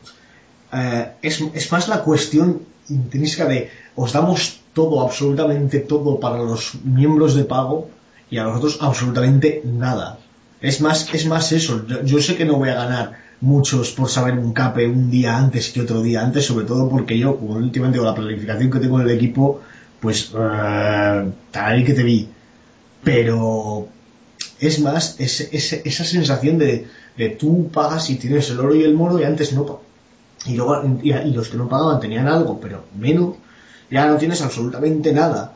eh, 0.71 1.11
es, 1.21 1.41
es 1.53 1.71
más 1.71 1.87
la 1.87 2.03
cuestión 2.03 2.61
intrínseca 2.89 3.45
de 3.45 3.69
os 3.95 4.11
damos 4.11 4.59
todo, 4.73 5.01
absolutamente 5.01 5.79
todo 5.79 6.19
para 6.19 6.37
los 6.37 6.75
miembros 6.83 7.35
de 7.35 7.43
pago 7.43 7.89
y 8.29 8.37
a 8.37 8.43
nosotros 8.43 8.79
absolutamente 8.81 9.61
nada. 9.65 10.17
Es 10.61 10.81
más, 10.81 11.13
es 11.13 11.25
más 11.27 11.51
eso. 11.51 11.85
Yo, 11.87 12.03
yo 12.03 12.21
sé 12.21 12.35
que 12.35 12.45
no 12.45 12.55
voy 12.57 12.69
a 12.69 12.75
ganar 12.75 13.23
muchos 13.41 13.91
por 13.91 14.09
saber 14.09 14.35
un 14.39 14.53
cape 14.53 14.87
un 14.87 15.11
día 15.11 15.37
antes 15.37 15.69
que 15.69 15.81
otro 15.81 16.01
día 16.01 16.21
antes, 16.23 16.45
sobre 16.45 16.65
todo 16.65 16.89
porque 16.89 17.17
yo, 17.19 17.37
como 17.37 17.55
últimamente 17.55 17.99
con 17.99 18.07
la 18.07 18.15
planificación 18.15 18.71
que 18.71 18.79
tengo 18.79 18.99
en 18.99 19.07
el 19.09 19.15
equipo, 19.15 19.59
pues 19.99 20.31
eh, 20.35 21.31
tal 21.51 21.85
que 21.85 21.93
te 21.93 22.03
vi. 22.03 22.29
Pero 23.03 23.87
es 24.59 24.79
más 24.79 25.17
esa 25.19 26.03
sensación 26.05 26.57
de, 26.57 26.87
de 27.17 27.29
tú 27.29 27.69
pagas 27.71 28.09
y 28.09 28.15
tienes 28.15 28.49
el 28.49 28.59
oro 28.59 28.75
y 28.75 28.83
el 28.83 28.93
moro 28.93 29.19
y 29.19 29.23
antes 29.23 29.53
no 29.53 29.81
y 30.45 30.55
luego 30.55 30.83
y, 31.01 31.11
y 31.11 31.31
los 31.31 31.49
que 31.49 31.57
no 31.57 31.69
pagaban 31.69 31.99
tenían 31.99 32.27
algo 32.27 32.59
pero 32.59 32.83
menos. 32.97 33.35
Ya 33.89 34.07
no 34.07 34.17
tienes 34.17 34.41
absolutamente 34.41 35.13
nada. 35.13 35.53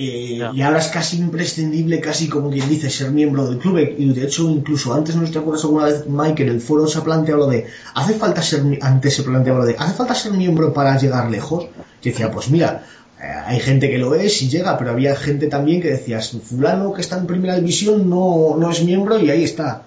Eh, 0.00 0.40
y 0.54 0.62
ahora 0.62 0.78
es 0.78 0.88
casi 0.88 1.18
imprescindible 1.18 2.00
casi 2.00 2.28
como 2.28 2.50
quien 2.50 2.68
dice 2.68 2.88
ser 2.88 3.10
miembro 3.10 3.48
del 3.48 3.58
club. 3.58 3.78
Y 3.98 4.12
de 4.12 4.24
hecho 4.24 4.48
incluso 4.48 4.94
antes 4.94 5.16
no 5.16 5.28
te 5.28 5.38
acuerdas 5.38 5.64
alguna 5.64 5.86
vez 5.86 6.06
Mike 6.06 6.42
en 6.42 6.48
el 6.50 6.60
foro 6.60 6.86
se 6.86 6.98
ha 6.98 7.04
planteado 7.04 7.40
lo 7.40 7.46
de 7.48 7.66
hace 7.94 8.14
falta 8.14 8.42
ser 8.42 8.62
antes 8.80 9.14
se 9.14 9.22
planteaba 9.22 9.60
lo 9.60 9.66
de 9.66 9.76
hace 9.78 9.94
falta 9.94 10.14
ser 10.14 10.32
miembro 10.32 10.72
para 10.72 10.96
llegar 10.98 11.30
lejos 11.30 11.66
y 12.02 12.10
decía 12.10 12.30
pues 12.30 12.48
mira 12.48 12.84
eh, 13.20 13.24
hay 13.46 13.58
gente 13.58 13.90
que 13.90 13.98
lo 13.98 14.14
es 14.14 14.40
y 14.42 14.48
llega, 14.48 14.78
pero 14.78 14.92
había 14.92 15.16
gente 15.16 15.48
también 15.48 15.82
que 15.82 15.90
decías, 15.90 16.30
fulano 16.30 16.92
que 16.92 17.00
está 17.00 17.18
en 17.18 17.26
primera 17.26 17.56
división 17.56 18.08
no, 18.08 18.56
no 18.56 18.70
es 18.70 18.84
miembro 18.84 19.18
y 19.18 19.30
ahí 19.30 19.42
está. 19.42 19.82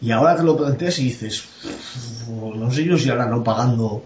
Y 0.00 0.10
ahora 0.12 0.36
te 0.36 0.42
lo 0.42 0.56
planteas 0.56 0.98
y 0.98 1.04
dices, 1.04 1.44
"Uf, 2.28 2.54
no 2.56 2.70
sé 2.70 2.84
yo 2.84 2.96
si 2.96 3.10
ahora 3.10 3.26
no 3.26 3.44
pagando 3.44 4.02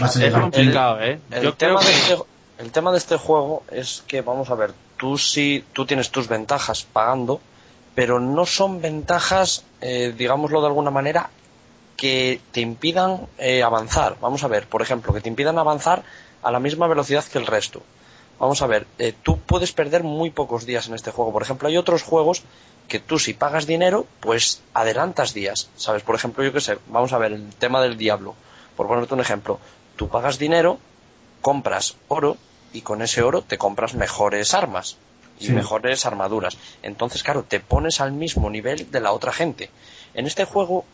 vas 0.00 0.16
a 0.16 0.18
Es 0.20 0.24
llegar". 0.26 0.42
complicado, 0.42 1.00
¿eh? 1.00 1.20
El, 1.30 1.42
Yo 1.42 1.56
creo 1.56 1.76
tema 1.76 1.80
de 1.80 1.86
que... 1.86 1.92
este, 2.12 2.16
el 2.58 2.70
tema 2.70 2.92
de 2.92 2.98
este 2.98 3.16
juego 3.16 3.62
es 3.70 4.02
que, 4.06 4.22
vamos 4.22 4.50
a 4.50 4.54
ver, 4.54 4.72
tú 4.96 5.18
sí, 5.18 5.64
tú 5.72 5.84
tienes 5.84 6.10
tus 6.10 6.28
ventajas 6.28 6.84
pagando, 6.84 7.40
pero 7.94 8.20
no 8.20 8.46
son 8.46 8.80
ventajas, 8.80 9.64
eh, 9.80 10.14
digámoslo 10.16 10.60
de 10.60 10.66
alguna 10.68 10.90
manera, 10.90 11.30
que 11.96 12.40
te 12.52 12.60
impidan 12.60 13.26
eh, 13.38 13.62
avanzar. 13.62 14.16
Vamos 14.20 14.44
a 14.44 14.48
ver, 14.48 14.66
por 14.66 14.82
ejemplo, 14.82 15.12
que 15.12 15.20
te 15.20 15.28
impidan 15.28 15.58
avanzar 15.58 16.02
a 16.42 16.50
la 16.50 16.60
misma 16.60 16.86
velocidad 16.86 17.24
que 17.24 17.38
el 17.38 17.46
resto. 17.46 17.82
Vamos 18.38 18.60
a 18.62 18.66
ver, 18.66 18.86
eh, 18.98 19.14
tú 19.22 19.38
puedes 19.38 19.72
perder 19.72 20.02
muy 20.02 20.30
pocos 20.30 20.66
días 20.66 20.88
en 20.88 20.94
este 20.94 21.10
juego. 21.10 21.32
Por 21.32 21.42
ejemplo, 21.42 21.68
hay 21.68 21.76
otros 21.76 22.02
juegos 22.02 22.42
que 22.88 23.00
tú 23.00 23.18
si 23.18 23.32
pagas 23.34 23.66
dinero, 23.66 24.06
pues 24.20 24.60
adelantas 24.74 25.32
días. 25.32 25.68
¿Sabes? 25.76 26.02
Por 26.02 26.14
ejemplo, 26.14 26.44
yo 26.44 26.52
qué 26.52 26.60
sé, 26.60 26.78
vamos 26.88 27.12
a 27.12 27.18
ver 27.18 27.32
el 27.32 27.48
tema 27.54 27.80
del 27.80 27.96
diablo. 27.96 28.34
Por 28.76 28.86
ponerte 28.88 29.14
un 29.14 29.20
ejemplo, 29.20 29.58
tú 29.96 30.08
pagas 30.08 30.38
dinero, 30.38 30.78
compras 31.40 31.96
oro 32.08 32.36
y 32.72 32.82
con 32.82 33.00
ese 33.00 33.22
oro 33.22 33.40
te 33.42 33.56
compras 33.56 33.94
mejores 33.94 34.52
armas 34.52 34.96
y 35.40 35.46
Sí. 35.46 35.52
mejores 35.52 36.04
armaduras. 36.04 36.58
Entonces, 36.82 37.22
claro, 37.22 37.42
te 37.42 37.60
pones 37.60 38.00
al 38.00 38.12
mismo 38.12 38.50
nivel 38.50 38.90
de 38.90 39.00
la 39.00 39.12
otra 39.12 39.32
gente. 39.32 39.70
En 40.14 40.26
este 40.26 40.44
juego, 40.44 40.84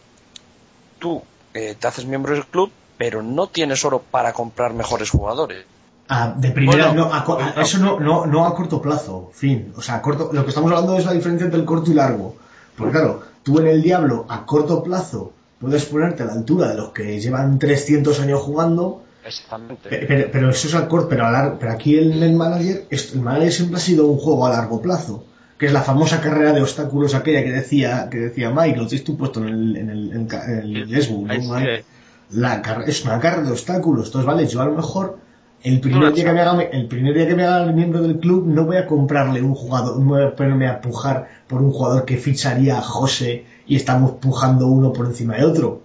tú 0.98 1.22
eh, 1.54 1.76
te 1.78 1.86
haces 1.86 2.04
miembro 2.06 2.34
del 2.34 2.46
club, 2.46 2.72
pero 2.98 3.22
no 3.22 3.46
tienes 3.48 3.84
oro 3.84 4.00
para 4.00 4.32
comprar 4.32 4.72
mejores 4.72 5.10
jugadores. 5.10 5.66
Ah, 6.14 6.34
de 6.36 6.50
primera, 6.50 6.88
Bueno, 6.88 7.06
no, 7.06 7.14
a 7.14 7.18
a- 7.20 7.24
bueno. 7.24 7.52
eso 7.62 7.78
no, 7.78 7.98
no, 7.98 8.26
no 8.26 8.44
a 8.46 8.54
corto 8.54 8.82
plazo, 8.82 9.30
fin. 9.32 9.72
O 9.76 9.80
sea, 9.80 9.94
a 9.96 10.02
corto, 10.02 10.28
lo 10.32 10.42
que 10.44 10.48
estamos 10.50 10.70
hablando 10.70 10.96
es 10.98 11.06
la 11.06 11.12
diferencia 11.12 11.46
entre 11.46 11.58
el 11.60 11.64
corto 11.66 11.90
y 11.90 11.94
largo. 11.94 12.36
Porque 12.76 12.92
claro, 12.92 13.22
tú 13.42 13.58
en 13.60 13.66
el 13.68 13.80
Diablo 13.82 14.26
a 14.28 14.44
corto 14.44 14.82
plazo 14.82 15.32
puedes 15.58 15.84
ponerte 15.86 16.22
a 16.22 16.26
la 16.26 16.32
altura 16.34 16.68
de 16.68 16.74
los 16.76 16.90
que 16.90 17.18
llevan 17.20 17.58
300 17.58 18.20
años 18.20 18.40
jugando, 18.40 19.02
Exactamente. 19.24 19.88
pe- 19.88 20.04
pero, 20.06 20.28
pero 20.32 20.50
eso 20.50 20.68
es 20.68 20.74
a 20.74 20.86
corto, 20.88 21.08
pero, 21.08 21.24
a 21.26 21.30
lar- 21.30 21.56
pero 21.58 21.72
aquí 21.72 21.96
el, 21.96 22.22
el 22.22 22.34
manager, 22.34 22.86
el 22.90 23.20
manager 23.20 23.52
siempre 23.52 23.76
ha 23.76 23.80
sido 23.80 24.06
un 24.06 24.18
juego 24.18 24.46
a 24.46 24.50
largo 24.50 24.82
plazo. 24.82 25.24
Que 25.58 25.66
es 25.66 25.72
la 25.72 25.82
famosa 25.82 26.20
carrera 26.20 26.52
de 26.52 26.60
obstáculos 26.60 27.14
aquella 27.14 27.42
que 27.44 27.52
decía, 27.52 28.08
que 28.10 28.18
decía 28.18 28.50
Mike, 28.50 28.76
lo 28.78 28.86
tienes 28.86 29.04
tú 29.04 29.16
puesto 29.16 29.40
en 29.40 29.48
el, 29.48 29.76
en 29.76 29.90
el, 29.90 30.12
en 30.12 30.26
ca- 30.26 30.44
en 30.44 30.76
el 30.76 30.88
Facebook, 30.90 31.26
¿no, 31.26 31.34
Mike? 31.54 31.74
eh. 31.74 31.84
la 32.32 32.60
es 32.86 33.04
una 33.04 33.20
carrera 33.20 33.44
de 33.44 33.52
obstáculos. 33.52 34.06
Entonces, 34.06 34.26
vale, 34.26 34.46
yo 34.48 34.60
a 34.60 34.64
lo 34.66 34.72
mejor 34.72 35.18
el 35.64 35.80
primer 35.80 36.12
día 36.12 36.24
que 36.24 36.32
me 36.32 36.40
haga 36.40 36.62
el 36.62 36.86
primer 36.88 37.14
día 37.14 37.26
que 37.28 37.34
me 37.36 37.44
haga 37.44 37.64
el 37.64 37.74
miembro 37.74 38.02
del 38.02 38.18
club 38.18 38.46
no 38.46 38.64
voy 38.64 38.76
a 38.76 38.86
comprarle 38.86 39.42
un 39.42 39.54
jugador, 39.54 39.98
no 39.98 40.10
voy 40.10 40.22
a 40.24 40.34
ponerme 40.34 40.66
a 40.68 40.80
pujar 40.80 41.28
por 41.48 41.62
un 41.62 41.70
jugador 41.70 42.04
que 42.04 42.16
ficharía 42.16 42.78
a 42.78 42.82
José 42.82 43.44
y 43.66 43.76
estamos 43.76 44.12
pujando 44.12 44.66
uno 44.66 44.92
por 44.92 45.06
encima 45.06 45.36
de 45.36 45.44
otro. 45.44 45.82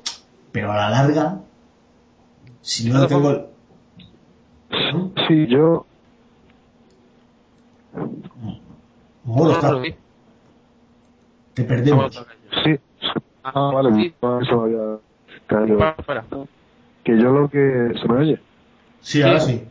Pero 0.52 0.72
a 0.72 0.76
la 0.78 0.90
larga, 0.90 1.40
si 2.62 2.90
no 2.90 3.06
tengo 3.08 3.22
por- 3.24 3.50
¿Mm? 4.94 5.12
Sí, 5.28 5.48
yo. 5.48 5.86
Moro, 9.24 9.52
está- 9.52 9.72
No, 9.72 9.80
no, 9.80 9.86
te 11.54 11.64
perdemos. 11.64 12.26
Sí. 12.64 12.80
Ah, 13.44 13.72
vale, 13.74 13.94
sí. 13.96 14.14
no, 14.22 14.42
eso 14.42 14.62
había. 14.64 15.00
Que 17.04 17.18
yo 17.18 17.32
lo 17.32 17.50
que. 17.50 17.94
¿Se 18.02 18.08
me 18.08 18.20
oye? 18.20 18.40
Sí, 19.08 19.22
ahora 19.22 19.40
sí. 19.40 19.64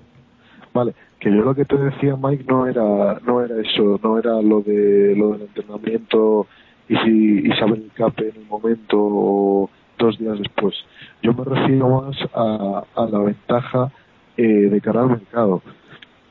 Vale, 0.72 0.94
que 1.20 1.28
yo 1.30 1.42
lo 1.42 1.54
que 1.54 1.66
te 1.66 1.76
decía 1.76 2.16
Mike 2.16 2.44
no 2.48 2.66
era 2.66 3.20
no 3.20 3.42
era 3.42 3.60
eso, 3.60 4.00
no 4.02 4.18
era 4.18 4.40
lo 4.40 4.62
de 4.62 5.14
lo 5.14 5.32
del 5.32 5.42
entrenamiento 5.42 6.46
y 6.88 6.96
si 6.96 7.46
y 7.46 7.50
saber 7.58 7.80
el 7.80 7.90
cape 7.92 8.30
en 8.30 8.36
el 8.40 8.46
momento 8.46 8.96
o 8.98 9.70
dos 9.98 10.18
días 10.18 10.38
después. 10.38 10.74
Yo 11.22 11.34
me 11.34 11.44
refiero 11.44 12.00
más 12.00 12.16
a, 12.34 12.84
a 12.94 13.06
la 13.08 13.18
ventaja 13.18 13.92
eh, 14.38 14.42
de 14.42 14.80
cara 14.80 15.02
al 15.02 15.10
mercado. 15.10 15.60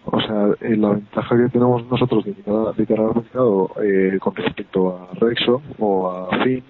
O 0.06 0.20
sea, 0.22 0.48
eh, 0.62 0.76
la 0.76 0.90
ventaja 0.90 1.38
que 1.38 1.50
tenemos 1.50 1.86
nosotros 1.86 2.26
de 2.26 2.34
cara, 2.34 2.72
de 2.76 2.88
cara 2.88 3.04
al 3.04 3.16
mercado 3.16 3.70
eh, 3.84 4.18
con 4.20 4.36
respecto 4.36 4.98
a 4.98 5.14
Rexo 5.20 5.62
o 5.78 6.10
a 6.10 6.44
Finn 6.44 6.64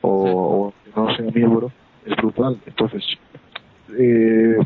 o, 0.00 0.10
o 0.10 0.74
que 0.84 0.90
no 0.98 1.14
sea 1.16 1.30
miembro 1.34 1.70
es 2.06 2.16
brutal. 2.16 2.58
Entonces, 2.64 3.04
eh, 3.98 4.56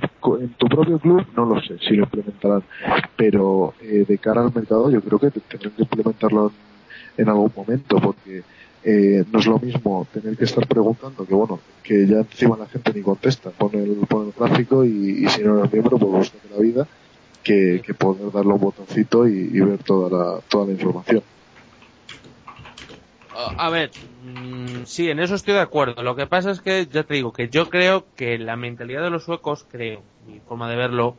en 0.41 0.49
tu 0.55 0.67
propio 0.69 0.99
club 0.99 1.25
no 1.37 1.45
lo 1.45 1.61
sé 1.61 1.79
si 1.79 1.95
lo 1.95 2.05
implementarán, 2.05 2.63
pero 3.17 3.75
eh, 3.81 4.05
de 4.07 4.19
cara 4.19 4.43
al 4.43 4.55
mercado 4.55 4.91
yo 4.91 5.01
creo 5.01 5.19
que 5.19 5.31
te- 5.31 5.41
tendrán 5.41 5.73
que 5.73 5.83
implementarlo 5.83 6.53
en, 7.17 7.29
algún 7.29 7.53
momento 7.57 7.97
porque 7.99 8.43
eh, 8.85 9.25
no 9.33 9.39
es 9.39 9.47
lo 9.47 9.59
mismo 9.59 10.07
tener 10.13 10.37
que 10.37 10.45
estar 10.45 10.67
preguntando 10.67 11.27
que 11.27 11.35
bueno 11.35 11.61
que 11.83 12.07
ya 12.07 12.19
encima 12.19 12.57
la 12.57 12.67
gente 12.67 12.93
ni 12.95 13.03
contesta 13.03 13.51
pone 13.51 13.83
el, 13.83 13.97
pone 14.09 14.29
el 14.29 14.33
gráfico 14.39 14.85
y, 14.85 15.25
y 15.25 15.29
si 15.29 15.43
no 15.43 15.59
eres 15.59 15.73
miembro 15.73 15.99
pues 15.99 16.13
búscate 16.13 16.49
la 16.55 16.61
vida 16.61 16.87
que, 17.43 17.81
que 17.85 17.95
poder 17.95 18.33
darle 18.33 18.53
un 18.53 18.61
botoncito 18.61 19.27
y, 19.29 19.51
y 19.53 19.61
ver 19.61 19.79
toda 19.79 20.11
la, 20.11 20.41
toda 20.49 20.67
la 20.67 20.73
información. 20.73 21.23
A 23.59 23.71
ver, 23.71 23.91
mm, 24.23 24.85
sí, 24.85 25.11
en 25.11 25.21
eso 25.21 25.35
estoy 25.35 25.55
de 25.55 25.61
acuerdo. 25.61 26.03
Lo 26.03 26.17
que 26.17 26.27
pasa 26.27 26.51
es 26.51 26.61
que, 26.61 26.87
ya 26.87 27.03
te 27.05 27.15
digo, 27.15 27.33
que 27.33 27.49
yo 27.49 27.69
creo 27.69 28.07
que 28.17 28.39
la 28.39 28.57
mentalidad 28.57 29.03
de 29.03 29.11
los 29.11 29.25
suecos, 29.25 29.67
creo, 29.71 30.03
mi 30.27 30.41
forma 30.41 30.69
de 30.71 30.77
verlo, 30.77 31.17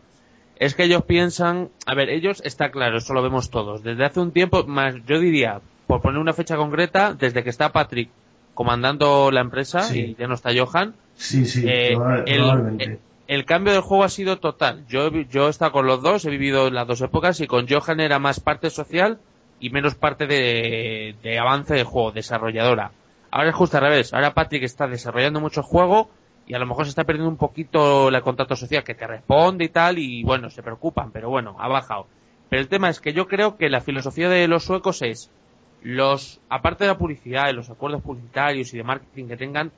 es 0.56 0.74
que 0.74 0.84
ellos 0.86 1.04
piensan, 1.04 1.70
a 1.86 1.94
ver, 1.94 2.10
ellos, 2.10 2.42
está 2.44 2.72
claro, 2.72 2.98
eso 2.98 3.14
lo 3.14 3.22
vemos 3.22 3.50
todos, 3.52 3.84
desde 3.84 4.06
hace 4.06 4.20
un 4.20 4.32
tiempo, 4.32 4.64
más, 4.66 4.96
yo 5.06 5.20
diría, 5.20 5.62
por 5.86 6.02
poner 6.02 6.20
una 6.20 6.34
fecha 6.34 6.56
concreta, 6.56 7.14
desde 7.14 7.44
que 7.44 7.52
está 7.52 7.72
Patrick 7.72 8.10
comandando 8.56 9.30
la 9.32 9.42
empresa 9.42 9.82
Sí. 9.84 10.00
y 10.00 10.16
ya 10.16 10.28
no 10.28 10.34
está 10.34 10.50
Johan, 10.58 10.96
Sí, 11.14 11.46
sí, 11.46 11.64
eh, 11.68 11.92
el, 12.26 12.38
probablemente. 12.40 12.84
el- 12.84 13.00
el 13.28 13.46
cambio 13.46 13.74
del 13.74 13.82
juego 13.82 14.04
ha 14.06 14.10
sido 14.10 14.38
total. 14.38 14.86
Yo, 14.88 15.10
yo 15.12 15.48
he 15.48 15.50
estado 15.50 15.74
con 15.74 15.86
los 15.86 16.02
dos, 16.02 16.24
he 16.26 16.30
vivido 16.30 16.70
las 16.72 16.88
dos 16.88 17.02
épocas 17.02 17.40
y 17.42 17.48
con 17.48 17.68
Johan 17.68 18.00
era 18.00 18.20
más 18.20 18.40
parte 18.40 18.70
social 18.70 19.20
y 19.60 19.70
menos 19.70 19.96
parte 19.96 20.28
de, 20.28 21.16
de 21.22 21.40
avance 21.40 21.74
de 21.74 21.84
juego, 21.84 22.12
desarrolladora. 22.12 22.92
Ahora 23.32 23.50
es 23.50 23.56
justo 23.56 23.78
al 23.78 23.84
revés. 23.84 24.14
Ahora 24.14 24.34
Patrick 24.34 24.64
está 24.64 24.88
desarrollando 24.88 25.40
mucho 25.40 25.64
juego 25.64 26.10
y 26.48 26.54
a 26.54 26.60
lo 26.60 26.66
mejor 26.66 26.86
se 26.86 26.90
está 26.90 27.04
perdiendo 27.04 27.30
un 27.30 27.38
poquito 27.38 28.08
el 28.10 28.22
contacto 28.22 28.56
social 28.56 28.84
que 28.84 28.96
te 28.96 29.06
responde 29.06 29.66
y 29.66 29.70
tal 29.70 30.00
y 30.00 30.24
bueno, 30.24 30.50
se 30.50 30.64
preocupan, 30.64 31.12
pero 31.12 31.30
bueno, 31.30 31.56
ha 31.60 31.68
bajado. 31.68 32.08
Pero 32.50 32.62
el 32.62 32.70
tema 32.70 32.90
es 32.90 33.02
que 33.02 33.14
yo 33.14 33.28
creo 33.28 33.58
que 33.58 33.70
la 33.70 33.82
filosofía 33.82 34.30
de 34.30 34.48
los 34.48 34.64
suecos 34.64 35.02
es 35.02 35.30
los, 35.82 36.40
aparte 36.50 36.86
de 36.86 36.92
la 36.92 36.98
publicidad 36.98 37.50
y 37.50 37.54
los 37.54 37.70
acuerdos 37.70 38.02
publicitarios 38.02 38.74
y 38.74 38.78
de 38.78 38.84
marketing 38.84 39.28
que 39.28 39.38
tengan, 39.38 39.72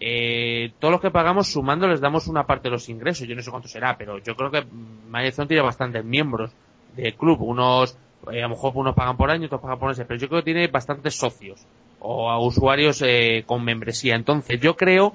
eh, 0.00 0.72
todo 0.78 0.92
lo 0.92 1.00
que 1.00 1.10
pagamos 1.10 1.48
sumando 1.48 1.88
les 1.88 2.00
damos 2.00 2.28
una 2.28 2.44
parte 2.44 2.68
de 2.68 2.72
los 2.72 2.88
ingresos. 2.88 3.26
Yo 3.26 3.34
no 3.34 3.42
sé 3.42 3.50
cuánto 3.50 3.68
será, 3.68 3.96
pero 3.98 4.18
yo 4.18 4.34
creo 4.34 4.50
que 4.50 4.64
Magic 5.08 5.34
tiene 5.46 5.62
bastantes 5.62 6.04
miembros 6.04 6.52
del 6.96 7.14
club. 7.14 7.42
Unos, 7.42 7.98
eh, 8.32 8.40
a 8.40 8.42
lo 8.42 8.50
mejor 8.50 8.72
unos 8.74 8.94
pagan 8.94 9.16
por 9.16 9.30
año, 9.30 9.46
otros 9.46 9.60
pagan 9.60 9.78
por 9.78 9.88
mes, 9.88 10.04
pero 10.06 10.18
yo 10.18 10.28
creo 10.28 10.40
que 10.40 10.52
tiene 10.52 10.66
bastantes 10.68 11.14
socios 11.14 11.66
o 12.00 12.30
a 12.30 12.38
usuarios 12.40 13.02
eh, 13.02 13.44
con 13.46 13.64
membresía. 13.64 14.14
Entonces 14.14 14.60
yo 14.60 14.76
creo 14.76 15.14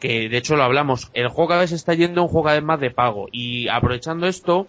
que, 0.00 0.28
de 0.28 0.36
hecho 0.36 0.56
lo 0.56 0.64
hablamos, 0.64 1.10
el 1.14 1.28
juego 1.28 1.48
cada 1.48 1.60
vez 1.62 1.72
está 1.72 1.94
yendo 1.94 2.20
a 2.20 2.24
un 2.24 2.28
juego 2.28 2.44
cada 2.44 2.56
vez 2.56 2.64
más 2.64 2.80
de 2.80 2.90
pago. 2.90 3.28
Y 3.32 3.68
aprovechando 3.68 4.26
esto, 4.26 4.66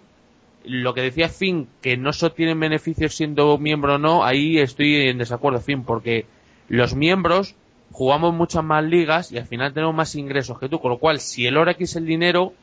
lo 0.64 0.94
que 0.94 1.02
decía 1.02 1.30
Finn, 1.30 1.68
que 1.82 1.98
no 1.98 2.14
solo 2.14 2.34
tienen 2.34 2.60
beneficios 2.60 3.16
siendo 3.16 3.58
miembro 3.58 3.96
o 3.96 3.98
no, 3.98 4.24
ahí 4.24 4.60
estoy 4.60 5.08
en 5.08 5.18
desacuerdo, 5.18 5.60
Finn, 5.60 5.84
porque 5.84 6.26
los 6.68 6.96
miembros 6.96 7.56
jugamos 7.92 8.34
muchas 8.34 8.64
más 8.64 8.84
ligas 8.84 9.32
y 9.32 9.38
al 9.38 9.46
final 9.46 9.74
tenemos 9.74 9.96
más 9.96 10.16
ingresos 10.16 10.60
que 10.60 10.70
tú, 10.70 10.80
con 10.80 10.92
lo 10.92 10.98
cual 10.98 11.20
si 11.20 11.46
el 11.46 11.58
Orax 11.58 11.82
es 11.82 11.96
el 11.96 12.06
dinero, 12.06 12.54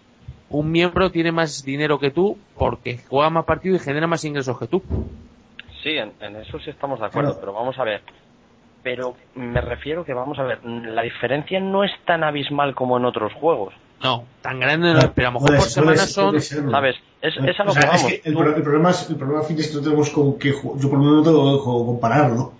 un 0.54 0.70
miembro 0.70 1.10
tiene 1.10 1.32
más 1.32 1.64
dinero 1.64 1.98
que 1.98 2.10
tú 2.10 2.38
porque 2.58 2.98
juega 3.08 3.28
más 3.30 3.44
partidos 3.44 3.80
y 3.82 3.84
genera 3.84 4.06
más 4.06 4.24
ingresos 4.24 4.58
que 4.58 4.66
tú. 4.66 4.82
Sí, 5.82 5.90
en, 5.90 6.12
en 6.20 6.36
eso 6.36 6.58
sí 6.60 6.70
estamos 6.70 7.00
de 7.00 7.06
acuerdo, 7.06 7.30
Claro. 7.32 7.40
pero 7.40 7.52
vamos 7.52 7.78
a 7.78 7.84
ver. 7.84 8.02
Pero 8.82 9.14
me 9.34 9.60
refiero 9.60 10.04
que 10.04 10.12
vamos 10.12 10.38
a 10.38 10.42
ver, 10.42 10.64
la 10.64 11.02
diferencia 11.02 11.58
no 11.58 11.84
es 11.84 11.90
tan 12.06 12.22
abismal 12.22 12.74
como 12.74 12.96
en 12.98 13.04
otros 13.06 13.32
juegos, 13.34 13.72
No, 14.02 14.24
tan 14.42 14.60
grande 14.60 14.92
no 14.92 15.12
pero 15.14 15.28
a 15.28 15.30
lo 15.30 15.40
mejor 15.40 15.48
Puede- 15.48 15.58
por 15.60 15.68
semana 15.68 15.94
puede- 15.94 16.40
son... 16.40 16.70
¿sabes? 16.70 16.96
Es, 17.22 17.34
es 17.38 17.60
a 17.60 17.64
lo 17.64 17.70
O 17.70 17.74
sea, 17.74 17.82
que 17.82 17.96
es 17.96 18.02
vamos. 18.02 18.06
que 18.12 18.20
el, 18.28 18.34
Tú- 18.34 18.38
pro- 18.40 18.56
el 18.56 18.62
problema 18.62 18.90
es, 18.90 19.08
el 19.10 19.16
problema 19.16 19.42
fin 19.42 19.58
es 19.58 19.68
que 19.68 19.76
no 19.76 19.82
tenemos 19.82 20.10
con 20.10 20.38
qué 20.38 20.52
ju- 20.52 20.78
yo 20.78 20.90
por 20.90 20.98
lo 20.98 21.04
menos 21.04 21.16
no 21.16 21.22
tengo 21.24 21.64
con 21.64 21.86
compararlo. 21.86 22.52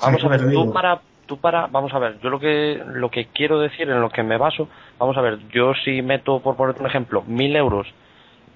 Vamos 0.00 0.18
a 0.24 0.28
¿Sabes 0.28 0.42
ver, 0.46 0.52
tú 0.54 0.72
para, 0.72 1.00
tú 1.30 1.38
para, 1.38 1.68
vamos 1.68 1.94
a 1.94 2.00
ver, 2.00 2.18
yo 2.20 2.28
lo 2.28 2.40
que, 2.40 2.82
lo 2.86 3.08
que 3.08 3.26
quiero 3.26 3.60
decir, 3.60 3.88
en 3.88 4.00
lo 4.00 4.10
que 4.10 4.24
me 4.24 4.36
baso, 4.36 4.66
vamos 4.98 5.16
a 5.16 5.20
ver, 5.20 5.38
yo 5.50 5.72
si 5.84 6.02
meto, 6.02 6.40
por 6.40 6.56
ponerte 6.56 6.80
un 6.80 6.88
ejemplo, 6.88 7.22
mil 7.22 7.54
euros 7.54 7.86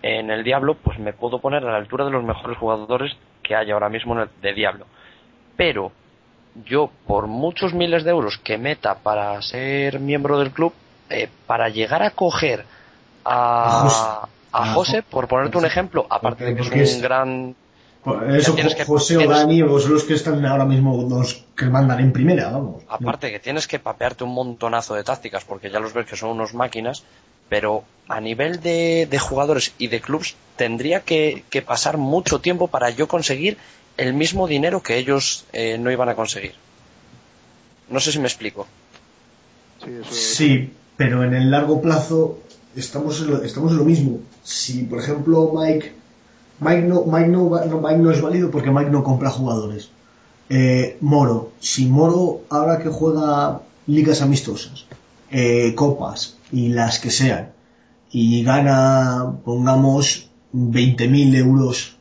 en 0.02 0.28
el 0.28 0.42
Diablo, 0.42 0.74
pues 0.82 0.98
me 0.98 1.12
puedo 1.12 1.38
poner 1.38 1.64
a 1.64 1.70
la 1.70 1.76
altura 1.76 2.04
de 2.04 2.10
los 2.10 2.24
mejores 2.24 2.58
jugadores 2.58 3.16
que 3.44 3.54
hay 3.54 3.70
ahora 3.70 3.88
mismo 3.88 4.14
en 4.14 4.22
el, 4.22 4.28
de 4.42 4.52
Diablo. 4.54 4.86
Pero 5.56 5.92
yo, 6.66 6.90
por 7.06 7.28
muchos 7.28 7.74
miles 7.74 8.02
de 8.02 8.10
euros 8.10 8.38
que 8.38 8.58
meta 8.58 8.96
para 9.04 9.40
ser 9.42 10.00
miembro 10.00 10.36
del 10.40 10.50
club, 10.50 10.72
eh, 11.10 11.28
para 11.46 11.68
llegar 11.68 12.02
a 12.02 12.10
coger 12.10 12.64
A 13.24 13.70
José. 13.84 14.04
a, 14.52 14.74
José, 14.74 15.02
Jo- 15.02 15.06
por 15.10 15.28
ponerte 15.28 15.58
un 15.58 15.64
ejemplo, 15.64 16.06
aparte 16.10 16.44
de 16.44 16.54
que 16.56 16.62
es 16.62 16.70
un 16.96 17.02
gran 17.02 17.54
Eso, 18.28 18.52
tienes 18.54 18.72
Jo- 18.74 18.78
que- 18.78 18.84
José 18.84 19.16
o 19.16 19.20
tienes- 19.20 19.38
Dani 19.38 19.62
o 19.62 19.78
son 19.80 19.94
los 19.94 20.04
que 20.04 20.14
están 20.14 20.44
ahora 20.44 20.64
mismo 20.66 21.06
los 21.08 21.44
que 21.56 21.64
mandan 21.66 22.00
en 22.00 22.12
primera, 22.12 22.50
vamos. 22.50 22.82
Aparte 22.88 23.30
que 23.30 23.38
tienes 23.40 23.66
que 23.66 23.78
papearte 23.78 24.24
un 24.24 24.34
montonazo 24.34 24.94
de 24.94 25.04
tácticas 25.04 25.44
porque 25.44 25.70
ya 25.70 25.80
los 25.80 25.92
ves 25.94 26.06
que 26.06 26.16
son 26.16 26.30
unos 26.30 26.52
máquinas, 26.52 27.02
pero 27.48 27.84
a 28.08 28.20
nivel 28.20 28.60
de, 28.60 29.06
de 29.10 29.18
jugadores 29.18 29.72
y 29.78 29.86
de 29.88 30.00
clubs 30.00 30.34
tendría 30.56 31.00
que, 31.00 31.44
que 31.48 31.62
pasar 31.62 31.96
mucho 31.96 32.40
tiempo 32.40 32.68
para 32.68 32.90
yo 32.90 33.08
conseguir 33.08 33.56
el 33.96 34.12
mismo 34.12 34.46
dinero 34.48 34.82
que 34.82 34.98
ellos 34.98 35.44
eh, 35.52 35.78
no 35.78 35.90
iban 35.90 36.08
a 36.10 36.14
conseguir. 36.14 36.52
No 37.88 38.00
sé 38.00 38.12
si 38.12 38.18
me 38.18 38.26
explico. 38.26 38.66
Sí, 39.82 39.90
eso, 40.00 40.12
Sí, 40.14 40.72
pero 40.96 41.22
en 41.24 41.34
el 41.34 41.50
largo 41.50 41.80
plazo 41.80 42.38
estamos 42.76 43.20
en 43.20 43.30
lo, 43.30 43.42
estamos 43.42 43.72
en 43.72 43.78
lo 43.78 43.84
mismo. 43.84 44.20
Si, 44.42 44.82
por 44.84 44.98
ejemplo, 45.00 45.52
Mike 45.54 45.92
Mike 46.60 46.82
no, 46.82 47.04
Mike 47.04 47.28
no, 47.28 47.50
Mike 47.50 47.98
no 47.98 48.10
es 48.10 48.20
válido 48.20 48.50
porque 48.50 48.70
Mike 48.70 48.90
no 48.90 49.02
compra 49.02 49.30
jugadores. 49.30 49.90
Eh, 50.48 50.98
Moro, 51.00 51.52
si 51.58 51.86
Moro 51.86 52.42
ahora 52.50 52.78
que 52.78 52.88
juega 52.88 53.60
ligas 53.86 54.22
amistosas, 54.22 54.84
eh, 55.30 55.74
copas 55.74 56.36
y 56.52 56.68
las 56.68 56.98
que 56.98 57.10
sean, 57.10 57.52
y 58.10 58.44
gana, 58.44 59.38
pongamos, 59.44 60.30
20.000 60.52 61.36
euros, 61.36 61.96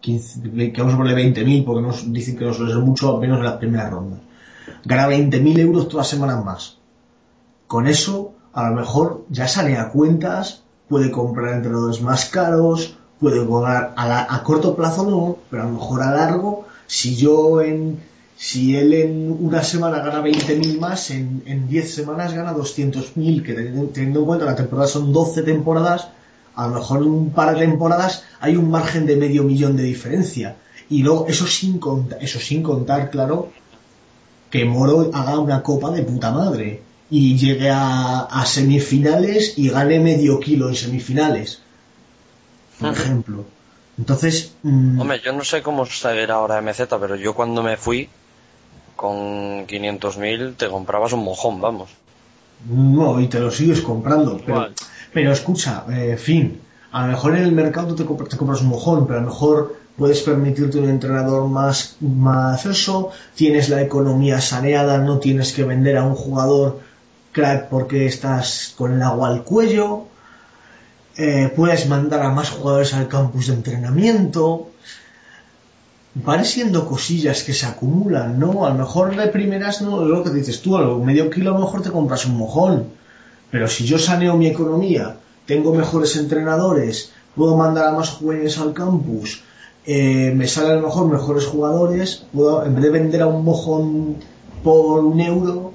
15, 0.00 0.72
que 0.72 0.80
vamos 0.80 0.94
a 0.94 0.98
ponerle 0.98 1.32
20.000 1.34 1.64
porque 1.64 1.82
nos 1.82 2.12
dicen 2.12 2.36
que 2.36 2.44
no 2.44 2.54
suele 2.54 2.76
mucho, 2.76 3.18
menos 3.18 3.38
en 3.38 3.44
las 3.44 3.56
primeras 3.56 3.90
rondas. 3.90 4.20
Gana 4.84 5.08
20.000 5.08 5.58
euros 5.58 5.88
todas 5.88 6.06
las 6.06 6.08
semanas 6.08 6.44
más. 6.44 6.78
Con 7.66 7.88
eso, 7.88 8.34
a 8.52 8.70
lo 8.70 8.76
mejor 8.76 9.24
ya 9.30 9.48
sale 9.48 9.76
a 9.76 9.88
cuentas, 9.88 10.62
puede 10.88 11.10
comprar 11.10 11.54
entrenadores 11.54 12.00
más 12.00 12.26
caros, 12.26 12.96
puedo 13.20 13.60
ganar 13.60 13.92
a, 13.96 14.08
la- 14.08 14.26
a 14.28 14.42
corto 14.42 14.74
plazo 14.76 15.08
no, 15.08 15.36
pero 15.50 15.62
a 15.62 15.66
lo 15.66 15.72
mejor 15.72 16.02
a 16.02 16.12
largo, 16.12 16.66
si 16.86 17.16
yo 17.16 17.60
en, 17.62 18.00
si 18.36 18.76
él 18.76 18.92
en 18.94 19.36
una 19.40 19.62
semana 19.62 19.98
gana 20.00 20.20
20.000 20.22 20.78
más, 20.78 21.10
en, 21.10 21.42
en 21.46 21.68
10 21.68 21.94
semanas 21.94 22.32
gana 22.34 22.54
200.000, 22.54 23.42
que 23.42 23.54
teniendo, 23.54 24.20
en 24.20 24.24
cuenta 24.26 24.44
la 24.44 24.56
temporada 24.56 24.88
son 24.88 25.12
12 25.12 25.42
temporadas, 25.42 26.08
a 26.54 26.66
lo 26.68 26.74
mejor 26.74 27.02
en 27.02 27.08
un 27.08 27.30
par 27.30 27.54
de 27.54 27.66
temporadas 27.66 28.24
hay 28.40 28.56
un 28.56 28.70
margen 28.70 29.06
de 29.06 29.16
medio 29.16 29.42
millón 29.44 29.76
de 29.76 29.84
diferencia. 29.84 30.56
Y 30.90 31.02
luego, 31.02 31.26
eso 31.28 31.46
sin 31.46 31.78
contar, 31.78 32.18
eso 32.22 32.38
sin 32.40 32.62
contar, 32.62 33.10
claro, 33.10 33.50
que 34.50 34.64
Moro 34.64 35.10
haga 35.12 35.38
una 35.38 35.62
copa 35.62 35.90
de 35.90 36.02
puta 36.02 36.30
madre 36.30 36.82
y 37.10 37.36
llegue 37.36 37.70
a, 37.70 38.20
a 38.20 38.46
semifinales 38.46 39.58
y 39.58 39.68
gane 39.68 40.00
medio 40.00 40.40
kilo 40.40 40.68
en 40.68 40.74
semifinales, 40.74 41.60
por 42.80 42.90
ejemplo. 42.92 43.44
Entonces, 43.98 44.52
mm, 44.62 45.00
Hombre, 45.00 45.20
yo 45.24 45.32
no 45.32 45.44
sé 45.44 45.62
cómo 45.62 45.84
seguirá 45.86 46.34
ahora 46.34 46.58
MZ, 46.62 46.86
pero 47.00 47.16
yo 47.16 47.34
cuando 47.34 47.62
me 47.62 47.76
fui 47.76 48.08
con 48.96 49.66
500.000 49.66 50.54
te 50.56 50.68
comprabas 50.68 51.12
un 51.12 51.24
mojón, 51.24 51.60
vamos. 51.60 51.90
no, 52.68 53.20
y 53.20 53.28
te 53.28 53.38
lo 53.40 53.50
sigues 53.50 53.80
comprando. 53.80 54.40
Pero, 54.44 54.68
pero 55.12 55.32
escucha, 55.32 55.84
eh, 55.90 56.16
fin, 56.16 56.60
a 56.90 57.02
lo 57.02 57.12
mejor 57.12 57.36
en 57.36 57.44
el 57.44 57.52
mercado 57.52 57.94
te, 57.94 58.04
compras- 58.04 58.28
te 58.30 58.36
compras 58.36 58.60
un 58.62 58.68
mojón, 58.68 59.06
pero 59.06 59.18
a 59.20 59.22
lo 59.22 59.28
mejor 59.28 59.76
puedes 59.96 60.22
permitirte 60.22 60.78
un 60.78 60.88
entrenador 60.88 61.48
más, 61.48 61.96
más 62.00 62.66
eso, 62.66 63.10
tienes 63.34 63.68
la 63.68 63.82
economía 63.82 64.40
saneada, 64.40 64.98
no 64.98 65.18
tienes 65.18 65.52
que 65.52 65.64
vender 65.64 65.96
a 65.96 66.04
un 66.04 66.14
jugador 66.14 66.80
crack 67.32 67.68
porque 67.68 68.06
estás 68.06 68.74
con 68.76 68.92
el 68.92 69.02
agua 69.02 69.28
al 69.28 69.42
cuello, 69.44 70.04
eh, 71.18 71.52
puedes 71.54 71.88
mandar 71.88 72.22
a 72.22 72.30
más 72.30 72.50
jugadores 72.50 72.94
al 72.94 73.08
campus 73.08 73.48
de 73.48 73.54
entrenamiento. 73.54 74.70
Van 76.14 76.44
siendo 76.44 76.86
cosillas 76.86 77.42
que 77.44 77.52
se 77.54 77.66
acumulan, 77.66 78.38
¿no? 78.40 78.64
A 78.66 78.70
lo 78.70 78.76
mejor 78.76 79.14
de 79.14 79.28
primeras 79.28 79.82
no, 79.82 80.02
es 80.02 80.08
lo 80.08 80.24
que 80.24 80.30
dices 80.30 80.60
tú, 80.62 80.76
a 80.76 80.80
lo 80.80 80.98
medio 80.98 81.28
kilo 81.30 81.50
a 81.50 81.58
lo 81.58 81.64
mejor 81.64 81.82
te 81.82 81.90
compras 81.90 82.24
un 82.26 82.36
mojón. 82.38 82.86
Pero 83.50 83.68
si 83.68 83.84
yo 83.84 83.98
saneo 83.98 84.36
mi 84.36 84.46
economía, 84.48 85.16
tengo 85.46 85.72
mejores 85.74 86.16
entrenadores, 86.16 87.12
puedo 87.36 87.56
mandar 87.56 87.86
a 87.88 87.92
más 87.92 88.10
jóvenes 88.10 88.58
al 88.58 88.72
campus, 88.72 89.42
eh, 89.86 90.32
me 90.34 90.46
salen 90.48 90.72
a 90.72 90.80
lo 90.80 90.88
mejor 90.88 91.08
mejores 91.08 91.46
jugadores, 91.46 92.24
puedo, 92.32 92.64
en 92.64 92.74
vez 92.74 92.84
de 92.84 92.90
vender 92.90 93.22
a 93.22 93.26
un 93.26 93.44
mojón 93.44 94.16
por 94.64 95.04
un 95.04 95.20
euro 95.20 95.72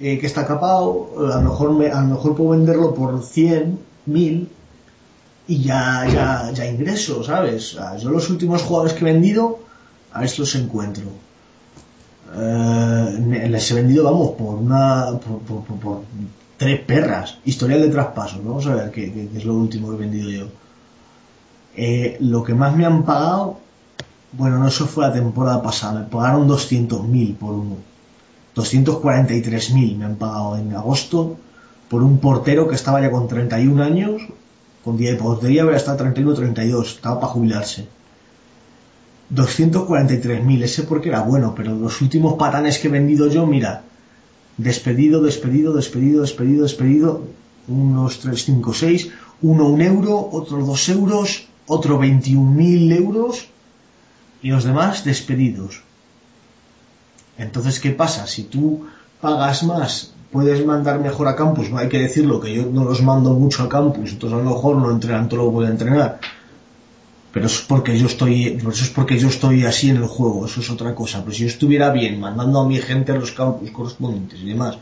eh, 0.00 0.18
que 0.18 0.26
está 0.26 0.46
capado, 0.46 1.08
a 1.32 1.36
lo 1.36 1.50
mejor 1.50 1.72
me- 1.72 1.90
a 1.90 2.00
lo 2.02 2.08
mejor 2.14 2.36
puedo 2.36 2.50
venderlo 2.50 2.94
por 2.94 3.22
100, 3.24 3.78
1000 4.04 4.48
y 5.48 5.62
ya, 5.62 6.06
ya, 6.12 6.50
ya 6.52 6.66
ingreso, 6.66 7.22
¿sabes? 7.22 7.76
Yo 8.00 8.10
los 8.10 8.28
últimos 8.30 8.62
jugadores 8.62 8.94
que 8.94 9.00
he 9.00 9.12
vendido, 9.12 9.60
a 10.12 10.24
estos 10.24 10.54
encuentro. 10.54 11.04
Eh, 12.34 13.46
les 13.48 13.70
he 13.70 13.74
vendido, 13.74 14.04
vamos, 14.04 14.30
por 14.30 14.54
una. 14.56 15.18
por, 15.20 16.02
tres 16.56 16.80
perras. 16.80 17.38
Historial 17.44 17.82
de 17.82 17.90
traspasos, 17.90 18.42
vamos 18.42 18.66
a 18.66 18.74
ver 18.74 18.90
qué 18.90 19.28
es 19.34 19.44
lo 19.44 19.54
último 19.54 19.90
que 19.90 19.96
he 19.96 19.98
vendido 19.98 20.30
yo. 20.30 20.46
Eh, 21.76 22.16
lo 22.20 22.42
que 22.42 22.54
más 22.54 22.74
me 22.74 22.86
han 22.86 23.04
pagado, 23.04 23.58
bueno, 24.32 24.58
no, 24.58 24.68
eso 24.68 24.86
fue 24.86 25.06
la 25.06 25.12
temporada 25.12 25.62
pasada, 25.62 26.00
me 26.00 26.06
pagaron 26.06 26.48
200.000 26.48 27.36
por 27.36 27.52
uno. 27.52 27.76
243.000 28.56 29.96
me 29.98 30.06
han 30.06 30.16
pagado 30.16 30.56
en 30.56 30.74
agosto 30.74 31.36
por 31.90 32.02
un 32.02 32.18
portero 32.18 32.66
que 32.66 32.74
estaba 32.74 33.02
ya 33.02 33.10
con 33.10 33.28
31 33.28 33.82
años, 33.82 34.22
con 34.86 34.96
día 34.96 35.10
de 35.10 35.16
portería, 35.16 35.64
había 35.64 35.76
estado 35.76 35.98
31 35.98 36.34
32, 36.34 36.94
estaba 36.94 37.18
para 37.18 37.32
jubilarse. 37.32 37.88
243.000, 39.34 40.62
ese 40.62 40.84
porque 40.84 41.08
era 41.08 41.22
bueno, 41.22 41.56
pero 41.56 41.74
los 41.74 42.00
últimos 42.00 42.34
patanes 42.34 42.78
que 42.78 42.86
he 42.86 42.90
vendido 42.92 43.26
yo, 43.26 43.46
mira, 43.46 43.82
despedido, 44.56 45.20
despedido, 45.20 45.72
despedido, 45.72 46.22
despedido, 46.22 46.62
despedido, 46.62 47.24
unos 47.66 48.20
3, 48.20 48.44
5, 48.44 48.74
6, 48.74 49.10
uno 49.42 49.66
un 49.66 49.82
euro, 49.82 50.28
otro 50.30 50.64
dos 50.64 50.88
euros, 50.88 51.48
otro 51.66 51.98
21.000 51.98 52.96
euros 52.96 53.48
y 54.40 54.50
los 54.50 54.62
demás 54.62 55.04
despedidos. 55.04 55.82
Entonces, 57.36 57.80
¿qué 57.80 57.90
pasa? 57.90 58.28
Si 58.28 58.44
tú 58.44 58.86
pagas 59.20 59.64
más, 59.64 60.12
puedes 60.36 60.66
mandar 60.66 61.00
mejor 61.00 61.28
a 61.28 61.34
campus, 61.34 61.70
no 61.70 61.78
hay 61.78 61.88
que 61.88 61.98
decirlo, 61.98 62.38
que 62.38 62.52
yo 62.52 62.66
no 62.66 62.84
los 62.84 63.00
mando 63.02 63.32
mucho 63.32 63.62
a 63.62 63.70
campus, 63.70 64.12
entonces 64.12 64.38
a 64.38 64.42
lo 64.42 64.50
mejor 64.50 64.76
no 64.76 64.90
entrenan 64.90 65.30
todo 65.30 65.40
lo 65.40 65.46
que 65.46 65.54
pueden 65.54 65.72
entrenar. 65.72 66.20
Pero 67.32 67.46
eso 67.46 67.60
es 67.60 67.66
porque 67.66 67.98
yo 67.98 68.06
estoy, 68.06 68.44
eso 68.44 68.68
es 68.68 68.90
porque 68.90 69.18
yo 69.18 69.28
estoy 69.28 69.64
así 69.64 69.88
en 69.88 69.96
el 69.96 70.06
juego, 70.06 70.44
eso 70.44 70.60
es 70.60 70.68
otra 70.68 70.94
cosa. 70.94 71.22
Pero 71.22 71.32
si 71.32 71.44
yo 71.44 71.48
estuviera 71.48 71.88
bien 71.90 72.20
mandando 72.20 72.60
a 72.60 72.68
mi 72.68 72.76
gente 72.76 73.12
a 73.12 73.14
los 73.14 73.32
campus 73.32 73.70
correspondientes 73.70 74.40
y 74.40 74.48
demás, 74.48 74.76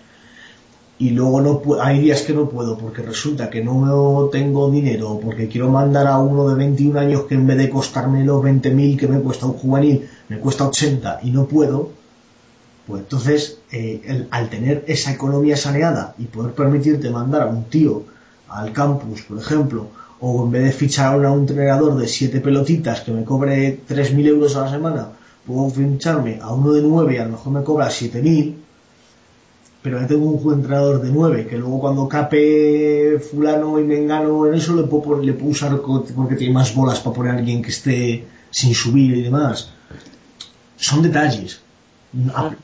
y 0.99 1.11
luego 1.11 1.41
no 1.41 1.63
hay 1.81 2.01
días 2.01 2.23
que 2.23 2.33
no 2.33 2.49
puedo 2.49 2.77
porque 2.77 3.03
resulta 3.03 3.49
que 3.49 3.63
no 3.63 4.29
tengo 4.33 4.71
dinero 4.73 5.21
porque 5.23 5.47
quiero 5.47 5.69
mandar 5.69 6.09
a 6.09 6.19
uno 6.19 6.49
de 6.49 6.57
21 6.57 6.99
años 6.99 7.23
que 7.29 7.37
en 7.37 7.47
vez 7.47 7.59
de 7.59 7.71
costarme 7.71 8.25
los 8.25 8.43
20.000 8.43 8.99
que 8.99 9.07
me 9.07 9.21
cuesta 9.21 9.47
un 9.47 9.53
juvenil, 9.53 10.09
me 10.29 10.39
cuesta 10.39 10.67
80 10.67 11.21
y 11.23 11.31
no 11.31 11.47
puedo, 11.47 11.91
pues 12.87 13.03
entonces 13.03 13.59
eh, 13.73 14.27
al 14.31 14.51
tener 14.51 14.85
esa 14.87 15.13
economía 15.13 15.57
saneada 15.57 16.15
y 16.19 16.25
poder 16.25 16.53
permitirte 16.53 17.11
mandar 17.11 17.43
a 17.43 17.47
un 17.47 17.65
tío 17.65 18.05
al 18.49 18.73
campus, 18.73 19.23
por 19.23 19.39
ejemplo, 19.39 19.89
o 20.21 20.45
en 20.45 20.51
vez 20.51 20.65
de 20.65 20.73
fichar 20.73 21.25
a 21.25 21.31
un 21.33 21.41
entrenador 21.41 21.97
de 21.97 22.07
7 22.07 22.41
pelotitas 22.41 23.01
que 23.01 23.13
me 23.13 23.25
cobre 23.25 23.81
3.000 23.89 24.27
euros 24.29 24.57
a 24.57 24.63
la 24.63 24.71
semana, 24.71 25.09
puedo 25.47 25.71
ficharme 25.71 26.39
a 26.41 26.53
uno 26.53 26.73
de 26.73 26.83
9 26.83 27.15
y 27.15 27.19
a 27.19 27.25
lo 27.25 27.33
mejor 27.33 27.53
me 27.53 27.63
cobra 27.63 27.89
7.000 27.89 28.55
pero 29.83 30.01
ya 30.01 30.07
tengo 30.07 30.31
un 30.31 30.55
entrenador 30.55 31.03
de 31.03 31.11
9 31.11 31.47
que 31.47 31.59
luego 31.59 31.79
cuando 31.79 32.09
cape 32.09 33.19
fulano 33.19 33.79
y 33.79 33.85
mengano 33.85 34.47
en 34.47 34.55
eso 34.55 34.75
le 34.75 34.85
puedo, 34.85 35.21
le 35.21 35.35
puedo 35.35 35.51
usar 35.51 35.79
porque 36.17 36.37
tiene 36.37 36.55
más 36.55 36.75
bolas 36.75 37.01
para 37.01 37.15
poner 37.15 37.33
a 37.33 37.37
alguien 37.37 37.61
que 37.61 37.69
esté 37.69 38.25
sin 38.51 38.75
subir 38.75 39.15
y 39.15 39.23
demás. 39.23 39.73
Son 40.77 41.03
detalles 41.03 41.61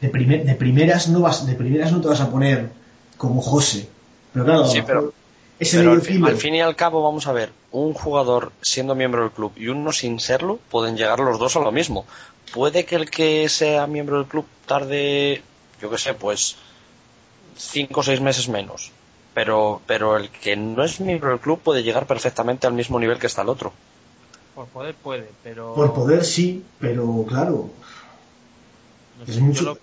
de, 0.01 0.09
primer- 0.09 0.45
de 0.45 0.55
primeras 0.55 1.09
no 1.09 1.21
vas 1.21 1.47
de 1.47 1.55
primeras 1.55 1.93
no 1.93 2.01
te 2.01 2.09
vas 2.09 2.21
a 2.21 2.31
poner 2.31 2.71
como 3.17 3.41
José 3.43 3.89
pero 4.33 4.45
claro 4.45 4.67
Sí, 4.67 4.83
pero- 4.87 5.13
ese 5.59 5.77
Pero 5.79 5.93
al, 5.93 6.01
fin- 6.01 6.25
al 6.25 6.37
fin 6.37 6.55
y 6.55 6.63
al 6.63 6.75
cabo, 6.75 7.03
vamos 7.03 7.27
a 7.27 7.33
ver, 7.33 7.51
un 7.71 7.93
jugador 7.93 8.51
siendo 8.63 8.95
miembro 8.95 9.21
del 9.25 9.31
club 9.31 9.53
y 9.57 9.69
uno 9.69 9.93
sin 9.93 10.19
serlo, 10.19 10.59
pueden 10.71 10.97
llegar 10.97 11.21
los 11.21 11.39
dos 11.39 11.55
a 11.57 11.61
lo 11.61 11.71
mismo. 11.71 12.07
Puede 12.55 12.87
que 12.87 12.97
el 12.97 13.11
que 13.11 13.47
sea 13.51 13.87
miembro 13.87 14.17
del 14.17 14.25
club 14.27 14.47
tarde, 14.65 15.43
yo 15.83 15.91
qué 15.91 15.99
sé, 15.99 16.15
pues 16.15 16.57
cinco 17.59 18.01
o 18.01 18.03
seis 18.03 18.23
meses 18.23 18.49
menos. 18.49 18.91
Pero, 19.35 19.83
pero 19.87 20.17
el 20.17 20.31
que 20.31 20.57
no 20.57 20.83
es 20.83 20.99
miembro 20.99 21.29
del 21.29 21.41
club 21.41 21.61
puede 21.61 21.83
llegar 21.83 22.07
perfectamente 22.07 22.67
al 22.67 22.73
mismo 22.73 22.99
nivel 22.99 23.19
que 23.19 23.27
está 23.27 23.43
el 23.43 23.51
otro. 23.51 23.75
Por 24.55 24.67
poder 24.69 24.95
puede, 24.95 25.29
pero... 25.45 25.75
por 25.75 25.93
poder 25.93 26.25
sí 26.25 26.65
pero 26.79 27.23
claro 27.29 27.69
no 29.21 29.31
es 29.33 29.35
sé, 29.35 29.41
mucho- 29.41 29.65
lo- 29.65 29.79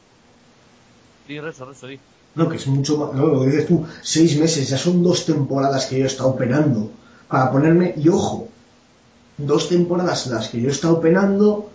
Di, 1.27 1.39
rezo, 1.39 1.65
rezo, 1.65 1.87
di. 1.87 1.99
No, 2.35 2.47
que 2.49 2.55
es 2.57 2.67
mucho 2.67 2.97
más. 2.97 3.13
No, 3.13 3.25
lo 3.27 3.41
que 3.41 3.47
dices 3.47 3.67
tú, 3.67 3.83
seis 4.01 4.37
meses, 4.37 4.69
ya 4.69 4.77
son 4.77 5.03
dos 5.03 5.25
temporadas 5.25 5.87
que 5.87 5.97
yo 5.99 6.05
he 6.05 6.07
estado 6.07 6.35
penando. 6.35 6.89
Para 7.27 7.51
ponerme. 7.51 7.93
Y 7.97 8.07
ojo, 8.09 8.47
dos 9.37 9.67
temporadas 9.69 10.27
las 10.27 10.47
que 10.49 10.61
yo 10.61 10.69
he 10.69 10.71
estado 10.71 11.01
penando 11.01 11.69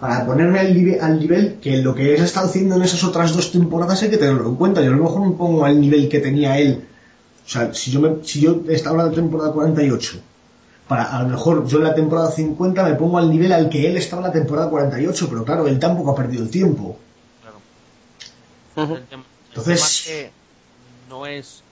para 0.00 0.26
ponerme 0.26 0.58
al, 0.58 0.74
nive- 0.74 1.00
al 1.00 1.18
nivel 1.20 1.54
que 1.60 1.78
lo 1.78 1.94
que 1.94 2.12
he 2.12 2.14
estado 2.16 2.48
haciendo 2.48 2.74
en 2.76 2.82
esas 2.82 3.02
otras 3.04 3.34
dos 3.34 3.52
temporadas 3.52 4.02
hay 4.02 4.10
que 4.10 4.16
tenerlo 4.18 4.48
en 4.48 4.56
cuenta. 4.56 4.82
Yo 4.82 4.88
a 4.92 4.96
lo 4.96 5.02
mejor 5.04 5.26
me 5.26 5.34
pongo 5.36 5.64
al 5.64 5.80
nivel 5.80 6.08
que 6.08 6.18
tenía 6.20 6.58
él. 6.58 6.84
O 7.44 7.48
sea, 7.48 7.72
si 7.72 7.90
yo, 7.92 8.00
me, 8.00 8.24
si 8.24 8.40
yo 8.40 8.62
estaba 8.68 9.02
en 9.04 9.10
la 9.10 9.14
temporada 9.14 9.52
48, 9.52 10.18
para, 10.88 11.16
a 11.16 11.22
lo 11.22 11.28
mejor 11.28 11.66
yo 11.66 11.78
en 11.78 11.84
la 11.84 11.94
temporada 11.94 12.30
50 12.32 12.82
me 12.82 12.94
pongo 12.94 13.18
al 13.18 13.30
nivel 13.30 13.52
al 13.52 13.68
que 13.68 13.86
él 13.86 13.96
estaba 13.96 14.22
en 14.22 14.28
la 14.28 14.32
temporada 14.32 14.68
48, 14.68 15.26
pero 15.30 15.44
claro, 15.44 15.66
él 15.68 15.78
tampoco 15.78 16.10
ha 16.10 16.14
perdido 16.16 16.42
el 16.42 16.50
tiempo. 16.50 16.98
Claro. 18.76 18.96
El 18.96 19.06
tema, 19.06 19.22
el 19.24 19.48
Entonces- 19.48 20.04
tema 20.04 20.14
que 20.16 20.30
no 21.08 21.26
es 21.26 21.62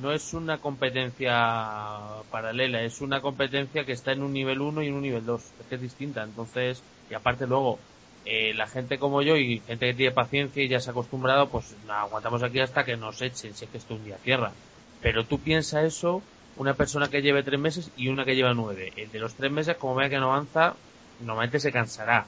no 0.00 0.12
es 0.12 0.34
una 0.34 0.58
competencia 0.58 2.22
paralela, 2.30 2.82
es 2.82 3.00
una 3.00 3.20
competencia 3.20 3.84
que 3.84 3.92
está 3.92 4.12
en 4.12 4.22
un 4.22 4.32
nivel 4.32 4.60
1 4.60 4.82
y 4.82 4.86
en 4.86 4.94
un 4.94 5.02
nivel 5.02 5.26
2, 5.26 5.42
es 5.42 5.66
que 5.68 5.74
es 5.74 5.80
distinta. 5.80 6.22
Entonces, 6.22 6.82
y 7.10 7.14
aparte 7.14 7.46
luego, 7.46 7.78
eh, 8.24 8.54
la 8.54 8.68
gente 8.68 8.98
como 8.98 9.20
yo 9.22 9.36
y 9.36 9.60
gente 9.66 9.86
que 9.86 9.94
tiene 9.94 10.12
paciencia 10.12 10.62
y 10.62 10.68
ya 10.68 10.78
se 10.80 10.90
ha 10.90 10.92
acostumbrado, 10.92 11.48
pues 11.48 11.74
aguantamos 11.88 12.42
aquí 12.42 12.60
hasta 12.60 12.84
que 12.84 12.96
nos 12.96 13.20
echen, 13.20 13.54
si 13.54 13.64
es 13.64 13.70
que 13.70 13.78
esto 13.78 13.94
un 13.94 14.04
día 14.04 14.16
cierra. 14.18 14.52
Pero 15.02 15.24
tú 15.24 15.40
piensas 15.40 15.84
eso, 15.84 16.22
una 16.56 16.74
persona 16.74 17.08
que 17.08 17.22
lleve 17.22 17.42
tres 17.42 17.58
meses 17.58 17.90
y 17.96 18.08
una 18.08 18.24
que 18.24 18.36
lleva 18.36 18.54
nueve. 18.54 18.92
El 18.96 19.10
de 19.10 19.18
los 19.18 19.34
tres 19.34 19.50
meses, 19.50 19.76
como 19.76 19.96
vea 19.96 20.08
que 20.08 20.18
no 20.18 20.32
avanza, 20.32 20.74
normalmente 21.20 21.58
se 21.58 21.72
cansará. 21.72 22.26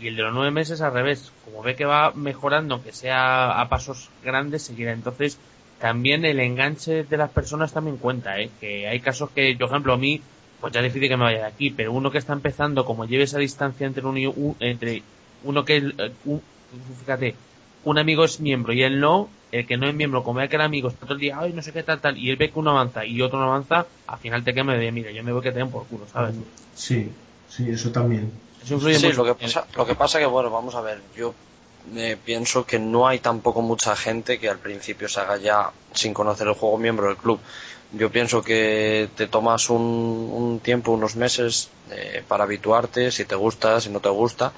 Y 0.00 0.08
el 0.08 0.16
de 0.16 0.22
los 0.22 0.32
nueve 0.34 0.50
meses 0.50 0.80
al 0.80 0.92
revés, 0.92 1.30
como 1.44 1.62
ve 1.62 1.74
que 1.76 1.84
va 1.84 2.12
mejorando, 2.12 2.74
aunque 2.74 2.92
sea 2.92 3.60
a 3.60 3.68
pasos 3.68 4.10
grandes, 4.22 4.64
seguirá. 4.64 4.92
Entonces, 4.92 5.38
también 5.78 6.24
el 6.24 6.40
enganche 6.40 7.04
de 7.04 7.16
las 7.16 7.30
personas 7.30 7.72
también 7.72 7.96
cuenta, 7.98 8.38
¿eh? 8.40 8.50
Que 8.60 8.86
hay 8.88 9.00
casos 9.00 9.30
que, 9.30 9.54
por 9.58 9.68
ejemplo, 9.68 9.92
a 9.92 9.96
mí 9.98 10.20
pues 10.60 10.72
ya 10.74 10.80
es 10.80 10.84
difícil 10.84 11.08
que 11.08 11.16
me 11.16 11.24
vaya 11.24 11.38
de 11.38 11.44
aquí. 11.46 11.70
Pero 11.70 11.92
uno 11.92 12.10
que 12.10 12.18
está 12.18 12.32
empezando, 12.34 12.84
como 12.84 13.06
lleve 13.06 13.24
esa 13.24 13.38
distancia 13.38 13.86
entre 13.86 14.04
uno 14.06 14.18
y 14.18 14.26
un- 14.26 14.56
entre 14.60 15.02
uno 15.42 15.64
que 15.64 15.76
eh, 15.78 16.12
un- 16.24 16.42
fíjate, 16.98 17.34
un 17.84 17.98
amigo 17.98 18.24
es 18.24 18.40
miembro 18.40 18.72
y 18.72 18.82
él 18.82 19.00
no, 19.00 19.30
el 19.52 19.66
que 19.66 19.76
no 19.78 19.88
es 19.88 19.94
miembro, 19.94 20.22
como 20.22 20.40
ve 20.40 20.48
que 20.48 20.56
el 20.56 20.62
amigo 20.62 20.88
está 20.88 21.00
todo 21.06 21.14
el 21.14 21.20
día, 21.20 21.36
ay, 21.38 21.52
no 21.52 21.62
sé 21.62 21.72
qué 21.72 21.82
tal, 21.82 22.00
tal, 22.00 22.18
y 22.18 22.30
él 22.30 22.36
ve 22.36 22.50
que 22.50 22.58
uno 22.58 22.70
avanza 22.72 23.04
y 23.06 23.20
otro 23.22 23.38
no 23.38 23.46
avanza, 23.46 23.86
al 24.06 24.18
final 24.18 24.44
te 24.44 24.52
quema 24.52 24.74
de, 24.74 24.92
mira, 24.92 25.10
yo 25.12 25.24
me 25.24 25.32
voy 25.32 25.42
que 25.42 25.50
te 25.50 25.58
den 25.58 25.70
por 25.70 25.86
culo, 25.88 26.06
¿sabes? 26.06 26.36
Sí, 26.74 27.08
sí, 27.48 27.68
eso 27.70 27.90
también. 27.90 28.30
Eso 28.62 28.74
influye 28.74 28.98
Sí, 28.98 29.06
mucho 29.06 29.24
lo 29.24 29.34
que 29.34 29.44
pasa, 29.44 29.66
lo 29.74 29.86
que 29.86 29.94
pasa 29.94 30.18
que 30.18 30.26
bueno, 30.26 30.50
vamos 30.50 30.74
a 30.74 30.80
ver, 30.80 31.00
yo 31.16 31.34
eh, 31.96 32.16
pienso 32.22 32.66
que 32.66 32.78
no 32.78 33.08
hay 33.08 33.18
tampoco 33.20 33.62
mucha 33.62 33.96
gente 33.96 34.38
que 34.38 34.48
al 34.48 34.58
principio 34.58 35.08
se 35.08 35.20
haga 35.20 35.36
ya 35.38 35.70
sin 35.94 36.12
conocer 36.14 36.46
el 36.48 36.54
juego 36.54 36.78
miembro 36.78 37.06
del 37.08 37.16
club. 37.16 37.40
Yo 37.92 38.10
pienso 38.10 38.42
que 38.42 39.08
te 39.16 39.26
tomas 39.26 39.68
un, 39.70 39.80
un 40.32 40.60
tiempo, 40.60 40.92
unos 40.92 41.16
meses 41.16 41.70
eh, 41.90 42.22
para 42.28 42.44
habituarte, 42.44 43.10
si 43.10 43.24
te 43.24 43.34
gusta, 43.34 43.80
si 43.80 43.88
no 43.90 44.00
te 44.00 44.08
gusta, 44.10 44.52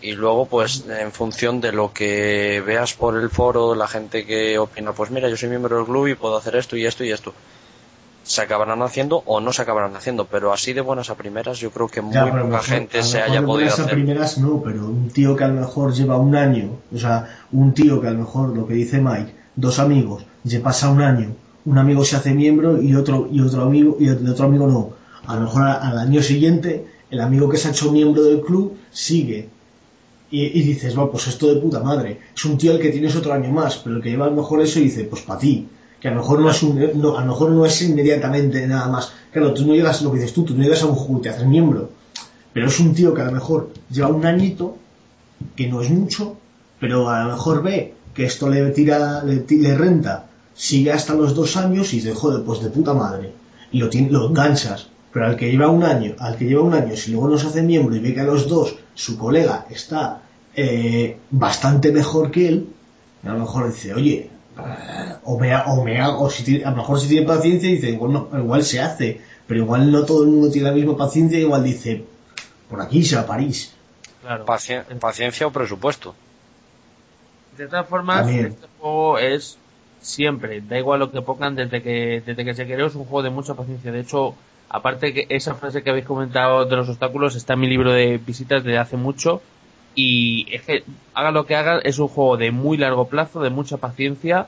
y 0.00 0.12
luego 0.12 0.46
pues 0.46 0.84
en 0.88 1.12
función 1.12 1.60
de 1.60 1.72
lo 1.72 1.92
que 1.92 2.62
veas 2.64 2.94
por 2.94 3.16
el 3.16 3.28
foro, 3.30 3.74
la 3.74 3.88
gente 3.88 4.24
que 4.24 4.58
opina, 4.58 4.92
pues 4.92 5.10
mira, 5.10 5.28
yo 5.28 5.36
soy 5.36 5.48
miembro 5.50 5.76
del 5.76 5.86
club 5.86 6.08
y 6.08 6.14
puedo 6.14 6.36
hacer 6.36 6.56
esto 6.56 6.76
y 6.76 6.86
esto 6.86 7.04
y 7.04 7.12
esto. 7.12 7.34
Se 8.24 8.40
acabarán 8.42 8.80
haciendo 8.82 9.22
o 9.26 9.40
no 9.40 9.52
se 9.52 9.62
acabarán 9.62 9.96
haciendo, 9.96 10.26
pero 10.26 10.52
así 10.52 10.72
de 10.72 10.80
buenas 10.80 11.10
a 11.10 11.16
primeras 11.16 11.58
yo 11.58 11.70
creo 11.70 11.88
que 11.88 12.00
muy 12.02 12.14
Ya, 12.14 12.24
poca 12.26 12.44
mejor- 12.44 12.60
gente 12.62 13.02
se 13.02 13.20
haya 13.20 13.40
de 13.40 13.46
podido 13.46 13.70
buenas 13.70 13.80
a 13.80 13.86
primeras 13.90 14.38
no, 14.38 14.62
pero 14.62 14.86
un 14.86 15.08
tío 15.10 15.34
que 15.36 15.44
a 15.44 15.48
lo 15.48 15.54
mejor 15.60 15.92
lleva 15.92 16.16
un 16.18 16.36
año, 16.36 16.78
o 16.94 16.98
sea, 16.98 17.46
un 17.52 17.74
tío 17.74 18.00
que 18.00 18.06
a 18.08 18.10
lo 18.12 18.20
mejor, 18.20 18.56
lo 18.56 18.66
que 18.66 18.74
dice 18.74 19.00
Mike, 19.00 19.32
dos 19.56 19.78
amigos, 19.80 20.24
ya 20.44 20.62
pasa 20.62 20.88
un 20.90 21.00
año, 21.02 21.34
un 21.64 21.78
amigo 21.78 22.04
se 22.04 22.16
hace 22.16 22.32
miembro 22.34 22.80
y 22.80 22.94
otro, 22.94 23.28
y 23.30 23.40
otro 23.40 23.62
amigo, 23.62 23.96
y 23.98 24.08
otro 24.08 24.46
amigo 24.46 24.66
no. 24.66 24.90
A 25.26 25.34
lo 25.36 25.42
mejor 25.42 25.62
al 25.62 25.98
año 25.98 26.22
siguiente, 26.22 26.86
el 27.10 27.20
amigo 27.20 27.48
que 27.48 27.56
se 27.58 27.68
ha 27.68 27.70
hecho 27.72 27.92
miembro 27.92 28.22
del 28.22 28.40
club 28.40 28.76
sigue. 28.90 29.48
Y, 30.30 30.44
y 30.46 30.62
dices, 30.62 30.98
va, 30.98 31.10
pues 31.10 31.26
esto 31.26 31.52
de 31.54 31.60
puta 31.60 31.80
madre. 31.80 32.18
Es 32.34 32.44
un 32.46 32.56
tío 32.56 32.72
el 32.72 32.78
que 32.80 32.88
tienes 32.90 33.14
otro 33.16 33.34
año 33.34 33.50
más, 33.50 33.76
pero 33.78 33.96
el 33.96 34.02
que 34.02 34.10
lleva 34.10 34.24
a 34.26 34.30
lo 34.30 34.36
mejor 34.36 34.62
eso 34.62 34.78
y 34.78 34.84
dice, 34.84 35.04
pues 35.04 35.22
para 35.22 35.38
ti. 35.40 35.68
Que 36.02 36.08
a 36.08 36.10
lo 36.10 36.18
mejor 36.18 36.40
no 36.40 36.50
es 36.50 36.62
un, 36.64 37.00
no, 37.00 37.16
a 37.16 37.20
lo 37.20 37.28
mejor 37.28 37.52
no 37.52 37.64
es 37.64 37.80
inmediatamente 37.80 38.66
nada 38.66 38.88
más. 38.88 39.12
Claro, 39.30 39.54
tú 39.54 39.64
no 39.64 39.72
llegas, 39.72 40.02
lo 40.02 40.10
que 40.10 40.18
dices 40.18 40.34
tú, 40.34 40.44
tú 40.44 40.56
no 40.56 40.64
llegas 40.64 40.82
a 40.82 40.86
un 40.86 40.96
juego 40.96 41.18
y 41.18 41.22
te 41.22 41.28
haces 41.28 41.46
miembro. 41.46 41.90
Pero 42.52 42.66
es 42.66 42.80
un 42.80 42.92
tío 42.92 43.14
que 43.14 43.22
a 43.22 43.26
lo 43.26 43.32
mejor 43.32 43.70
lleva 43.88 44.08
un 44.08 44.26
añito, 44.26 44.76
que 45.54 45.68
no 45.68 45.80
es 45.80 45.90
mucho, 45.90 46.36
pero 46.80 47.08
a 47.08 47.22
lo 47.22 47.32
mejor 47.34 47.62
ve 47.62 47.94
que 48.14 48.24
esto 48.24 48.50
le 48.50 48.68
tira, 48.70 49.22
le, 49.22 49.46
le 49.48 49.74
renta, 49.76 50.26
sigue 50.54 50.90
hasta 50.90 51.14
los 51.14 51.36
dos 51.36 51.56
años 51.56 51.92
y 51.92 51.96
dice, 51.96 52.14
joder, 52.14 52.42
pues 52.44 52.60
de 52.60 52.70
puta 52.70 52.94
madre. 52.94 53.32
Y 53.70 53.78
lo, 53.78 53.88
tiene, 53.88 54.10
lo 54.10 54.28
enganchas. 54.28 54.88
Pero 55.12 55.26
al 55.26 55.36
que 55.36 55.50
lleva 55.50 55.68
un 55.68 55.84
año, 55.84 56.16
al 56.18 56.36
que 56.36 56.46
lleva 56.46 56.62
un 56.62 56.74
año, 56.74 56.96
si 56.96 57.12
luego 57.12 57.28
no 57.28 57.38
se 57.38 57.46
hace 57.46 57.62
miembro 57.62 57.94
y 57.94 58.00
ve 58.00 58.12
que 58.12 58.20
a 58.20 58.24
los 58.24 58.48
dos 58.48 58.76
su 58.94 59.16
colega 59.16 59.66
está 59.70 60.22
eh, 60.56 61.18
bastante 61.30 61.92
mejor 61.92 62.30
que 62.30 62.48
él, 62.48 62.68
a 63.22 63.32
lo 63.32 63.38
mejor 63.40 63.68
dice, 63.68 63.94
oye, 63.94 64.30
o 65.24 65.38
me, 65.38 65.54
o 65.56 65.82
me 65.84 66.00
hago, 66.00 66.22
o 66.24 66.30
si 66.30 66.42
tiene- 66.44 66.64
a 66.64 66.70
lo 66.70 66.76
mejor 66.76 67.00
si 67.00 67.08
tiene 67.08 67.26
paciencia 67.26 67.68
dice, 67.68 67.90
igual, 67.90 68.12
no- 68.12 68.28
igual 68.38 68.62
se 68.64 68.80
hace, 68.80 69.20
pero 69.46 69.60
igual 69.60 69.90
no 69.90 70.04
todo 70.04 70.22
el 70.24 70.30
mundo 70.30 70.50
tiene 70.50 70.68
la 70.68 70.74
misma 70.74 70.96
paciencia, 70.96 71.38
igual 71.38 71.64
dice, 71.64 72.04
por 72.68 72.80
aquí 72.80 73.02
se 73.04 73.16
va 73.16 73.22
a 73.22 73.26
París. 73.26 73.72
Claro. 74.20 74.44
Pacien- 74.46 74.84
paciencia 75.00 75.46
o 75.46 75.50
presupuesto. 75.50 76.14
De 77.56 77.66
todas 77.66 77.86
formas, 77.88 78.20
También. 78.26 78.46
este 78.46 78.66
juego 78.78 79.18
es 79.18 79.58
siempre, 80.00 80.60
da 80.62 80.78
igual 80.78 81.00
lo 81.00 81.10
que 81.10 81.22
pongan, 81.22 81.54
desde 81.54 81.82
que, 81.82 82.22
desde 82.24 82.44
que 82.44 82.54
se 82.54 82.64
creó 82.66 82.86
es 82.86 82.94
un 82.94 83.04
juego 83.04 83.22
de 83.22 83.30
mucha 83.30 83.54
paciencia. 83.54 83.92
De 83.92 84.00
hecho, 84.00 84.34
aparte 84.68 85.12
que 85.12 85.26
esa 85.28 85.54
frase 85.54 85.82
que 85.82 85.90
habéis 85.90 86.06
comentado 86.06 86.64
de 86.64 86.76
los 86.76 86.88
obstáculos 86.88 87.36
está 87.36 87.54
en 87.54 87.60
mi 87.60 87.66
libro 87.68 87.92
de 87.92 88.18
visitas 88.18 88.64
de 88.64 88.78
hace 88.78 88.96
mucho. 88.96 89.42
Y 89.94 90.46
es 90.50 90.62
que 90.62 90.84
haga 91.14 91.30
lo 91.30 91.44
que 91.44 91.54
haga, 91.54 91.78
es 91.80 91.98
un 91.98 92.08
juego 92.08 92.36
de 92.36 92.50
muy 92.50 92.76
largo 92.76 93.08
plazo, 93.08 93.42
de 93.42 93.50
mucha 93.50 93.76
paciencia 93.76 94.46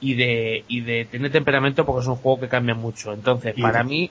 y 0.00 0.14
de, 0.14 0.64
y 0.68 0.82
de 0.82 1.06
tener 1.06 1.32
temperamento 1.32 1.86
porque 1.86 2.02
es 2.02 2.06
un 2.06 2.16
juego 2.16 2.40
que 2.40 2.48
cambia 2.48 2.74
mucho. 2.74 3.12
Entonces, 3.12 3.54
para 3.60 3.82
mí, 3.82 4.10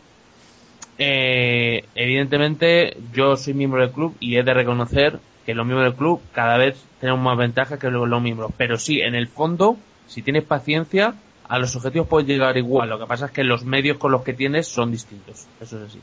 eh, 0.98 1.86
evidentemente, 1.96 2.98
yo 3.14 3.36
soy 3.38 3.54
miembro 3.54 3.82
del 3.82 3.92
club 3.92 4.16
y 4.20 4.38
he 4.38 4.44
de 4.44 4.54
reconocer 4.54 5.20
que 5.46 5.54
los 5.54 5.66
miembros 5.66 5.92
del 5.92 5.98
club 5.98 6.22
cada 6.32 6.58
vez 6.58 6.84
tenemos 7.00 7.22
más 7.22 7.38
ventajas 7.38 7.78
que 7.80 7.90
los, 7.90 8.08
los 8.08 8.22
miembros. 8.22 8.52
Pero 8.58 8.78
sí, 8.78 9.02
en 9.02 9.14
el 9.14 9.28
fondo, 9.28 9.78
si 10.08 10.22
tienes 10.22 10.44
paciencia, 10.44 11.16
a 11.48 11.60
los 11.60 11.76
objetivos 11.76 12.08
puedes 12.08 12.28
llegar 12.28 12.58
igual. 12.58 12.90
Lo 12.90 13.00
que 13.00 13.06
pasa 13.06 13.28
es 13.28 13.32
que 13.32 13.44
los 13.44 13.64
medios 13.64 13.98
con 13.98 14.12
los 14.12 14.24
que 14.24 14.34
tienes 14.34 14.68
son 14.68 14.92
distintos. 14.92 15.46
Eso 15.62 15.78
es 15.78 15.90
así. 15.90 16.00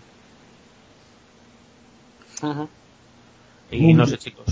Y 3.71 3.95
no 3.95 4.07
sé, 4.07 4.19
chicos. 4.19 4.45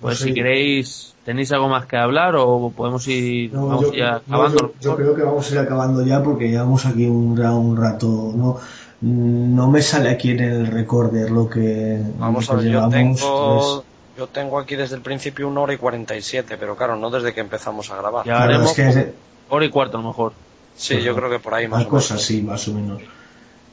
Pues 0.00 0.18
Sí. 0.18 0.24
si 0.24 0.34
queréis, 0.34 1.14
¿tenéis 1.24 1.50
algo 1.52 1.68
más 1.68 1.86
que 1.86 1.96
hablar 1.96 2.34
o 2.36 2.70
podemos 2.76 3.06
ir 3.08 3.52
No, 3.52 3.66
vamos 3.66 3.86
yo, 3.86 3.92
ya 3.94 4.20
no, 4.26 4.36
acabando? 4.36 4.58
yo- 4.58 4.72
yo 4.80 4.96
creo 4.96 5.14
que 5.14 5.22
vamos 5.22 5.50
a 5.50 5.54
ir 5.54 5.58
acabando 5.60 6.04
ya 6.04 6.22
porque 6.22 6.48
llevamos 6.50 6.84
aquí 6.86 7.06
un, 7.06 7.36
ra- 7.36 7.54
un 7.54 7.76
rato. 7.76 8.06
No, 8.36 8.58
no 9.00 9.70
me 9.70 9.82
sale 9.82 10.10
aquí 10.10 10.30
en 10.30 10.40
el 10.40 10.66
recorder 10.66 11.30
lo 11.30 11.48
que, 11.48 12.00
Vamos 12.18 12.46
lo 12.48 12.52
a 12.54 12.56
ver, 12.56 12.64
yo 12.66 12.70
llevamos, 12.70 12.94
tengo, 12.94 13.82
pues, 13.84 14.18
yo 14.18 14.26
tengo 14.28 14.58
aquí 14.58 14.76
desde 14.76 14.96
el 14.96 15.02
principio 15.02 15.48
una 15.48 15.60
hora 15.60 15.74
y 15.74 15.76
47, 15.78 16.56
pero 16.58 16.76
claro, 16.76 16.96
no 16.96 17.10
desde 17.10 17.34
que 17.34 17.40
empezamos 17.40 17.90
a 17.90 17.96
grabar. 17.96 18.24
Ya 18.26 18.42
haremos 18.42 18.78
es 18.78 18.94
que 18.94 19.12
hora 19.48 19.64
y 19.64 19.70
cuarto 19.70 19.98
a 19.98 20.02
lo 20.02 20.08
mejor. 20.08 20.32
Sí, 20.76 21.00
yo 21.02 21.14
creo 21.14 21.30
que 21.30 21.38
por 21.38 21.54
ahí 21.54 21.66
más 21.68 21.80
Una 21.80 21.88
o 21.88 21.90
menos. 21.90 22.02
cosa 22.04 22.14
así, 22.14 22.42
más 22.42 22.66
o 22.68 22.74
menos. 22.74 23.02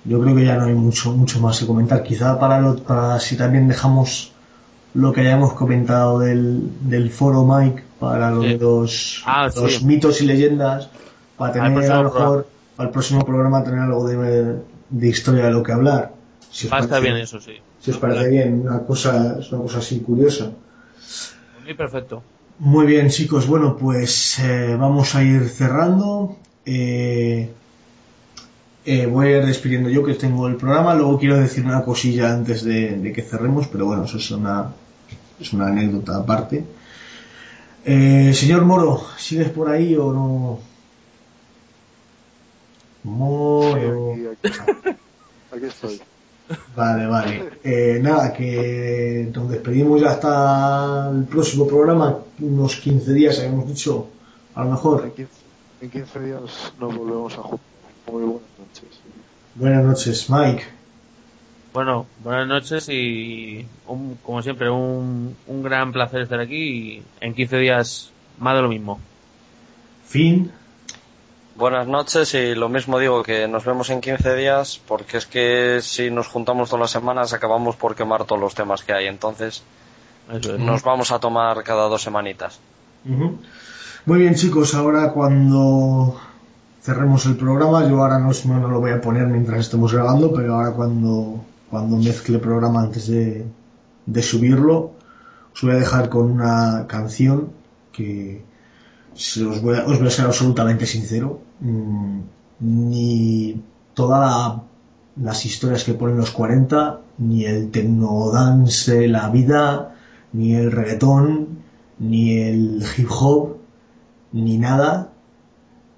Yo 0.05 0.19
creo 0.21 0.35
que 0.35 0.45
ya 0.45 0.55
no 0.57 0.65
hay 0.65 0.73
mucho, 0.73 1.11
mucho 1.13 1.39
más 1.39 1.59
que 1.59 1.65
comentar. 1.67 2.03
Quizá 2.03 2.37
para, 2.39 2.59
lo, 2.59 2.75
para 2.77 3.19
si 3.21 3.37
también 3.37 3.67
dejamos 3.69 4.32
lo 4.95 5.11
que 5.11 5.21
hayamos 5.21 5.53
comentado 5.53 6.19
del, 6.19 6.69
del 6.81 7.09
foro 7.09 7.45
Mike 7.45 7.83
para 7.99 8.29
lo 8.31 8.41
de 8.41 8.57
los, 8.57 9.23
Ah, 9.25 9.49
los 9.55 9.75
sí. 9.77 9.85
mitos 9.85 10.21
y 10.21 10.25
leyendas, 10.25 10.89
para 11.37 11.53
tener 11.53 11.91
a 11.91 11.97
lo 11.97 12.03
mejor 12.03 12.47
al 12.77 12.89
próximo 12.91 13.25
programa 13.25 13.63
tener 13.63 13.79
algo 13.79 14.07
de, 14.07 14.55
de 14.89 15.07
historia 15.07 15.45
de 15.45 15.51
lo 15.51 15.63
que 15.63 15.71
hablar. 15.71 16.11
Si 16.51 16.67
os 16.67 16.73
Va 16.73 16.77
parece- 16.79 16.99
bien 17.01 17.17
eso, 17.17 17.39
sí. 17.39 17.53
Si 17.81 17.91
os 17.91 17.97
parece 17.97 18.29
bien, 18.29 18.61
una 18.67 18.79
cosa, 18.79 19.37
es 19.39 19.51
una 19.51 19.63
cosa 19.63 19.79
así 19.79 19.99
curiosa. 19.99 20.51
Muy 21.63 21.73
perfecto. 21.73 22.21
Muy 22.59 22.85
bien, 22.85 23.09
chicos. 23.09 23.47
Bueno, 23.47 23.75
pues 23.75 24.37
eh, 24.39 24.75
vamos 24.79 25.15
a 25.15 25.23
ir 25.23 25.49
cerrando. 25.49 26.37
Eh, 26.65 27.49
eh, 28.85 29.05
voy 29.05 29.27
a 29.27 29.37
ir 29.39 29.45
despidiendo 29.45 29.89
yo 29.89 30.03
que 30.03 30.13
tengo 30.13 30.47
el 30.47 30.55
programa. 30.55 30.93
Luego 30.93 31.17
quiero 31.19 31.37
decir 31.37 31.65
una 31.65 31.83
cosilla 31.83 32.31
antes 32.33 32.63
de, 32.63 32.97
de 32.97 33.11
que 33.11 33.21
cerremos, 33.21 33.67
pero 33.67 33.85
bueno, 33.85 34.05
eso 34.05 34.17
es 34.17 34.31
una, 34.31 34.71
es 35.43 35.53
una 35.53 35.67
anécdota 35.67 36.17
aparte. 36.17 36.65
Eh, 37.85 38.33
señor 38.33 38.63
Moro, 38.65 39.03
¿sigues 39.17 39.49
por 39.49 39.69
ahí 39.69 39.95
o 39.95 40.11
no? 40.13 40.59
Moro. 43.03 44.13
Aquí, 44.13 44.27
aquí. 44.27 44.89
Aquí 45.51 45.65
estoy. 45.65 46.01
Vale, 46.75 47.07
vale. 47.07 47.49
Eh, 47.63 47.99
nada, 48.01 48.33
que 48.33 49.29
nos 49.33 49.49
despedimos 49.49 50.01
ya 50.01 50.11
hasta 50.11 51.09
el 51.11 51.25
próximo 51.25 51.67
programa, 51.67 52.19
unos 52.39 52.75
15 52.77 53.13
días, 53.13 53.39
habíamos 53.39 53.67
dicho, 53.67 54.07
a 54.55 54.63
lo 54.63 54.71
mejor. 54.71 55.03
En 55.05 55.11
15, 55.11 55.31
en 55.81 55.89
15 55.89 56.19
días 56.19 56.73
nos 56.79 56.97
volvemos 56.97 57.33
a 57.33 57.41
juntar. 57.43 57.59
Muy 58.11 58.23
buenas 58.23 58.41
noches. 58.59 58.99
Buenas 59.55 59.83
noches, 59.85 60.29
Mike. 60.29 60.63
Bueno, 61.73 62.05
buenas 62.23 62.47
noches 62.47 62.87
y 62.89 63.65
un- 63.87 64.17
como 64.23 64.41
siempre 64.43 64.69
un, 64.69 65.35
un 65.47 65.63
gran 65.63 65.91
placer 65.91 66.21
estar 66.21 66.39
aquí 66.39 66.55
y 66.99 67.03
en 67.19 67.33
15 67.33 67.57
días 67.57 68.11
más 68.39 68.55
de 68.55 68.61
lo 68.61 68.69
mismo. 68.69 68.99
Fin. 70.05 70.51
Buenas 71.55 71.87
noches 71.87 72.33
y 72.35 72.55
lo 72.55 72.69
mismo 72.69 72.99
digo 72.99 73.23
que 73.23 73.47
nos 73.47 73.65
vemos 73.65 73.89
en 73.89 74.01
15 74.01 74.35
días 74.35 74.79
porque 74.87 75.17
es 75.17 75.25
que 75.25 75.79
si 75.81 76.09
nos 76.11 76.27
juntamos 76.27 76.69
todas 76.69 76.81
las 76.81 76.91
semanas 76.91 77.33
acabamos 77.33 77.75
por 77.75 77.95
quemar 77.95 78.25
todos 78.25 78.41
los 78.41 78.53
temas 78.55 78.83
que 78.83 78.93
hay. 78.93 79.07
Entonces 79.07 79.63
es. 80.31 80.47
nos 80.59 80.83
vamos 80.83 81.11
a 81.11 81.19
tomar 81.19 81.63
cada 81.63 81.87
dos 81.89 82.01
semanitas. 82.03 82.59
Muy 83.05 84.19
bien, 84.19 84.35
chicos, 84.35 84.73
ahora 84.75 85.11
cuando 85.11 86.19
cerremos 86.81 87.25
el 87.25 87.35
programa, 87.37 87.87
yo 87.87 87.99
ahora 88.01 88.19
no, 88.19 88.31
no 88.45 88.67
lo 88.67 88.79
voy 88.79 88.91
a 88.91 89.01
poner 89.01 89.25
mientras 89.27 89.59
estemos 89.61 89.93
grabando, 89.93 90.33
pero 90.33 90.55
ahora 90.55 90.71
cuando, 90.71 91.43
cuando 91.73 91.97
mezcle 91.97 92.35
el 92.35 92.41
programa 92.41 92.83
antes 92.83 93.07
de, 93.07 93.47
de 94.05 94.21
subirlo, 94.21 94.91
os 95.55 95.61
voy 95.63 95.71
a 95.71 95.81
dejar 95.83 96.07
con 96.07 96.29
una 96.29 96.85
canción 96.87 97.49
que 97.91 98.45
os, 99.11 99.59
voy 99.59 99.77
a, 99.77 99.85
os 99.87 99.97
voy 99.97 100.07
a 100.07 100.11
ser 100.11 100.25
absolutamente 100.25 100.85
sincero. 100.85 101.41
mm, 101.61 102.19
ni 102.59 103.59
todas 103.95 104.61
las 105.15 105.45
historias 105.47 105.83
que 105.83 105.95
ponen 105.95 106.17
los 106.17 106.29
40, 106.29 107.01
ni 107.17 107.45
el 107.45 107.71
tecnodance, 107.71 109.07
la 109.07 109.29
vida, 109.29 109.95
ni 110.31 110.53
el 110.53 110.71
reggaetón, 110.71 111.57
ni 111.97 112.37
el 112.37 112.83
hip 112.95 113.09
hop, 113.09 113.57
ni 114.31 114.59
nada. 114.59 115.09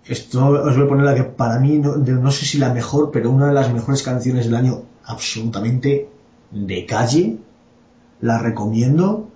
Esto 0.05 0.47
os 0.47 0.73
voy 0.77 0.85
a 0.85 0.87
poner 0.87 1.05
la 1.05 1.15
que 1.15 1.25
para 1.25 1.59
mí, 1.59 1.79
no, 1.79 1.97
no 1.97 2.31
sé 2.31 2.45
si 2.45 2.59
la 2.59 2.73
mejor, 2.73 3.11
pero 3.11 3.29
una 3.29 3.47
de 3.47 3.53
las 3.53 3.73
mejores 3.73 4.03
canciones 4.03 4.45
del 4.45 4.55
año 4.55 4.94
absolutamente 5.05 6.09
de 6.51 6.85
calle. 6.85 7.37
La 8.21 8.39
recomiendo. 8.39 9.29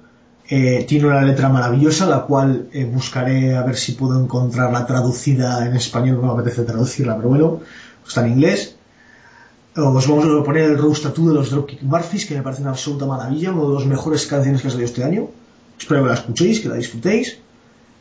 Eh, 0.47 0.85
tiene 0.87 1.07
una 1.07 1.21
letra 1.21 1.49
maravillosa, 1.49 2.07
la 2.07 2.21
cual 2.21 2.69
eh, 2.73 2.85
buscaré 2.85 3.55
a 3.55 3.61
ver 3.61 3.75
si 3.75 3.91
puedo 3.91 4.19
encontrarla 4.19 4.85
traducida 4.85 5.65
en 5.65 5.75
español. 5.75 6.19
No 6.21 6.33
me 6.33 6.41
apetece 6.41 6.63
traducirla, 6.63 7.15
pero 7.17 7.29
bueno, 7.29 7.59
está 8.07 8.25
en 8.25 8.33
inglés. 8.33 8.75
Os 9.75 10.07
vamos 10.07 10.25
a 10.25 10.43
poner 10.43 10.63
el 10.63 10.77
Rose 10.77 11.07
de 11.07 11.33
los 11.33 11.51
Dropkick 11.51 11.83
Murphys, 11.83 12.25
que 12.25 12.35
me 12.35 12.41
parece 12.41 12.63
una 12.63 12.71
absoluta 12.71 13.05
maravilla, 13.05 13.51
una 13.51 13.67
de 13.67 13.73
las 13.75 13.85
mejores 13.85 14.25
canciones 14.25 14.61
que 14.61 14.67
ha 14.67 14.71
salido 14.71 14.87
este 14.87 15.03
año. 15.03 15.27
Espero 15.79 16.03
que 16.03 16.09
la 16.09 16.15
escuchéis, 16.15 16.59
que 16.59 16.69
la 16.69 16.75
disfrutéis. 16.75 17.37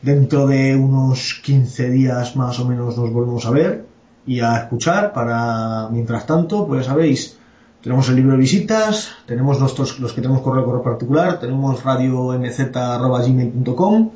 Dentro 0.01 0.47
de 0.47 0.75
unos 0.75 1.39
15 1.43 1.89
días 1.89 2.35
más 2.35 2.59
o 2.59 2.65
menos 2.65 2.97
nos 2.97 3.11
volvemos 3.11 3.45
a 3.45 3.51
ver 3.51 3.85
y 4.25 4.39
a 4.39 4.57
escuchar. 4.57 5.13
Para 5.13 5.87
mientras 5.89 6.25
tanto, 6.25 6.65
pues 6.67 6.85
ya 6.85 6.91
sabéis, 6.91 7.37
tenemos 7.81 8.07
el 8.09 8.15
libro 8.15 8.33
de 8.33 8.37
visitas, 8.37 9.15
tenemos 9.25 9.59
nuestros, 9.59 9.99
los 9.99 10.13
que 10.13 10.21
tenemos 10.21 10.41
correo 10.41 10.65
correo 10.65 10.83
particular, 10.83 11.39
tenemos 11.39 11.83
radiomz.gmail.com, 11.83 14.11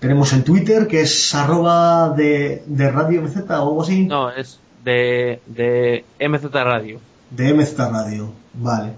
tenemos 0.00 0.32
el 0.32 0.44
Twitter 0.44 0.86
que 0.86 1.00
es 1.02 1.34
arroba 1.34 2.10
de, 2.10 2.62
de 2.66 2.90
radio 2.90 3.22
MZ 3.22 3.50
o 3.50 3.54
algo 3.54 3.82
así. 3.82 4.06
No, 4.06 4.30
es 4.30 4.60
de, 4.84 5.40
de 5.46 6.04
MZ 6.20 6.44
Radio. 6.52 7.00
De 7.30 7.54
MZ 7.54 7.78
Radio, 7.78 8.32
vale. 8.54 8.92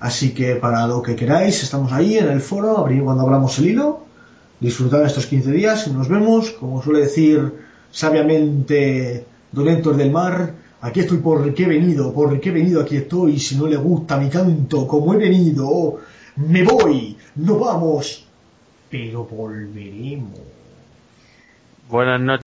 Así 0.00 0.34
que 0.34 0.56
para 0.56 0.86
lo 0.86 1.02
que 1.02 1.16
queráis, 1.16 1.62
estamos 1.62 1.92
ahí 1.92 2.18
en 2.18 2.28
el 2.28 2.40
foro, 2.40 2.78
abrir 2.78 3.02
cuando 3.02 3.22
abramos 3.22 3.58
el 3.58 3.68
hilo. 3.68 4.04
Disfrutad 4.60 5.04
estos 5.04 5.26
15 5.26 5.50
días 5.50 5.86
y 5.86 5.90
nos 5.90 6.08
vemos, 6.08 6.50
como 6.50 6.82
suele 6.82 7.00
decir 7.00 7.52
sabiamente 7.90 9.26
Héctor 9.56 9.96
del 9.96 10.10
Mar, 10.10 10.54
aquí 10.84 11.00
estoy 11.00 11.18
por 11.18 11.54
qué 11.54 11.62
he 11.62 11.66
venido, 11.66 12.12
por 12.12 12.38
qué 12.40 12.50
he 12.50 12.52
venido, 12.52 12.82
aquí 12.82 12.96
estoy, 12.96 13.38
si 13.38 13.56
no 13.56 13.66
le 13.66 13.76
gusta 13.76 14.18
mi 14.18 14.28
canto, 14.28 14.86
como 14.86 15.14
he 15.14 15.16
venido, 15.16 16.00
me 16.36 16.62
voy, 16.62 17.16
no 17.36 17.58
vamos, 17.58 18.26
pero 18.90 19.24
volveremos. 19.24 20.40
Buenas 21.88 22.20
noches. 22.20 22.43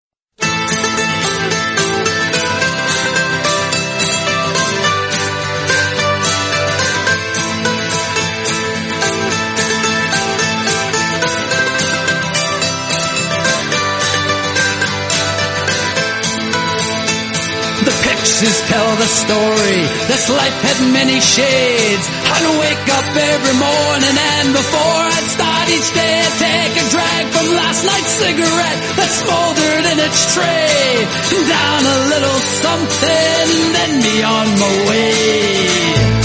Tell 18.77 18.95
the 19.01 19.09
story. 19.09 19.81
This 20.05 20.29
life 20.29 20.57
had 20.61 20.77
many 20.93 21.17
shades. 21.17 22.05
I'd 22.33 22.47
wake 22.61 22.87
up 22.93 23.09
every 23.33 23.57
morning 23.57 24.15
and 24.37 24.47
before 24.53 25.01
I'd 25.17 25.27
start 25.33 25.65
each 25.73 25.89
day, 25.97 26.15
I'd 26.27 26.37
take 26.37 26.75
a 26.77 26.85
drag 26.93 27.23
from 27.33 27.45
last 27.57 27.81
night's 27.89 28.13
cigarette 28.21 28.79
that 29.01 29.11
smoldered 29.21 29.85
in 29.91 29.97
its 30.07 30.19
tray. 30.35 30.85
Down 31.57 31.81
a 31.95 31.99
little 32.13 32.39
something, 32.65 33.47
then 33.75 33.91
be 34.05 34.15
on 34.37 34.47
my 34.61 34.73
way. 34.89 36.17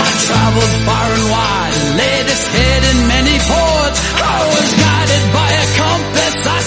I 0.00 0.10
traveled 0.28 0.74
far 0.88 1.08
and 1.18 1.26
wide, 1.34 1.76
laid 2.00 2.26
his 2.32 2.44
head 2.56 2.82
in 2.92 2.98
many 3.16 3.36
ports. 3.52 3.98
I 4.16 4.38
was 4.54 4.68
guided 4.80 5.24
by 5.36 5.50
a 5.60 5.66
compass, 5.76 6.11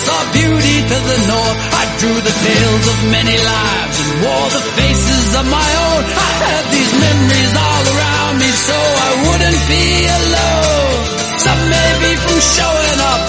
saw 0.05 0.21
beauty 0.37 0.77
to 0.91 0.97
the 1.09 1.17
north. 1.25 1.59
I 1.81 1.83
drew 1.97 2.17
the 2.21 2.35
tales 2.45 2.85
of 2.93 2.97
many 3.09 3.37
lives 3.41 3.97
and 4.03 4.11
wore 4.21 4.49
the 4.53 4.63
faces 4.77 5.27
of 5.39 5.45
my 5.49 5.69
own. 5.87 6.01
I 6.05 6.31
had 6.45 6.63
these 6.69 6.93
memories 6.93 7.53
all 7.65 7.83
around 7.93 8.33
me 8.37 8.49
so 8.69 8.77
I 8.77 9.11
wouldn't 9.25 9.61
be 9.65 9.85
alone. 10.21 11.01
Some 11.45 11.61
may 11.73 11.91
be 12.05 12.11
from 12.21 12.39
showing 12.57 12.99
up, 13.13 13.21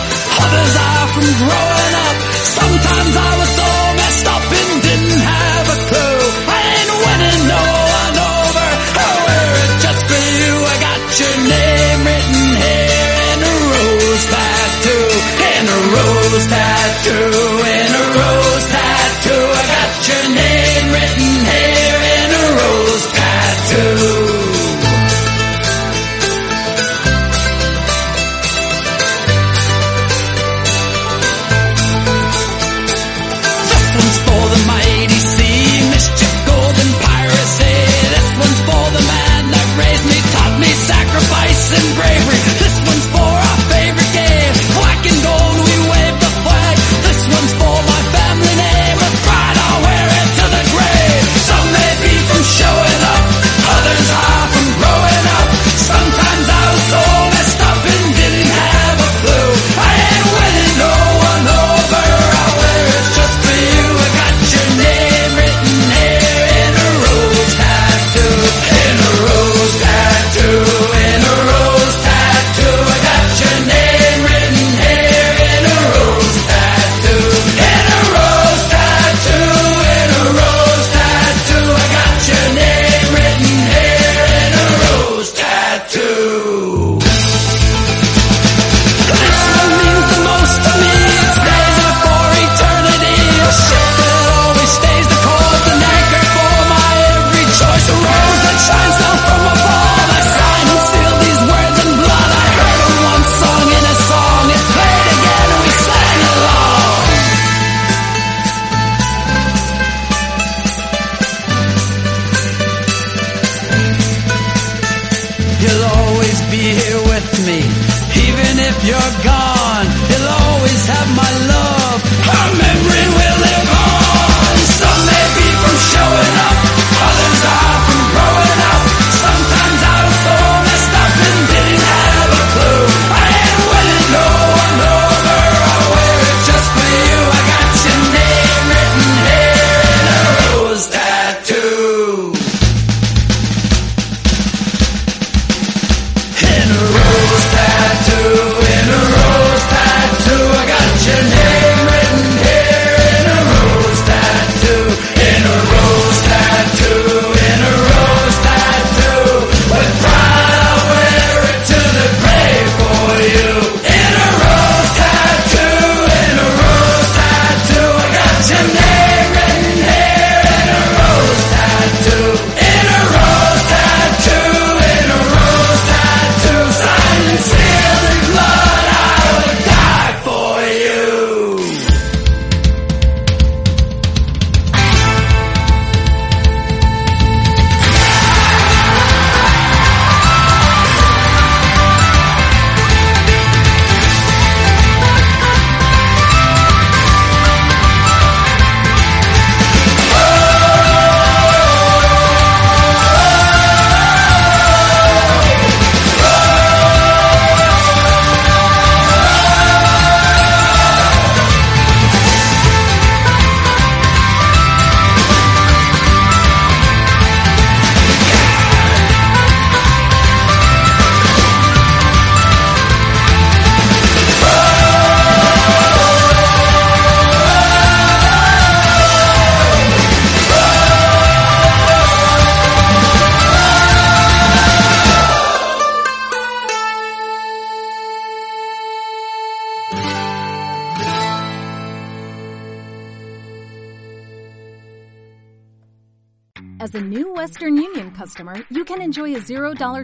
others 0.45 0.75
are 0.89 1.07
from 1.17 1.29
growing 1.41 1.95
up. 2.07 2.17
Sometimes 2.61 3.13
I 3.17 3.33
was 3.41 3.51
so 3.57 3.76
tattoo. 17.07 17.56